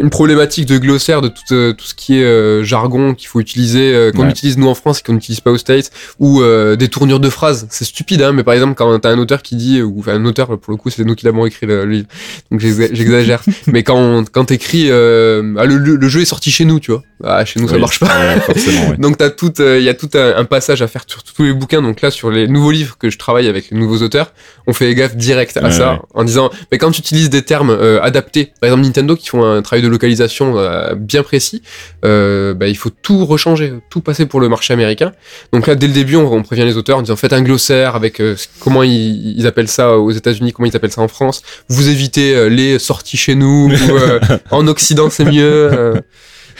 une 0.00 0.10
problématique 0.10 0.66
de 0.66 0.78
glossaire 0.78 1.20
de 1.22 1.28
tout, 1.28 1.40
euh, 1.52 1.72
tout 1.72 1.84
ce 1.86 1.94
qui 1.94 2.18
est 2.18 2.24
euh, 2.24 2.64
jargon 2.64 3.14
qu'il 3.14 3.28
faut 3.28 3.40
utiliser, 3.40 3.92
euh, 3.94 4.10
qu'on 4.12 4.22
Ouais. 4.24 4.30
utilise 4.30 4.58
nous 4.58 4.68
en 4.68 4.74
France 4.74 5.00
et 5.00 5.02
qu'on 5.02 5.12
n'utilise 5.12 5.40
pas 5.40 5.50
aux 5.50 5.58
States, 5.58 5.90
ou 6.18 6.40
euh, 6.42 6.76
des 6.76 6.88
tournures 6.88 7.20
de 7.20 7.28
phrases. 7.30 7.66
C'est 7.70 7.84
stupide, 7.84 8.22
hein, 8.22 8.32
mais 8.32 8.42
par 8.44 8.54
exemple, 8.54 8.74
quand 8.74 8.98
t'as 8.98 9.10
un 9.10 9.18
auteur 9.18 9.42
qui 9.42 9.56
dit, 9.56 9.82
ou 9.82 9.96
enfin, 10.00 10.14
un 10.14 10.24
auteur, 10.24 10.58
pour 10.58 10.70
le 10.72 10.76
coup, 10.76 10.90
c'est 10.90 11.04
nous 11.04 11.14
qui 11.14 11.24
l'avons 11.26 11.46
écrit 11.46 11.66
le, 11.66 11.84
le 11.84 11.90
livre, 11.92 12.06
donc 12.50 12.60
j'exa- 12.60 12.88
j'exagère, 12.92 13.42
mais 13.66 13.82
quand, 13.82 13.96
on- 13.98 14.24
quand 14.24 14.46
t'écris, 14.46 14.86
euh, 14.90 15.54
ah, 15.58 15.64
le, 15.66 15.76
le- 15.78 16.08
jeu 16.08 16.20
est 16.22 16.24
sorti 16.26 16.50
chez 16.50 16.64
nous, 16.64 16.80
tu 16.80 16.90
vois. 16.92 17.02
Ah, 17.24 17.44
chez 17.44 17.60
nous, 17.60 17.68
ça 17.68 17.74
Oui, 17.74 17.80
marche 17.80 17.98
pas. 17.98 18.06
ouais. 18.08 18.96
Donc 18.98 19.16
t'as 19.18 19.30
tout, 19.30 19.52
il 19.58 19.82
y 19.82 19.88
a 19.88 19.94
tout 19.94 20.10
un, 20.14 20.36
un 20.36 20.44
passage 20.44 20.82
à 20.82 20.86
faire 20.86 21.04
sur 21.06 21.22
tous 21.22 21.42
les 21.44 21.52
bouquins. 21.54 21.80
Donc 21.80 22.02
là, 22.02 22.10
sur 22.10 22.30
les 22.30 22.46
nouveaux 22.46 22.70
livres 22.70 22.96
que 22.98 23.08
je 23.08 23.16
travaille 23.18 23.48
avec 23.48 23.70
les 23.70 23.78
nouveaux 23.78 24.02
auteurs, 24.02 24.32
on 24.66 24.74
fait 24.74 24.94
gaffe 24.94 25.16
direct 25.16 25.56
à 25.56 25.62
Ouais, 25.64 25.70
ça 25.70 25.92
ouais. 25.94 25.98
en 26.14 26.24
disant, 26.24 26.50
mais 26.70 26.76
quand 26.78 26.90
tu 26.90 27.00
utilises 27.00 27.30
des 27.30 27.42
termes 27.42 27.70
euh, 27.70 28.00
adaptés, 28.02 28.52
par 28.60 28.68
exemple 28.68 28.84
Nintendo 28.84 29.16
qui 29.16 29.28
font 29.28 29.44
un 29.44 29.62
travail 29.66 29.82
de 29.82 29.88
localisation 29.88 30.54
euh, 30.56 30.94
bien 30.94 31.22
précis, 31.22 31.62
euh, 32.04 32.54
bah, 32.54 32.68
il 32.68 32.76
faut 32.76 32.90
tout 32.90 33.26
rechanger, 33.26 33.74
tout 33.90 34.00
passer 34.00 34.26
pour 34.26 34.40
le 34.40 34.48
marché 34.48 34.72
américain. 34.72 35.12
Donc 35.52 35.66
là, 35.66 35.74
dès 35.74 35.86
le 35.86 35.92
début, 35.92 36.16
on, 36.16 36.32
on 36.32 36.42
prévient 36.42 36.64
les 36.64 36.76
auteurs 36.76 36.98
en 36.98 37.02
disant, 37.02 37.16
faites 37.16 37.32
un 37.32 37.42
glossaire 37.42 37.94
avec 37.96 38.20
euh, 38.20 38.36
comment 38.60 38.82
ils, 38.82 39.38
ils 39.38 39.46
appellent 39.46 39.68
ça 39.68 39.98
aux 39.98 40.10
États-Unis, 40.10 40.52
comment 40.52 40.66
ils 40.66 40.76
appellent 40.76 40.92
ça 40.92 41.02
en 41.02 41.08
France. 41.08 41.42
Vous 41.68 41.88
évitez 41.88 42.48
les 42.48 42.78
sorties 42.78 43.16
chez 43.16 43.34
nous, 43.34 43.70
ou, 43.70 43.98
en 44.50 44.66
Occident 44.66 45.10
c'est 45.10 45.24
mieux. 45.24 46.00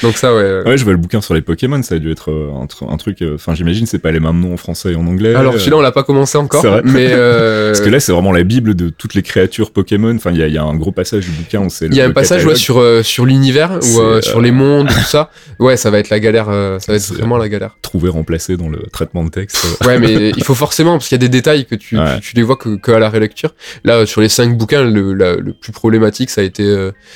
Donc 0.02 0.16
ça, 0.16 0.34
ouais. 0.34 0.62
Ouais, 0.66 0.76
je 0.78 0.84
vois 0.84 0.92
le 0.92 0.98
bouquin 0.98 1.20
sur 1.20 1.34
les 1.34 1.40
Pokémon, 1.42 1.82
ça 1.82 1.94
a 1.94 1.98
dû 1.98 2.10
être 2.10 2.30
un, 2.30 2.66
tr- 2.66 2.92
un 2.92 2.96
truc. 2.96 3.22
Enfin, 3.34 3.54
j'imagine, 3.54 3.86
c'est 3.86 3.98
pas 3.98 4.12
les 4.12 4.20
mêmes 4.20 4.40
noms 4.40 4.54
en 4.54 4.56
français 4.56 4.92
et 4.92 4.96
en 4.96 5.06
anglais. 5.06 5.34
Alors 5.34 5.54
euh, 5.54 5.58
celui-là 5.58 5.76
on 5.78 5.80
l'a 5.80 5.92
pas 5.92 6.02
commencé 6.02 6.36
encore, 6.38 6.60
c'est 6.62 6.68
vrai. 6.68 6.82
mais 6.84 7.08
euh, 7.10 7.70
Parce 7.72 7.80
que 7.80 7.88
là, 7.90 8.00
c'est 8.00 8.12
vraiment 8.12 8.32
la 8.32 8.42
bible 8.44 8.74
de 8.74 8.88
toutes 8.90 9.14
les 9.14 9.22
créatures 9.22 9.70
Pokémon. 9.70 10.14
Enfin, 10.14 10.30
il 10.32 10.38
y 10.38 10.42
a, 10.42 10.46
il 10.48 10.52
y 10.54 10.58
a 10.58 10.62
un 10.64 10.74
gros 10.74 10.92
passage 10.92 11.24
du 11.24 11.30
bouquin 11.32 11.60
où 11.62 11.70
c'est. 11.70 11.86
il 11.86 11.94
y 11.94 12.00
a 12.00 12.04
un 12.06 12.10
passage 12.12 12.44
ouais, 12.44 12.54
sur 12.56 12.78
euh, 12.80 13.02
sur 13.02 13.24
l'univers 13.26 13.78
ou 13.82 14.00
euh, 14.00 14.20
sur 14.20 14.40
les 14.40 14.50
mondes 14.52 14.88
tout 14.88 15.00
ça. 15.00 15.30
Ouais, 15.58 15.76
ça 15.78 15.90
va 15.90 15.98
être 15.98 16.10
la 16.10 16.20
galère, 16.20 16.46
ça 16.46 16.92
va 16.92 16.94
être 16.96 17.14
vraiment 17.14 17.38
la 17.38 17.48
galère. 17.48 17.78
trouver 17.80 18.10
remplacé 18.10 18.56
dans 18.58 18.68
le 18.68 18.78
traitement 18.92 19.24
de 19.24 19.30
texte. 19.30 19.56
Ouais, 19.86 19.98
mais 19.98 20.30
il 20.36 20.44
faut 20.44 20.54
forcément 20.54 20.92
parce 20.98 21.08
qu'il 21.08 21.14
y 21.16 21.20
a 21.24 21.26
des 21.26 21.30
détails 21.30 21.64
que 21.64 21.74
tu 21.74 21.96
Ouais. 21.98 22.16
tu, 22.20 22.30
tu 22.30 22.36
les 22.36 22.42
vois 22.42 22.56
que, 22.56 22.76
que 22.76 22.92
à 22.92 22.98
la 22.98 23.08
relecture. 23.08 23.54
Là, 23.84 24.04
sur 24.04 24.20
les 24.20 24.28
cinq 24.28 24.56
bouquins, 24.58 24.84
le 24.84 25.14
la- 25.14 25.36
le 25.36 25.52
plus 25.54 25.72
problématique 25.72 26.28
ça 26.30 26.42
a 26.42 26.44
été 26.44 26.64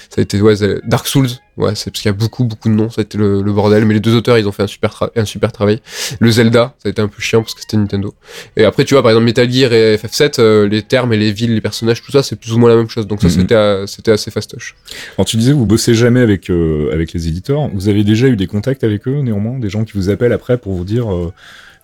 ça 0.08 0.18
a 0.18 0.20
été 0.22 0.40
ouais, 0.40 0.54
Dark 0.86 1.06
Souls. 1.06 1.28
Ouais, 1.56 1.74
c'est 1.74 1.90
parce 1.90 2.00
qu'il 2.02 2.08
y 2.08 2.14
a 2.14 2.16
beaucoup 2.16 2.44
beaucoup 2.44 2.68
de 2.68 2.74
noms, 2.74 2.88
ça 2.88 3.00
a 3.00 3.04
été 3.04 3.18
le, 3.18 3.42
le 3.42 3.52
bordel. 3.52 3.84
Mais 3.84 3.94
les 3.94 4.00
deux 4.00 4.14
auteurs, 4.16 4.38
ils 4.38 4.48
ont 4.48 4.52
fait 4.52 4.62
un 4.62 4.66
super 4.66 5.10
un 5.14 5.24
super 5.24 5.52
travail. 5.52 5.80
Le 6.18 6.30
Zelda, 6.30 6.74
ça 6.78 6.88
a 6.88 6.90
été 6.90 7.02
un 7.02 7.08
peu 7.08 7.20
chiant 7.20 7.42
parce 7.42 7.54
que 7.54 7.60
c'était 7.60 7.76
Nintendo. 7.76 8.14
Et 8.56 8.64
après, 8.64 8.84
tu 8.84 8.94
vois, 8.94 9.02
par 9.02 9.10
exemple, 9.10 9.26
Metal 9.26 9.50
Gear 9.50 9.72
et 9.72 9.96
FF7, 9.96 10.40
euh, 10.40 10.68
les 10.68 10.82
termes 10.82 11.12
et 11.12 11.16
les 11.18 11.32
villes, 11.32 11.54
les 11.54 11.60
personnages, 11.60 12.02
tout 12.02 12.12
ça, 12.12 12.22
c'est 12.22 12.36
plus 12.36 12.52
ou 12.52 12.58
moins 12.58 12.70
la 12.70 12.76
même 12.76 12.88
chose. 12.88 13.06
Donc 13.06 13.20
ça, 13.20 13.26
Mhm. 13.28 13.32
c'était 13.34 13.84
c'était 13.86 14.12
assez 14.12 14.30
fastoche. 14.30 14.74
Alors, 15.18 15.26
tu 15.26 15.36
disais, 15.36 15.52
vous 15.52 15.66
bossez 15.66 15.94
jamais 15.94 16.20
avec, 16.20 16.48
euh, 16.50 16.90
avec 16.92 17.12
les 17.12 17.28
éditeurs. 17.28 17.68
Vous 17.74 17.88
avez 17.88 18.04
déjà 18.04 18.28
eu 18.28 18.36
des 18.36 18.46
contacts 18.46 18.84
avec 18.84 19.06
eux, 19.08 19.20
néanmoins? 19.20 19.58
Des 19.58 19.68
gens 19.70 19.84
qui 19.84 19.92
vous 19.94 20.08
appellent 20.08 20.32
après 20.32 20.56
pour 20.56 20.72
vous 20.74 20.84
dire 20.84 21.12
euh, 21.12 21.32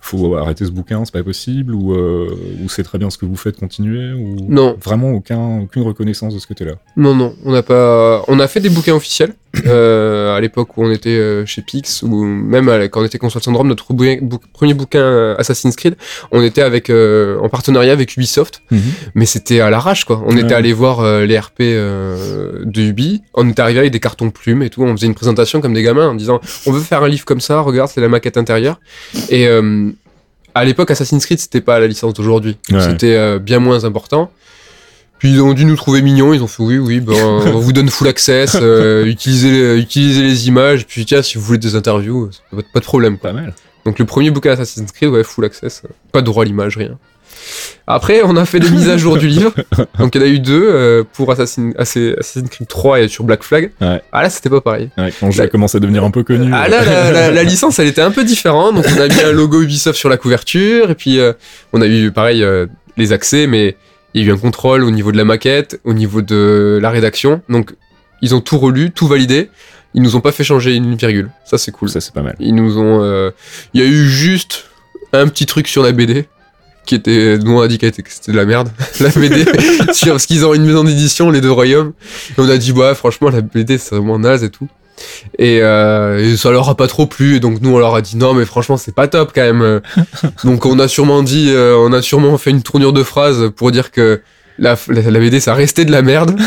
faut 0.00 0.36
arrêter 0.36 0.64
ce 0.64 0.70
bouquin, 0.70 1.04
c'est 1.04 1.12
pas 1.12 1.24
possible 1.24 1.74
Ou, 1.74 1.92
euh, 1.92 2.28
ou 2.62 2.68
c'est 2.68 2.84
très 2.84 2.96
bien 2.96 3.10
ce 3.10 3.18
que 3.18 3.26
vous 3.26 3.34
faites, 3.34 3.56
continuer 3.58 4.12
ou... 4.12 4.36
Non. 4.48 4.76
Vraiment 4.80 5.10
aucun, 5.10 5.58
aucune 5.62 5.82
reconnaissance 5.82 6.32
de 6.32 6.38
ce 6.38 6.46
côté-là? 6.46 6.74
Non, 6.96 7.12
non, 7.16 7.34
on 7.44 7.50
n'a 7.50 7.64
pas. 7.64 8.22
On 8.28 8.38
a 8.38 8.46
fait 8.46 8.60
des 8.60 8.68
bouquins 8.68 8.94
officiels 8.94 9.34
à 9.64 10.40
l'époque 10.40 10.76
où 10.76 10.84
on 10.84 10.90
était 10.90 11.10
euh, 11.10 11.46
chez 11.46 11.62
Pix 11.62 12.02
ou 12.02 12.24
même 12.24 12.66
quand 12.90 13.00
on 13.00 13.04
était 13.04 13.18
Console 13.18 13.42
Syndrome, 13.42 13.68
notre 13.68 13.92
bou- 13.92 14.38
premier 14.52 14.74
bouquin 14.74 15.00
euh, 15.00 15.34
Assassin's 15.38 15.76
Creed, 15.76 15.96
on 16.32 16.42
était 16.42 16.62
avec 16.62 16.90
euh, 16.90 17.38
en 17.40 17.48
partenariat 17.48 17.92
avec 17.92 18.16
Ubisoft, 18.16 18.62
mais 19.14 19.26
c'était 19.26 19.60
à 19.60 19.70
l'arrache 19.70 20.04
quoi. 20.04 20.22
On 20.26 20.34
Ouais. 20.36 20.42
était 20.42 20.54
allé 20.54 20.72
voir 20.72 21.00
euh, 21.00 21.24
les 21.24 21.38
RP 21.38 21.60
euh, 21.60 22.62
de 22.64 22.82
Ubi, 22.82 23.22
on 23.34 23.48
était 23.48 23.62
arrivé 23.62 23.78
avec 23.80 23.92
des 23.92 24.00
cartons 24.00 24.30
plumes 24.30 24.62
et 24.62 24.70
tout, 24.70 24.82
on 24.82 24.94
faisait 24.96 25.06
une 25.06 25.14
présentation 25.14 25.60
comme 25.60 25.74
des 25.74 25.82
gamins 25.82 26.08
en 26.08 26.14
disant 26.14 26.40
on 26.66 26.72
veut 26.72 26.80
faire 26.80 27.02
un 27.02 27.08
livre 27.08 27.24
comme 27.24 27.40
ça, 27.40 27.60
regarde 27.60 27.90
c'est 27.92 28.00
la 28.00 28.08
maquette 28.08 28.36
intérieure 28.36 28.78
et 29.30 29.46
euh, 29.48 29.90
à 30.54 30.64
l'époque 30.64 30.90
Assassin's 30.90 31.24
Creed 31.26 31.38
c'était 31.38 31.60
pas 31.60 31.78
la 31.80 31.86
licence 31.86 32.14
d'aujourd'hui, 32.14 32.56
Ouais. 32.70 32.80
c'était 32.80 33.14
euh, 33.16 33.38
bien 33.38 33.58
moins 33.58 33.84
important. 33.84 34.30
Puis 35.18 35.30
ils 35.32 35.40
ont 35.40 35.54
dû 35.54 35.64
nous 35.64 35.76
trouver 35.76 36.02
mignons, 36.02 36.34
ils 36.34 36.42
ont 36.42 36.46
fait 36.46 36.62
oui, 36.62 36.78
oui, 36.78 37.00
ben, 37.00 37.14
on 37.46 37.58
vous 37.58 37.72
donne 37.72 37.88
full 37.88 38.08
access, 38.08 38.56
euh, 38.60 39.04
utilisez, 39.06 39.50
les, 39.50 39.78
utilisez 39.80 40.22
les 40.22 40.48
images, 40.48 40.86
puis 40.86 41.04
tiens, 41.06 41.22
si 41.22 41.38
vous 41.38 41.44
voulez 41.44 41.58
des 41.58 41.74
interviews, 41.74 42.30
pas, 42.50 42.58
pas 42.74 42.80
de 42.80 42.84
problème. 42.84 43.16
Quoi. 43.18 43.30
Pas 43.30 43.36
mal. 43.36 43.54
Donc 43.84 43.98
le 43.98 44.04
premier 44.04 44.30
bouquin 44.30 44.50
Assassin's 44.52 44.92
Creed, 44.92 45.08
ouais, 45.10 45.24
full 45.24 45.44
access, 45.44 45.82
euh, 45.84 45.88
pas 46.12 46.20
de 46.20 46.26
droit 46.26 46.42
à 46.42 46.46
l'image, 46.46 46.76
rien. 46.76 46.98
Après, 47.86 48.22
on 48.24 48.34
a 48.36 48.44
fait 48.44 48.58
des 48.58 48.68
mises 48.70 48.88
à 48.88 48.96
jour 48.96 49.16
du 49.16 49.28
livre, 49.28 49.52
donc 49.98 50.14
il 50.16 50.20
y 50.20 50.24
en 50.24 50.26
a 50.26 50.28
eu 50.30 50.40
deux 50.40 50.68
euh, 50.68 51.04
pour 51.12 51.30
Assassin, 51.30 51.70
Assassin- 51.78 52.14
Assassin's 52.18 52.50
Creed 52.50 52.66
3 52.66 53.00
et 53.02 53.08
sur 53.08 53.22
Black 53.24 53.44
Flag. 53.44 53.70
Ouais. 53.80 54.02
Ah 54.10 54.22
là, 54.22 54.30
c'était 54.30 54.50
pas 54.50 54.60
pareil. 54.60 54.90
Ouais, 54.98 55.12
quand 55.18 55.30
je 55.30 55.42
commence 55.44 55.74
à 55.76 55.80
devenir 55.80 56.02
un 56.02 56.10
peu 56.10 56.24
connu. 56.24 56.50
Ah 56.52 56.64
euh, 56.64 56.68
là, 56.68 56.84
la, 56.84 57.10
la- 57.12 57.30
la 57.30 57.42
licence, 57.44 57.78
elle 57.78 57.86
était 57.86 58.00
un 58.02 58.10
peu 58.10 58.24
différente. 58.24 58.74
Donc, 58.74 58.84
on 58.96 59.00
a 59.00 59.06
mis 59.06 59.20
un 59.22 59.30
logo 59.32 59.62
Ubisoft 59.62 59.96
sur 59.98 60.08
la 60.08 60.16
couverture. 60.16 60.90
Et 60.90 60.94
puis, 60.96 61.20
euh, 61.20 61.32
on 61.72 61.80
a 61.80 61.86
eu, 61.86 62.10
pareil, 62.10 62.42
euh, 62.42 62.66
les 62.96 63.12
accès, 63.12 63.46
mais 63.46 63.76
il 64.16 64.22
y 64.22 64.24
a 64.24 64.28
eu 64.30 64.34
un 64.34 64.38
contrôle 64.38 64.82
au 64.82 64.90
niveau 64.90 65.12
de 65.12 65.16
la 65.16 65.24
maquette, 65.24 65.80
au 65.84 65.92
niveau 65.92 66.22
de 66.22 66.78
la 66.80 66.90
rédaction. 66.90 67.42
Donc, 67.48 67.72
ils 68.22 68.34
ont 68.34 68.40
tout 68.40 68.58
relu, 68.58 68.90
tout 68.90 69.06
validé. 69.06 69.50
Ils 69.94 70.02
nous 70.02 70.16
ont 70.16 70.20
pas 70.20 70.32
fait 70.32 70.44
changer 70.44 70.74
une 70.74 70.94
virgule. 70.96 71.30
Ça, 71.44 71.58
c'est 71.58 71.70
cool. 71.70 71.88
Ça, 71.88 72.00
c'est 72.00 72.12
pas 72.12 72.22
mal. 72.22 72.34
Ils 72.40 72.54
nous 72.54 72.78
ont. 72.78 73.02
euh, 73.02 73.30
Il 73.74 73.80
y 73.80 73.84
a 73.84 73.86
eu 73.86 74.06
juste 74.08 74.64
un 75.12 75.28
petit 75.28 75.46
truc 75.46 75.68
sur 75.68 75.82
la 75.82 75.92
BD. 75.92 76.26
Qui 76.86 76.94
était, 76.94 77.36
nous 77.38 77.58
on 77.58 77.60
a 77.60 77.66
dit 77.66 77.78
que 77.78 77.90
c'était 77.90 78.30
de 78.30 78.36
la 78.36 78.44
merde, 78.44 78.68
la 79.00 79.08
BD, 79.08 79.44
sur, 79.92 80.12
parce 80.12 80.24
qu'ils 80.24 80.46
ont 80.46 80.54
une 80.54 80.64
maison 80.64 80.84
d'édition, 80.84 81.30
les 81.32 81.40
deux 81.40 81.50
royaumes. 81.50 81.92
Et 82.30 82.40
on 82.40 82.48
a 82.48 82.56
dit, 82.58 82.72
bah, 82.72 82.94
franchement, 82.94 83.28
la 83.28 83.40
BD 83.40 83.76
c'est 83.76 83.96
vraiment 83.96 84.20
naze 84.20 84.44
et 84.44 84.50
tout. 84.50 84.68
Et, 85.38 85.60
euh, 85.62 86.18
et 86.32 86.36
ça 86.36 86.50
leur 86.50 86.68
a 86.68 86.74
pas 86.74 86.86
trop 86.86 87.06
plu. 87.06 87.36
Et 87.36 87.40
donc 87.40 87.60
nous, 87.60 87.74
on 87.74 87.78
leur 87.78 87.94
a 87.94 88.02
dit 88.02 88.16
non, 88.16 88.34
mais 88.34 88.44
franchement, 88.44 88.76
c'est 88.76 88.94
pas 88.94 89.08
top 89.08 89.32
quand 89.34 89.42
même. 89.42 89.80
donc 90.44 90.66
on 90.66 90.78
a 90.78 90.88
sûrement 90.88 91.22
dit, 91.22 91.48
euh, 91.50 91.76
on 91.78 91.92
a 91.92 92.02
sûrement 92.02 92.36
fait 92.38 92.50
une 92.50 92.62
tournure 92.62 92.92
de 92.92 93.02
phrase 93.02 93.50
pour 93.56 93.70
dire 93.70 93.90
que 93.90 94.20
la, 94.58 94.76
la, 94.88 95.02
la 95.10 95.20
BD, 95.20 95.40
ça 95.40 95.54
restait 95.54 95.84
de 95.84 95.92
la 95.92 96.02
merde. 96.02 96.38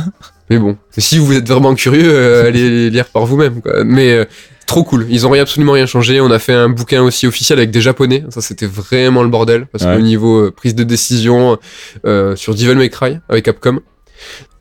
mais 0.50 0.58
bon, 0.58 0.76
si 0.96 1.18
vous 1.18 1.34
êtes 1.34 1.46
vraiment 1.48 1.74
curieux, 1.74 2.10
euh, 2.10 2.46
allez 2.46 2.90
lire 2.90 3.06
par 3.06 3.26
vous-même. 3.26 3.60
Mais 3.84 4.12
euh, 4.12 4.24
trop 4.66 4.84
cool. 4.84 5.06
Ils 5.10 5.26
ont 5.26 5.30
rien, 5.30 5.42
absolument 5.42 5.72
rien 5.72 5.86
changé. 5.86 6.20
On 6.20 6.30
a 6.30 6.38
fait 6.38 6.54
un 6.54 6.68
bouquin 6.70 7.02
aussi 7.02 7.26
officiel 7.26 7.58
avec 7.58 7.70
des 7.70 7.80
japonais. 7.82 8.24
Ça, 8.30 8.40
c'était 8.40 8.66
vraiment 8.66 9.22
le 9.22 9.28
bordel. 9.28 9.66
Parce 9.72 9.84
Ouais. 9.84 9.94
qu'au 9.96 10.02
niveau 10.02 10.46
euh, 10.46 10.50
prise 10.50 10.74
de 10.74 10.84
décision 10.84 11.58
euh, 12.06 12.36
sur 12.36 12.54
Devil 12.54 12.74
May 12.76 12.88
Cry 12.90 13.18
avec 13.28 13.44
Capcom, 13.44 13.80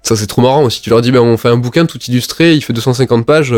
ça 0.03 0.15
c'est 0.15 0.27
trop 0.27 0.41
marrant 0.41 0.63
aussi. 0.63 0.81
Tu 0.81 0.89
leur 0.89 1.01
dis, 1.01 1.11
ben, 1.11 1.19
on 1.19 1.37
fait 1.37 1.49
un 1.49 1.57
bouquin 1.57 1.85
tout 1.85 1.99
illustré, 2.07 2.53
il 2.53 2.61
fait 2.63 2.73
250 2.73 3.25
pages. 3.25 3.51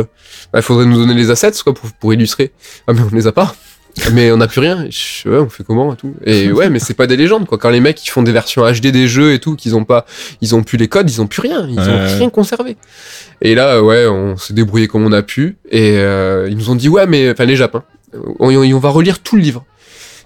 Bah, 0.51 0.59
Il 0.59 0.61
faudrait 0.61 0.85
nous 0.85 0.97
donner 0.97 1.13
les 1.13 1.29
assets 1.31 1.51
quoi, 1.63 1.73
pour, 1.73 1.91
pour 1.93 2.13
illustrer. 2.13 2.51
Ah, 2.87 2.93
mais 2.93 3.01
on 3.01 3.15
les 3.15 3.27
a 3.27 3.31
pas. 3.31 3.55
mais 4.13 4.31
on 4.31 4.37
n'a 4.37 4.47
plus 4.47 4.61
rien. 4.61 4.85
Je- 4.89 5.27
ouais, 5.29 5.37
on 5.39 5.49
fait 5.49 5.63
comment 5.63 5.93
et 5.93 5.97
tout. 5.97 6.13
Et 6.25 6.51
ouais, 6.51 6.69
mais 6.69 6.79
c'est 6.79 6.93
pas 6.93 7.07
des 7.07 7.17
légendes 7.17 7.45
quoi. 7.47 7.57
Quand 7.57 7.69
les 7.69 7.79
mecs 7.81 8.03
ils 8.05 8.09
font 8.09 8.21
des 8.23 8.31
versions 8.31 8.63
HD 8.71 8.87
des 8.87 9.07
jeux 9.07 9.33
et 9.33 9.39
tout, 9.39 9.55
qu'ils 9.55 9.75
ont 9.75 9.83
pas, 9.83 10.05
ils 10.41 10.55
ont 10.55 10.63
plus 10.63 10.77
les 10.77 10.87
codes, 10.87 11.09
ils 11.09 11.21
ont 11.21 11.27
plus 11.27 11.41
rien. 11.41 11.67
Ils 11.69 11.79
ont 11.79 11.83
Ouais. 11.83 12.13
rien 12.17 12.29
conservé. 12.29 12.77
Et 13.41 13.55
là, 13.55 13.81
ouais, 13.83 14.05
on 14.07 14.37
s'est 14.37 14.53
débrouillé 14.53 14.87
comme 14.87 15.05
on 15.05 15.11
a 15.11 15.21
pu. 15.23 15.57
Et 15.71 15.97
euh, 15.97 16.47
ils 16.49 16.57
nous 16.57 16.69
ont 16.69 16.75
dit, 16.75 16.87
ouais, 16.89 17.05
mais 17.07 17.31
enfin 17.31 17.45
les 17.45 17.61
on, 18.39 18.49
on- 18.51 18.73
on 18.75 18.79
va 18.79 18.89
relire 18.89 19.19
tout 19.19 19.35
le 19.35 19.41
livre. 19.41 19.65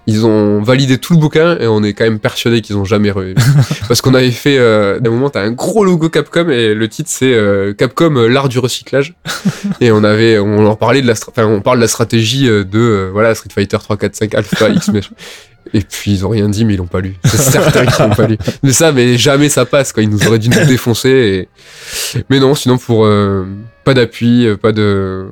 Ils 0.06 0.26
ont 0.26 0.62
validé 0.62 0.98
tout 0.98 1.14
le 1.14 1.20
bouquin 1.20 1.58
et 1.60 1.68
on 1.68 1.82
est 1.82 1.94
quand 1.94 2.04
même 2.04 2.20
persuadé 2.20 2.62
qu'ils 2.62 2.76
ont 2.76 2.84
jamais 2.84 3.10
relu. 3.10 3.36
Parce 3.88 4.02
qu'on 4.02 4.14
avait 4.14 4.32
fait, 4.32 4.58
euh, 4.58 5.00
à 5.04 5.08
un 5.08 5.10
moment, 5.10 5.30
t'as 5.30 5.42
un 5.42 5.52
gros 5.52 5.86
logo 5.86 6.10
Capcom 6.10 6.50
et 6.50 6.74
le 6.74 6.88
titre 6.90 7.10
c'est 7.12 7.34
euh, 7.34 7.74
Capcom, 7.74 8.16
euh, 8.18 8.28
l'art 8.28 8.50
du 8.50 8.60
recyclage. 8.60 9.14
et 9.82 9.92
on 9.94 10.04
avait, 10.04 10.40
on 10.40 10.62
leur 10.62 10.78
parlait 10.78 11.02
de 11.02 11.08
la, 11.08 11.14
enfin, 11.14 11.46
on 11.46 11.62
parle 11.62 11.78
de 11.78 11.84
la 11.84 11.88
stratégie 11.88 12.50
euh, 12.50 12.66
de, 12.66 12.80
euh, 12.80 13.10
voilà, 13.14 13.34
Street 13.34 13.50
Fighter 13.54 13.78
3, 13.82 13.96
4, 13.96 14.16
5, 14.16 14.36
Alpha, 14.36 14.70
X, 14.70 14.90
mais- 14.92 15.00
Et 15.74 15.80
puis 15.80 16.12
ils 16.12 16.26
ont 16.26 16.30
rien 16.30 16.50
dit, 16.50 16.66
mais 16.66 16.74
ils 16.74 16.78
l'ont 16.78 16.86
pas 16.86 17.00
lu. 17.00 17.16
C'est 17.24 17.38
certain 17.38 17.86
qu'ils 17.86 18.04
l'ont 18.04 18.14
pas 18.14 18.28
lu. 18.28 18.38
Mais 18.62 18.74
ça, 18.74 18.92
mais 18.92 19.18
jamais 19.18 19.48
ça 19.48 19.66
passe, 19.66 19.94
quoi. 19.94 20.04
Ils 20.04 20.10
nous 20.10 20.28
auraient 20.28 20.38
dû 20.40 20.50
nous 20.50 20.66
défoncer. 20.66 21.48
Et... 22.16 22.20
Mais 22.30 22.42
non, 22.42 22.56
sinon 22.56 22.78
pour 22.78 23.06
euh, 23.06 23.46
pas 23.86 23.94
d'appui, 23.94 24.48
pas 24.62 24.74
de 24.74 25.28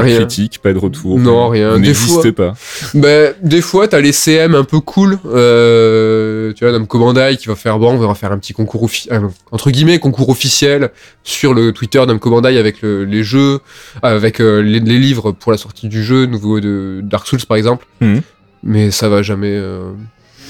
Pas 0.00 0.04
de 0.06 0.10
rien. 0.10 0.16
critique, 0.18 0.60
pas 0.62 0.72
de 0.72 0.78
retour. 0.78 1.18
Non, 1.18 1.48
rien. 1.48 1.72
Vous 1.72 1.78
n'existez 1.78 2.32
pas. 2.32 2.54
Ben, 2.94 3.34
des 3.42 3.60
fois, 3.60 3.88
t'as 3.88 4.00
les 4.00 4.12
CM 4.12 4.54
un 4.54 4.64
peu 4.64 4.80
cool. 4.80 5.18
Euh, 5.34 6.52
tu 6.54 6.64
vois, 6.64 6.72
Namco 6.72 6.98
Bandai 6.98 7.36
qui 7.38 7.46
va 7.48 7.54
faire, 7.56 7.78
bon, 7.78 7.92
on 7.94 7.98
va 8.06 8.14
faire 8.14 8.32
un 8.32 8.38
petit 8.38 8.52
concours 8.52 8.82
officiel, 8.82 9.22
entre 9.50 9.70
guillemets, 9.70 9.98
concours 9.98 10.28
officiel 10.28 10.90
sur 11.24 11.54
le 11.54 11.72
Twitter 11.72 12.04
Namco 12.06 12.30
Bandai 12.30 12.58
avec 12.58 12.82
le- 12.82 13.04
les 13.04 13.22
jeux, 13.22 13.60
avec 14.02 14.40
euh, 14.40 14.60
les, 14.60 14.80
les 14.80 14.98
livres 14.98 15.32
pour 15.32 15.52
la 15.52 15.58
sortie 15.58 15.88
du 15.88 16.02
jeu, 16.04 16.26
nouveau 16.26 16.60
de 16.60 17.00
Dark 17.02 17.26
Souls 17.26 17.44
par 17.46 17.56
exemple. 17.56 17.86
Mhm. 18.00 18.22
Mais 18.62 18.90
ça 18.90 19.08
va 19.08 19.22
jamais. 19.22 19.52
euh, 19.54 19.90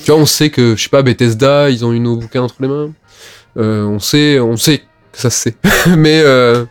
Tu 0.05 0.11
vois, 0.11 0.21
on 0.21 0.27
sait 0.27 0.51
que, 0.51 0.75
je 0.77 0.83
sais 0.83 0.89
pas, 0.89 1.03
Bethesda, 1.03 1.69
ils 1.71 1.85
ont 1.85 1.93
eu 1.93 2.01
nos 2.01 2.17
bouquins 2.17 2.43
entre 2.43 2.57
les 2.61 2.69
mains. 2.69 2.91
Euh, 3.59 3.85
on 3.85 3.99
sait, 3.99 4.39
on 4.41 4.57
sait 4.57 4.79
que 4.79 4.85
ça 5.21 5.31
se 5.31 5.39
sait. 5.41 5.55
Mais 5.97 6.23
euh, 6.25 6.65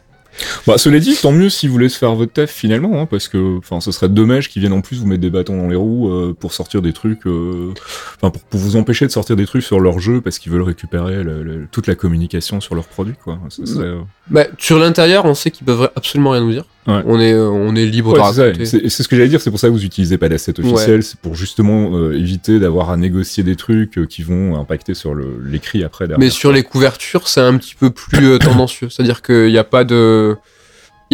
Bah, 0.68 0.78
cela 0.78 1.00
dit, 1.00 1.16
tant 1.22 1.32
mieux 1.32 1.50
si 1.50 1.68
vous 1.68 1.78
laissez 1.78 1.98
faire 1.98 2.16
votre 2.16 2.34
taf 2.34 2.50
finalement, 2.52 3.00
hein, 3.02 3.06
parce 3.06 3.28
que, 3.28 3.58
enfin, 3.58 3.80
ce 3.80 3.92
serait 3.92 4.10
dommage 4.10 4.50
qu'ils 4.50 4.62
viennent 4.62 4.74
en 4.74 4.82
plus 4.82 4.98
vous 5.00 5.06
mettre 5.08 5.22
des 5.22 5.30
bâtons 5.30 5.58
dans 5.58 5.68
les 5.70 5.76
roues 5.76 6.10
euh, 6.10 6.36
pour 6.38 6.54
sortir 6.54 6.82
des 6.82 6.94
trucs, 6.94 7.26
euh, 7.26 7.74
enfin, 8.18 8.30
pour, 8.32 8.42
pour 8.44 8.60
vous 8.60 8.76
empêcher 8.76 9.06
de 9.06 9.12
sortir 9.12 9.36
des 9.36 9.46
trucs 9.46 9.64
sur 9.64 9.80
leur 9.80 10.00
jeu 10.00 10.22
parce 10.22 10.40
qu'ils 10.40 10.52
veulent 10.52 10.62
récupérer 10.62 11.24
le- 11.24 11.44
le- 11.44 11.68
toute 11.72 11.88
la 11.88 11.96
communication 11.96 12.60
sur 12.62 12.76
leurs 12.76 12.88
produits, 12.88 13.16
quoi. 13.24 13.40
Ce 13.50 13.66
serait, 13.66 13.86
euh, 13.86 14.00
bah, 14.30 14.46
sur 14.58 14.80
l'intérieur, 14.80 15.26
on 15.26 15.36
sait 15.36 15.52
qu'ils 15.52 15.66
peuvent 15.66 15.90
absolument 15.96 16.32
rien 16.32 16.42
nous 16.42 16.52
dire. 16.52 16.66
Ouais. 16.88 17.02
On 17.06 17.20
est, 17.20 17.34
euh, 17.34 17.48
on 17.50 17.76
est 17.76 17.86
libre 17.86 18.14
Ouais, 18.14 18.20
de 18.20 18.34
c'est 18.36 18.42
raconter. 18.78 18.90
ce 18.90 19.08
que 19.08 19.16
j'allais 19.16 19.28
dire, 19.28 19.42
c'est 19.42 19.50
pour 19.50 19.60
ça 19.60 19.68
que 19.68 19.74
vous 19.74 19.86
utilisez 19.86 20.18
pas 20.18 20.30
d'asset 20.30 20.60
officiel, 20.60 21.04
c'est 21.04 21.20
pour 21.20 21.36
justement 21.36 21.96
euh, 21.96 22.14
éviter 22.18 22.60
d'avoir 22.60 22.92
à 22.92 22.98
négocier 22.98 23.44
des 23.44 23.56
trucs 23.56 23.98
euh, 23.98 24.06
qui 24.06 24.22
vont 24.24 24.60
impacter 24.60 24.94
sur 24.94 25.16
l'écrit 25.16 25.84
après 25.84 26.06
derrière. 26.08 26.20
Mais 26.20 26.30
sur 26.30 26.52
les 26.52 26.64
couvertures, 26.64 27.28
c'est 27.28 27.42
un 27.42 27.58
petit 27.58 27.76
peu 27.76 27.90
plus 27.90 28.34
euh, 28.34 28.38
tendancieux. 28.40 28.90
C'est-à-dire 28.90 29.22
qu'il 29.22 29.48
n'y 29.48 29.58
a 29.58 29.64
pas 29.64 29.84
de. 29.84 30.36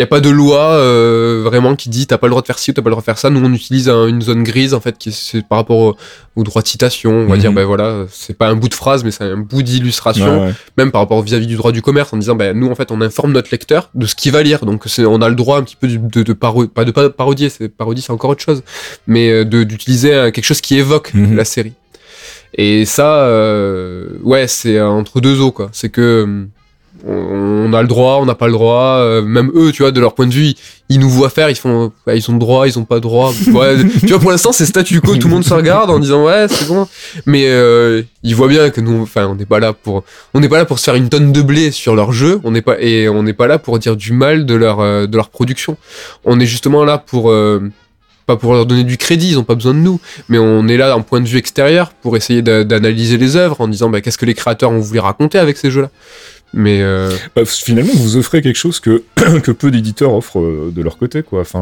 Il 0.01 0.05
y 0.05 0.05
a 0.05 0.07
pas 0.07 0.19
de 0.19 0.31
loi 0.31 0.59
euh, 0.71 1.43
vraiment 1.45 1.75
qui 1.75 1.87
dit 1.89 2.07
t'as 2.07 2.17
pas 2.17 2.25
le 2.25 2.31
droit 2.31 2.41
de 2.41 2.47
faire 2.47 2.57
ci 2.57 2.71
ou 2.71 2.73
t'as 2.73 2.81
pas 2.81 2.89
le 2.89 2.93
droit 2.93 3.01
de 3.01 3.05
faire 3.05 3.19
ça. 3.19 3.29
Nous 3.29 3.39
on 3.45 3.53
utilise 3.53 3.87
un- 3.87 4.07
une 4.07 4.19
zone 4.23 4.41
grise 4.41 4.73
en 4.73 4.79
fait 4.79 4.97
qui 4.97 5.11
c'est 5.11 5.47
par 5.47 5.59
rapport 5.59 5.77
au, 5.77 5.95
au 6.35 6.43
droit 6.43 6.63
de 6.63 6.67
citation. 6.67 7.11
On 7.11 7.27
va 7.27 7.35
Mhm. 7.35 7.39
dire 7.41 7.51
ben 7.53 7.65
voilà 7.65 8.05
c'est 8.09 8.35
pas 8.35 8.47
un 8.47 8.55
bout 8.55 8.67
de 8.67 8.73
phrase 8.73 9.03
mais 9.03 9.11
c'est 9.11 9.25
un 9.25 9.37
bout 9.37 9.61
d'illustration. 9.61 10.39
Ouais, 10.41 10.45
ouais. 10.47 10.53
Même 10.77 10.91
par 10.91 11.01
rapport 11.01 11.21
vis-à-vis 11.21 11.45
du 11.45 11.55
droit 11.55 11.71
du 11.71 11.83
commerce 11.83 12.11
en 12.13 12.17
disant 12.17 12.33
ben 12.35 12.57
nous 12.57 12.67
en 12.71 12.73
fait 12.73 12.91
on 12.91 12.99
informe 13.01 13.31
notre 13.33 13.49
lecteur 13.51 13.91
de 13.93 14.07
ce 14.07 14.15
qu'il 14.15 14.31
va 14.31 14.41
lire. 14.41 14.65
Donc 14.65 14.85
on 14.97 15.21
a 15.21 15.29
le 15.29 15.35
droit 15.35 15.59
un 15.59 15.63
petit 15.63 15.75
peu 15.75 15.87
de, 15.87 15.97
de, 15.97 16.23
de 16.23 16.33
paro- 16.33 16.65
pas 16.67 16.83
de 16.83 16.91
parodier 17.09 17.49
c'est 17.49 17.69
parodie 17.69 18.01
c'est 18.01 18.11
encore 18.11 18.31
autre 18.31 18.41
chose 18.43 18.63
mais 19.05 19.29
euh, 19.29 19.43
d'utiliser 19.45 20.15
euh, 20.15 20.31
quelque 20.31 20.45
chose 20.45 20.61
qui 20.61 20.77
évoque 20.79 21.13
Mhm. 21.13 21.35
la 21.35 21.45
série. 21.45 21.73
Et 22.57 22.83
ça, 22.85 23.23
euh, 23.23 24.09
ouais, 24.23 24.45
c'est 24.47 24.75
euh, 24.77 24.87
entre 24.89 25.21
deux 25.21 25.39
eaux, 25.39 25.51
quoi. 25.53 25.69
C'est 25.71 25.87
que 25.89 26.47
on 27.07 27.73
a 27.73 27.81
le 27.81 27.87
droit, 27.87 28.19
on 28.21 28.25
n'a 28.25 28.35
pas 28.35 28.47
le 28.47 28.53
droit. 28.53 28.97
euh, 28.99 29.21
même 29.21 29.51
eux, 29.55 29.71
tu 29.71 29.83
vois, 29.83 29.91
de 29.91 29.99
leur 29.99 30.13
point 30.13 30.27
de 30.27 30.33
vue, 30.33 30.45
ils, 30.47 30.55
ils 30.89 30.99
nous 30.99 31.09
voient 31.09 31.29
faire, 31.29 31.49
ils 31.49 31.55
font, 31.55 31.91
ouais, 32.07 32.17
ils 32.17 32.29
ont 32.29 32.33
le 32.33 32.39
droit, 32.39 32.67
ils 32.67 32.77
ont 32.77 32.85
pas 32.85 32.95
le 32.95 33.01
droit. 33.01 33.31
Ouais, 33.53 33.75
tu 34.01 34.07
vois, 34.07 34.19
pour 34.19 34.31
l'instant, 34.31 34.51
c'est 34.51 34.65
statu 34.65 35.01
quo, 35.01 35.15
tout 35.17 35.27
le 35.27 35.33
monde 35.33 35.43
se 35.45 35.53
regarde 35.53 35.89
en 35.89 35.99
disant 35.99 36.25
ouais, 36.25 36.47
c'est 36.49 36.67
bon. 36.67 36.87
Mais 37.25 37.45
euh, 37.47 38.01
ils 38.23 38.35
voient 38.35 38.47
bien 38.47 38.69
que 38.69 38.81
nous, 38.81 39.01
enfin, 39.01 39.25
on 39.27 39.35
n'est 39.35 39.45
pas 39.45 39.59
là 39.59 39.73
pour, 39.73 40.03
on 40.33 40.39
n'est 40.39 40.49
pas 40.49 40.57
là 40.57 40.65
pour 40.65 40.79
se 40.79 40.83
faire 40.85 40.95
une 40.95 41.09
tonne 41.09 41.31
de 41.31 41.41
blé 41.41 41.71
sur 41.71 41.95
leur 41.95 42.11
jeu. 42.11 42.39
On 42.43 42.51
n'est 42.51 42.61
pas 42.61 42.79
et 42.79 43.09
on 43.09 43.23
n'est 43.23 43.33
pas 43.33 43.47
là 43.47 43.57
pour 43.59 43.79
dire 43.79 43.95
du 43.95 44.13
mal 44.13 44.45
de 44.45 44.53
leur 44.53 44.79
euh, 44.79 45.07
de 45.07 45.15
leur 45.17 45.29
production. 45.29 45.77
On 46.25 46.39
est 46.39 46.45
justement 46.45 46.83
là 46.85 46.97
pour 46.97 47.33
pas 48.27 48.35
pour 48.37 48.53
leur 48.53 48.67
donner 48.67 48.83
du 48.83 48.97
crédit, 48.97 49.31
ils 49.31 49.39
ont 49.39 49.43
pas 49.43 49.55
besoin 49.55 49.73
de 49.73 49.79
nous, 49.79 49.99
mais 50.29 50.37
on 50.37 50.67
est 50.67 50.77
là 50.77 50.89
d'un 50.89 51.01
point 51.01 51.19
de 51.21 51.27
vue 51.27 51.39
extérieur 51.39 51.89
pour 52.03 52.15
essayer 52.15 52.43
d'a- 52.43 52.63
d'analyser 52.63 53.17
les 53.17 53.35
œuvres 53.35 53.59
en 53.61 53.67
disant 53.67 53.89
bah, 53.89 53.99
qu'est-ce 54.01 54.19
que 54.19 54.27
les 54.27 54.35
créateurs 54.35 54.69
ont 54.69 54.79
voulu 54.79 54.99
raconter 54.99 55.39
avec 55.39 55.57
ces 55.57 55.71
jeux-là. 55.71 55.89
Mais 56.53 56.81
euh, 56.81 57.15
Bah, 57.35 57.43
finalement, 57.45 57.93
vous 57.95 58.17
offrez 58.17 58.41
quelque 58.41 58.57
chose 58.57 58.79
que, 58.79 59.03
que 59.43 59.51
peu 59.51 59.71
d'éditeurs 59.71 60.13
offrent 60.13 60.39
euh, 60.39 60.71
de 60.75 60.81
leur 60.81 60.97
côté, 60.97 61.23
quoi. 61.23 61.41
Enfin, 61.41 61.61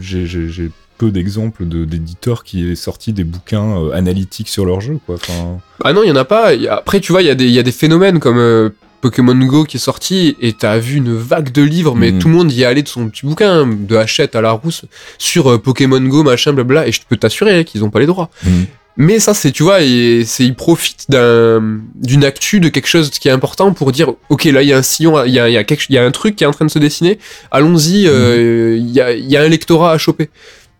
j'ai- 0.00 0.70
peu 0.98 1.10
d'exemples 1.10 1.66
de- 1.66 1.86
d'éditeurs 1.86 2.44
qui 2.44 2.70
aient 2.70 2.74
sorti 2.74 3.14
des 3.14 3.24
bouquins 3.24 3.78
euh, 3.78 3.92
analytiques 3.92 4.50
sur 4.50 4.66
leur 4.66 4.82
jeu, 4.82 4.98
quoi. 5.06 5.14
Enfin, 5.14 5.58
ah 5.82 5.92
non, 5.94 6.02
il 6.02 6.08
y 6.08 6.12
en 6.12 6.16
a 6.16 6.26
pas. 6.26 6.50
Après, 6.70 7.00
tu 7.00 7.12
vois, 7.12 7.22
il 7.22 7.26
y, 7.26 7.30
a 7.30 7.34
des- 7.34 7.46
il 7.46 7.52
y 7.52 7.58
a 7.58 7.62
des 7.62 7.72
phénomènes 7.72 8.18
comme 8.18 8.36
euh, 8.38 8.68
Pokémon 9.00 9.34
Go 9.34 9.64
qui 9.64 9.78
est 9.78 9.80
sorti 9.80 10.36
et 10.42 10.52
t'as 10.52 10.76
vu 10.78 10.96
une 10.96 11.14
vague 11.16 11.52
de 11.52 11.62
livres, 11.62 11.94
mais 11.96 12.12
Mhm. 12.12 12.18
tout 12.18 12.28
le 12.28 12.34
monde 12.34 12.52
y 12.52 12.62
est 12.62 12.66
allé 12.66 12.82
de 12.82 12.88
son 12.88 13.08
petit 13.08 13.24
bouquin, 13.24 13.66
de 13.66 13.96
Hachette 13.96 14.36
à 14.36 14.42
la 14.42 14.50
rousse, 14.52 14.82
sur 15.16 15.50
euh, 15.50 15.56
Pokémon 15.58 16.00
Go, 16.02 16.22
machin, 16.22 16.52
blabla, 16.52 16.86
et 16.86 16.92
je 16.92 17.00
peux 17.08 17.16
t'assurer 17.16 17.64
qu'ils 17.64 17.82
ont 17.82 17.88
pas 17.88 18.00
les 18.00 18.04
droits. 18.06 18.28
Mhm. 18.44 18.66
Mais 18.96 19.18
ça, 19.18 19.32
c'est, 19.34 19.50
tu 19.52 19.62
vois, 19.62 19.80
et 19.82 20.24
c'est, 20.26 20.44
ils 20.44 20.54
profitent 20.54 21.06
d'un, 21.08 21.80
d'une 21.94 22.24
actu, 22.24 22.60
de 22.60 22.68
quelque 22.68 22.88
chose 22.88 23.08
qui 23.10 23.28
est 23.28 23.30
important 23.30 23.72
pour 23.72 23.92
dire, 23.92 24.12
ok, 24.28 24.44
là, 24.44 24.62
il 24.62 24.68
y 24.68 24.72
a 24.72 24.76
un 24.78 24.82
sillon, 24.82 25.24
il 25.24 25.32
y 25.32 25.38
a, 25.38 25.48
il 25.48 25.52
y 25.52 25.56
a 25.56 25.64
quelque, 25.64 25.84
il 25.88 25.94
y 25.94 25.98
a 25.98 26.04
un 26.04 26.10
truc 26.10 26.36
qui 26.36 26.44
est 26.44 26.46
en 26.46 26.50
train 26.52 26.66
de 26.66 26.70
se 26.70 26.78
dessiner, 26.78 27.18
allons-y, 27.50 28.06
euh, 28.08 28.76
il 28.76 28.90
y, 28.90 29.00
a, 29.00 29.12
il 29.12 29.26
y 29.30 29.36
a 29.36 29.42
un 29.42 29.48
lectorat 29.48 29.92
à 29.92 29.98
choper. 29.98 30.28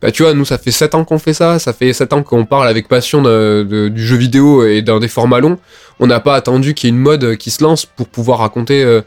Bah, 0.02 0.10
tu 0.10 0.22
vois, 0.22 0.34
nous, 0.34 0.44
ça 0.44 0.58
fait 0.58 0.70
7 0.70 0.94
ans 0.94 1.04
qu'on 1.04 1.18
fait 1.18 1.34
ça, 1.34 1.58
ça 1.58 1.72
fait 1.72 1.92
7 1.92 2.12
ans 2.12 2.22
qu'on 2.22 2.44
parle 2.46 2.68
avec 2.68 2.88
passion 2.88 3.22
de- 3.22 3.66
de- 3.68 3.88
du 3.88 4.04
jeu 4.06 4.16
vidéo 4.16 4.64
et 4.66 4.82
dans 4.82 4.98
des 4.98 5.08
formats 5.08 5.40
longs. 5.40 5.58
On 5.98 6.06
n'a 6.06 6.20
pas 6.20 6.34
attendu 6.36 6.74
qu'il 6.74 6.88
y 6.88 6.92
ait 6.92 6.96
une 6.96 7.02
mode 7.02 7.36
qui 7.36 7.50
se 7.50 7.62
lance 7.62 7.84
pour 7.86 8.08
pouvoir 8.08 8.38
raconter. 8.40 8.82
euh, 8.82 9.02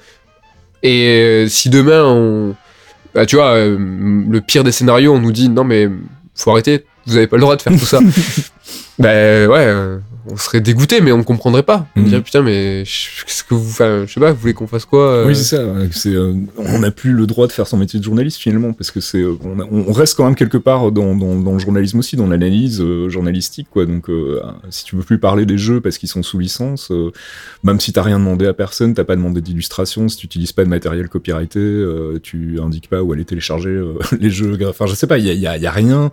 et 0.83 1.07
euh, 1.45 1.47
si 1.47 1.69
demain, 1.69 2.03
on. 2.05 2.55
Bah, 3.15 3.25
tu 3.25 3.35
vois, 3.35 3.53
euh, 3.55 3.77
le 3.79 4.41
pire 4.41 4.63
des 4.63 4.71
scénarios, 4.71 5.13
on 5.13 5.19
nous 5.19 5.31
dit, 5.31 5.49
non, 5.49 5.63
mais 5.63 5.89
faut 6.35 6.51
arrêter, 6.51 6.83
vous 7.05 7.17
avez 7.17 7.27
pas 7.27 7.37
le 7.37 7.41
droit 7.41 7.55
de 7.55 7.61
faire 7.61 7.73
tout 7.73 7.85
ça. 7.85 7.99
bah 8.99 9.09
ouais, 9.09 9.49
euh, 9.49 9.99
on 10.29 10.37
serait 10.37 10.61
dégoûté, 10.61 11.01
mais 11.01 11.11
on 11.11 11.17
ne 11.17 11.23
comprendrait 11.23 11.63
pas. 11.63 11.87
On 11.95 12.01
Mhm. 12.01 12.07
dirait 12.07 12.21
putain, 12.21 12.41
mais 12.41 12.83
qu'est-ce 12.85 13.43
que 13.43 13.53
vous, 13.55 13.69
enfin, 13.69 14.05
je 14.07 14.13
sais 14.13 14.19
pas, 14.19 14.31
vous 14.31 14.39
voulez 14.39 14.53
qu'on 14.53 14.67
fasse 14.67 14.85
quoi 14.85 15.01
euh 15.11 15.27
Oui, 15.27 15.35
c'est 15.35 15.55
ça. 15.57 15.63
C'est, 15.91 16.13
euh, 16.15 16.33
on 16.57 16.79
n'a 16.79 16.91
plus 16.91 17.11
le 17.11 17.27
droit 17.27 17.47
de 17.47 17.51
faire 17.51 17.67
son 17.67 17.77
métier 17.77 17.99
de 17.99 18.03
journaliste 18.05 18.37
finalement, 18.37 18.73
parce 18.73 18.91
que 18.91 18.99
c'est, 19.01 19.19
euh, 19.21 19.37
on, 19.43 19.59
a- 19.59 19.67
on 19.69 19.91
reste 19.91 20.15
quand 20.15 20.25
même 20.25 20.35
quelque 20.35 20.57
part 20.57 20.91
dans, 20.91 21.15
dans, 21.15 21.35
dans 21.39 21.53
le 21.53 21.59
journalisme 21.59 21.99
aussi, 21.99 22.15
dans 22.15 22.27
l'analyse 22.27 22.79
euh, 22.81 23.09
journalistique, 23.09 23.67
quoi. 23.69 23.85
Donc, 23.85 24.07
si 24.69 24.85
tu 24.85 24.95
veux 24.95 25.03
plus 25.03 25.17
parler 25.19 25.45
des 25.45 25.57
jeux 25.57 25.81
parce 25.81 25.97
qu'ils 25.97 26.09
sont 26.09 26.23
sous 26.23 26.39
licence, 26.39 26.91
même 27.63 27.79
si 27.79 27.91
t'as 27.93 28.01
rien 28.03 28.19
demandé 28.19 28.45
à 28.47 28.53
personne, 28.53 28.93
t'as 28.93 29.03
pas 29.03 29.15
demandé 29.15 29.41
d'illustration, 29.41 30.07
si 30.07 30.17
tu 30.17 30.25
utilises 30.25 30.51
pas 30.51 30.63
de 30.63 30.69
matériel 30.69 31.09
copyrighté, 31.09 31.59
tu 32.21 32.59
indiques 32.61 32.89
pas 32.89 33.01
où 33.03 33.11
aller 33.13 33.25
télécharger 33.25 33.81
les 34.19 34.29
jeux. 34.29 34.57
Enfin, 34.67 34.85
je 34.85 34.95
sais 34.95 35.07
pas, 35.07 35.17
il 35.17 35.25
y 35.25 35.29
a, 35.29 35.33
y, 35.33 35.47
a, 35.47 35.57
y 35.57 35.65
a 35.67 35.71
rien. 35.71 36.11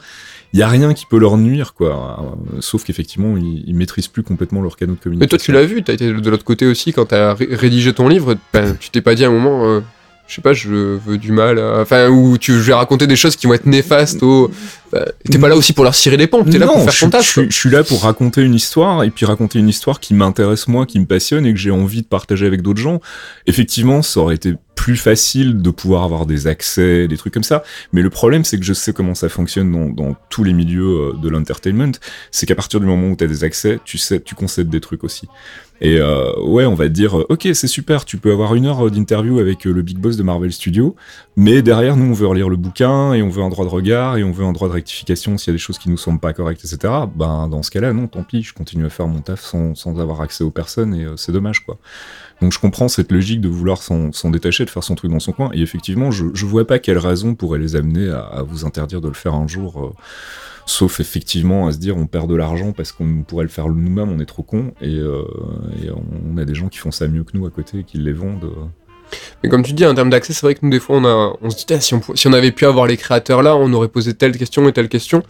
Il 0.53 0.59
y 0.59 0.65
a 0.65 0.69
rien 0.69 0.95
qui 0.95 1.07
peut 1.07 1.19
leur 1.19 1.37
nuire, 1.39 1.75
quoi. 1.75 2.35
Sauf 2.59 2.83
qu'effectivement, 2.83 3.37
ils, 3.37 3.63
ils 3.69 3.75
maîtrisent 3.77 4.00
plus 4.09 4.23
complètement 4.23 4.63
leur 4.63 4.77
canaux 4.77 4.95
de 4.95 5.01
communication. 5.01 5.21
Mais 5.25 5.29
toi, 5.29 5.39
tu 5.39 5.53
l'as 5.53 5.65
vu, 5.65 5.83
t'as 5.83 5.93
été 5.95 6.13
de 6.13 6.31
l'autre 6.31 6.45
côté 6.45 6.67
aussi 6.67 6.93
quand 6.93 7.07
t'as 7.07 7.35
ré- 7.35 7.49
rédigé 7.51 7.93
ton 7.93 8.09
livre. 8.09 8.37
Ben, 8.53 8.77
tu 8.79 8.91
t'es 8.91 9.01
pas 9.01 9.15
dit 9.15 9.25
à 9.25 9.29
un 9.29 9.33
moment, 9.33 9.65
euh, 9.67 9.81
je 10.27 10.35
sais 10.37 10.43
pas, 10.43 10.53
je 10.53 10.69
veux 10.69 11.19
du 11.19 11.33
mal. 11.33 11.59
à- 11.59 11.81
Enfin, 11.81 12.09
ou 12.09 12.39
tu 12.39 12.53
je 12.53 12.59
vais 12.61 12.75
raconter 12.75 13.07
des 13.07 13.17
choses 13.17 13.37
qui 13.37 13.47
vont 13.47 13.55
être 13.55 13.67
néfastes 13.67 14.23
aux, 14.23 14.51
bah, 14.93 15.07
t'es 15.31 15.39
pas 15.39 15.49
là 15.49 15.57
aussi 15.57 15.73
pour 15.73 15.85
leur 15.85 15.95
cirer 15.95 16.17
les 16.17 16.27
pompes, 16.27 16.51
t'es 16.51 16.59
là 16.59 16.67
pour 16.67 16.83
faire 16.83 16.99
ton 16.99 17.11
taf. 17.11 17.35
Je, 17.35 17.43
je, 17.49 17.57
suis 17.57 17.71
là 17.71 17.85
pour 17.85 18.03
raconter 18.03 18.43
une 18.43 18.55
histoire 18.55 19.05
et 19.05 19.11
puis 19.11 19.25
raconter 19.25 19.59
une 19.59 19.69
histoire 19.69 20.01
qui 20.01 20.15
m'intéresse 20.15 20.67
moi, 20.69 20.87
qui 20.87 20.99
me 20.99 21.07
passionne 21.07 21.47
et 21.47 21.53
que 21.53 21.59
j'ai 21.59 21.71
envie 21.71 22.03
de 22.03 22.07
partager 22.07 22.47
avec 22.47 22.63
d'autres 22.63 22.81
gens. 22.81 23.01
Effectivement, 23.47 24.03
ça 24.03 24.21
aurait 24.21 24.35
été 24.35 24.55
plus 24.81 24.97
facile 24.97 25.61
de 25.61 25.69
pouvoir 25.69 26.05
avoir 26.05 26.25
des 26.25 26.47
accès, 26.47 27.07
des 27.07 27.19
trucs 27.19 27.35
comme 27.35 27.43
ça. 27.43 27.63
Mais 27.93 28.01
le 28.01 28.09
problème, 28.09 28.45
c'est 28.45 28.59
que 28.59 28.65
je 28.65 28.73
sais 28.73 28.95
comment 28.95 29.15
ça 29.15 29.29
fonctionne 29.29 29.71
dans, 29.71 29.91
dans 29.91 30.17
tous 30.31 30.43
les 30.43 30.55
milieux 30.55 30.83
euh, 30.83 31.13
de 31.23 31.29
l'entertainment. 31.29 31.93
C'est 32.31 32.47
qu'à 32.47 32.55
partir 32.55 32.81
du 32.81 32.87
moment 32.87 33.09
où 33.09 33.15
tu 33.15 33.23
as 33.23 33.27
des 33.27 33.45
accès, 33.45 33.79
tu 33.85 33.99
sais, 33.99 34.21
tu 34.21 34.35
concèdes 34.35 34.71
des 34.71 34.81
trucs 34.81 35.05
aussi. 35.05 35.29
Et 35.83 35.99
euh, 35.99 36.33
ouais, 36.41 36.67
on 36.67 36.75
va 36.75 36.87
te 36.87 36.93
dire, 36.93 37.15
ok, 37.15 37.49
c'est 37.55 37.67
super, 37.67 38.05
tu 38.05 38.19
peux 38.19 38.33
avoir 38.33 38.55
une 38.55 38.67
heure 38.67 38.91
d'interview 38.91 39.39
avec 39.39 39.67
euh, 39.67 39.73
le 39.73 39.81
big 39.81 39.99
boss 39.99 40.17
de 40.17 40.23
Marvel 40.23 40.53
Studios, 40.53 40.95
mais 41.37 41.63
derrière, 41.63 41.97
nous, 41.97 42.11
on 42.11 42.13
veut 42.13 42.27
relire 42.27 42.51
le 42.51 42.57
bouquin, 42.57 43.15
et 43.15 43.23
on 43.23 43.31
veut 43.31 43.43
un 43.43 43.49
droit 43.49 43.65
de 43.65 43.71
regard, 43.71 44.19
et 44.19 44.25
on 44.25 44.31
veut 44.31 44.45
un 44.45 44.53
droit 44.53 44.69
de 44.69 44.75
s'il 44.89 45.09
y 45.09 45.13
a 45.13 45.53
des 45.53 45.59
choses 45.59 45.79
qui 45.79 45.91
nous 45.91 45.97
semblent 45.97 46.21
pas 46.21 46.33
correctes, 46.33 46.65
etc. 46.65 46.93
Ben, 47.15 47.49
dans 47.49 47.63
ce 47.63 47.71
cas-là, 47.71 47.93
non, 47.93 48.07
tant 48.07 48.23
pis, 48.23 48.43
je 48.43 48.55
continue 48.55 48.87
à 48.87 48.91
faire 48.91 49.07
mon 49.07 49.21
taf 49.21 49.41
sans, 49.41 50.01
avoir 50.01 50.21
accès 50.21 50.45
aux 50.45 50.51
personnes, 50.51 50.95
et 50.95 51.05
euh, 51.05 51.17
c'est 51.17 51.33
dommage, 51.33 51.65
quoi. 51.65 51.79
Donc 52.41 52.53
je 52.53 52.59
comprends 52.59 52.89
cette 52.89 53.13
logique 53.13 53.41
de 53.41 53.49
vouloir 53.49 53.83
s'en 53.83 54.31
détacher, 54.31 54.65
de 54.65 54.71
faire 54.71 54.85
son 54.85 54.95
truc 54.95 55.11
dans 55.11 55.21
son 55.21 55.33
coin, 55.33 55.51
et 55.53 55.61
effectivement, 55.61 56.11
je, 56.11 56.27
je 56.33 56.47
vois 56.47 56.67
pas 56.67 56.79
quelle 56.79 56.99
raison 56.99 57.35
pourrait 57.35 57.59
les 57.59 57.77
amener 57.77 58.09
à, 58.09 58.21
à 58.21 58.43
vous 58.43 58.65
interdire 58.65 59.01
de 59.01 59.09
le 59.09 59.15
faire 59.15 59.35
un 59.35 59.47
jour. 59.47 59.85
Euh, 59.85 59.91
sauf 60.67 61.01
effectivement 61.01 61.67
à 61.67 61.73
se 61.73 61.79
dire 61.79 61.97
on 61.97 62.07
perd 62.07 62.31
de 62.31 62.37
l'argent 62.37 62.73
parce 62.73 62.93
qu'on 62.93 63.25
pourrait 63.27 63.45
le 63.45 63.51
faire 63.51 63.69
nous-mêmes, 63.69 64.11
on 64.11 64.21
est 64.21 64.27
trop 64.27 64.43
con 64.43 64.73
et, 64.81 64.99
euh, 64.99 65.25
et, 65.83 65.91
on 65.91 66.37
a 66.37 66.45
des 66.45 66.55
gens 66.55 66.69
qui 66.69 66.79
font 66.79 66.93
ça 66.93 67.09
mieux 67.09 67.25
que 67.25 67.37
nous 67.37 67.47
à 67.47 67.51
côté 67.51 67.81
et 67.81 67.85
qui 67.85 67.99
les 67.99 68.13
vendent. 68.13 68.51
Mais 69.43 69.49
comme 69.49 69.63
tu 69.63 69.73
dis, 69.73 69.87
en 69.87 69.95
termes 69.95 70.11
d'accès, 70.11 70.33
c'est 70.33 70.47
vrai 70.47 70.55
que 70.55 70.61
nous, 70.63 70.71
des 70.71 70.81
fois, 70.81 70.97
on, 70.97 71.05
a, 71.05 71.37
on 71.43 71.51
se 71.51 71.65
dit, 71.65 71.81
si 71.81 71.95
on, 71.95 72.03
si 72.15 72.27
on 72.29 72.33
avait 72.33 72.53
pu 72.53 72.67
avoir 72.67 72.87
les 72.87 72.97
créateurs 72.97 73.43
là, 73.43 73.57
on 73.57 73.73
aurait 73.73 73.89
posé 73.89 74.15
telle 74.15 74.37
question 74.37 74.69
et 74.69 74.73
telle 74.73 74.89
question 74.89 75.23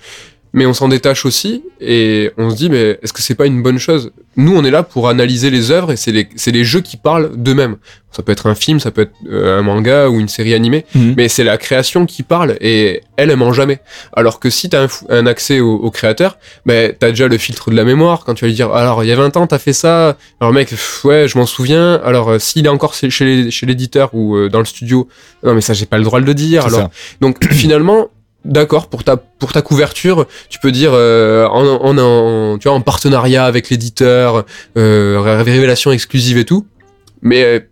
mais 0.53 0.66
on 0.66 0.74
s'en 0.74 0.88
détache 0.88 1.24
aussi 1.24 1.62
et 1.80 2.30
on 2.36 2.51
se 2.51 2.57
dit 2.57 2.70
mais 2.70 2.98
est-ce 3.03 3.12
que 3.12 3.22
c'est 3.22 3.34
pas 3.34 3.46
une 3.46 3.62
bonne 3.62 3.78
chose? 3.78 4.12
Nous 4.36 4.57
on 4.57 4.64
est 4.64 4.70
là 4.70 4.82
pour 4.82 5.09
analyser 5.09 5.51
les 5.51 5.70
œuvres 5.70 5.92
et 5.92 5.96
c'est 5.96 6.12
les, 6.12 6.28
les 6.46 6.64
jeux 6.64 6.80
qui 6.80 6.96
parlent 6.96 7.30
d'eux-mêmes. 7.36 7.76
Ça 8.11 8.24
peut 8.24 8.32
être 8.32 8.48
un 8.48 8.57
film, 8.57 8.80
ça 8.80 8.90
peut 8.90 9.03
être 9.03 9.12
euh, 9.30 9.61
un 9.61 9.62
manga 9.62 10.09
ou 10.09 10.18
une 10.18 10.26
série 10.28 10.53
animée, 10.53 10.84
mmh. 10.96 11.12
mais 11.16 11.28
c'est 11.28 11.44
la 11.44 11.59
création 11.59 12.07
qui 12.07 12.24
parle 12.24 12.57
et 12.61 13.03
elle, 13.16 13.30
elle 13.30 13.36
ment 13.36 13.53
jamais. 13.53 13.80
Alors 14.12 14.40
que 14.40 14.51
si 14.51 14.68
t'as 14.68 14.84
un, 14.84 14.88
un 15.11 15.26
accès 15.26 15.61
au, 15.61 15.74
au 15.74 15.90
créateur, 15.92 16.38
ben 16.66 16.92
t'as 16.98 17.11
déjà 17.11 17.28
le 17.28 17.38
filtre 17.38 17.70
de 17.70 17.76
la 17.76 17.84
mémoire 17.84 18.24
quand 18.24 18.34
tu 18.34 18.44
vas 18.44 18.48
lui 18.48 18.55
dire 18.55 18.72
alors 18.72 19.05
il 19.05 19.09
y 19.09 19.12
a 19.12 19.16
20 19.16 19.36
ans 19.36 19.46
t'as 19.46 19.59
fait 19.59 19.72
ça, 19.72 20.16
alors 20.40 20.53
mec 20.53 20.74
ouais 21.05 21.28
je 21.28 21.38
m'en 21.38 21.46
souviens, 21.46 22.01
alors 22.05 22.30
euh, 22.30 22.38
s'il 22.40 22.66
est 22.66 22.70
encore 22.70 22.94
chez 22.94 23.66
l'éditeur 23.66 24.11
ou 24.12 24.36
euh, 24.36 24.48
dans 24.48 24.59
le 24.59 24.64
studio, 24.64 25.09
non 25.44 25.55
mais 25.55 25.61
ça 25.61 25.74
j'ai 25.74 25.86
pas 25.86 25.98
le 25.98 26.05
droit 26.05 26.20
de 26.20 26.26
le 26.26 26.34
dire. 26.34 26.66
Alors 26.66 26.80
ça. 26.80 26.90
donc 27.20 27.44
finalement 27.53 28.09
D'accord, 28.45 28.88
pour 28.88 29.05
ta 29.05 29.16
pour 29.18 29.53
ta 29.53 29.61
couverture, 29.61 30.26
tu 30.49 30.59
peux 30.61 30.72
dire 30.72 30.93
euh, 30.95 31.47
en, 31.49 31.66
en, 31.66 31.99
en, 31.99 32.59
tu 32.59 32.68
vois 32.68 32.76
en 32.76 32.80
partenariat 32.80 33.45
avec 33.45 33.68
l'éditeur, 33.68 34.47
euh, 34.78 35.20
révélation 35.45 35.93
exclusive 35.93 36.38
et 36.38 36.47
tout. 36.47 36.66
Mais 37.20 37.66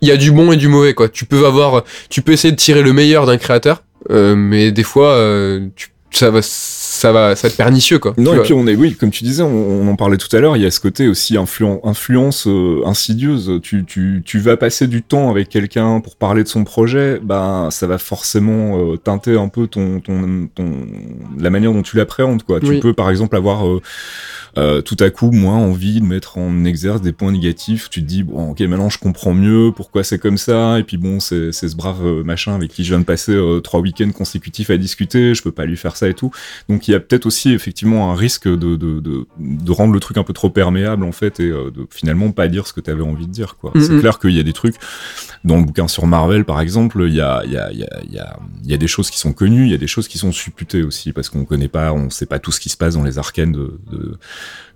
il 0.00 0.08
y 0.08 0.10
a 0.10 0.16
du 0.16 0.32
bon 0.32 0.50
et 0.50 0.56
du 0.56 0.66
mauvais 0.66 0.94
quoi. 0.94 1.08
Tu 1.08 1.26
peux 1.26 1.46
avoir, 1.46 1.84
tu 2.08 2.22
peux 2.22 2.32
essayer 2.32 2.50
de 2.50 2.56
tirer 2.56 2.82
le 2.82 2.92
meilleur 2.92 3.24
d'un 3.24 3.38
créateur, 3.38 3.84
euh, 4.10 4.34
mais 4.34 4.72
des 4.72 4.82
fois 4.82 5.12
euh, 5.12 5.68
tu, 5.76 5.88
ça 6.10 6.30
va 6.30 6.40
ça 6.42 7.12
va, 7.12 7.34
ça 7.34 7.46
va 7.46 7.52
être 7.52 7.56
pernicieux, 7.56 7.98
quoi. 7.98 8.14
Non, 8.18 8.34
et 8.34 8.42
puis 8.42 8.52
on 8.52 8.66
est, 8.66 8.74
oui, 8.74 8.94
comme 8.94 9.10
tu 9.10 9.24
disais, 9.24 9.42
on, 9.42 9.48
on 9.48 9.88
en 9.88 9.96
parlait 9.96 10.18
tout 10.18 10.34
à 10.36 10.40
l'heure, 10.40 10.56
il 10.56 10.62
y 10.62 10.66
a 10.66 10.70
ce 10.70 10.80
côté 10.80 11.08
aussi 11.08 11.36
influ 11.36 11.64
influence 11.84 12.46
euh, 12.46 12.82
insidieuse. 12.84 13.60
Tu, 13.62 13.84
tu, 13.84 14.22
tu 14.24 14.38
vas 14.38 14.56
passer 14.56 14.86
du 14.86 15.02
temps 15.02 15.30
avec 15.30 15.48
quelqu'un 15.48 16.00
pour 16.00 16.16
parler 16.16 16.42
de 16.42 16.48
son 16.48 16.64
projet, 16.64 17.20
ben, 17.22 17.68
ça 17.70 17.86
va 17.86 17.96
forcément 17.98 18.78
euh, 18.78 18.96
teinter 18.96 19.38
un 19.38 19.48
peu 19.48 19.66
ton, 19.66 20.00
ton, 20.00 20.48
ton, 20.54 20.72
la 21.38 21.50
manière 21.50 21.72
dont 21.72 21.82
tu 21.82 21.96
l'appréhendes, 21.96 22.42
quoi. 22.42 22.58
Oui. 22.62 22.76
Tu 22.76 22.80
peux, 22.80 22.92
par 22.92 23.08
exemple, 23.08 23.36
avoir, 23.36 23.66
euh, 23.66 23.80
euh, 24.58 24.82
tout 24.82 24.96
à 25.00 25.10
coup 25.10 25.30
moins 25.30 25.56
envie 25.56 26.00
de 26.00 26.06
mettre 26.06 26.38
en 26.38 26.64
exerce 26.64 27.00
des 27.00 27.12
points 27.12 27.32
négatifs. 27.32 27.88
Tu 27.90 28.00
te 28.02 28.06
dis 28.06 28.22
bon 28.22 28.50
ok 28.50 28.60
maintenant 28.60 28.88
je 28.88 28.98
comprends 28.98 29.34
mieux 29.34 29.72
pourquoi 29.74 30.04
c'est 30.04 30.18
comme 30.18 30.38
ça 30.38 30.78
et 30.78 30.84
puis 30.84 30.96
bon 30.96 31.20
c'est 31.20 31.52
ce 31.52 31.76
brave 31.76 32.04
euh, 32.04 32.24
machin 32.24 32.54
avec 32.54 32.70
qui 32.72 32.84
je 32.84 32.90
viens 32.90 33.00
de 33.00 33.04
passer 33.04 33.32
euh, 33.32 33.60
trois 33.60 33.80
week-ends 33.80 34.10
consécutifs 34.10 34.70
à 34.70 34.76
discuter, 34.76 35.34
je 35.34 35.42
peux 35.42 35.52
pas 35.52 35.66
lui 35.66 35.76
faire 35.76 35.96
ça 35.96 36.08
et 36.08 36.14
tout. 36.14 36.30
Donc 36.68 36.88
il 36.88 36.92
y 36.92 36.94
a 36.94 37.00
peut-être 37.00 37.26
aussi 37.26 37.52
effectivement 37.52 38.12
un 38.12 38.14
risque 38.14 38.48
de, 38.48 38.76
de, 38.76 39.00
de, 39.00 39.26
de, 39.38 39.72
rendre 39.72 39.92
le 39.92 40.00
truc 40.00 40.16
un 40.16 40.24
peu 40.24 40.32
trop 40.32 40.50
perméable 40.50 41.04
en 41.04 41.12
fait 41.12 41.40
et 41.40 41.50
euh, 41.50 41.70
de 41.70 41.86
finalement 41.90 42.32
pas 42.32 42.48
dire 42.48 42.66
ce 42.66 42.72
que 42.72 42.80
tu 42.80 42.90
avais 42.90 43.02
envie 43.02 43.26
de 43.26 43.32
dire 43.32 43.56
quoi. 43.60 43.70
Mm 43.74 43.80
-hmm. 43.80 43.86
C'est 43.86 44.00
clair 44.00 44.18
qu'il 44.18 44.36
y 44.36 44.40
a 44.40 44.42
des 44.42 44.52
trucs 44.52 44.76
dans 45.44 45.56
le 45.56 45.64
bouquin 45.64 45.88
sur 45.88 46.06
Marvel 46.06 46.44
par 46.44 46.60
exemple, 46.60 47.04
il 47.06 47.14
y 47.14 47.20
a, 47.20 47.42
il 47.44 47.52
y, 47.52 47.56
a, 47.56 47.70
il 47.72 47.78
y, 47.78 47.84
a, 47.84 48.00
il 48.04 48.12
y, 48.12 48.18
a, 48.18 48.38
y 48.64 48.74
a 48.74 48.76
des 48.76 48.88
choses 48.88 49.10
qui 49.10 49.18
sont 49.18 49.32
connues, 49.32 49.64
il 49.66 49.70
y 49.70 49.74
a 49.74 49.78
des 49.78 49.92
choses 49.94 50.08
qui 50.08 50.18
sont 50.18 50.32
supputées 50.32 50.82
aussi 50.82 51.12
parce 51.12 51.28
qu'on 51.30 51.44
connaît 51.44 51.68
pas, 51.68 51.92
on 51.92 52.10
sait 52.10 52.26
pas 52.26 52.38
tout 52.38 52.52
ce 52.52 52.60
qui 52.60 52.68
se 52.68 52.76
passe 52.76 52.94
dans 52.94 53.04
les 53.04 53.16
arcanes 53.18 53.52
de, 53.52 53.66
de 53.92 54.18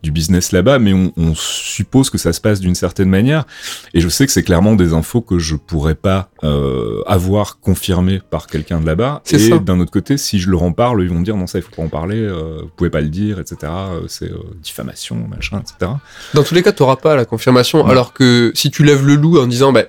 du 0.04 0.12
business 0.12 0.52
là-bas, 0.52 0.78
mais 0.78 0.92
on, 0.92 1.12
on, 1.16 1.34
suppose 1.34 2.10
que 2.10 2.18
ça 2.18 2.32
se 2.32 2.40
passe 2.40 2.60
d'une 2.60 2.74
certaine 2.74 3.08
manière. 3.08 3.46
Et 3.94 4.00
je 4.00 4.08
sais 4.08 4.26
que 4.26 4.32
c'est 4.32 4.42
clairement 4.42 4.74
des 4.74 4.92
infos 4.92 5.22
que 5.22 5.38
je 5.38 5.56
pourrais 5.56 5.94
pas 5.94 6.28
euh, 6.44 7.02
avoir 7.06 7.58
confirmées 7.58 8.20
par 8.30 8.46
quelqu'un 8.46 8.80
de 8.80 8.86
là-bas. 8.86 9.22
Et 9.32 9.58
d'un 9.58 9.80
autre 9.80 9.90
côté, 9.90 10.18
si 10.18 10.38
je 10.38 10.50
leur 10.50 10.62
en 10.62 10.72
parle, 10.72 11.02
ils 11.02 11.08
vont 11.08 11.18
me 11.18 11.24
dire 11.24 11.36
non 11.36 11.46
ça 11.46 11.58
il 11.58 11.62
faut 11.62 11.74
pas 11.74 11.82
en 11.82 11.88
parler, 11.88 12.18
euh, 12.18 12.58
vous 12.62 12.70
pouvez 12.76 12.90
pas 12.90 13.00
le 13.00 13.08
dire, 13.08 13.40
etc. 13.40 13.56
Euh, 13.62 14.00
c'est 14.06 14.30
euh, 14.30 14.38
diffamation, 14.62 15.16
machin, 15.28 15.60
etc. 15.60 15.92
Dans 16.34 16.42
tous 16.42 16.54
les 16.54 16.62
cas, 16.62 16.72
tu 16.72 16.82
n'auras 16.82 16.96
pas 16.96 17.16
la 17.16 17.24
confirmation. 17.24 17.84
Ouais. 17.84 17.90
Alors 17.90 18.12
que 18.12 18.52
si 18.54 18.70
tu 18.70 18.84
lèves 18.84 19.06
le 19.06 19.14
loup 19.14 19.38
en 19.38 19.46
disant 19.46 19.72
bah 19.72 19.84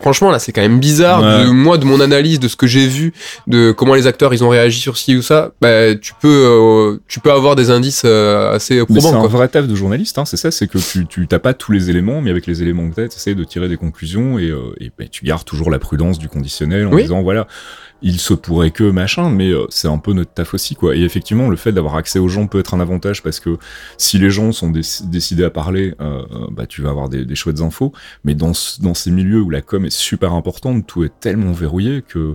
franchement 0.00 0.30
là 0.30 0.38
c'est 0.38 0.52
quand 0.52 0.60
même 0.60 0.80
bizarre 0.80 1.22
ouais. 1.22 1.44
de 1.44 1.50
moi 1.50 1.78
de 1.78 1.84
mon 1.84 2.00
analyse 2.00 2.40
de 2.40 2.48
ce 2.48 2.56
que 2.56 2.66
j'ai 2.66 2.86
vu 2.86 3.12
de 3.46 3.72
comment 3.72 3.94
les 3.94 4.06
acteurs 4.06 4.32
ils 4.34 4.42
ont 4.42 4.48
réagi 4.48 4.80
sur 4.80 4.96
ci 4.96 5.16
ou 5.16 5.22
ça 5.22 5.52
bah, 5.60 5.94
tu 5.94 6.12
peux 6.20 6.28
euh, 6.28 6.98
tu 7.08 7.20
peux 7.20 7.30
avoir 7.30 7.56
des 7.56 7.70
indices 7.70 8.02
euh, 8.04 8.52
assez 8.52 8.84
probants 8.84 9.00
c'est 9.00 9.16
un 9.16 9.26
vrai 9.26 9.48
taf 9.48 9.66
de 9.66 9.74
journaliste 9.74 10.18
hein, 10.18 10.24
c'est 10.24 10.36
ça 10.36 10.50
c'est 10.50 10.66
que 10.66 10.78
tu 10.78 11.06
tu 11.06 11.26
t'as 11.26 11.38
pas 11.38 11.54
tous 11.54 11.72
les 11.72 11.90
éléments 11.90 12.20
mais 12.20 12.30
avec 12.30 12.46
les 12.46 12.62
éléments 12.62 12.88
que 12.88 12.94
t'as 12.94 13.08
t'essayes 13.08 13.34
de 13.34 13.44
tirer 13.44 13.68
des 13.68 13.76
conclusions 13.76 14.38
et, 14.38 14.50
euh, 14.50 14.74
et 14.80 14.90
bah, 14.98 15.04
tu 15.10 15.24
gardes 15.24 15.44
toujours 15.44 15.70
la 15.70 15.78
prudence 15.78 16.18
du 16.18 16.28
conditionnel 16.28 16.86
en 16.86 16.92
oui. 16.92 17.02
disant 17.02 17.22
voilà 17.22 17.46
il 18.02 18.18
se 18.18 18.32
pourrait 18.34 18.70
que 18.70 18.84
machin, 18.84 19.30
mais 19.30 19.52
c'est 19.68 19.88
un 19.88 19.98
peu 19.98 20.12
notre 20.12 20.32
taf 20.32 20.54
aussi, 20.54 20.74
quoi. 20.74 20.96
Et 20.96 21.02
effectivement, 21.02 21.48
le 21.48 21.56
fait 21.56 21.72
d'avoir 21.72 21.96
accès 21.96 22.18
aux 22.18 22.28
gens 22.28 22.46
peut 22.46 22.58
être 22.58 22.74
un 22.74 22.80
avantage 22.80 23.22
parce 23.22 23.40
que 23.40 23.58
si 23.98 24.18
les 24.18 24.30
gens 24.30 24.52
sont 24.52 24.70
décidés 24.70 25.44
à 25.44 25.50
parler, 25.50 25.94
euh, 26.00 26.22
bah 26.50 26.66
tu 26.66 26.82
vas 26.82 26.90
avoir 26.90 27.08
des, 27.08 27.24
des 27.24 27.34
chouettes 27.34 27.60
infos. 27.60 27.92
Mais 28.24 28.34
dans, 28.34 28.52
dans 28.80 28.94
ces 28.94 29.10
milieux 29.10 29.40
où 29.40 29.50
la 29.50 29.60
com 29.60 29.84
super 29.90 30.32
importante, 30.32 30.86
tout 30.86 31.04
est 31.04 31.12
tellement 31.20 31.52
verrouillé 31.52 32.02
que, 32.02 32.34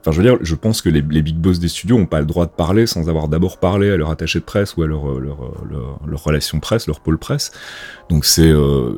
enfin, 0.00 0.12
je 0.12 0.20
veux 0.20 0.22
dire, 0.22 0.38
je 0.40 0.54
pense 0.54 0.80
que 0.82 0.88
les, 0.88 1.02
les 1.02 1.22
big 1.22 1.36
boss 1.36 1.58
des 1.58 1.68
studios 1.68 1.96
ont 1.96 2.06
pas 2.06 2.20
le 2.20 2.26
droit 2.26 2.46
de 2.46 2.52
parler 2.52 2.86
sans 2.86 3.08
avoir 3.08 3.28
d'abord 3.28 3.58
parlé 3.58 3.90
à 3.90 3.96
leur 3.96 4.10
attaché 4.10 4.38
de 4.38 4.44
presse 4.44 4.76
ou 4.76 4.82
à 4.82 4.86
leur 4.86 5.18
leur, 5.18 5.52
leur, 5.68 6.00
leur 6.06 6.22
relation 6.22 6.60
presse, 6.60 6.86
leur 6.86 7.00
pôle 7.00 7.18
presse. 7.18 7.50
Donc 8.08 8.24
c'est, 8.24 8.50
euh... 8.50 8.92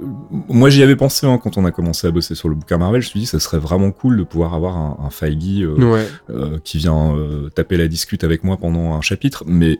moi 0.49 0.69
j'y 0.69 0.83
avais 0.83 0.97
pensé 0.97 1.27
hein, 1.27 1.39
quand 1.43 1.57
on 1.57 1.65
a 1.65 1.71
commencé 1.71 2.07
à 2.07 2.11
bosser 2.11 2.35
sur 2.35 2.49
le 2.49 2.55
bouquin 2.55 2.77
Marvel. 2.79 3.01
Je 3.01 3.07
me 3.07 3.11
suis 3.11 3.21
dit, 3.21 3.27
ça 3.27 3.41
serait 3.41 3.59
vraiment 3.59 3.93
cool 3.93 4.19
de 4.19 4.25
pouvoir 4.25 4.53
avoir 4.55 4.77
un, 4.77 4.99
un 5.05 5.11
Feige. 5.11 5.39
Euh, 5.39 5.93
ouais 5.93 6.09
euh, 6.31 6.59
qui 6.65 6.79
vient 6.79 7.15
euh, 7.15 7.49
taper 7.51 7.77
la 7.77 7.89
discute 7.89 8.25
avec 8.25 8.45
moi 8.45 8.57
pendant 8.57 8.95
un 8.95 9.01
chapitre, 9.01 9.45
mais 9.47 9.79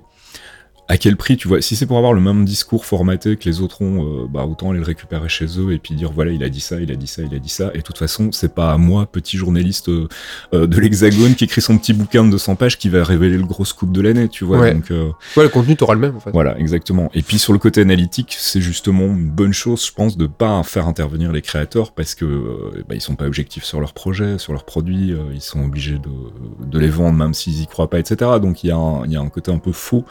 à 0.89 0.97
quel 0.97 1.17
prix, 1.17 1.37
tu 1.37 1.49
vois, 1.49 1.61
si 1.61 1.77
c'est 1.77 1.87
pour 1.87 1.99
avoir 1.99 2.15
le 2.15 2.21
même 2.21 2.45
discours 2.47 2.87
formaté 2.87 3.37
que 3.37 3.45
les 3.45 3.61
autres 3.61 3.83
ont, 3.83 4.05
euh, 4.05 4.27
bah 4.27 4.47
autant 4.47 4.71
aller 4.71 4.79
le 4.79 4.85
récupérer 4.87 5.29
chez 5.29 5.47
eux 5.59 5.73
et 5.73 5.79
puis 5.79 5.95
dire 5.95 6.11
voilà, 6.13 6.33
il 6.33 6.43
a 6.43 6.49
dit 6.49 6.61
ça, 6.61 6.81
il 6.81 6.91
a 6.91 6.95
dit 6.95 7.07
ça, 7.07 7.23
il 7.23 7.35
a 7.35 7.39
dit 7.39 7.49
ça. 7.49 7.71
Et 7.75 7.79
de 7.79 7.83
toute 7.83 7.99
façon, 7.99 8.33
c'est 8.33 8.55
pas 8.55 8.73
à 8.73 8.79
moi, 8.79 9.07
petit 9.07 9.37
journaliste 9.37 9.89
euh, 9.89 10.09
de 10.53 10.81
l'Hexagone, 10.81 11.35
qui 11.35 11.45
écrit 11.45 11.61
son 11.61 11.77
petit 11.77 11.93
bouquin 11.93 12.25
de 12.25 12.31
200 12.31 12.57
pages 12.57 12.79
qui 12.79 12.89
va 12.89 13.05
révéler 13.05 13.37
le 13.37 13.45
gros 13.45 13.67
scoop 13.67 13.93
de 13.93 14.01
l'année, 14.01 14.29
tu 14.29 14.45
vois. 14.45 14.61
Ouais. 14.61 14.75
Donc, 14.75 14.91
euh, 14.91 15.11
ouais, 15.37 15.43
le 15.43 15.49
contenu, 15.49 15.77
t'auras 15.77 15.95
le 15.95 16.01
même 16.01 16.17
en 16.17 16.21
fait. 16.21 16.31
Voilà, 16.31 16.59
exactement. 16.59 17.11
Et 17.13 17.23
puis 17.23 17.39
sur 17.39 17.53
le 17.53 17.59
côté 17.59 17.81
analytique, 17.83 18.35
c'est 18.39 18.61
justement 18.61 19.05
une 19.05 19.29
bonne 19.29 19.53
chose, 19.53 19.85
je 19.87 19.93
pense, 19.93 20.17
de 20.17 20.27
pas 20.27 20.63
faire 20.63 20.89
intervenir 20.89 21.33
les 21.33 21.43
créateurs 21.43 21.93
parce 21.93 22.15
que 22.15 22.25
euh, 22.25 22.85
bah, 22.89 22.95
ils 22.95 23.01
sont 23.03 23.15
pas 23.15 23.27
objectifs 23.27 23.65
sur 23.65 23.81
leur 23.81 23.93
projet, 23.93 24.39
sur 24.39 24.53
leurs 24.55 24.65
produits, 24.65 25.13
euh, 25.13 25.25
ils 25.35 25.43
sont 25.43 25.65
obligés 25.65 25.99
de, 25.99 26.67
de 26.67 26.79
les 26.79 26.89
vendre 26.89 27.19
même 27.19 27.35
s'ils 27.35 27.61
y 27.61 27.67
croient 27.67 27.91
pas, 27.91 27.99
etc. 27.99 28.31
Donc 28.41 28.65
il 28.65 28.69
y, 28.69 28.71
a 28.71 28.77
un, 28.77 29.05
il 29.05 29.13
y 29.13 29.17
a 29.17 29.21
un 29.21 29.29
côté 29.29 29.53
un 29.53 29.59
peu 29.59 29.73
faux 29.73 30.05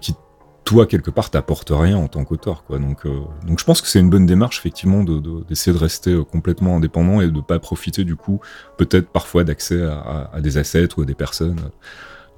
qui 0.00 0.11
toi 0.64 0.86
quelque 0.86 1.10
part 1.10 1.30
t'apportes 1.30 1.72
rien 1.72 1.96
en 1.96 2.08
tant 2.08 2.24
qu'auteur 2.24 2.64
quoi 2.64 2.78
donc 2.78 3.04
euh, 3.04 3.20
donc 3.46 3.58
je 3.58 3.64
pense 3.64 3.80
que 3.80 3.88
c'est 3.88 3.98
une 3.98 4.10
bonne 4.10 4.26
démarche 4.26 4.58
effectivement 4.58 5.02
de 5.02 5.20
d'essayer 5.48 5.72
de, 5.76 5.78
rester 5.78 6.12
euh, 6.12 6.24
complètement 6.24 6.76
indépendant 6.76 7.20
et 7.20 7.28
de 7.28 7.40
pas 7.40 7.58
profiter 7.58 8.04
du 8.04 8.16
coup 8.16 8.40
peut-être 8.78 9.08
parfois 9.08 9.44
d'accès 9.44 9.82
à, 9.82 9.94
à, 9.94 10.36
à, 10.36 10.40
des 10.40 10.58
assets 10.58 10.88
ou 10.96 11.02
à 11.02 11.04
des 11.04 11.14
personnes 11.14 11.56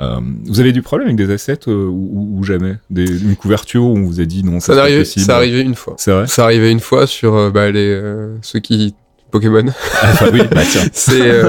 euh, 0.00 0.20
vous 0.44 0.58
avez 0.58 0.72
du 0.72 0.82
problème 0.82 1.08
avec 1.08 1.16
des 1.16 1.32
assets 1.32 1.68
euh, 1.68 1.86
ou, 1.86 2.38
ou, 2.38 2.42
jamais? 2.42 2.76
Des, 2.90 3.22
Une 3.22 3.36
couverture 3.36 3.84
où 3.84 3.96
on 3.96 4.02
vous 4.02 4.20
a 4.20 4.24
dit 4.24 4.42
non 4.42 4.58
ça, 4.58 4.74
ça 4.74 4.82
arrivé, 4.82 5.04
Ça 5.04 5.36
arrivé 5.36 5.60
une 5.60 5.76
fois. 5.76 5.94
C'est 5.98 6.10
vrai? 6.10 6.26
Ça 6.26 6.44
arrivé 6.44 6.72
une 6.72 6.80
fois 6.80 7.06
sur 7.06 7.52
bah, 7.52 7.70
les, 7.70 8.00
ceux 8.42 8.58
qui 8.58 8.94
Pokémon. 9.30 9.66
Ah, 10.02 10.12
bah 10.20 10.26
oui, 10.32 10.40
bah 10.50 10.62
c'est 10.92 11.42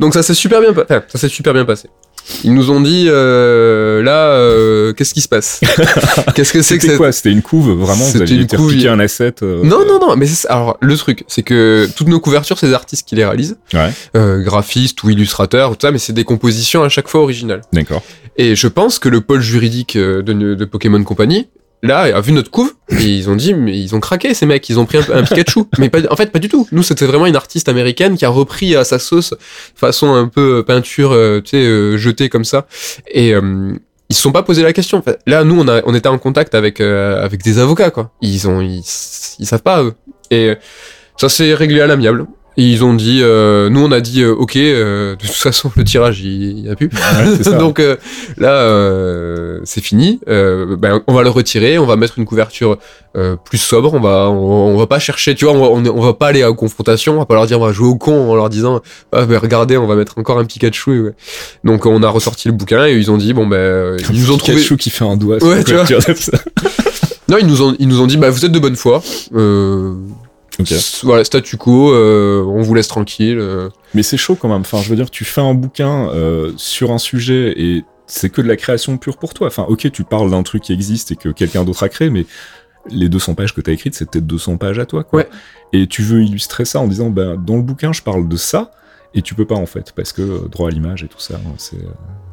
donc 0.00 0.14
ça 0.14 0.22
s'est 0.22 0.34
super 0.34 0.60
bien, 0.60 0.72
ça 1.08 1.18
s'est 1.18 1.28
super 1.28 1.52
bien 1.52 1.64
passé. 1.64 1.88
Ils 2.44 2.54
nous 2.54 2.70
ont 2.70 2.80
dit 2.80 3.06
euh, 3.08 4.02
là, 4.02 4.32
euh, 4.32 4.92
qu'est-ce 4.92 5.12
qui 5.14 5.20
se 5.20 5.28
passe 5.28 5.60
Qu'est-ce 6.34 6.52
que 6.52 6.62
c'est 6.62 6.76
que 6.76 6.82
C'était 6.82 6.96
quoi 6.96 7.12
C'était 7.12 7.30
une 7.30 7.42
couve 7.42 7.70
Vraiment, 7.72 8.04
vous 8.04 8.20
aviez 8.22 8.36
une 8.36 8.42
été 8.42 8.56
couve, 8.56 8.74
il- 8.74 8.88
un 8.88 8.98
asset 9.00 9.34
euh, 9.42 9.62
Non, 9.64 9.84
non, 9.86 9.98
non, 10.00 10.16
mais 10.16 10.26
c'est 10.26 10.46
ça. 10.46 10.52
alors 10.54 10.76
le 10.80 10.96
truc, 10.96 11.24
c'est 11.28 11.42
que 11.42 11.88
toutes 11.96 12.08
nos 12.08 12.20
couvertures, 12.20 12.58
c'est 12.58 12.66
des 12.68 12.74
artistes 12.74 13.06
qui 13.08 13.14
les 13.16 13.24
réalisent, 13.24 13.56
Ouais, 13.74 13.90
euh, 14.16 14.42
graphistes 14.42 15.02
ou 15.04 15.10
illustrateurs, 15.10 15.70
tout 15.72 15.78
ça, 15.86 15.90
mais 15.92 15.98
c'est 15.98 16.12
des 16.12 16.24
compositions 16.24 16.82
à 16.82 16.88
chaque 16.88 17.08
fois 17.08 17.20
originales. 17.22 17.62
d'accord. 17.72 18.02
Et 18.36 18.54
je 18.56 18.66
pense 18.68 18.98
que 18.98 19.08
le 19.10 19.20
pôle 19.20 19.40
juridique 19.42 19.96
euh, 19.96 20.22
de, 20.22 20.32
de 20.54 20.64
Pokémon 20.64 21.02
Company, 21.04 21.48
là, 21.82 22.00
a 22.02 22.20
vu 22.20 22.32
notre 22.32 22.50
couve, 22.50 22.72
et 22.90 23.04
ils 23.04 23.28
ont 23.28 23.36
dit, 23.36 23.54
mais 23.54 23.78
ils 23.78 23.94
ont 23.94 24.00
craqué 24.00 24.34
ces 24.34 24.46
mecs, 24.46 24.68
ils 24.68 24.78
ont 24.78 24.86
pris 24.86 24.98
un, 24.98 25.04
un 25.14 25.22
Pikachu. 25.22 25.64
mais 25.78 25.88
pas, 25.90 25.98
en 26.10 26.16
fait, 26.16 26.30
pas 26.30 26.38
du 26.38 26.48
tout. 26.48 26.66
Nous, 26.72 26.82
c'était 26.82 27.06
vraiment 27.06 27.26
une 27.26 27.36
artiste 27.36 27.68
américaine 27.68 28.16
qui 28.16 28.24
a 28.24 28.28
repris 28.28 28.76
à 28.76 28.84
sa 28.84 28.98
sauce, 28.98 29.34
façon 29.74 30.14
un 30.14 30.28
peu 30.28 30.58
euh, 30.58 30.62
peinture, 30.62 31.12
euh, 31.12 31.40
tu 31.40 31.50
sais, 31.50 31.56
euh, 31.64 31.96
jetée 31.96 32.28
comme 32.28 32.44
ça. 32.44 32.66
Et 33.08 33.34
euh, 33.34 33.72
ils 34.08 34.14
se 34.14 34.22
sont 34.22 34.32
pas 34.32 34.42
posé 34.42 34.62
la 34.62 34.72
question. 34.72 34.98
Enfin, 34.98 35.14
là, 35.26 35.42
nous, 35.42 35.58
on, 35.58 35.66
a, 35.68 35.82
on 35.84 35.94
était 35.94 36.08
en 36.08 36.18
contact 36.18 36.54
avec, 36.54 36.80
euh, 36.80 37.24
avec 37.24 37.42
des 37.42 37.58
avocats, 37.58 37.90
quoi. 37.90 38.12
Ils 38.20 38.46
ont, 38.46 38.60
ils, 38.60 38.82
ils 39.38 39.46
savent 39.46 39.62
pas, 39.62 39.82
eux. 39.82 39.94
Et 40.30 40.54
ça 41.16 41.28
s'est 41.28 41.54
réglé 41.54 41.80
à 41.80 41.86
l'amiable. 41.86 42.26
Et 42.62 42.66
ils 42.66 42.84
ont 42.84 42.94
dit, 42.94 43.18
euh, 43.22 43.68
nous 43.70 43.80
on 43.80 43.90
a 43.90 44.00
dit, 44.00 44.22
euh, 44.22 44.32
ok, 44.32 44.54
euh, 44.54 45.16
de 45.16 45.20
toute 45.20 45.30
façon 45.32 45.72
le 45.74 45.82
tirage 45.82 46.20
il, 46.20 46.58
il 46.58 46.66
y 46.66 46.70
a 46.70 46.76
plus, 46.76 46.86
Ouais, 46.86 47.34
c'est 47.36 47.42
ça. 47.42 47.52
donc 47.58 47.82
là 48.36 49.58
c'est 49.64 49.80
fini. 49.80 50.20
Ben, 50.28 51.02
on 51.08 51.12
va 51.12 51.24
le 51.24 51.30
retirer, 51.30 51.78
on 51.80 51.86
va 51.86 51.96
mettre 51.96 52.20
une 52.20 52.24
couverture 52.24 52.78
plus 53.44 53.58
sobre. 53.58 53.94
On 53.94 53.98
va, 53.98 54.30
on, 54.30 54.74
on 54.74 54.78
va 54.78 54.86
pas 54.86 55.00
chercher, 55.00 55.34
tu 55.34 55.44
vois, 55.44 55.54
on 55.54 55.82
va, 55.82 55.90
on, 55.90 56.00
va 56.00 56.14
pas 56.14 56.28
aller 56.28 56.44
à 56.44 56.52
confrontation. 56.52 57.14
On 57.14 57.18
va 57.18 57.26
pas 57.26 57.34
leur 57.34 57.46
dire, 57.46 57.60
on 57.60 57.66
va 57.66 57.72
jouer 57.72 57.88
au 57.88 57.96
con 57.96 58.30
en 58.30 58.36
leur 58.36 58.48
disant, 58.48 58.80
ah 59.10 59.26
ben 59.26 59.38
regardez, 59.38 59.76
on 59.76 59.88
va 59.88 59.96
mettre 59.96 60.16
encore 60.18 60.38
un 60.38 60.44
Pikachu. 60.44 61.00
ouais. 61.00 61.14
Donc 61.64 61.84
on 61.84 62.00
a 62.04 62.08
ressorti 62.08 62.46
le 62.46 62.54
bouquin 62.54 62.86
et 62.86 62.92
ils 62.92 63.10
ont 63.10 63.16
dit, 63.16 63.32
bon 63.32 63.48
ben, 63.48 63.96
ils 64.12 64.20
nous 64.20 64.30
ont 64.30 64.36
trouvé. 64.36 64.58
Pikachu 64.58 64.76
qui 64.76 64.90
fait 64.90 65.04
un 65.04 65.16
doigt. 65.16 65.42
Ouais, 65.42 65.64
tu 65.64 65.74
vois. 65.74 65.84
Non, 67.28 67.38
ils 67.38 67.46
nous 67.46 67.62
ont, 67.62 67.74
ils 67.78 67.88
nous 67.88 68.00
ont 68.00 68.06
dit, 68.06 68.18
bah 68.18 68.30
vous 68.30 68.44
êtes 68.44 68.52
de 68.52 68.58
bonne 68.58 68.76
foi. 68.76 69.02
Euh, 69.34 69.94
Voilà, 71.04 71.24
statu 71.24 71.56
quo. 71.56 71.92
euh, 71.92 72.42
on 72.44 72.62
vous 72.62 72.74
laisse 72.74 72.88
tranquille. 72.88 73.38
euh. 73.38 73.68
Mais 73.94 74.02
c'est 74.02 74.16
chaud 74.16 74.34
quand 74.34 74.48
même. 74.48 74.60
Enfin, 74.62 74.80
je 74.82 74.88
veux 74.88 74.96
dire, 74.96 75.10
tu 75.10 75.24
fais 75.24 75.40
un 75.40 75.54
bouquin 75.54 76.08
euh, 76.10 76.52
sur 76.56 76.90
un 76.92 76.98
sujet 76.98 77.54
et 77.56 77.84
c'est 78.06 78.30
que 78.30 78.42
de 78.42 78.48
la 78.48 78.56
création 78.56 78.98
pure 78.98 79.16
pour 79.16 79.34
toi. 79.34 79.46
Enfin, 79.46 79.64
ok, 79.68 79.90
tu 79.90 80.04
parles 80.04 80.30
d'un 80.30 80.42
truc 80.42 80.62
qui 80.64 80.72
existe 80.72 81.12
et 81.12 81.16
que 81.16 81.28
quelqu'un 81.30 81.64
d'autre 81.64 81.82
a 81.82 81.88
créé, 81.88 82.10
mais 82.10 82.26
les 82.90 83.08
200 83.08 83.34
pages 83.34 83.54
que 83.54 83.60
t'as 83.60 83.72
écrites, 83.72 83.94
c'est 83.94 84.10
peut-être 84.10 84.26
200 84.26 84.56
pages 84.56 84.78
à 84.78 84.86
toi, 84.86 85.04
quoi. 85.04 85.20
Ouais. 85.20 85.28
Et 85.72 85.86
tu 85.86 86.02
veux 86.02 86.22
illustrer 86.22 86.64
ça 86.64 86.80
en 86.80 86.88
disant, 86.88 87.10
ben, 87.10 87.36
dans 87.36 87.56
le 87.56 87.62
bouquin, 87.62 87.92
je 87.92 88.02
parle 88.02 88.28
de 88.28 88.36
ça, 88.36 88.72
et 89.14 89.22
tu 89.22 89.34
peux 89.34 89.46
pas, 89.46 89.54
en 89.54 89.66
fait, 89.66 89.92
parce 89.94 90.12
que 90.12 90.48
droit 90.48 90.68
à 90.68 90.70
l'image 90.72 91.04
et 91.04 91.08
tout 91.08 91.20
ça, 91.20 91.34
hein, 91.36 91.54
c'est... 91.58 91.78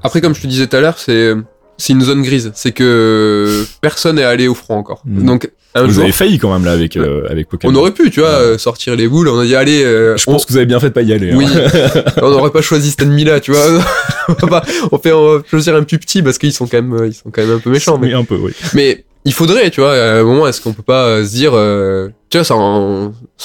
Après, 0.01 0.21
comme 0.21 0.33
je 0.33 0.41
te 0.41 0.47
disais 0.47 0.65
tout 0.67 0.75
à 0.75 0.81
l'heure, 0.81 0.97
c'est 0.97 1.33
c'est 1.79 1.93
une 1.93 2.01
zone 2.01 2.21
grise. 2.21 2.51
C'est 2.53 2.71
que 2.71 3.63
personne 3.81 4.19
est 4.19 4.23
allé 4.23 4.47
au 4.47 4.53
front 4.53 4.75
encore. 4.77 5.01
Mhm. 5.05 5.25
Donc 5.25 5.49
un 5.75 5.83
Vous 5.85 5.91
jour, 5.91 6.03
avez 6.03 6.11
failli 6.11 6.37
quand 6.39 6.51
même, 6.51 6.65
là, 6.65 6.71
avec, 6.71 6.97
euh, 6.97 7.23
avec 7.29 7.47
Pokémon. 7.47 7.71
on 7.73 7.75
aurait 7.77 7.91
pu, 7.91 8.09
tu 8.11 8.19
vois, 8.21 8.51
Ouais. 8.51 8.57
sortir 8.57 8.95
les 8.95 9.07
boules. 9.07 9.27
On 9.29 9.39
a 9.39 9.45
dit 9.45 9.55
allez. 9.55 9.83
euh, 9.83 10.17
Je 10.17 10.23
on- 10.27 10.33
pense 10.33 10.45
que 10.45 10.51
vous 10.51 10.57
avez 10.57 10.65
bien 10.65 10.79
fait 10.79 10.89
de 10.89 10.93
pas 10.93 11.01
y 11.03 11.13
aller. 11.13 11.31
hein. 11.31 11.35
Oui, 11.37 11.45
on 12.21 12.29
n'aurait 12.29 12.51
pas 12.51 12.61
choisi 12.61 12.91
cet 12.91 13.01
ennemi-là, 13.03 13.39
tu 13.39 13.51
vois. 13.51 13.65
on, 14.29 14.33
va 14.45 14.61
pas- 14.61 14.65
on 14.91 14.97
fait 14.97 15.11
on 15.11 15.37
va 15.37 15.43
choisir 15.49 15.75
un 15.75 15.83
plus 15.83 15.97
petit 15.99 16.21
parce 16.21 16.37
qu'ils 16.37 16.53
sont 16.53 16.65
quand 16.67 16.77
même 16.81 16.93
euh, 16.93 17.07
ils 17.07 17.13
sont 17.13 17.29
quand 17.31 17.41
même 17.41 17.55
un 17.55 17.59
peu 17.59 17.69
méchants. 17.69 17.97
Mais, 17.99 18.07
Oui, 18.07 18.13
un 18.13 18.23
peu, 18.23 18.35
oui. 18.35 18.51
mais 18.73 19.05
il 19.25 19.33
faudrait, 19.33 19.69
tu 19.69 19.81
vois, 19.81 19.93
à 19.93 20.19
un 20.19 20.23
moment, 20.23 20.47
est-ce 20.47 20.59
qu'on 20.61 20.73
peut 20.73 20.81
pas 20.81 21.05
euh, 21.05 21.25
se 21.25 21.31
dire, 21.33 21.51
euh, 21.53 22.07
tu 22.31 22.37
vois, 22.39 22.45
ça 22.45 22.55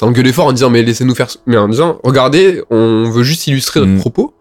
engueuler 0.06 0.32
fort 0.32 0.46
en 0.46 0.52
disant, 0.52 0.70
mais 0.70 0.82
laissez-nous 0.82 1.14
faire, 1.14 1.28
mais 1.46 1.56
en 1.56 1.68
disant, 1.68 1.98
regardez, 2.04 2.62
on 2.70 3.10
veut 3.10 3.22
juste 3.24 3.46
illustrer 3.48 3.80
notre 3.80 3.92
Mm. 3.92 3.98
propos. 3.98 4.34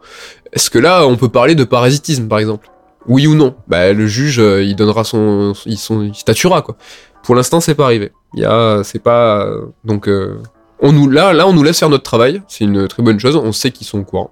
Est-ce 0.53 0.69
que 0.69 0.77
là, 0.79 1.05
on 1.07 1.15
peut 1.17 1.29
parler 1.29 1.55
de 1.55 1.63
parasitisme, 1.63 2.27
par 2.27 2.39
exemple? 2.39 2.67
Oui 3.07 3.27
ou 3.27 3.35
non 3.35 3.55
Bah, 3.67 3.91
le 3.93 4.07
juge, 4.07 4.39
euh, 4.39 4.63
il 4.63 4.75
donnera 4.75 5.03
son, 5.03 5.53
il, 5.65 5.77
son, 5.77 6.03
il 6.03 6.15
statuera, 6.15 6.61
quoi. 6.61 6.77
Pour 7.23 7.35
l'instant, 7.35 7.59
c'est 7.61 7.75
pas 7.75 7.85
arrivé. 7.85 8.11
Il 8.33 8.41
y 8.41 8.45
a, 8.45 8.81
c'est 8.83 9.01
pas, 9.01 9.47
donc, 9.85 10.07
euh, 10.07 10.37
on 10.79 10.91
nous, 10.91 11.09
là, 11.09 11.33
là, 11.33 11.47
on 11.47 11.53
nous 11.53 11.63
laisse 11.63 11.79
faire 11.79 11.89
notre 11.89 12.03
travail. 12.03 12.41
C'est 12.47 12.63
une 12.65 12.87
très 12.87 13.03
bonne 13.03 13.19
chose. 13.19 13.35
On 13.35 13.51
sait 13.51 13.71
qu'ils 13.71 13.87
sont 13.87 13.99
au 13.99 14.03
courant. 14.03 14.31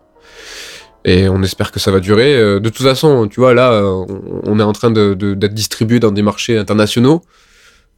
Et 1.06 1.28
on 1.30 1.42
espère 1.42 1.72
que 1.72 1.80
ça 1.80 1.92
va 1.92 2.00
durer. 2.00 2.36
Euh, 2.36 2.60
De 2.60 2.70
toute 2.70 2.86
façon, 2.86 3.28
tu 3.28 3.40
vois, 3.40 3.54
là, 3.54 3.72
euh, 3.72 4.06
on- 4.44 4.60
est 4.60 4.64
en 4.64 4.74
train 4.74 4.92
de- 4.92 5.14
de- 5.14 5.34
d'être 5.34 5.54
distribué 5.54 6.00
dans 6.00 6.12
des 6.12 6.22
marchés 6.22 6.58
internationaux. 6.58 7.22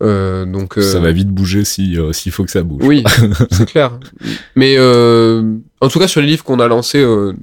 Euh, 0.01 0.45
donc, 0.45 0.77
euh, 0.77 0.81
Ça 0.81 0.99
va 0.99 1.11
vite 1.11 1.29
bouger 1.29 1.65
si, 1.65 1.97
euh, 1.97 2.13
s'il 2.13 2.31
faut 2.31 2.43
que 2.43 2.51
ça 2.51 2.63
bouge. 2.63 2.81
oui, 2.85 3.03
c'est 3.51 3.65
clair. 3.69 3.99
Mais 4.55 4.75
euh, 4.77 5.43
en 5.81 5.87
tout 5.87 5.99
cas, 5.99 6.07
sur 6.07 6.21
les 6.21 6.27
livres 6.27 6.43
qu'on 6.43 6.59
a 6.59 6.67
lancés 6.67 7.01
euh, 7.03 7.33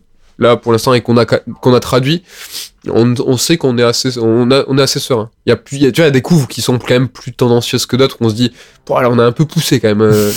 là 0.40 0.56
pour 0.56 0.72
l'instant 0.72 0.92
et 0.94 1.02
qu'on 1.02 1.16
a 1.16 1.26
qu'on 1.26 1.74
a 1.74 1.80
traduit, 1.80 2.24
on, 2.88 3.36
sait 3.36 3.56
qu'on 3.56 3.78
est 3.78 3.82
assez 3.82 4.18
on, 4.18 4.50
a- 4.50 4.82
assez 4.82 4.98
serein. 4.98 5.30
Il 5.46 5.50
y 5.50 5.52
a 5.52 5.56
plus, 5.56 5.78
des 5.78 6.22
couves 6.22 6.46
qui 6.48 6.62
sont 6.62 6.78
quand 6.78 6.90
même 6.90 7.08
plus 7.08 7.32
tendancieuses 7.32 7.86
que 7.86 7.96
d'autres. 7.96 8.16
On 8.20 8.30
se 8.30 8.34
dit, 8.34 8.52
bon, 8.86 8.98
là, 8.98 9.10
on 9.10 9.18
a 9.18 9.24
un 9.24 9.32
peu 9.32 9.44
poussé 9.44 9.78
quand 9.78 9.88
même. 9.88 10.00
euh. 10.00 10.32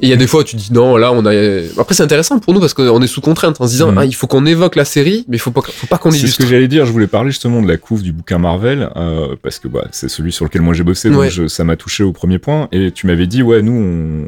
Et 0.00 0.06
il 0.06 0.08
y 0.08 0.12
a 0.12 0.16
des 0.16 0.26
fois 0.26 0.40
où 0.40 0.44
tu 0.44 0.56
dis 0.56 0.72
non, 0.72 0.96
là 0.96 1.12
on 1.12 1.24
a. 1.26 1.32
Après 1.78 1.94
c'est 1.94 2.02
intéressant 2.02 2.38
pour 2.38 2.52
nous 2.54 2.60
parce 2.60 2.74
qu'on 2.74 3.00
est 3.02 3.06
sous 3.06 3.20
contrainte 3.20 3.60
en 3.60 3.66
se 3.66 3.72
disant 3.72 3.90
Mhm. 3.92 3.98
ah, 3.98 4.04
il 4.04 4.14
faut 4.14 4.26
qu'on 4.26 4.46
évoque 4.46 4.76
la 4.76 4.84
série, 4.84 5.24
mais 5.28 5.36
il 5.36 5.40
faut 5.40 5.50
pas 5.50 5.62
faut 5.62 5.86
pas 5.86 5.98
qu'on 5.98 6.10
C'est 6.10 6.26
ce 6.26 6.38
que 6.38 6.46
j'allais 6.46 6.68
dire, 6.68 6.86
je 6.86 6.92
voulais 6.92 7.06
parler 7.06 7.30
justement 7.30 7.62
de 7.62 7.68
la 7.68 7.76
couve 7.76 8.02
du 8.02 8.12
bouquin 8.12 8.38
Marvel, 8.38 8.90
euh, 8.96 9.36
parce 9.42 9.58
que 9.58 9.68
bah, 9.68 9.86
c'est 9.92 10.08
celui 10.08 10.32
sur 10.32 10.44
lequel 10.44 10.62
moi 10.62 10.74
j'ai 10.74 10.82
bossé, 10.84 11.08
donc 11.10 11.20
Ouais. 11.20 11.30
je- 11.30 11.46
ça 11.48 11.64
m'a 11.64 11.76
touché 11.76 12.02
au 12.04 12.12
premier 12.12 12.38
point, 12.38 12.68
et 12.72 12.90
tu 12.92 13.06
m'avais 13.06 13.26
dit, 13.26 13.42
ouais, 13.42 13.62
nous, 13.62 13.72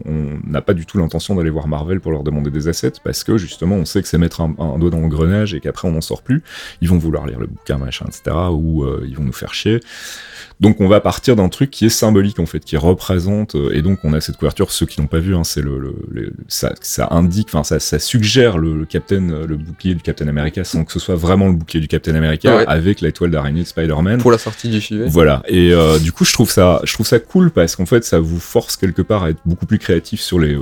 on- 0.04 0.38
n'a 0.46 0.60
pas 0.62 0.74
du 0.74 0.86
tout 0.86 0.98
l'intention 0.98 1.34
d'aller 1.34 1.50
voir 1.50 1.68
Marvel 1.68 2.00
pour 2.00 2.12
leur 2.12 2.22
demander 2.22 2.50
des 2.50 2.68
assets, 2.68 2.92
parce 3.04 3.24
que 3.24 3.36
justement, 3.38 3.76
on 3.76 3.84
sait 3.84 4.00
que 4.02 4.08
c'est 4.08 4.18
mettre 4.18 4.40
un, 4.40 4.54
un 4.58 4.78
doigt 4.78 4.90
dans 4.90 5.00
l'engrenage 5.00 5.54
et 5.54 5.60
qu'après 5.60 5.88
on 5.88 5.92
n'en 5.92 6.00
sort 6.00 6.22
plus, 6.22 6.42
ils 6.80 6.88
vont 6.88 6.98
vouloir 6.98 7.26
lire 7.26 7.38
le 7.40 7.46
bouquin, 7.46 7.76
machin, 7.78 8.06
etc., 8.08 8.36
ou 8.52 8.84
euh, 8.84 9.04
ils 9.08 9.16
vont 9.16 9.24
nous 9.24 9.32
faire 9.32 9.52
chier. 9.54 9.80
Donc 10.60 10.80
on 10.80 10.88
va 10.88 11.00
partir 11.00 11.36
d'un 11.36 11.48
truc 11.48 11.70
qui 11.70 11.86
est 11.86 11.90
symbolique 11.90 12.40
en 12.40 12.46
fait, 12.46 12.60
qui 12.64 12.76
représente 12.76 13.54
euh, 13.54 13.70
et 13.74 13.82
donc 13.82 14.00
on 14.04 14.12
a 14.12 14.20
cette 14.20 14.36
couverture. 14.36 14.72
Ceux 14.72 14.86
qui 14.86 15.00
l'ont 15.00 15.06
pas 15.06 15.20
vu, 15.20 15.36
hein, 15.36 15.44
c'est 15.48 15.62
le, 15.62 15.78
le- 15.78 15.96
le- 16.10 16.32
ça, 16.48 16.72
ça 16.80 17.08
indique, 17.10 17.48
enfin 17.48 17.64
ça, 17.64 17.80
ça 17.80 17.98
suggère 17.98 18.58
le, 18.58 18.76
le 18.76 18.84
Captain, 18.84 19.44
le 19.46 19.56
bouclier 19.56 19.94
du 19.94 20.02
Captain 20.02 20.28
America 20.28 20.62
sans 20.64 20.84
que 20.84 20.92
ce 20.92 20.98
soit 20.98 21.14
vraiment 21.16 21.48
le 21.48 21.54
bouclier 21.54 21.80
du 21.80 21.88
Captain 21.88 22.14
America 22.14 22.56
Ouais. 22.56 22.64
avec 22.68 23.00
la 23.00 23.12
toile 23.12 23.30
d'araignée 23.30 23.62
de 23.62 23.66
Spider-Man. 23.66 24.20
Pour 24.20 24.30
la 24.32 24.38
sortie 24.38 24.68
du 24.68 24.80
sujet. 24.80 25.04
Voilà. 25.06 25.42
Et 25.48 25.72
euh, 25.72 25.98
du 25.98 26.12
coup, 26.12 26.24
je 26.24 26.32
trouve 26.32 26.50
ça, 26.50 26.80
je 26.84 26.92
trouve 26.94 27.06
ça 27.06 27.18
cool 27.18 27.50
parce 27.50 27.76
qu'en 27.76 27.86
fait, 27.86 28.04
ça 28.04 28.20
vous 28.20 28.38
force 28.40 28.76
quelque 28.76 29.02
part 29.02 29.24
à 29.24 29.30
être 29.30 29.40
beaucoup 29.44 29.66
plus 29.66 29.78
créatif 29.78 30.20
sur 30.20 30.38
les 30.38 30.54
euh, 30.54 30.60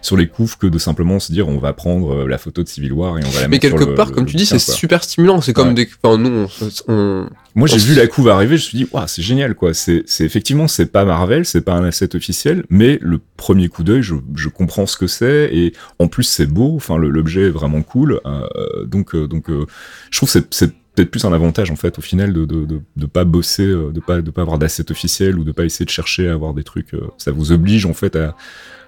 sur 0.00 0.16
les 0.16 0.26
couves 0.28 0.58
que 0.58 0.66
de 0.66 0.78
simplement 0.78 1.18
se 1.20 1.32
dire 1.32 1.48
on 1.48 1.58
va 1.58 1.72
prendre 1.72 2.22
euh, 2.22 2.26
la 2.28 2.38
photo 2.38 2.62
de 2.62 2.68
Civil 2.68 2.92
War 2.92 3.18
et 3.18 3.22
on 3.24 3.30
va 3.30 3.40
la 3.42 3.48
Mais 3.48 3.56
mettre 3.56 3.68
sur 3.68 3.78
quelque 3.78 3.94
part, 3.94 4.12
comme 4.12 4.26
tu 4.26 4.36
dis, 4.36 4.46
c'est 4.46 4.58
super 4.58 5.04
stimulant. 5.04 5.40
C'est 5.40 5.52
comme 5.52 5.68
Ouais. 5.68 5.74
des. 5.74 5.88
Enfin, 6.02 6.18
nous, 6.18 6.46
on, 6.88 6.92
on- 6.92 7.26
Moi, 7.54 7.68
j'ai 7.68 7.76
On 7.76 7.78
vu 7.78 7.94
la 7.94 8.06
couve 8.06 8.28
arriver, 8.28 8.56
je 8.56 8.62
me 8.62 8.68
suis 8.68 8.78
dit, 8.78 8.86
waouh, 8.92 9.06
c'est 9.06 9.22
génial, 9.22 9.54
quoi. 9.54 9.74
C'est, 9.74 10.02
c'est 10.06 10.24
effectivement, 10.24 10.68
c'est 10.68 10.86
pas 10.86 11.04
Marvel, 11.04 11.44
c'est 11.44 11.60
pas 11.60 11.74
un 11.74 11.84
asset 11.84 12.16
officiel, 12.16 12.64
mais 12.70 12.98
le 13.02 13.20
premier 13.36 13.68
coup 13.68 13.84
d'œil, 13.84 14.02
je, 14.02 14.14
je 14.34 14.48
comprends 14.48 14.86
ce 14.86 14.96
que 14.96 15.06
c'est, 15.06 15.50
et 15.54 15.72
en 15.98 16.08
plus, 16.08 16.24
c'est 16.24 16.46
beau. 16.46 16.74
Enfin, 16.76 16.96
l'objet 16.96 17.42
est 17.48 17.50
vraiment 17.50 17.82
cool. 17.82 18.20
euh, 18.26 18.84
donc, 18.86 19.14
euh, 19.14 19.26
donc, 19.28 19.50
euh, 19.50 19.66
je 20.10 20.18
trouve 20.18 20.28
que 20.28 20.32
c'est, 20.32 20.54
c'est 20.54 20.72
peut-être 20.94 21.10
plus 21.10 21.24
un 21.24 21.32
avantage 21.32 21.70
en 21.70 21.76
fait, 21.76 21.98
au 21.98 22.02
final, 22.02 22.32
de 22.34 22.44
de, 22.44 22.66
de, 22.66 22.80
de 22.96 23.06
pas 23.06 23.24
bosser, 23.24 23.64
euh, 23.66 23.92
de 23.92 24.00
pas 24.00 24.20
de 24.20 24.30
pas 24.30 24.42
avoir 24.42 24.58
d'asset 24.58 24.90
officiel 24.90 25.38
ou 25.38 25.44
de 25.44 25.50
pas 25.52 25.64
essayer 25.64 25.86
de 25.86 25.90
chercher 25.90 26.28
à 26.28 26.32
avoir 26.34 26.52
des 26.54 26.64
trucs. 26.64 26.92
euh, 26.94 27.00
ça 27.18 27.32
vous 27.32 27.50
oblige 27.52 27.86
en 27.86 27.94
fait 27.94 28.14
à 28.16 28.36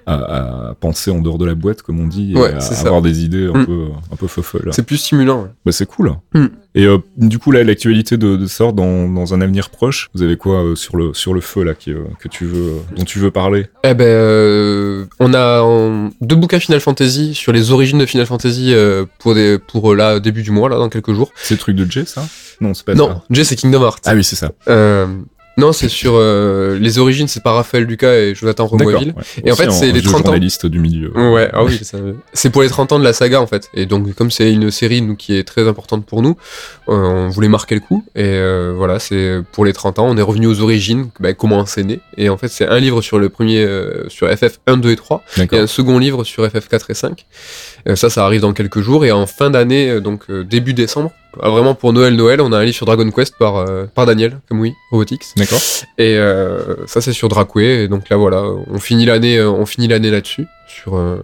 à, 0.06 0.68
à 0.70 0.74
penser 0.74 1.10
en 1.10 1.20
dehors 1.20 1.38
de 1.38 1.44
la 1.46 1.54
boîte, 1.54 1.82
comme 1.82 2.00
on 2.00 2.06
dit, 2.06 2.32
et 2.32 2.36
Ouais, 2.38 2.54
à 2.54 2.60
c'est 2.60 2.74
ça. 2.74 2.86
avoir 2.86 3.02
des 3.02 3.24
idées 3.24 3.46
un 3.52 3.58
Mm. 3.60 3.66
peu 3.66 3.84
un 4.12 4.16
peu 4.16 4.26
folles. 4.26 4.68
c'est 4.72 4.84
plus 4.86 4.98
stimulant. 4.98 5.42
ouais. 5.42 5.48
Bah, 5.64 5.72
c'est 5.72 5.86
cool. 5.86 6.12
Hmm. 6.34 6.46
Et 6.76 6.86
euh, 6.86 6.98
du 7.16 7.38
coup, 7.38 7.52
là, 7.52 7.62
l'actualité 7.62 8.16
de, 8.16 8.36
de 8.36 8.46
sort 8.46 8.72
dans, 8.72 9.08
dans 9.08 9.32
un 9.32 9.40
avenir 9.40 9.70
proche, 9.70 10.10
vous 10.14 10.22
avez 10.22 10.36
quoi 10.36 10.64
euh, 10.64 10.74
sur, 10.74 10.96
le, 10.96 11.14
sur 11.14 11.32
le 11.32 11.40
feu, 11.40 11.62
là, 11.62 11.74
qui, 11.74 11.92
euh, 11.92 12.02
que 12.18 12.26
tu 12.28 12.46
veux, 12.46 12.72
dont 12.96 13.04
tu 13.04 13.20
veux 13.20 13.30
parler? 13.30 13.66
Eh 13.84 13.94
ben, 13.94 15.06
on 15.20 15.32
a 15.34 15.60
en- 15.62 16.10
deux 16.20 16.34
bouquins 16.36 16.58
Final 16.58 16.80
Fantasy 16.80 17.34
sur 17.34 17.52
les 17.52 17.70
origines 17.70 17.98
de 17.98 18.06
Final 18.06 18.26
Fantasy 18.26 18.74
pour 19.20 19.34
des, 19.34 19.58
pour 19.58 19.94
là 19.94 20.18
début 20.20 20.42
du 20.42 20.50
mois 20.50 20.68
là 20.68 20.76
dans 20.76 20.88
quelques 20.88 21.12
jours. 21.12 21.30
C'est 21.36 21.54
le 21.54 21.58
truc 21.60 21.76
de 21.76 21.88
Jay, 21.90 22.04
ça? 22.06 22.26
Non, 22.60 22.74
c'est 22.74 22.84
pas 22.84 22.94
non, 22.94 23.08
ça. 23.08 23.24
Jay 23.30 23.44
c'est 23.44 23.56
Kingdom 23.56 23.82
Hearts. 23.82 24.00
Ah 24.06 24.14
oui, 24.14 24.24
c'est 24.24 24.36
ça. 24.36 24.50
Non, 25.56 25.72
c'est 25.72 25.88
sur 25.88 26.14
euh, 26.14 26.78
les 26.78 26.98
origines, 26.98 27.28
c'est 27.28 27.42
par 27.42 27.54
Raphaël 27.54 27.84
Lucas 27.84 28.14
et 28.14 28.34
Jonathan 28.34 28.64
D'accord. 28.64 28.78
Romoisville. 28.78 29.14
ouais. 29.16 29.42
Et 29.44 29.52
en 29.52 29.56
fait, 29.56 29.70
c'est 29.70 29.92
les 29.92 30.00
vieux 30.00 30.10
30 30.10 30.28
ans. 30.28 30.34
du 30.64 30.78
milieu. 30.78 31.12
Ouais, 31.16 31.48
ah 31.52 31.64
oui, 31.64 31.80
c'est 32.32 32.50
pour 32.50 32.62
les 32.62 32.68
30 32.68 32.92
ans 32.92 32.98
de 32.98 33.04
la 33.04 33.12
saga 33.12 33.40
en 33.40 33.46
fait. 33.46 33.68
Et 33.74 33.86
donc 33.86 34.12
comme 34.14 34.30
c'est 34.30 34.52
une 34.52 34.70
série 34.70 35.00
nous 35.02 35.16
qui 35.16 35.36
est 35.36 35.44
très 35.44 35.68
importante 35.68 36.04
pour 36.06 36.22
nous, 36.22 36.36
euh, 36.88 36.92
on 36.92 37.28
voulait 37.28 37.48
marquer 37.48 37.74
le 37.74 37.80
coup. 37.80 38.04
Et 38.14 38.22
euh, 38.24 38.74
voilà, 38.76 38.98
c'est 38.98 39.40
pour 39.52 39.64
les 39.64 39.72
30 39.72 39.98
ans, 39.98 40.06
on 40.08 40.16
est 40.16 40.22
revenu 40.22 40.46
aux 40.46 40.60
origines, 40.60 41.08
bah, 41.20 41.32
comment 41.34 41.64
c'est 41.66 41.84
né. 41.84 42.00
Et 42.16 42.28
en 42.28 42.36
fait, 42.36 42.48
c'est 42.48 42.66
un 42.66 42.78
livre 42.78 43.02
sur 43.02 43.18
le 43.18 43.28
premier, 43.28 43.64
euh, 43.64 44.08
sur 44.08 44.28
FF 44.28 44.58
1, 44.66 44.78
2 44.78 44.90
et 44.90 44.96
3, 44.96 45.24
et 45.52 45.58
un 45.58 45.66
second 45.66 45.98
livre 45.98 46.24
sur 46.24 46.48
FF 46.48 46.68
4 46.68 46.90
et 46.90 46.94
5. 46.94 47.26
Euh, 47.88 47.96
ça, 47.96 48.10
ça 48.10 48.24
arrive 48.24 48.40
dans 48.40 48.52
quelques 48.52 48.80
jours. 48.80 49.04
Et 49.04 49.12
en 49.12 49.26
fin 49.26 49.50
d'année, 49.50 49.90
euh, 49.90 50.00
donc 50.00 50.30
euh, 50.30 50.44
début 50.44 50.74
décembre, 50.74 51.12
ah, 51.40 51.50
vraiment 51.50 51.74
pour 51.74 51.92
Noël, 51.92 52.14
Noël, 52.14 52.40
on 52.40 52.52
a 52.52 52.58
un 52.58 52.64
livre 52.64 52.76
sur 52.76 52.86
Dragon 52.86 53.10
Quest 53.10 53.36
par, 53.36 53.56
euh, 53.56 53.84
par 53.86 54.06
Daniel, 54.06 54.40
comme 54.48 54.60
oui, 54.60 54.74
Robotics. 54.90 55.24
D'accord. 55.36 55.60
Et 55.98 56.16
euh, 56.16 56.86
ça 56.86 57.00
c'est 57.00 57.12
sur 57.12 57.28
Dracoué. 57.28 57.84
Et 57.84 57.88
donc 57.88 58.08
là 58.08 58.16
voilà, 58.16 58.42
on 58.42 58.78
finit 58.78 59.06
l'année, 59.06 59.42
on 59.42 59.66
finit 59.66 59.88
l'année 59.88 60.10
là-dessus 60.10 60.46
sur 60.68 60.96
euh, 60.96 61.22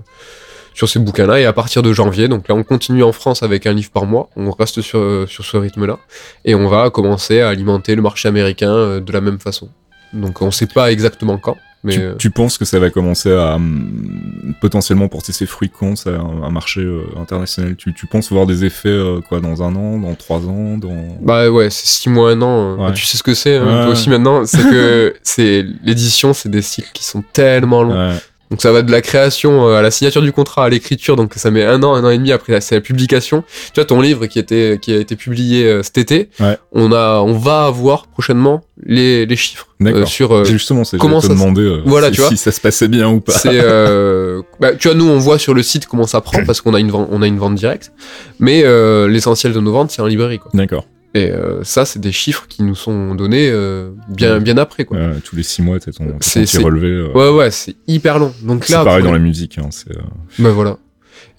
sur 0.75 0.89
ces 0.89 0.99
bouquins-là. 0.99 1.41
Et 1.41 1.45
à 1.45 1.53
partir 1.53 1.83
de 1.83 1.93
janvier, 1.93 2.29
donc 2.29 2.49
là, 2.49 2.55
on 2.55 2.63
continue 2.63 3.03
en 3.03 3.13
France 3.13 3.43
avec 3.43 3.67
un 3.67 3.73
livre 3.73 3.91
par 3.91 4.07
mois. 4.07 4.31
On 4.37 4.51
reste 4.51 4.81
sur, 4.81 5.29
sur 5.29 5.45
ce 5.45 5.57
rythme-là. 5.57 5.99
Et 6.45 6.55
on 6.55 6.69
va 6.69 6.91
commencer 6.91 7.41
à 7.41 7.49
alimenter 7.49 7.95
le 7.95 8.03
marché 8.03 8.29
américain 8.29 9.01
de 9.01 9.13
la 9.13 9.21
même 9.21 9.41
façon. 9.41 9.69
Donc 10.13 10.41
on 10.43 10.51
sait 10.51 10.67
pas 10.67 10.91
exactement 10.91 11.39
quand. 11.39 11.57
Mais 11.83 11.95
tu, 11.95 12.01
euh, 12.01 12.15
tu 12.19 12.31
penses 12.31 12.59
que 12.59 12.67
ça 12.67 12.79
va 12.79 12.91
commencer 12.91 13.33
à 13.33 13.55
hum, 13.55 14.55
potentiellement 14.61 15.09
porter 15.09 15.33
ses 15.33 15.47
fruits 15.47 15.71
quand 15.71 15.97
ça 15.97 16.11
un, 16.11 16.43
un 16.43 16.51
marché 16.51 16.83
euh, 16.83 17.05
international? 17.19 17.75
Tu, 17.77 17.95
tu 17.95 18.07
penses 18.07 18.31
voir 18.31 18.47
des 18.47 18.65
effets 18.67 18.89
euh, 18.89 19.21
quoi 19.27 19.41
dans 19.41 19.63
un 19.63 19.75
an, 19.75 19.99
dans 19.99 20.15
trois 20.15 20.47
ans, 20.47 20.77
dans 20.77 21.19
Bah 21.23 21.51
ouais, 21.51 21.71
c'est 21.71 21.87
six 21.87 22.11
mois, 22.11 22.33
un 22.33 22.43
an. 22.43 22.77
Ouais. 22.77 22.93
Tu 22.93 23.07
sais 23.07 23.17
ce 23.17 23.23
que 23.23 23.33
c'est, 23.33 23.57
hein, 23.57 23.85
toi 23.85 23.93
aussi 23.93 24.11
maintenant. 24.11 24.45
C'est 24.45 24.63
que 24.63 25.15
c'est 25.23 25.65
l'édition, 25.83 26.35
c'est 26.35 26.51
des 26.51 26.63
cycles 26.63 26.91
qui 26.93 27.05
sont 27.05 27.23
tellement 27.33 27.83
longs. 27.83 28.11
Ouais. 28.11 28.17
Donc 28.51 28.61
ça 28.63 28.73
va 28.73 28.83
de 28.83 28.91
la 28.91 29.01
création 29.01 29.69
euh, 29.69 29.77
à 29.77 29.83
la 29.83 29.91
signature 29.93 30.23
du 30.23 30.33
contrat 30.33 30.65
à 30.65 30.69
l'écriture, 30.69 31.15
donc 31.15 31.35
ça 31.37 31.51
met 31.53 31.65
un 31.65 31.83
an, 31.85 31.95
un 31.95 32.03
an 32.05 32.11
et 32.11 32.19
demi 32.19 32.33
après 32.33 32.61
c'est 32.61 32.75
la 32.75 32.81
publication. 32.81 33.45
Tu 33.73 33.75
vois 33.77 33.85
ton 33.85 34.01
livre 34.01 34.27
qui 34.27 34.39
était 34.41 34.79
qui 34.83 34.93
a 34.93 34.97
été 34.99 35.15
publié 35.15 35.65
euh, 35.67 35.83
cet 35.85 35.99
été, 35.99 36.31
Ouais. 36.41 36.59
on 36.73 36.91
a 36.93 37.21
on 37.21 37.35
va 37.35 37.67
avoir 37.67 38.07
prochainement 38.09 38.63
les, 38.85 39.25
les 39.27 39.37
chiffres 39.37 39.69
euh, 39.85 40.05
sur 40.05 40.33
euh, 40.35 40.45
Justement, 40.45 40.83
comment 40.99 41.21
te 41.21 41.27
ça 41.27 41.33
se- 41.33 41.39
demander 41.39 41.63
euh, 41.63 41.83
Voilà, 41.87 42.09
si, 42.09 42.15
tu 42.15 42.21
vois. 42.23 42.31
si 42.31 42.37
ça 42.37 42.51
se 42.51 42.61
passait 42.61 42.89
bien 42.89 43.09
ou 43.09 43.21
pas. 43.21 43.33
c'est 43.33 43.51
euh, 43.53 44.43
bah, 44.61 44.73
tu 44.75 44.89
vois 44.89 44.97
nous 44.97 45.09
on 45.09 45.19
voit 45.19 45.39
sur 45.39 45.55
le 45.55 45.63
site 45.63 45.87
comment 45.87 46.07
ça 46.09 46.21
prend 46.21 46.45
parce 46.45 46.61
qu'on 46.61 46.75
a 46.75 46.81
une 46.81 46.91
vente, 46.91 47.09
on 47.13 47.23
a 47.23 47.27
une 47.29 47.39
vente 47.39 47.55
directe, 47.55 47.93
mais 48.41 48.63
euh, 48.65 49.07
l'essentiel 49.07 49.53
de 49.53 49.61
nos 49.61 49.73
ventes 49.73 49.91
c'est 49.93 50.03
en 50.03 50.07
librairie. 50.07 50.41
D'accord. 50.55 50.87
Et 51.15 51.31
euh, 51.31 51.65
ça 51.65 51.85
c'est 51.85 51.99
des 51.99 52.13
chiffres 52.13 52.47
qui 52.49 52.63
nous 52.63 52.77
sont 52.77 53.15
donnés 53.17 53.49
euh, 53.51 53.91
bien 54.09 54.39
bien 54.39 54.57
après 54.59 54.85
quoi. 54.85 54.97
Ouais, 54.97 55.15
tous 55.25 55.35
les 55.35 55.43
six 55.43 55.61
mois, 55.61 55.81
t'as 55.81 55.91
ton, 55.91 56.07
ton 56.07 56.19
petit 56.19 56.59
relevé. 56.59 56.87
euh, 56.89 57.13
Ouais 57.15 57.31
ouais 57.37 57.51
c'est 57.51 57.75
hyper 57.89 58.19
long. 58.21 58.33
Donc 58.43 58.65
c'est 58.65 58.75
là 58.75 58.85
pareil 58.85 59.03
dans 59.03 59.13
la 59.13 59.19
musique. 59.19 59.59
Hein, 59.59 59.69
c'est, 59.71 59.91
Ben 60.39 60.51
voilà. 60.51 60.77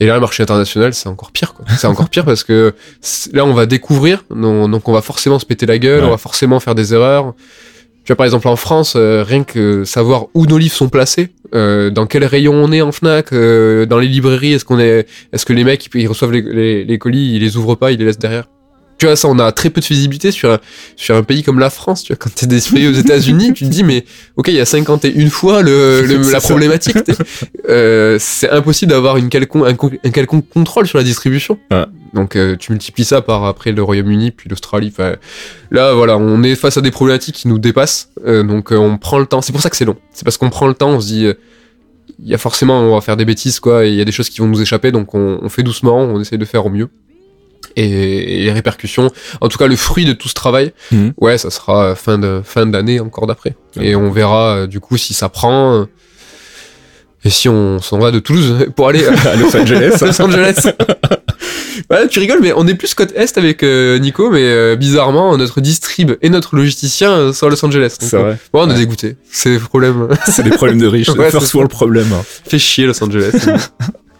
Et 0.01 0.07
là, 0.07 0.15
le 0.15 0.19
marché 0.19 0.41
international, 0.43 0.93
c'est 0.95 1.07
encore 1.09 1.31
pire. 1.31 1.53
quoi. 1.53 1.63
C'est 1.77 1.85
encore 1.87 2.09
pire 2.09 2.25
parce 2.25 2.43
que 2.43 2.73
là, 3.33 3.45
on 3.45 3.53
va 3.53 3.65
découvrir, 3.67 4.25
donc 4.31 4.87
on 4.89 4.93
va 4.93 5.01
forcément 5.03 5.37
se 5.37 5.45
péter 5.45 5.65
la 5.67 5.77
gueule, 5.77 6.01
Ouais. 6.01 6.07
on 6.07 6.11
va 6.11 6.17
forcément 6.17 6.59
faire 6.59 6.73
des 6.75 6.93
erreurs. 6.95 7.33
Tu 8.03 8.07
vois, 8.07 8.15
par 8.15 8.25
exemple, 8.25 8.47
en 8.47 8.55
France, 8.55 8.93
euh, 8.95 9.23
rien 9.23 9.43
que 9.43 9.83
savoir 9.83 10.25
où 10.33 10.47
nos 10.47 10.57
livres 10.57 10.73
sont 10.73 10.89
placés, 10.89 11.29
euh, 11.53 11.91
dans 11.91 12.07
quel 12.07 12.25
rayon 12.25 12.53
on 12.55 12.71
est 12.71 12.81
en 12.81 12.91
Fnac, 12.91 13.31
euh, 13.31 13.85
dans 13.85 13.99
les 13.99 14.07
librairies, 14.07 14.53
est-ce 14.53 14.65
qu'on 14.65 14.79
est, 14.79 15.05
est-ce 15.33 15.45
que 15.45 15.53
les 15.53 15.63
mecs 15.63 15.85
ils, 15.93 16.01
ils 16.01 16.07
reçoivent 16.07 16.31
les, 16.31 16.41
les, 16.41 16.83
les 16.83 16.97
colis, 16.97 17.35
ils 17.35 17.39
les 17.41 17.55
ouvrent 17.57 17.75
pas, 17.75 17.91
ils 17.91 17.99
les 17.99 18.05
laissent 18.05 18.17
derrière? 18.17 18.45
Tu 19.01 19.07
vois, 19.07 19.15
ça, 19.15 19.27
on 19.29 19.39
a 19.39 19.51
très 19.51 19.71
peu 19.71 19.81
de 19.81 19.85
visibilité 19.87 20.29
sur 20.29 20.51
un, 20.51 20.59
sur 20.95 21.15
un 21.15 21.23
pays 21.23 21.41
comme 21.41 21.57
la 21.57 21.71
France. 21.71 22.03
Tu 22.03 22.13
vois, 22.13 22.17
quand 22.17 22.29
t'es 22.35 22.45
disponible 22.45 22.91
aux 22.91 22.99
États-Unis, 22.99 23.51
tu 23.53 23.63
te 23.65 23.69
dis, 23.71 23.83
mais 23.83 24.05
ok, 24.37 24.49
il 24.49 24.53
y 24.53 24.59
a 24.59 24.65
51 24.65 25.27
fois 25.31 25.63
le, 25.63 26.01
le- 26.07 26.17
la 26.17 26.39
ça. 26.39 26.47
problématique. 26.47 26.97
Euh, 27.67 28.17
c'est 28.19 28.51
impossible 28.51 28.91
d'avoir 28.91 29.17
une 29.17 29.29
quelconque, 29.29 29.65
un, 29.67 29.73
con- 29.73 29.89
un 30.03 30.11
quelconque 30.11 30.47
contrôle 30.49 30.85
sur 30.85 30.99
la 30.99 31.03
distribution. 31.03 31.57
Ouais. 31.71 31.85
Donc 32.13 32.35
euh, 32.35 32.55
tu 32.55 32.71
multiplies 32.73 33.05
ça 33.05 33.23
par 33.23 33.43
après 33.45 33.71
le 33.71 33.81
Royaume-Uni 33.81 34.29
puis 34.29 34.49
l'Australie. 34.49 34.93
Là 35.71 35.93
voilà, 35.95 36.17
on 36.19 36.43
est 36.43 36.53
face 36.53 36.77
à 36.77 36.81
des 36.81 36.91
problématiques 36.91 37.33
qui 37.37 37.47
nous 37.47 37.57
dépassent. 37.57 38.09
Euh, 38.27 38.43
donc 38.43 38.71
euh, 38.71 38.75
on 38.77 38.99
prend 38.99 39.17
le 39.17 39.25
temps. 39.25 39.41
C'est 39.41 39.51
pour 39.51 39.61
ça 39.61 39.71
que 39.71 39.77
c'est 39.77 39.85
long. 39.85 39.95
C'est 40.13 40.25
parce 40.25 40.37
qu'on 40.37 40.51
prend 40.51 40.67
le 40.67 40.75
temps. 40.75 40.89
On 40.91 40.99
se 41.01 41.07
dit, 41.07 41.25
euh, 41.25 41.33
il 42.21 42.29
y 42.29 42.35
a 42.35 42.37
forcément, 42.37 42.79
on 42.81 42.93
va 42.93 43.01
faire 43.01 43.17
des 43.17 43.25
bêtises 43.25 43.59
quoi. 43.59 43.83
Et 43.85 43.89
il 43.89 43.95
y 43.95 44.01
a 44.01 44.05
des 44.05 44.11
choses 44.11 44.29
qui 44.29 44.41
vont 44.41 44.47
nous 44.47 44.61
échapper. 44.61 44.91
Donc 44.91 45.15
on, 45.15 45.39
on 45.41 45.49
fait 45.49 45.63
doucement. 45.63 45.97
On 45.97 46.19
essaye 46.21 46.37
de 46.37 46.45
faire 46.45 46.65
au 46.65 46.69
mieux. 46.69 46.89
Et, 47.75 48.43
les 48.43 48.51
répercussions, 48.51 49.11
en 49.39 49.47
tout 49.47 49.57
cas 49.57 49.67
le 49.67 49.75
fruit 49.75 50.05
de 50.05 50.13
tout 50.13 50.27
ce 50.29 50.33
travail, 50.33 50.73
Mhm. 50.91 51.13
ouais, 51.17 51.37
ça 51.37 51.49
sera 51.49 51.95
fin 51.95 52.17
de 52.17 52.41
fin 52.43 52.65
d'année 52.65 52.99
encore 52.99 53.27
d'après. 53.27 53.55
Et 53.79 53.95
on 53.95 54.11
verra 54.11 54.55
euh, 54.55 54.67
du 54.67 54.79
coup 54.79 54.97
si 54.97 55.13
ça 55.13 55.29
prend. 55.29 55.81
euh, 55.81 55.85
et 57.23 57.29
si 57.29 57.47
on 57.47 57.79
s'en 57.79 57.99
va 57.99 58.09
de 58.11 58.19
Toulouse 58.19 58.65
pour 58.75 58.87
aller 58.89 59.05
à 59.25 59.35
Los 59.35 59.55
Angeles. 59.55 59.95
Los 60.01 60.21
Angeles. 60.21 60.65
ouais, 61.91 62.07
tu 62.07 62.19
rigoles, 62.19 62.39
mais 62.41 62.51
on 62.55 62.67
est 62.67 62.73
plus 62.73 62.93
côte 62.95 63.11
est 63.15 63.37
avec 63.37 63.61
euh, 63.63 63.99
Nico, 63.99 64.31
mais 64.31 64.41
euh, 64.43 64.75
bizarrement, 64.75 65.37
notre 65.37 65.61
distrib 65.61 66.13
et 66.21 66.29
notre 66.29 66.55
logisticien 66.55 67.11
euh, 67.11 67.31
sont 67.33 67.45
à 67.45 67.49
Los 67.51 67.63
Angeles. 67.63 67.95
C'est 67.99 68.17
vrai. 68.17 68.37
bon, 68.51 68.67
on 68.67 68.71
est 68.71 68.77
dégoûté. 68.77 69.17
C'est 69.31 69.51
le 69.53 69.59
problème. 69.59 70.07
C'est 70.25 70.43
des 70.43 70.49
problèmes 70.49 70.79
de 70.79 70.87
riches. 70.87 71.09
Ouais, 71.09 71.29
First 71.29 71.53
world 71.53 71.69
problem. 71.71 72.07
Fait 72.23 72.57
chier 72.59 72.85
Los 72.87 73.01
Angeles. 73.03 73.31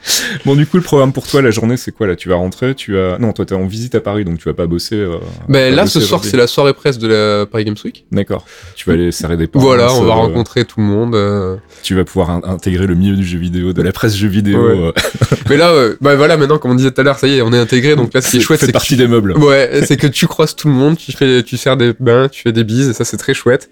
Bon, 0.45 0.55
du 0.55 0.65
coup, 0.65 0.77
le 0.77 0.83
programme 0.83 1.13
pour 1.13 1.27
toi, 1.27 1.41
la 1.41 1.51
journée, 1.51 1.77
c'est 1.77 1.91
quoi 1.91 2.07
là? 2.07 2.15
Tu 2.15 2.29
vas 2.29 2.35
rentrer 2.35 2.73
Tu 2.75 2.97
as 2.97 3.17
non, 3.19 3.33
toi, 3.33 3.45
t'es 3.45 3.53
en 3.55 3.65
visite 3.67 3.95
à 3.95 4.01
Paris, 4.01 4.25
donc 4.25 4.39
tu 4.39 4.45
vas 4.45 4.53
pas 4.53 4.65
bosser. 4.65 4.95
euh, 4.95 5.17
ben 5.49 5.73
là, 5.75 5.83
bosser 5.83 5.99
ce 5.99 6.05
soir, 6.05 6.23
c'est 6.23 6.37
la 6.37 6.47
soirée 6.47 6.73
presse 6.73 6.97
de 6.97 7.07
la 7.07 7.45
Paris 7.45 7.65
Games 7.65 7.75
Week. 7.85 8.05
D'accord. 8.11 8.45
Tu 8.75 8.87
vas 8.87 8.93
aller 8.93 9.11
serrer 9.11 9.37
des 9.37 9.47
pinces. 9.47 9.61
voilà, 9.61 9.93
on 9.93 10.01
va 10.03 10.13
euh, 10.13 10.15
rencontrer 10.15 10.65
tout 10.65 10.79
le 10.79 10.85
monde. 10.85 11.15
euh. 11.15 11.55
Tu 11.83 11.95
vas 11.95 12.03
pouvoir 12.03 12.29
in- 12.31 12.41
intégrer 12.45 12.87
le 12.87 12.95
milieu 12.95 13.15
du 13.15 13.25
jeu 13.25 13.37
vidéo, 13.37 13.73
de 13.73 13.81
la 13.81 13.91
presse 13.91 14.15
jeu 14.15 14.27
vidéo. 14.27 14.63
Ouais. 14.67 14.77
euh, 14.87 14.91
Mais 15.49 15.57
là, 15.57 15.71
bah 16.01 16.15
voilà, 16.15 16.37
maintenant, 16.37 16.57
comme 16.57 16.71
on 16.71 16.75
disait 16.75 16.91
tout 16.91 17.01
à 17.01 17.03
l'heure, 17.03 17.19
ça 17.19 17.27
y 17.27 17.37
est, 17.37 17.41
on 17.41 17.51
est 17.53 17.59
intégré. 17.59 17.95
Donc 17.95 18.13
là, 18.13 18.21
ce 18.21 18.31
qui 18.31 18.37
est 18.37 18.39
c'est- 18.39 18.45
chouette, 18.45 18.59
c'est 18.61 18.67
que 18.67 18.71
partie 18.71 18.95
des 18.97 19.07
meubles. 19.07 19.37
Ouais, 19.37 19.81
c'est 19.85 19.97
que 19.97 20.07
tu 20.07 20.27
croises 20.27 20.55
tout 20.55 20.67
le 20.67 20.73
monde, 20.73 20.97
tu 20.97 21.11
fais, 21.11 21.43
tu 21.43 21.57
sers 21.57 21.77
des 21.77 21.93
bains, 21.99 22.27
tu 22.29 22.41
fais 22.43 22.51
des 22.51 22.63
bises, 22.63 22.89
et 22.89 22.93
ça 22.93 23.05
c'est 23.05 23.17
très 23.17 23.33
chouette. 23.33 23.69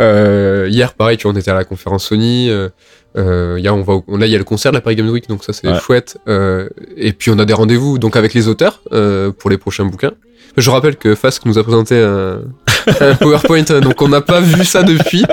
Euh, 0.00 0.66
hier, 0.70 0.94
pareil, 0.94 1.16
tu 1.16 1.24
vois, 1.24 1.32
on 1.32 1.36
était 1.36 1.50
à 1.50 1.54
la 1.54 1.64
conférence 1.64 2.06
Sony. 2.06 2.50
Euh, 3.16 3.54
euh, 3.54 3.58
hier, 3.58 3.74
on 3.74 3.82
va, 3.82 3.94
au- 3.94 4.16
là, 4.16 4.26
il 4.26 4.32
y 4.32 4.34
a 4.34 4.38
le 4.38 4.44
concert 4.44 4.70
de 4.72 4.76
la 4.76 4.80
Paris 4.80 4.96
Games 4.96 5.08
Week, 5.08 5.28
donc 5.28 5.42
ça 5.44 5.52
c'est 5.52 5.66
Ouais. 5.68 5.78
chouette. 5.80 6.18
Euh, 6.28 6.68
et 6.96 7.12
puis 7.12 7.30
on 7.30 7.38
a 7.38 7.44
des 7.44 7.52
rendez-vous 7.54 7.98
donc 7.98 8.16
avec 8.16 8.34
les 8.34 8.48
auteurs 8.48 8.80
euh, 8.92 9.32
pour 9.32 9.50
les 9.50 9.58
prochains 9.58 9.84
bouquins. 9.84 10.12
Je 10.56 10.70
rappelle 10.70 10.96
que 10.96 11.14
Fask 11.14 11.44
nous 11.46 11.58
a 11.58 11.62
présenté 11.62 12.00
un, 12.00 12.40
un 13.00 13.14
PowerPoint, 13.14 13.62
donc 13.80 14.00
on 14.02 14.08
n'a 14.08 14.20
pas 14.20 14.40
vu 14.40 14.64
ça 14.64 14.82
depuis. 14.82 15.24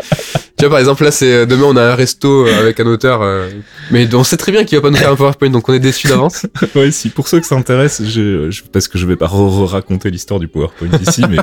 Tu 0.57 0.63
vois, 0.63 0.69
par 0.69 0.79
exemple, 0.79 1.03
là, 1.03 1.11
c'est 1.11 1.45
demain, 1.45 1.65
on 1.65 1.75
a 1.75 1.83
un 1.83 1.95
resto 1.95 2.47
euh, 2.47 2.59
avec 2.61 2.79
un 2.79 2.85
auteur, 2.87 3.21
euh, 3.21 3.49
mais 3.91 4.13
on 4.15 4.23
sait 4.23 4.37
très 4.37 4.53
bien 4.53 4.63
qu'il 4.63 4.77
va 4.77 4.81
pas 4.81 4.89
nous 4.89 4.95
faire 4.95 5.11
un 5.11 5.15
PowerPoint, 5.17 5.49
donc 5.49 5.67
on 5.67 5.73
est 5.73 5.79
déçus 5.79 6.07
d'avance. 6.07 6.45
ouais, 6.75 6.91
si 6.91 7.09
pour 7.09 7.27
ceux 7.27 7.41
que 7.41 7.45
ça 7.45 7.55
intéresse, 7.55 8.01
j'ai- 8.05 8.49
je- 8.51 8.63
parce 8.71 8.87
que 8.87 8.97
je 8.97 9.05
vais 9.05 9.17
pas 9.17 9.27
raconter 9.27 10.09
l'histoire 10.09 10.39
du 10.39 10.47
PowerPoint 10.47 10.87
ici, 11.05 11.23
mais 11.29 11.37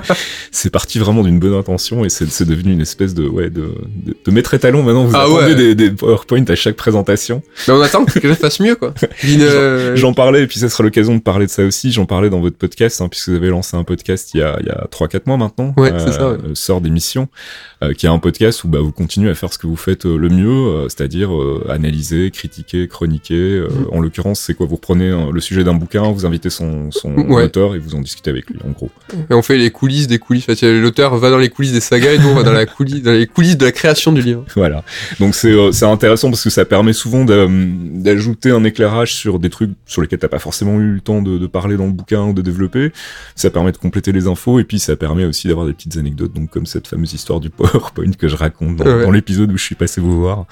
c'est 0.51 0.71
parti 0.71 0.99
vraiment 0.99 1.23
d'une 1.23 1.39
bonne 1.39 1.53
intention 1.55 2.05
et 2.07 2.09
c'est 2.09 2.31
c'est 2.31 2.47
devenu 2.47 2.73
une 2.73 2.81
espèce 2.81 3.13
de 3.13 3.27
ouais 3.29 3.51
de, 3.51 3.75
de, 3.97 4.17
de 4.25 4.31
maître 4.31 4.55
étalon. 4.55 4.83
Maintenant, 4.83 5.05
vous 5.05 5.15
Ah 5.15 5.25
attendez 5.25 5.45
ouais. 5.53 5.55
des, 5.55 5.75
des 5.75 5.91
PowerPoint 5.91 6.45
à 6.49 6.55
chaque 6.55 6.77
présentation. 6.77 7.43
Mais 7.69 7.75
on 7.75 7.81
attend 7.83 8.07
que 8.07 8.13
quelqu'un 8.19 8.35
fasse 8.35 8.61
mieux, 8.61 8.77
quoi. 8.77 8.95
Une, 9.25 9.43
euh, 9.43 9.95
J'en 9.95 10.15
parlais 10.15 10.45
et 10.45 10.47
puis 10.47 10.59
ça 10.59 10.71
sera 10.71 10.85
l'occasion 10.85 11.15
de 11.15 11.21
parler 11.21 11.45
de 11.47 11.51
ça 11.51 11.63
aussi. 11.65 11.93
J'en 11.93 12.07
parlais 12.07 12.31
dans 12.31 12.41
votre 12.41 12.57
podcast 12.57 13.01
hein, 13.03 13.09
puisque 13.11 13.29
vous 13.29 13.37
avez 13.37 13.49
lancé 13.51 13.77
un 13.77 13.85
podcast 13.85 14.31
il 14.33 14.41
y 14.41 14.43
a 14.43 14.57
il 14.61 14.67
y 14.67 14.71
a 14.71 14.87
trois 14.91 15.09
quatre 15.09 15.27
mois 15.27 15.37
maintenant. 15.37 15.75
Ouais, 15.77 15.93
c'est 15.99 16.13
ça, 16.13 16.31
ouais. 16.31 16.39
euh, 16.45 16.55
Sort 16.55 16.81
d'émission, 16.81 17.29
euh, 17.33 17.72
qui 17.93 18.07
est 18.07 18.09
un 18.09 18.19
podcast 18.19 18.65
où 18.65 18.69
bah 18.69 18.81
vous 18.81 18.93
continuez 18.93 19.31
à 19.31 19.35
faire 19.35 19.53
ce 19.53 19.59
que 19.59 19.67
vous 19.67 19.77
faites 19.77 20.07
euh, 20.07 20.17
le 20.17 20.29
mieux, 20.29 20.49
euh, 20.49 20.89
c'est-à-dire 20.89 21.35
euh, 21.35 21.67
analyser, 21.69 22.31
critiquer, 22.31 22.87
chroniquer. 22.89 23.35
euh, 23.35 23.69
Mhm. 23.73 23.87
En 23.93 24.01
l'occurrence, 24.01 24.41
c'est 24.41 24.55
quoi 24.55 24.67
Vous 24.67 24.77
prenez 24.77 25.09
euh, 25.11 25.31
le 25.33 25.41
sujet 25.41 25.65
d'un 25.65 25.75
bouquin, 25.75 26.03
vous 26.13 26.27
invitez 26.27 26.51
son 26.51 26.91
son 26.91 27.15
Ouais. 27.29 27.45
auteur 27.45 27.75
et 27.75 27.79
vous 27.79 27.95
en 27.95 28.01
discutez 28.01 28.31
avec 28.31 28.49
lui 28.51 28.59
en 28.67 28.71
gros. 28.71 28.91
Et 29.31 29.35
on 29.35 29.43
fait 29.43 29.57
les 29.57 29.71
coulisses 29.71 30.07
des 30.07 30.19
coulisses. 30.19 30.49
En 30.49 30.55
fait, 30.55 30.81
L'auteur 30.81 31.17
va 31.17 31.31
dans 31.31 31.39
les 31.39 31.49
coulisses 31.49 31.73
des 31.73 31.81
sagas 31.81 32.13
et 32.13 32.19
nous 32.19 32.29
on 32.29 32.35
va 32.35 32.43
dans, 32.43 32.53
la 32.53 32.67
coulisse, 32.67 33.03
dans 33.03 33.13
les 33.13 33.27
coulisses 33.27 33.57
de 33.57 33.65
la 33.65 33.73
création 33.73 34.13
du 34.13 34.23
livre. 34.23 34.45
Voilà. 34.57 34.85
Donc 35.21 35.35
c'est 35.35 35.51
euh, 35.53 35.73
c'est 35.73 35.87
intéressant 35.87 36.29
parce 36.31 36.45
que 36.45 36.51
ça 36.51 36.65
permet 36.65 36.93
souvent 36.93 37.25
d'a- 37.25 37.47
d'ajouter 37.49 38.51
un 38.51 38.65
éclairage 38.65 39.15
sur 39.15 39.39
des 39.39 39.51
trucs 39.51 39.71
sur 39.87 40.03
lesquels 40.03 40.19
t'as 40.19 40.29
pas 40.29 40.39
forcément 40.39 40.79
eu 40.79 40.93
le 40.95 41.01
temps 41.01 41.23
de, 41.23 41.39
de 41.39 41.47
parler 41.47 41.77
dans 41.77 41.87
le 41.87 41.93
bouquin 41.93 42.23
ou 42.25 42.33
de 42.33 42.43
développer. 42.43 42.93
Ça 43.35 43.51
permet 43.51 43.73
de 43.73 43.77
compléter 43.77 44.13
les 44.13 44.27
infos 44.27 44.59
et 44.59 44.65
puis 44.65 44.79
ça 44.79 44.97
permet 44.97 45.25
aussi 45.25 45.49
d'avoir 45.49 45.67
des 45.67 45.73
petites 45.73 45.97
anecdotes, 45.97 46.33
donc 46.33 46.51
comme 46.51 46.67
cette 46.67 46.87
fameuse 46.87 47.13
histoire 47.15 47.41
du 47.41 47.51
PowerPoint 47.73 48.13
que 48.19 48.29
je 48.29 48.37
raconte 48.37 48.77
dans, 48.77 48.85
Ouais. 48.85 49.03
dans 49.05 49.11
l'épisode 49.11 49.51
où 49.53 49.57
je 49.57 49.65
suis 49.65 49.75
passé 49.75 50.01
vous 50.01 50.19
voir. 50.21 50.47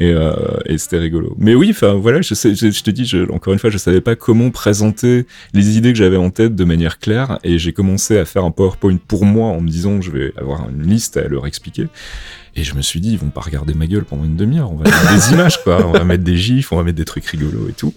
Et, 0.00 0.12
euh, 0.12 0.32
et 0.66 0.78
c'était 0.78 0.98
rigolo. 0.98 1.34
Mais 1.38 1.54
oui, 1.56 1.68
enfin 1.72 1.94
voilà, 1.94 2.20
je, 2.22 2.32
sais, 2.34 2.54
je, 2.54 2.70
je 2.70 2.82
te 2.84 2.90
dis, 2.90 3.04
je, 3.04 3.28
encore 3.32 3.52
une 3.52 3.58
fois, 3.58 3.68
je 3.70 3.78
savais 3.78 4.00
pas 4.00 4.14
comment 4.14 4.50
présenter 4.50 5.26
les 5.54 5.76
idées 5.76 5.92
que 5.92 5.98
j'avais 5.98 6.16
en 6.16 6.30
tête 6.30 6.54
de 6.54 6.64
manière 6.64 7.00
claire, 7.00 7.38
et 7.42 7.58
j'ai 7.58 7.72
commencé 7.72 8.16
à 8.16 8.24
faire 8.24 8.44
un 8.44 8.52
PowerPoint 8.52 8.96
pour 9.08 9.24
moi 9.24 9.48
en 9.48 9.60
me 9.60 9.68
disant 9.68 10.00
je 10.00 10.10
vais 10.12 10.32
avoir 10.36 10.68
une 10.70 10.82
liste 10.86 11.16
à 11.16 11.26
leur 11.26 11.46
expliquer. 11.48 11.88
Et 12.56 12.64
je 12.64 12.74
me 12.74 12.82
suis 12.82 13.00
dit, 13.00 13.12
ils 13.12 13.18
vont 13.18 13.30
pas 13.30 13.40
regarder 13.40 13.74
ma 13.74 13.86
gueule 13.86 14.04
pendant 14.04 14.24
une 14.24 14.36
demi-heure, 14.36 14.70
on 14.72 14.76
va 14.76 14.84
mettre 14.84 15.14
des 15.28 15.32
images, 15.34 15.62
quoi, 15.62 15.86
on 15.86 15.92
va 15.92 16.04
mettre 16.04 16.24
des 16.24 16.36
gifs, 16.36 16.72
on 16.72 16.76
va 16.76 16.82
mettre 16.82 16.96
des 16.98 17.04
trucs 17.04 17.24
rigolos 17.26 17.68
et 17.68 17.72
tout. 17.72 17.94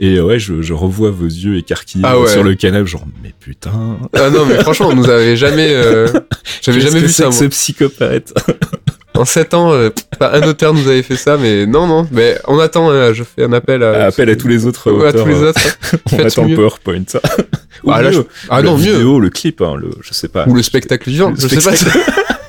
Et 0.00 0.16
euh, 0.16 0.24
ouais, 0.24 0.38
je, 0.38 0.62
je 0.62 0.72
revois 0.72 1.10
vos 1.10 1.26
yeux 1.26 1.56
écarquillés 1.58 2.04
Ah 2.06 2.18
ouais. 2.18 2.28
sur 2.28 2.42
le 2.42 2.54
canapé, 2.54 2.86
genre, 2.86 3.04
mais 3.22 3.32
putain, 3.38 3.98
Ah 4.14 4.30
non, 4.30 4.46
mais 4.46 4.56
franchement, 4.62 4.88
on 4.90 4.94
nous 4.96 5.08
avait 5.08 5.36
jamais. 5.36 5.68
euh, 5.70 6.08
J'avais 6.62 6.80
jamais 6.80 7.00
que 7.00 7.06
vu 7.06 7.12
ça. 7.12 7.24
moi. 7.24 7.32
ce 7.32 7.44
psychopathe 7.44 8.32
En 9.14 9.24
7 9.24 9.54
ans, 9.54 9.72
euh, 9.72 9.90
pas 10.18 10.34
un 10.36 10.42
auteur 10.42 10.72
nous 10.72 10.86
avait 10.88 11.02
fait 11.02 11.16
ça, 11.16 11.36
mais 11.36 11.66
non, 11.66 11.86
non. 11.86 12.06
Mais 12.10 12.38
on 12.46 12.58
attend, 12.58 12.90
hein, 12.90 13.12
je 13.12 13.22
fais 13.24 13.44
un 13.44 13.52
appel 13.52 13.82
à. 13.82 14.06
Appel 14.06 14.30
à 14.30 14.36
tous 14.36 14.46
les 14.48 14.64
autres 14.66 14.90
Ouais, 14.92 15.08
à 15.08 15.12
tous 15.12 15.26
les 15.26 15.34
euh, 15.42 15.48
autres. 15.50 15.60
on 16.12 16.18
attend 16.24 16.44
le. 16.46 16.54
PowerPoint. 16.54 17.04
Ou 17.84 17.90
Ah, 17.90 18.00
là, 18.02 18.10
mieux, 18.10 18.16
je- 18.16 18.20
Ah 18.48 18.62
non, 18.62 18.76
la 18.78 18.82
mieux. 18.84 18.92
vidéo, 18.92 19.20
le 19.20 19.28
clip, 19.28 19.60
hein, 19.62 19.74
le, 19.76 19.90
je 20.00 20.14
sais 20.14 20.28
pas. 20.28 20.46
Ou 20.46 20.54
le 20.54 20.62
spectacle 20.62 21.10
vivant. 21.10 21.30
Le 21.30 21.36
Je 21.36 21.48
sais 21.48 21.56
pas. 21.56 21.72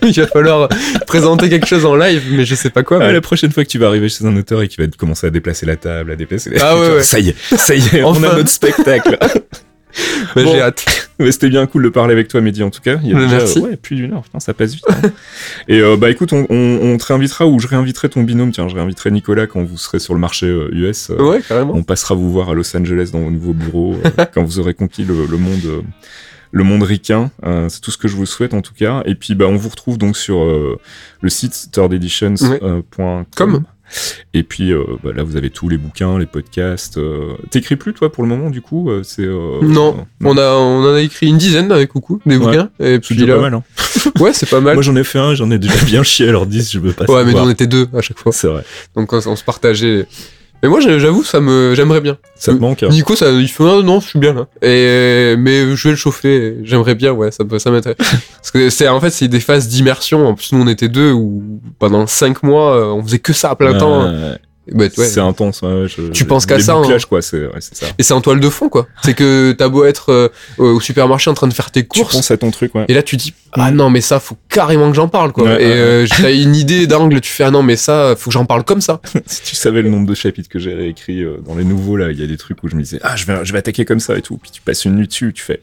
Il 0.07 0.13
va 0.13 0.27
falloir 0.27 0.69
présenter 1.07 1.49
quelque 1.49 1.67
chose 1.67 1.85
en 1.85 1.95
live, 1.95 2.23
mais 2.31 2.45
je 2.45 2.55
sais 2.55 2.69
pas 2.69 2.83
quoi. 2.83 2.97
Ah, 3.01 3.07
mais- 3.07 3.13
la 3.13 3.21
prochaine 3.21 3.51
fois 3.51 3.63
que 3.63 3.69
tu 3.69 3.77
vas 3.77 3.87
arriver 3.87 4.09
chez 4.09 4.25
un 4.25 4.35
auteur 4.35 4.61
et 4.61 4.67
qu'il 4.67 4.83
va 4.83 4.89
commencer 4.97 5.27
à 5.27 5.29
déplacer 5.29 5.65
la 5.65 5.75
table, 5.75 6.11
à 6.11 6.15
déplacer 6.15 6.49
les... 6.49 6.59
Ah 6.59 6.77
ouais, 6.77 6.95
ouais. 6.95 7.03
Ça 7.03 7.19
y 7.19 7.29
est, 7.29 7.35
ça 7.55 7.75
y 7.75 7.79
est, 7.95 8.03
on 8.03 8.09
Enfin. 8.09 8.29
a 8.29 8.35
notre 8.35 8.49
spectacle. 8.49 9.17
Bah, 10.35 10.43
Bon. 10.45 10.53
J'ai 10.53 10.61
hâte. 10.61 10.85
Mais 11.19 11.33
c'était 11.33 11.49
bien 11.49 11.65
cool 11.65 11.83
de 11.83 11.89
parler 11.89 12.13
avec 12.13 12.29
toi, 12.29 12.39
Mehdi, 12.39 12.63
en 12.63 12.69
tout 12.69 12.79
cas. 12.79 12.95
Il 13.03 13.09
y 13.09 13.13
a 13.13 13.19
déjà, 13.19 13.37
merci. 13.39 13.59
euh, 13.59 13.63
ouais, 13.63 13.75
plus 13.75 13.97
d'une 13.97 14.13
heure, 14.13 14.21
putain, 14.21 14.39
ça 14.39 14.53
passe 14.53 14.73
vite. 14.73 14.85
hein. 14.87 15.09
Et 15.67 15.81
euh, 15.81 15.97
bah 15.97 16.09
écoute, 16.09 16.31
on, 16.31 16.47
on- 16.49 16.79
on 16.81 16.97
te 16.97 17.03
réinvitera 17.07 17.45
ou 17.45 17.59
je 17.59 17.67
réinviterai 17.67 18.07
ton 18.07 18.23
binôme. 18.23 18.51
Tiens, 18.53 18.69
je 18.69 18.75
réinviterai 18.75 19.11
Nicolas 19.11 19.47
quand 19.47 19.61
vous 19.61 19.77
serez 19.77 19.99
sur 19.99 20.13
le 20.13 20.21
marché 20.21 20.45
euh, 20.45 20.69
US. 20.71 21.09
euh, 21.09 21.21
Ouais, 21.21 21.41
carrément. 21.45 21.73
On 21.75 21.83
passera 21.83 22.15
vous 22.15 22.31
voir 22.31 22.49
à 22.51 22.53
Los 22.53 22.73
Angeles 22.77 23.09
dans 23.11 23.19
vos 23.19 23.31
nouveaux 23.31 23.51
bureaux 23.51 23.95
euh, 24.05 24.25
quand 24.33 24.43
vous 24.45 24.59
aurez 24.59 24.73
conquis 24.73 25.03
le, 25.03 25.25
le 25.29 25.37
monde. 25.37 25.83
Euh, 26.53 26.57
le 26.57 26.63
monde 26.63 26.83
ricain, 26.83 27.31
Euh, 27.45 27.69
c'est 27.69 27.81
tout 27.81 27.91
ce 27.91 27.97
que 27.97 28.07
je 28.07 28.15
vous 28.15 28.25
souhaite 28.25 28.53
en 28.53 28.61
tout 28.61 28.73
cas. 28.73 29.01
Et 29.05 29.15
puis 29.15 29.35
bah 29.35 29.45
on 29.47 29.55
vous 29.55 29.69
retrouve 29.69 29.97
donc 29.97 30.17
sur 30.17 30.43
euh, 30.43 30.77
le 31.21 31.29
site 31.29 31.69
thirdeditions.com. 31.71 33.25
Comme. 33.35 33.63
Et 34.33 34.43
puis 34.43 34.71
euh, 34.71 34.83
bah, 35.03 35.11
là 35.13 35.23
vous 35.23 35.35
avez 35.35 35.49
tous 35.49 35.67
les 35.67 35.77
bouquins, 35.77 36.17
les 36.17 36.25
podcasts. 36.25 36.97
euh, 36.97 37.33
T'écris 37.49 37.75
plus 37.75 37.93
toi 37.93 38.09
pour 38.09 38.23
le 38.23 38.29
moment 38.29 38.49
du 38.49 38.61
coup 38.61 38.89
euh, 38.89 39.03
C'est 39.03 39.25
euh, 39.25 39.59
Non, 39.61 39.97
euh, 39.99 40.03
on 40.23 40.37
a, 40.37 40.49
on 40.53 40.83
en 40.85 40.93
a 40.93 41.01
écrit 41.01 41.27
une 41.27 41.37
dizaine 41.37 41.69
avec 41.73 41.89
Coucou, 41.89 42.21
des 42.25 42.37
Ouais. 42.37 42.45
bouquins. 42.45 42.69
Et 42.79 42.93
c'est 42.93 42.99
puis 43.01 43.25
là, 43.25 43.35
pas 43.35 43.41
mal. 43.41 43.53
Hein. 43.55 43.63
ouais, 44.21 44.31
c'est 44.31 44.49
pas 44.49 44.61
mal. 44.61 44.75
Moi 44.75 44.83
j'en 44.83 44.95
ai 44.95 45.03
fait 45.03 45.19
un, 45.19 45.35
j'en 45.35 45.51
ai 45.51 45.59
déjà 45.59 45.75
bien 45.85 46.03
chié 46.03 46.29
alors 46.29 46.45
10, 46.45 46.71
je 46.71 46.79
veux 46.79 46.93
pas 46.93 47.03
ouais, 47.05 47.25
mais 47.25 47.33
nous 47.33 47.39
on 47.39 47.49
était 47.49 47.67
deux 47.67 47.89
à 47.93 47.99
chaque 48.01 48.17
fois. 48.17 48.31
C'est 48.31 48.47
vrai. 48.47 48.63
Donc 48.95 49.11
on, 49.11 49.17
on 49.27 49.35
se 49.35 49.43
partageait. 49.43 50.07
Mais 50.63 50.69
moi, 50.69 50.79
j'avoue, 50.79 51.23
ça 51.23 51.39
me, 51.41 51.73
j'aimerais 51.75 52.01
bien. 52.01 52.17
Ça 52.35 52.53
te 52.53 52.59
manque. 52.59 52.83
hein. 52.83 52.89
Nico, 52.89 53.15
ça, 53.15 53.31
il 53.31 53.47
fait 53.47 53.63
ah, 53.63 53.81
non, 53.83 53.99
je 53.99 54.07
suis 54.09 54.19
bien 54.19 54.33
là. 54.33 54.47
Et 54.61 55.35
mais 55.37 55.75
je 55.75 55.83
vais 55.87 55.91
le 55.91 55.95
chauffer. 55.95 56.57
J'aimerais 56.63 56.95
bien, 56.95 57.11
ouais, 57.13 57.31
ça, 57.31 57.43
peut- 57.45 57.57
ça 57.59 57.71
m'intéresse. 57.71 57.97
Parce 58.35 58.51
que 58.51 58.69
c'est 58.69 58.87
en 58.87 58.99
fait, 58.99 59.09
c'est 59.09 59.27
des 59.27 59.39
phases 59.39 59.67
d'immersion. 59.67 60.27
En 60.27 60.35
plus, 60.35 60.51
nous, 60.53 60.61
on 60.61 60.67
était 60.67 60.87
deux 60.89 61.11
où 61.11 61.41
pendant 61.79 62.05
cinq 62.07 62.43
mois, 62.43 62.75
euh, 62.77 62.85
on 62.85 63.03
faisait 63.03 63.19
que 63.19 63.33
ça 63.33 63.51
à 63.51 63.55
plein 63.55 63.73
temps. 63.79 64.03
Ouais, 64.03 64.09
ouais. 64.11 64.37
Bah, 64.71 64.85
ouais. 64.95 65.05
C'est 65.07 65.19
intense. 65.19 65.61
ouais, 65.63 65.87
je- 65.87 66.11
Tu 66.11 66.23
penses 66.25 66.45
qu'à 66.45 66.59
ça, 66.59 66.75
hein. 66.75 66.83
quoi, 67.09 67.21
c'est 67.21 67.39
ouais, 67.45 67.49
c'est 67.59 67.75
ça. 67.75 67.87
Et 67.97 68.03
c'est 68.03 68.13
en 68.13 68.21
toile 68.21 68.39
de 68.39 68.49
fond, 68.49 68.69
quoi. 68.69 68.87
C'est 69.03 69.15
que 69.15 69.53
t'as 69.53 69.67
beau 69.69 69.85
être 69.85 70.11
euh, 70.11 70.29
au 70.59 70.79
supermarché 70.79 71.29
en 71.29 71.33
train 71.33 71.47
de 71.47 71.53
faire 71.53 71.71
tes 71.71 71.81
Tu 71.81 71.87
courses. 71.87 72.13
penses 72.15 72.29
à 72.31 72.37
ton 72.37 72.51
truc, 72.51 72.75
ouais. 72.75 72.85
Et 72.87 72.93
là, 72.93 73.01
tu 73.01 73.17
dis, 73.17 73.33
ah 73.53 73.71
non, 73.71 73.89
mais 73.89 74.01
ça, 74.01 74.19
faut 74.19 74.37
carrément 74.49 74.89
que 74.91 74.95
j'en 74.95 75.07
parle, 75.07 75.31
quoi. 75.31 75.45
Ouais, 75.45 75.63
et 75.63 75.65
ouais, 75.67 75.73
euh, 75.75 76.07
t'as 76.21 76.31
une 76.31 76.55
idée 76.55 76.85
d'angle, 76.85 77.19
tu 77.21 77.31
fais, 77.31 77.43
ah 77.45 77.51
non, 77.51 77.63
mais 77.63 77.75
ça, 77.75 78.15
faut 78.15 78.29
que 78.29 78.33
j'en 78.35 78.45
parle 78.45 78.63
comme 78.63 78.81
ça. 78.81 79.01
Si 79.25 79.41
tu 79.43 79.55
savais 79.55 79.81
le 79.81 79.89
nombre 79.89 80.07
de 80.07 80.13
chapitres 80.15 80.49
que 80.49 80.59
j'ai 80.59 80.73
réécrits 80.75 81.23
euh, 81.23 81.37
dans 81.45 81.55
les 81.55 81.63
nouveaux, 81.63 81.97
là, 81.97 82.11
il 82.11 82.19
y 82.19 82.23
a 82.23 82.27
des 82.27 82.37
trucs 82.37 82.63
où 82.63 82.67
je 82.69 82.75
me 82.75 82.81
disais, 82.83 82.99
ah, 83.03 83.15
je 83.15 83.25
vais, 83.25 83.43
je 83.43 83.51
vais 83.53 83.59
attaquer 83.59 83.83
comme 83.85 83.99
ça 83.99 84.15
et 84.17 84.21
tout. 84.21 84.37
Puis 84.37 84.51
tu 84.51 84.61
passes 84.61 84.85
une 84.85 84.95
nuit 84.95 85.07
dessus, 85.07 85.33
tu 85.33 85.43
fais, 85.43 85.61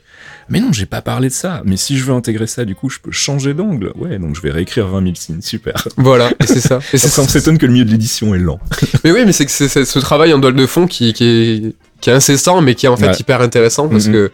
mais 0.50 0.60
non, 0.60 0.72
j'ai 0.72 0.86
pas 0.86 1.02
parlé 1.02 1.28
de 1.28 1.32
ça. 1.34 1.62
Mais 1.64 1.76
si 1.76 1.98
je 1.98 2.04
veux 2.04 2.12
intégrer 2.14 2.46
ça, 2.46 2.64
du 2.64 2.74
coup, 2.74 2.88
je 2.90 2.98
peux 2.98 3.10
changer 3.12 3.54
d'angle. 3.54 3.92
Ouais, 3.96 4.18
donc 4.18 4.36
je 4.36 4.40
vais 4.40 4.50
réécrire 4.50 4.86
20 4.88 5.02
000 5.02 5.14
signes. 5.14 5.42
Super. 5.42 5.74
Voilà, 5.96 6.30
et 6.40 6.46
c'est 6.46 6.60
ça. 6.60 6.78
Et 6.92 6.98
c'est 6.98 7.08
Ça, 7.08 7.22
on 7.22 7.28
s'étonne 7.28 7.58
que 7.58 7.66
le 7.66 7.72
milieu 7.72 7.84
de 7.84 7.90
l'édition 7.90 8.34
est 8.34 8.38
lent. 8.38 8.58
Mais 9.04 9.12
oui, 9.12 9.20
mais 9.26 9.32
c'est 9.32 9.44
que 9.46 9.50
c'est 9.52 9.84
ce 9.84 9.98
travail 9.98 10.32
en 10.32 10.40
toile 10.40 10.54
de 10.54 10.66
fond 10.66 10.86
qui, 10.86 11.12
qui, 11.12 11.24
est, 11.24 11.74
qui 12.00 12.10
est 12.10 12.12
incessant, 12.12 12.60
mais 12.60 12.74
qui 12.74 12.86
est 12.86 12.88
en 12.88 12.96
fait 12.96 13.08
Ouais. 13.08 13.16
hyper 13.18 13.40
intéressant 13.40 13.88
parce 13.88 14.06
Mhm. 14.06 14.12
que 14.12 14.32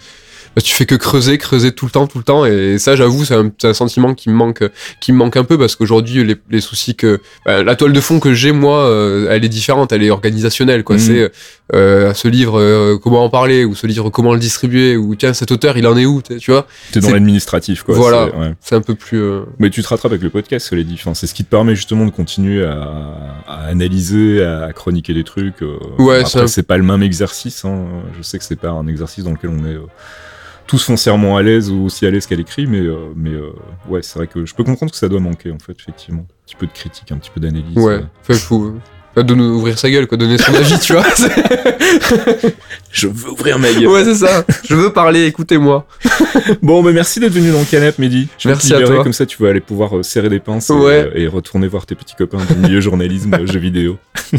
tu 0.62 0.74
fais 0.74 0.86
que 0.86 0.94
creuser, 0.94 1.38
creuser 1.38 1.72
tout 1.72 1.84
le 1.86 1.90
temps, 1.90 2.06
tout 2.06 2.18
le 2.18 2.24
temps. 2.24 2.44
Et 2.46 2.78
ça, 2.78 2.94
j'avoue, 2.96 3.24
c'est 3.24 3.34
un, 3.34 3.50
c'est 3.58 3.68
un 3.68 3.74
sentiment 3.74 4.14
qui 4.14 4.28
me 4.30 4.34
manque, 4.34 4.62
qui 5.00 5.12
me 5.12 5.16
manque 5.18 5.36
un 5.36 5.44
peu 5.44 5.58
parce 5.58 5.74
qu'aujourd'hui, 5.76 6.24
les, 6.24 6.36
les 6.50 6.60
soucis 6.60 6.94
que 6.94 7.20
bah, 7.44 7.62
la 7.62 7.74
toile 7.76 7.92
de 7.92 8.00
fond 8.00 8.20
que 8.20 8.34
j'ai 8.34 8.52
moi, 8.52 8.78
euh, 8.84 9.28
elle 9.30 9.44
est 9.44 9.48
différente, 9.48 9.92
elle 9.92 10.02
est 10.02 10.10
organisationnelle. 10.10 10.84
quoi. 10.84 10.96
Mhm. 10.96 11.02
C'est 11.02 11.32
euh, 11.74 12.12
ce 12.14 12.28
livre, 12.28 12.60
euh, 12.60 12.98
comment 13.02 13.24
en 13.24 13.30
parler, 13.30 13.64
ou 13.64 13.74
ce 13.74 13.86
livre, 13.86 14.10
comment 14.10 14.32
le 14.34 14.38
distribuer, 14.38 14.96
ou 14.96 15.14
tiens, 15.14 15.32
cet 15.32 15.50
auteur, 15.50 15.76
il 15.78 15.86
en 15.86 15.96
est 15.96 16.04
où, 16.06 16.20
tu 16.22 16.50
vois? 16.50 16.66
T'es 16.92 17.00
dans 17.00 17.10
l'administratif, 17.10 17.82
quoi. 17.82 17.94
Voilà. 17.94 18.28
c'est- 18.30 18.38
ouais. 18.74 18.78
Un 18.78 18.80
peu 18.82 18.94
plus. 18.94 19.18
euh, 19.20 19.40
Mais 19.58 19.70
tu 19.70 19.82
te 19.82 19.88
rattrapes 19.88 20.12
avec 20.12 20.22
le 20.22 20.30
podcast, 20.30 20.66
cela 20.68 20.82
dit. 20.82 20.94
Enfin, 20.94 21.14
c'est 21.14 21.26
ce 21.26 21.34
qui 21.34 21.44
te 21.44 21.50
permet 21.50 21.74
justement 21.74 22.04
de 22.04 22.10
continuer 22.10 22.64
à, 22.64 22.88
à 23.46 23.64
analyser, 23.66 24.42
à 24.44 24.72
chroniquer 24.72 25.14
des 25.14 25.24
trucs. 25.24 25.62
Ouais, 25.98 26.22
c'est 26.26 26.40
un- 26.60 26.62
pas 26.64 26.76
le 26.76 26.82
même 26.82 27.02
exercice. 27.02 27.64
Hein. 27.64 27.84
Je 28.16 28.22
sais 28.22 28.38
que 28.38 28.44
c'est 28.44 28.56
pas 28.56 28.70
un 28.70 28.86
exercice 28.86 29.24
dans 29.24 29.30
lequel 29.32 29.50
on 29.50 29.64
est 29.64 29.74
euh, 29.74 29.80
tous 30.66 30.84
foncièrement 30.84 31.36
à 31.36 31.42
l'aise 31.42 31.70
ou 31.70 31.84
aussi 31.84 32.06
à 32.06 32.10
l'aise 32.10 32.26
qu'à 32.26 32.36
l'écrit, 32.36 32.66
mais, 32.66 32.80
euh, 32.80 32.96
mais 33.16 33.30
euh, 33.30 33.50
ouais, 33.88 34.00
c'est 34.02 34.18
vrai 34.18 34.26
que 34.26 34.44
je 34.46 34.54
peux 34.54 34.64
comprendre 34.64 34.90
que 34.92 34.98
ça 34.98 35.08
doit 35.08 35.20
manquer, 35.20 35.50
en 35.50 35.58
fait, 35.58 35.76
effectivement. 35.78 36.22
Un 36.22 36.46
petit 36.46 36.56
peu 36.56 36.66
de 36.66 36.72
critique, 36.72 37.10
un 37.12 37.16
petit 37.18 37.30
peu 37.34 37.40
d'analyse. 37.40 37.76
ouais, 37.76 37.94
euh. 37.94 38.00
Enfin, 38.22 38.34
faut. 38.34 38.64
euh, 39.16 39.22
de 39.22 39.34
nous 39.34 39.44
ouvrir 39.56 39.78
sa 39.78 39.88
gueule, 39.90 40.06
quoi, 40.08 40.18
donner 40.18 40.38
son 40.38 40.52
avis, 40.54 40.78
tu 40.80 40.92
vois. 40.94 41.04
Je 42.90 43.06
veux 43.08 43.30
ouvrir 43.30 43.58
ma 43.58 43.72
gueule. 43.72 43.86
ouais, 43.86 44.04
c'est 44.04 44.14
ça. 44.16 44.44
Je 44.68 44.74
veux 44.74 44.92
parler, 44.92 45.26
écoutez-moi. 45.26 45.86
Bon, 46.62 46.82
bah 46.82 46.90
merci 46.92 47.20
d'être 47.20 47.32
venu 47.32 47.50
dans 47.52 47.60
le 47.60 47.64
canap, 47.64 47.98
Mehdi. 47.98 48.28
Je 48.38 48.48
vais 48.48 48.54
Merci 48.54 48.68
te 48.70 48.74
à 48.74 48.78
libérer, 48.78 48.96
toi. 48.96 49.04
Comme 49.04 49.12
ça, 49.12 49.24
tu 49.26 49.40
vas 49.42 49.50
aller 49.50 49.60
pouvoir 49.60 49.96
euh, 49.96 50.02
serrer 50.02 50.28
des 50.28 50.40
pinces 50.40 50.68
et, 50.70 50.72
Ouais. 50.74 51.04
euh, 51.06 51.10
et 51.14 51.26
retourner 51.28 51.68
voir 51.68 51.86
tes 51.86 51.94
petits 51.94 52.14
copains 52.16 52.44
du 52.44 52.54
milieu 52.56 52.80
journalisme, 52.80 53.46
jeux 53.46 53.58
vidéo. 53.60 53.96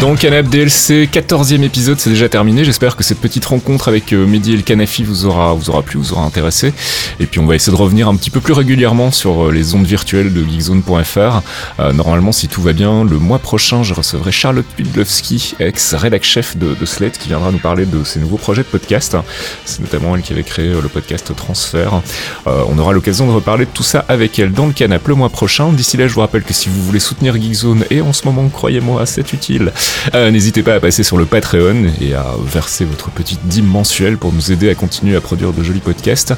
Dans 0.00 0.14
Canap 0.14 0.48
DLC, 0.48 1.08
14e 1.12 1.62
épisode, 1.62 1.98
c'est 1.98 2.10
déjà 2.10 2.28
terminé. 2.28 2.64
J'espère 2.64 2.94
que 2.94 3.02
cette 3.02 3.18
petite 3.18 3.44
rencontre 3.44 3.88
avec 3.88 4.12
euh, 4.12 4.26
Mehdi 4.26 4.52
et 4.52 4.56
le 4.56 4.62
Canafi 4.62 5.02
vous 5.02 5.26
aura, 5.26 5.54
vous 5.54 5.70
aura 5.70 5.82
plu, 5.82 5.98
vous 5.98 6.12
aura 6.12 6.22
intéressé. 6.22 6.72
Et 7.18 7.26
puis 7.26 7.40
on 7.40 7.46
va 7.46 7.56
essayer 7.56 7.76
de 7.76 7.82
revenir 7.82 8.06
un 8.06 8.14
petit 8.14 8.30
peu 8.30 8.40
plus 8.40 8.52
régulièrement 8.52 9.10
sur 9.10 9.46
euh, 9.46 9.52
les 9.52 9.74
ondes 9.74 9.86
virtuelles 9.86 10.32
de 10.32 10.44
geekzone.fr. 10.44 11.42
Euh, 11.80 11.92
normalement, 11.92 12.30
si 12.30 12.46
tout 12.46 12.62
va 12.62 12.72
bien, 12.72 13.02
le 13.02 13.18
mois 13.18 13.40
prochain, 13.40 13.82
je 13.82 13.92
recevrai 13.92 14.30
Charlotte 14.30 14.66
Pudlowski, 14.76 15.56
ex-rédac 15.58 16.22
chef 16.22 16.56
de, 16.56 16.76
Slate, 16.86 17.18
qui 17.18 17.28
viendra 17.28 17.50
nous 17.50 17.58
parler 17.58 17.84
de 17.84 18.04
ses 18.04 18.20
nouveaux 18.20 18.38
projets 18.38 18.62
de 18.62 18.68
podcast. 18.68 19.16
C'est 19.64 19.80
notamment 19.80 20.14
elle 20.14 20.22
qui 20.22 20.32
avait 20.32 20.44
créé 20.44 20.68
euh, 20.68 20.80
le 20.80 20.88
podcast 20.88 21.34
Transfert. 21.34 22.02
On 22.46 22.78
aura 22.78 22.92
l'occasion 22.92 23.26
de 23.26 23.32
reparler 23.32 23.64
de 23.64 23.70
tout 23.70 23.82
ça 23.82 24.04
avec 24.08 24.38
elle 24.38 24.52
dans 24.52 24.66
le 24.66 24.72
canap 24.72 25.06
le 25.08 25.14
mois 25.16 25.28
prochain. 25.28 25.72
D'ici 25.72 25.96
là, 25.96 26.06
je 26.06 26.14
vous 26.14 26.20
rappelle 26.20 26.44
que 26.44 26.54
si 26.54 26.68
vous 26.68 26.82
voulez 26.82 27.00
soutenir 27.00 27.34
Geekzone, 27.34 27.84
et 27.90 28.00
en 28.00 28.12
ce 28.12 28.24
moment, 28.26 28.48
croyez-moi, 28.48 29.04
c'est 29.06 29.32
utile, 29.32 29.72
euh, 30.14 30.30
n'hésitez 30.30 30.62
pas 30.62 30.74
à 30.74 30.80
passer 30.80 31.02
sur 31.02 31.16
le 31.18 31.24
Patreon 31.26 31.86
et 32.00 32.14
à 32.14 32.26
verser 32.44 32.84
votre 32.84 33.10
petite 33.10 33.40
dîme 33.46 33.66
mensuelle 33.66 34.16
pour 34.16 34.32
nous 34.32 34.52
aider 34.52 34.68
à 34.70 34.74
continuer 34.74 35.16
à 35.16 35.20
produire 35.20 35.52
de 35.52 35.62
jolis 35.62 35.80
podcasts. 35.80 36.34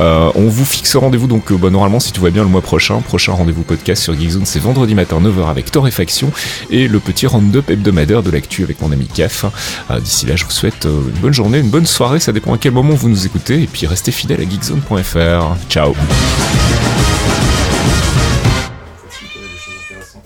Euh, 0.00 0.30
on 0.34 0.48
vous 0.48 0.64
fixe 0.64 0.96
rendez-vous 0.96 1.26
donc 1.26 1.50
euh, 1.52 1.56
bah, 1.56 1.70
normalement 1.70 2.00
si 2.00 2.12
tout 2.12 2.22
va 2.22 2.30
bien 2.30 2.42
le 2.42 2.48
mois 2.48 2.62
prochain. 2.62 3.00
Prochain 3.00 3.32
rendez-vous 3.32 3.62
podcast 3.62 4.02
sur 4.02 4.18
Geekzone 4.18 4.46
c'est 4.46 4.58
vendredi 4.60 4.94
matin 4.94 5.20
9h 5.20 5.48
avec 5.48 5.70
Torréfaction 5.70 6.32
et 6.70 6.88
le 6.88 6.98
petit 7.00 7.26
round-up 7.26 7.70
hebdomadaire 7.70 8.22
de 8.22 8.30
l'actu 8.30 8.62
avec 8.64 8.80
mon 8.80 8.92
ami 8.92 9.06
Caf. 9.06 9.44
Euh, 9.90 10.00
D'ici 10.00 10.26
là 10.26 10.36
je 10.36 10.44
vous 10.44 10.50
souhaite 10.50 10.86
euh, 10.86 11.00
une 11.14 11.20
bonne 11.20 11.32
journée, 11.34 11.58
une 11.58 11.70
bonne 11.70 11.86
soirée, 11.86 12.20
ça 12.20 12.32
dépend 12.32 12.54
à 12.54 12.58
quel 12.58 12.72
moment 12.72 12.94
vous 12.94 13.08
nous 13.08 13.26
écoutez 13.26 13.62
et 13.62 13.66
puis 13.66 13.86
restez 13.86 14.12
fidèles 14.12 14.40
à 14.40 14.44
geekzone.fr. 14.48 15.56
Ciao 15.68 15.94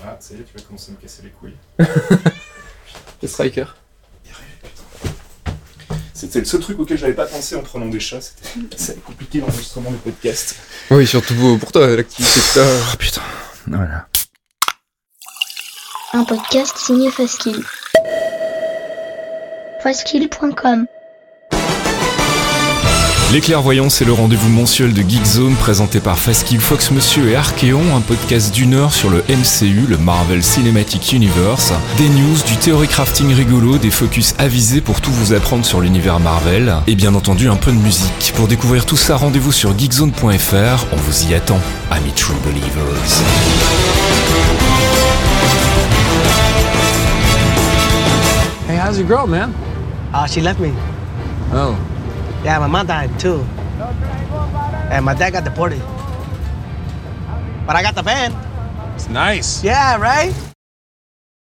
Ah, 0.08 0.16
ça 0.20 0.34
y 0.34 0.38
est, 0.38 0.44
tu 0.44 0.56
vas 0.56 0.62
commencer 0.66 0.92
à 0.92 0.94
me 0.94 1.02
casser 1.02 1.22
les 1.24 1.30
couilles. 1.30 2.32
Le 3.22 3.28
striker. 3.28 3.64
C'était 6.14 6.38
le 6.38 6.44
seul 6.46 6.60
truc 6.60 6.78
auquel 6.78 6.96
j'avais 6.96 7.12
pas 7.12 7.26
pensé 7.26 7.56
en 7.56 7.62
prenant 7.62 7.86
des 7.86 8.00
chats. 8.00 8.20
C'était 8.76 9.00
compliqué 9.00 9.40
l'enregistrement 9.40 9.90
des 9.90 9.98
podcasts. 9.98 10.56
Oui, 10.90 11.06
surtout 11.06 11.58
pour 11.60 11.72
toi, 11.72 11.88
l'activité 11.88 12.40
que 12.40 12.54
t'as. 12.54 12.92
Oh 12.92 12.96
putain. 12.98 13.22
Voilà. 13.66 14.06
Un 16.14 16.24
podcast 16.24 16.78
signé 16.78 17.10
Faskill. 17.10 17.62
Faskill.com 19.82 20.86
Les 23.32 23.40
clairvoyants, 23.40 23.90
c'est 23.90 24.04
le 24.04 24.12
rendez-vous 24.12 24.48
mensuel 24.48 24.92
de 24.92 25.02
Geekzone 25.02 25.56
présenté 25.56 25.98
par 25.98 26.16
Faskill 26.16 26.60
Fox 26.60 26.92
Monsieur 26.92 27.28
et 27.28 27.34
Archeon, 27.34 27.82
un 27.96 28.00
podcast 28.00 28.54
d'une 28.54 28.74
heure 28.74 28.92
sur 28.94 29.10
le 29.10 29.24
MCU, 29.28 29.84
le 29.88 29.98
Marvel 29.98 30.44
Cinematic 30.44 31.12
Universe. 31.12 31.72
Des 31.98 32.08
news, 32.08 32.36
du 32.46 32.56
théorie 32.56 32.86
crafting 32.86 33.34
rigolo, 33.34 33.78
des 33.78 33.90
focus 33.90 34.36
avisés 34.38 34.80
pour 34.80 35.00
tout 35.00 35.10
vous 35.10 35.32
apprendre 35.32 35.66
sur 35.66 35.80
l'univers 35.80 36.20
Marvel. 36.20 36.76
Et 36.86 36.94
bien 36.94 37.16
entendu, 37.16 37.48
un 37.48 37.56
peu 37.56 37.72
de 37.72 37.76
musique. 37.76 38.32
Pour 38.36 38.46
découvrir 38.46 38.86
tout 38.86 38.96
ça, 38.96 39.16
rendez-vous 39.16 39.52
sur 39.52 39.76
geekzone.fr. 39.76 40.86
On 40.92 40.96
vous 40.96 41.28
y 41.28 41.34
attend, 41.34 41.58
amis 41.90 42.12
True 42.14 42.36
Believers. 42.44 43.22
Hey, 48.68 48.78
how's 48.78 48.98
your 48.98 49.06
girl, 49.08 49.26
man? 49.26 49.52
Uh, 50.14 50.26
she 50.28 50.40
left 50.40 50.60
me. 50.60 50.70
Oh. 51.52 51.74
Yeah, 52.46 52.60
my 52.60 52.68
mom 52.68 52.86
died 52.86 53.10
too. 53.18 53.44
And 54.94 55.04
my 55.04 55.14
dad 55.14 55.30
got 55.32 55.42
deported. 55.42 55.80
But 57.66 57.74
I 57.74 57.82
got 57.82 57.96
the 57.96 58.02
van. 58.02 58.30
It's 58.94 59.08
nice. 59.08 59.64
Yeah, 59.64 59.96
right? 59.98 60.32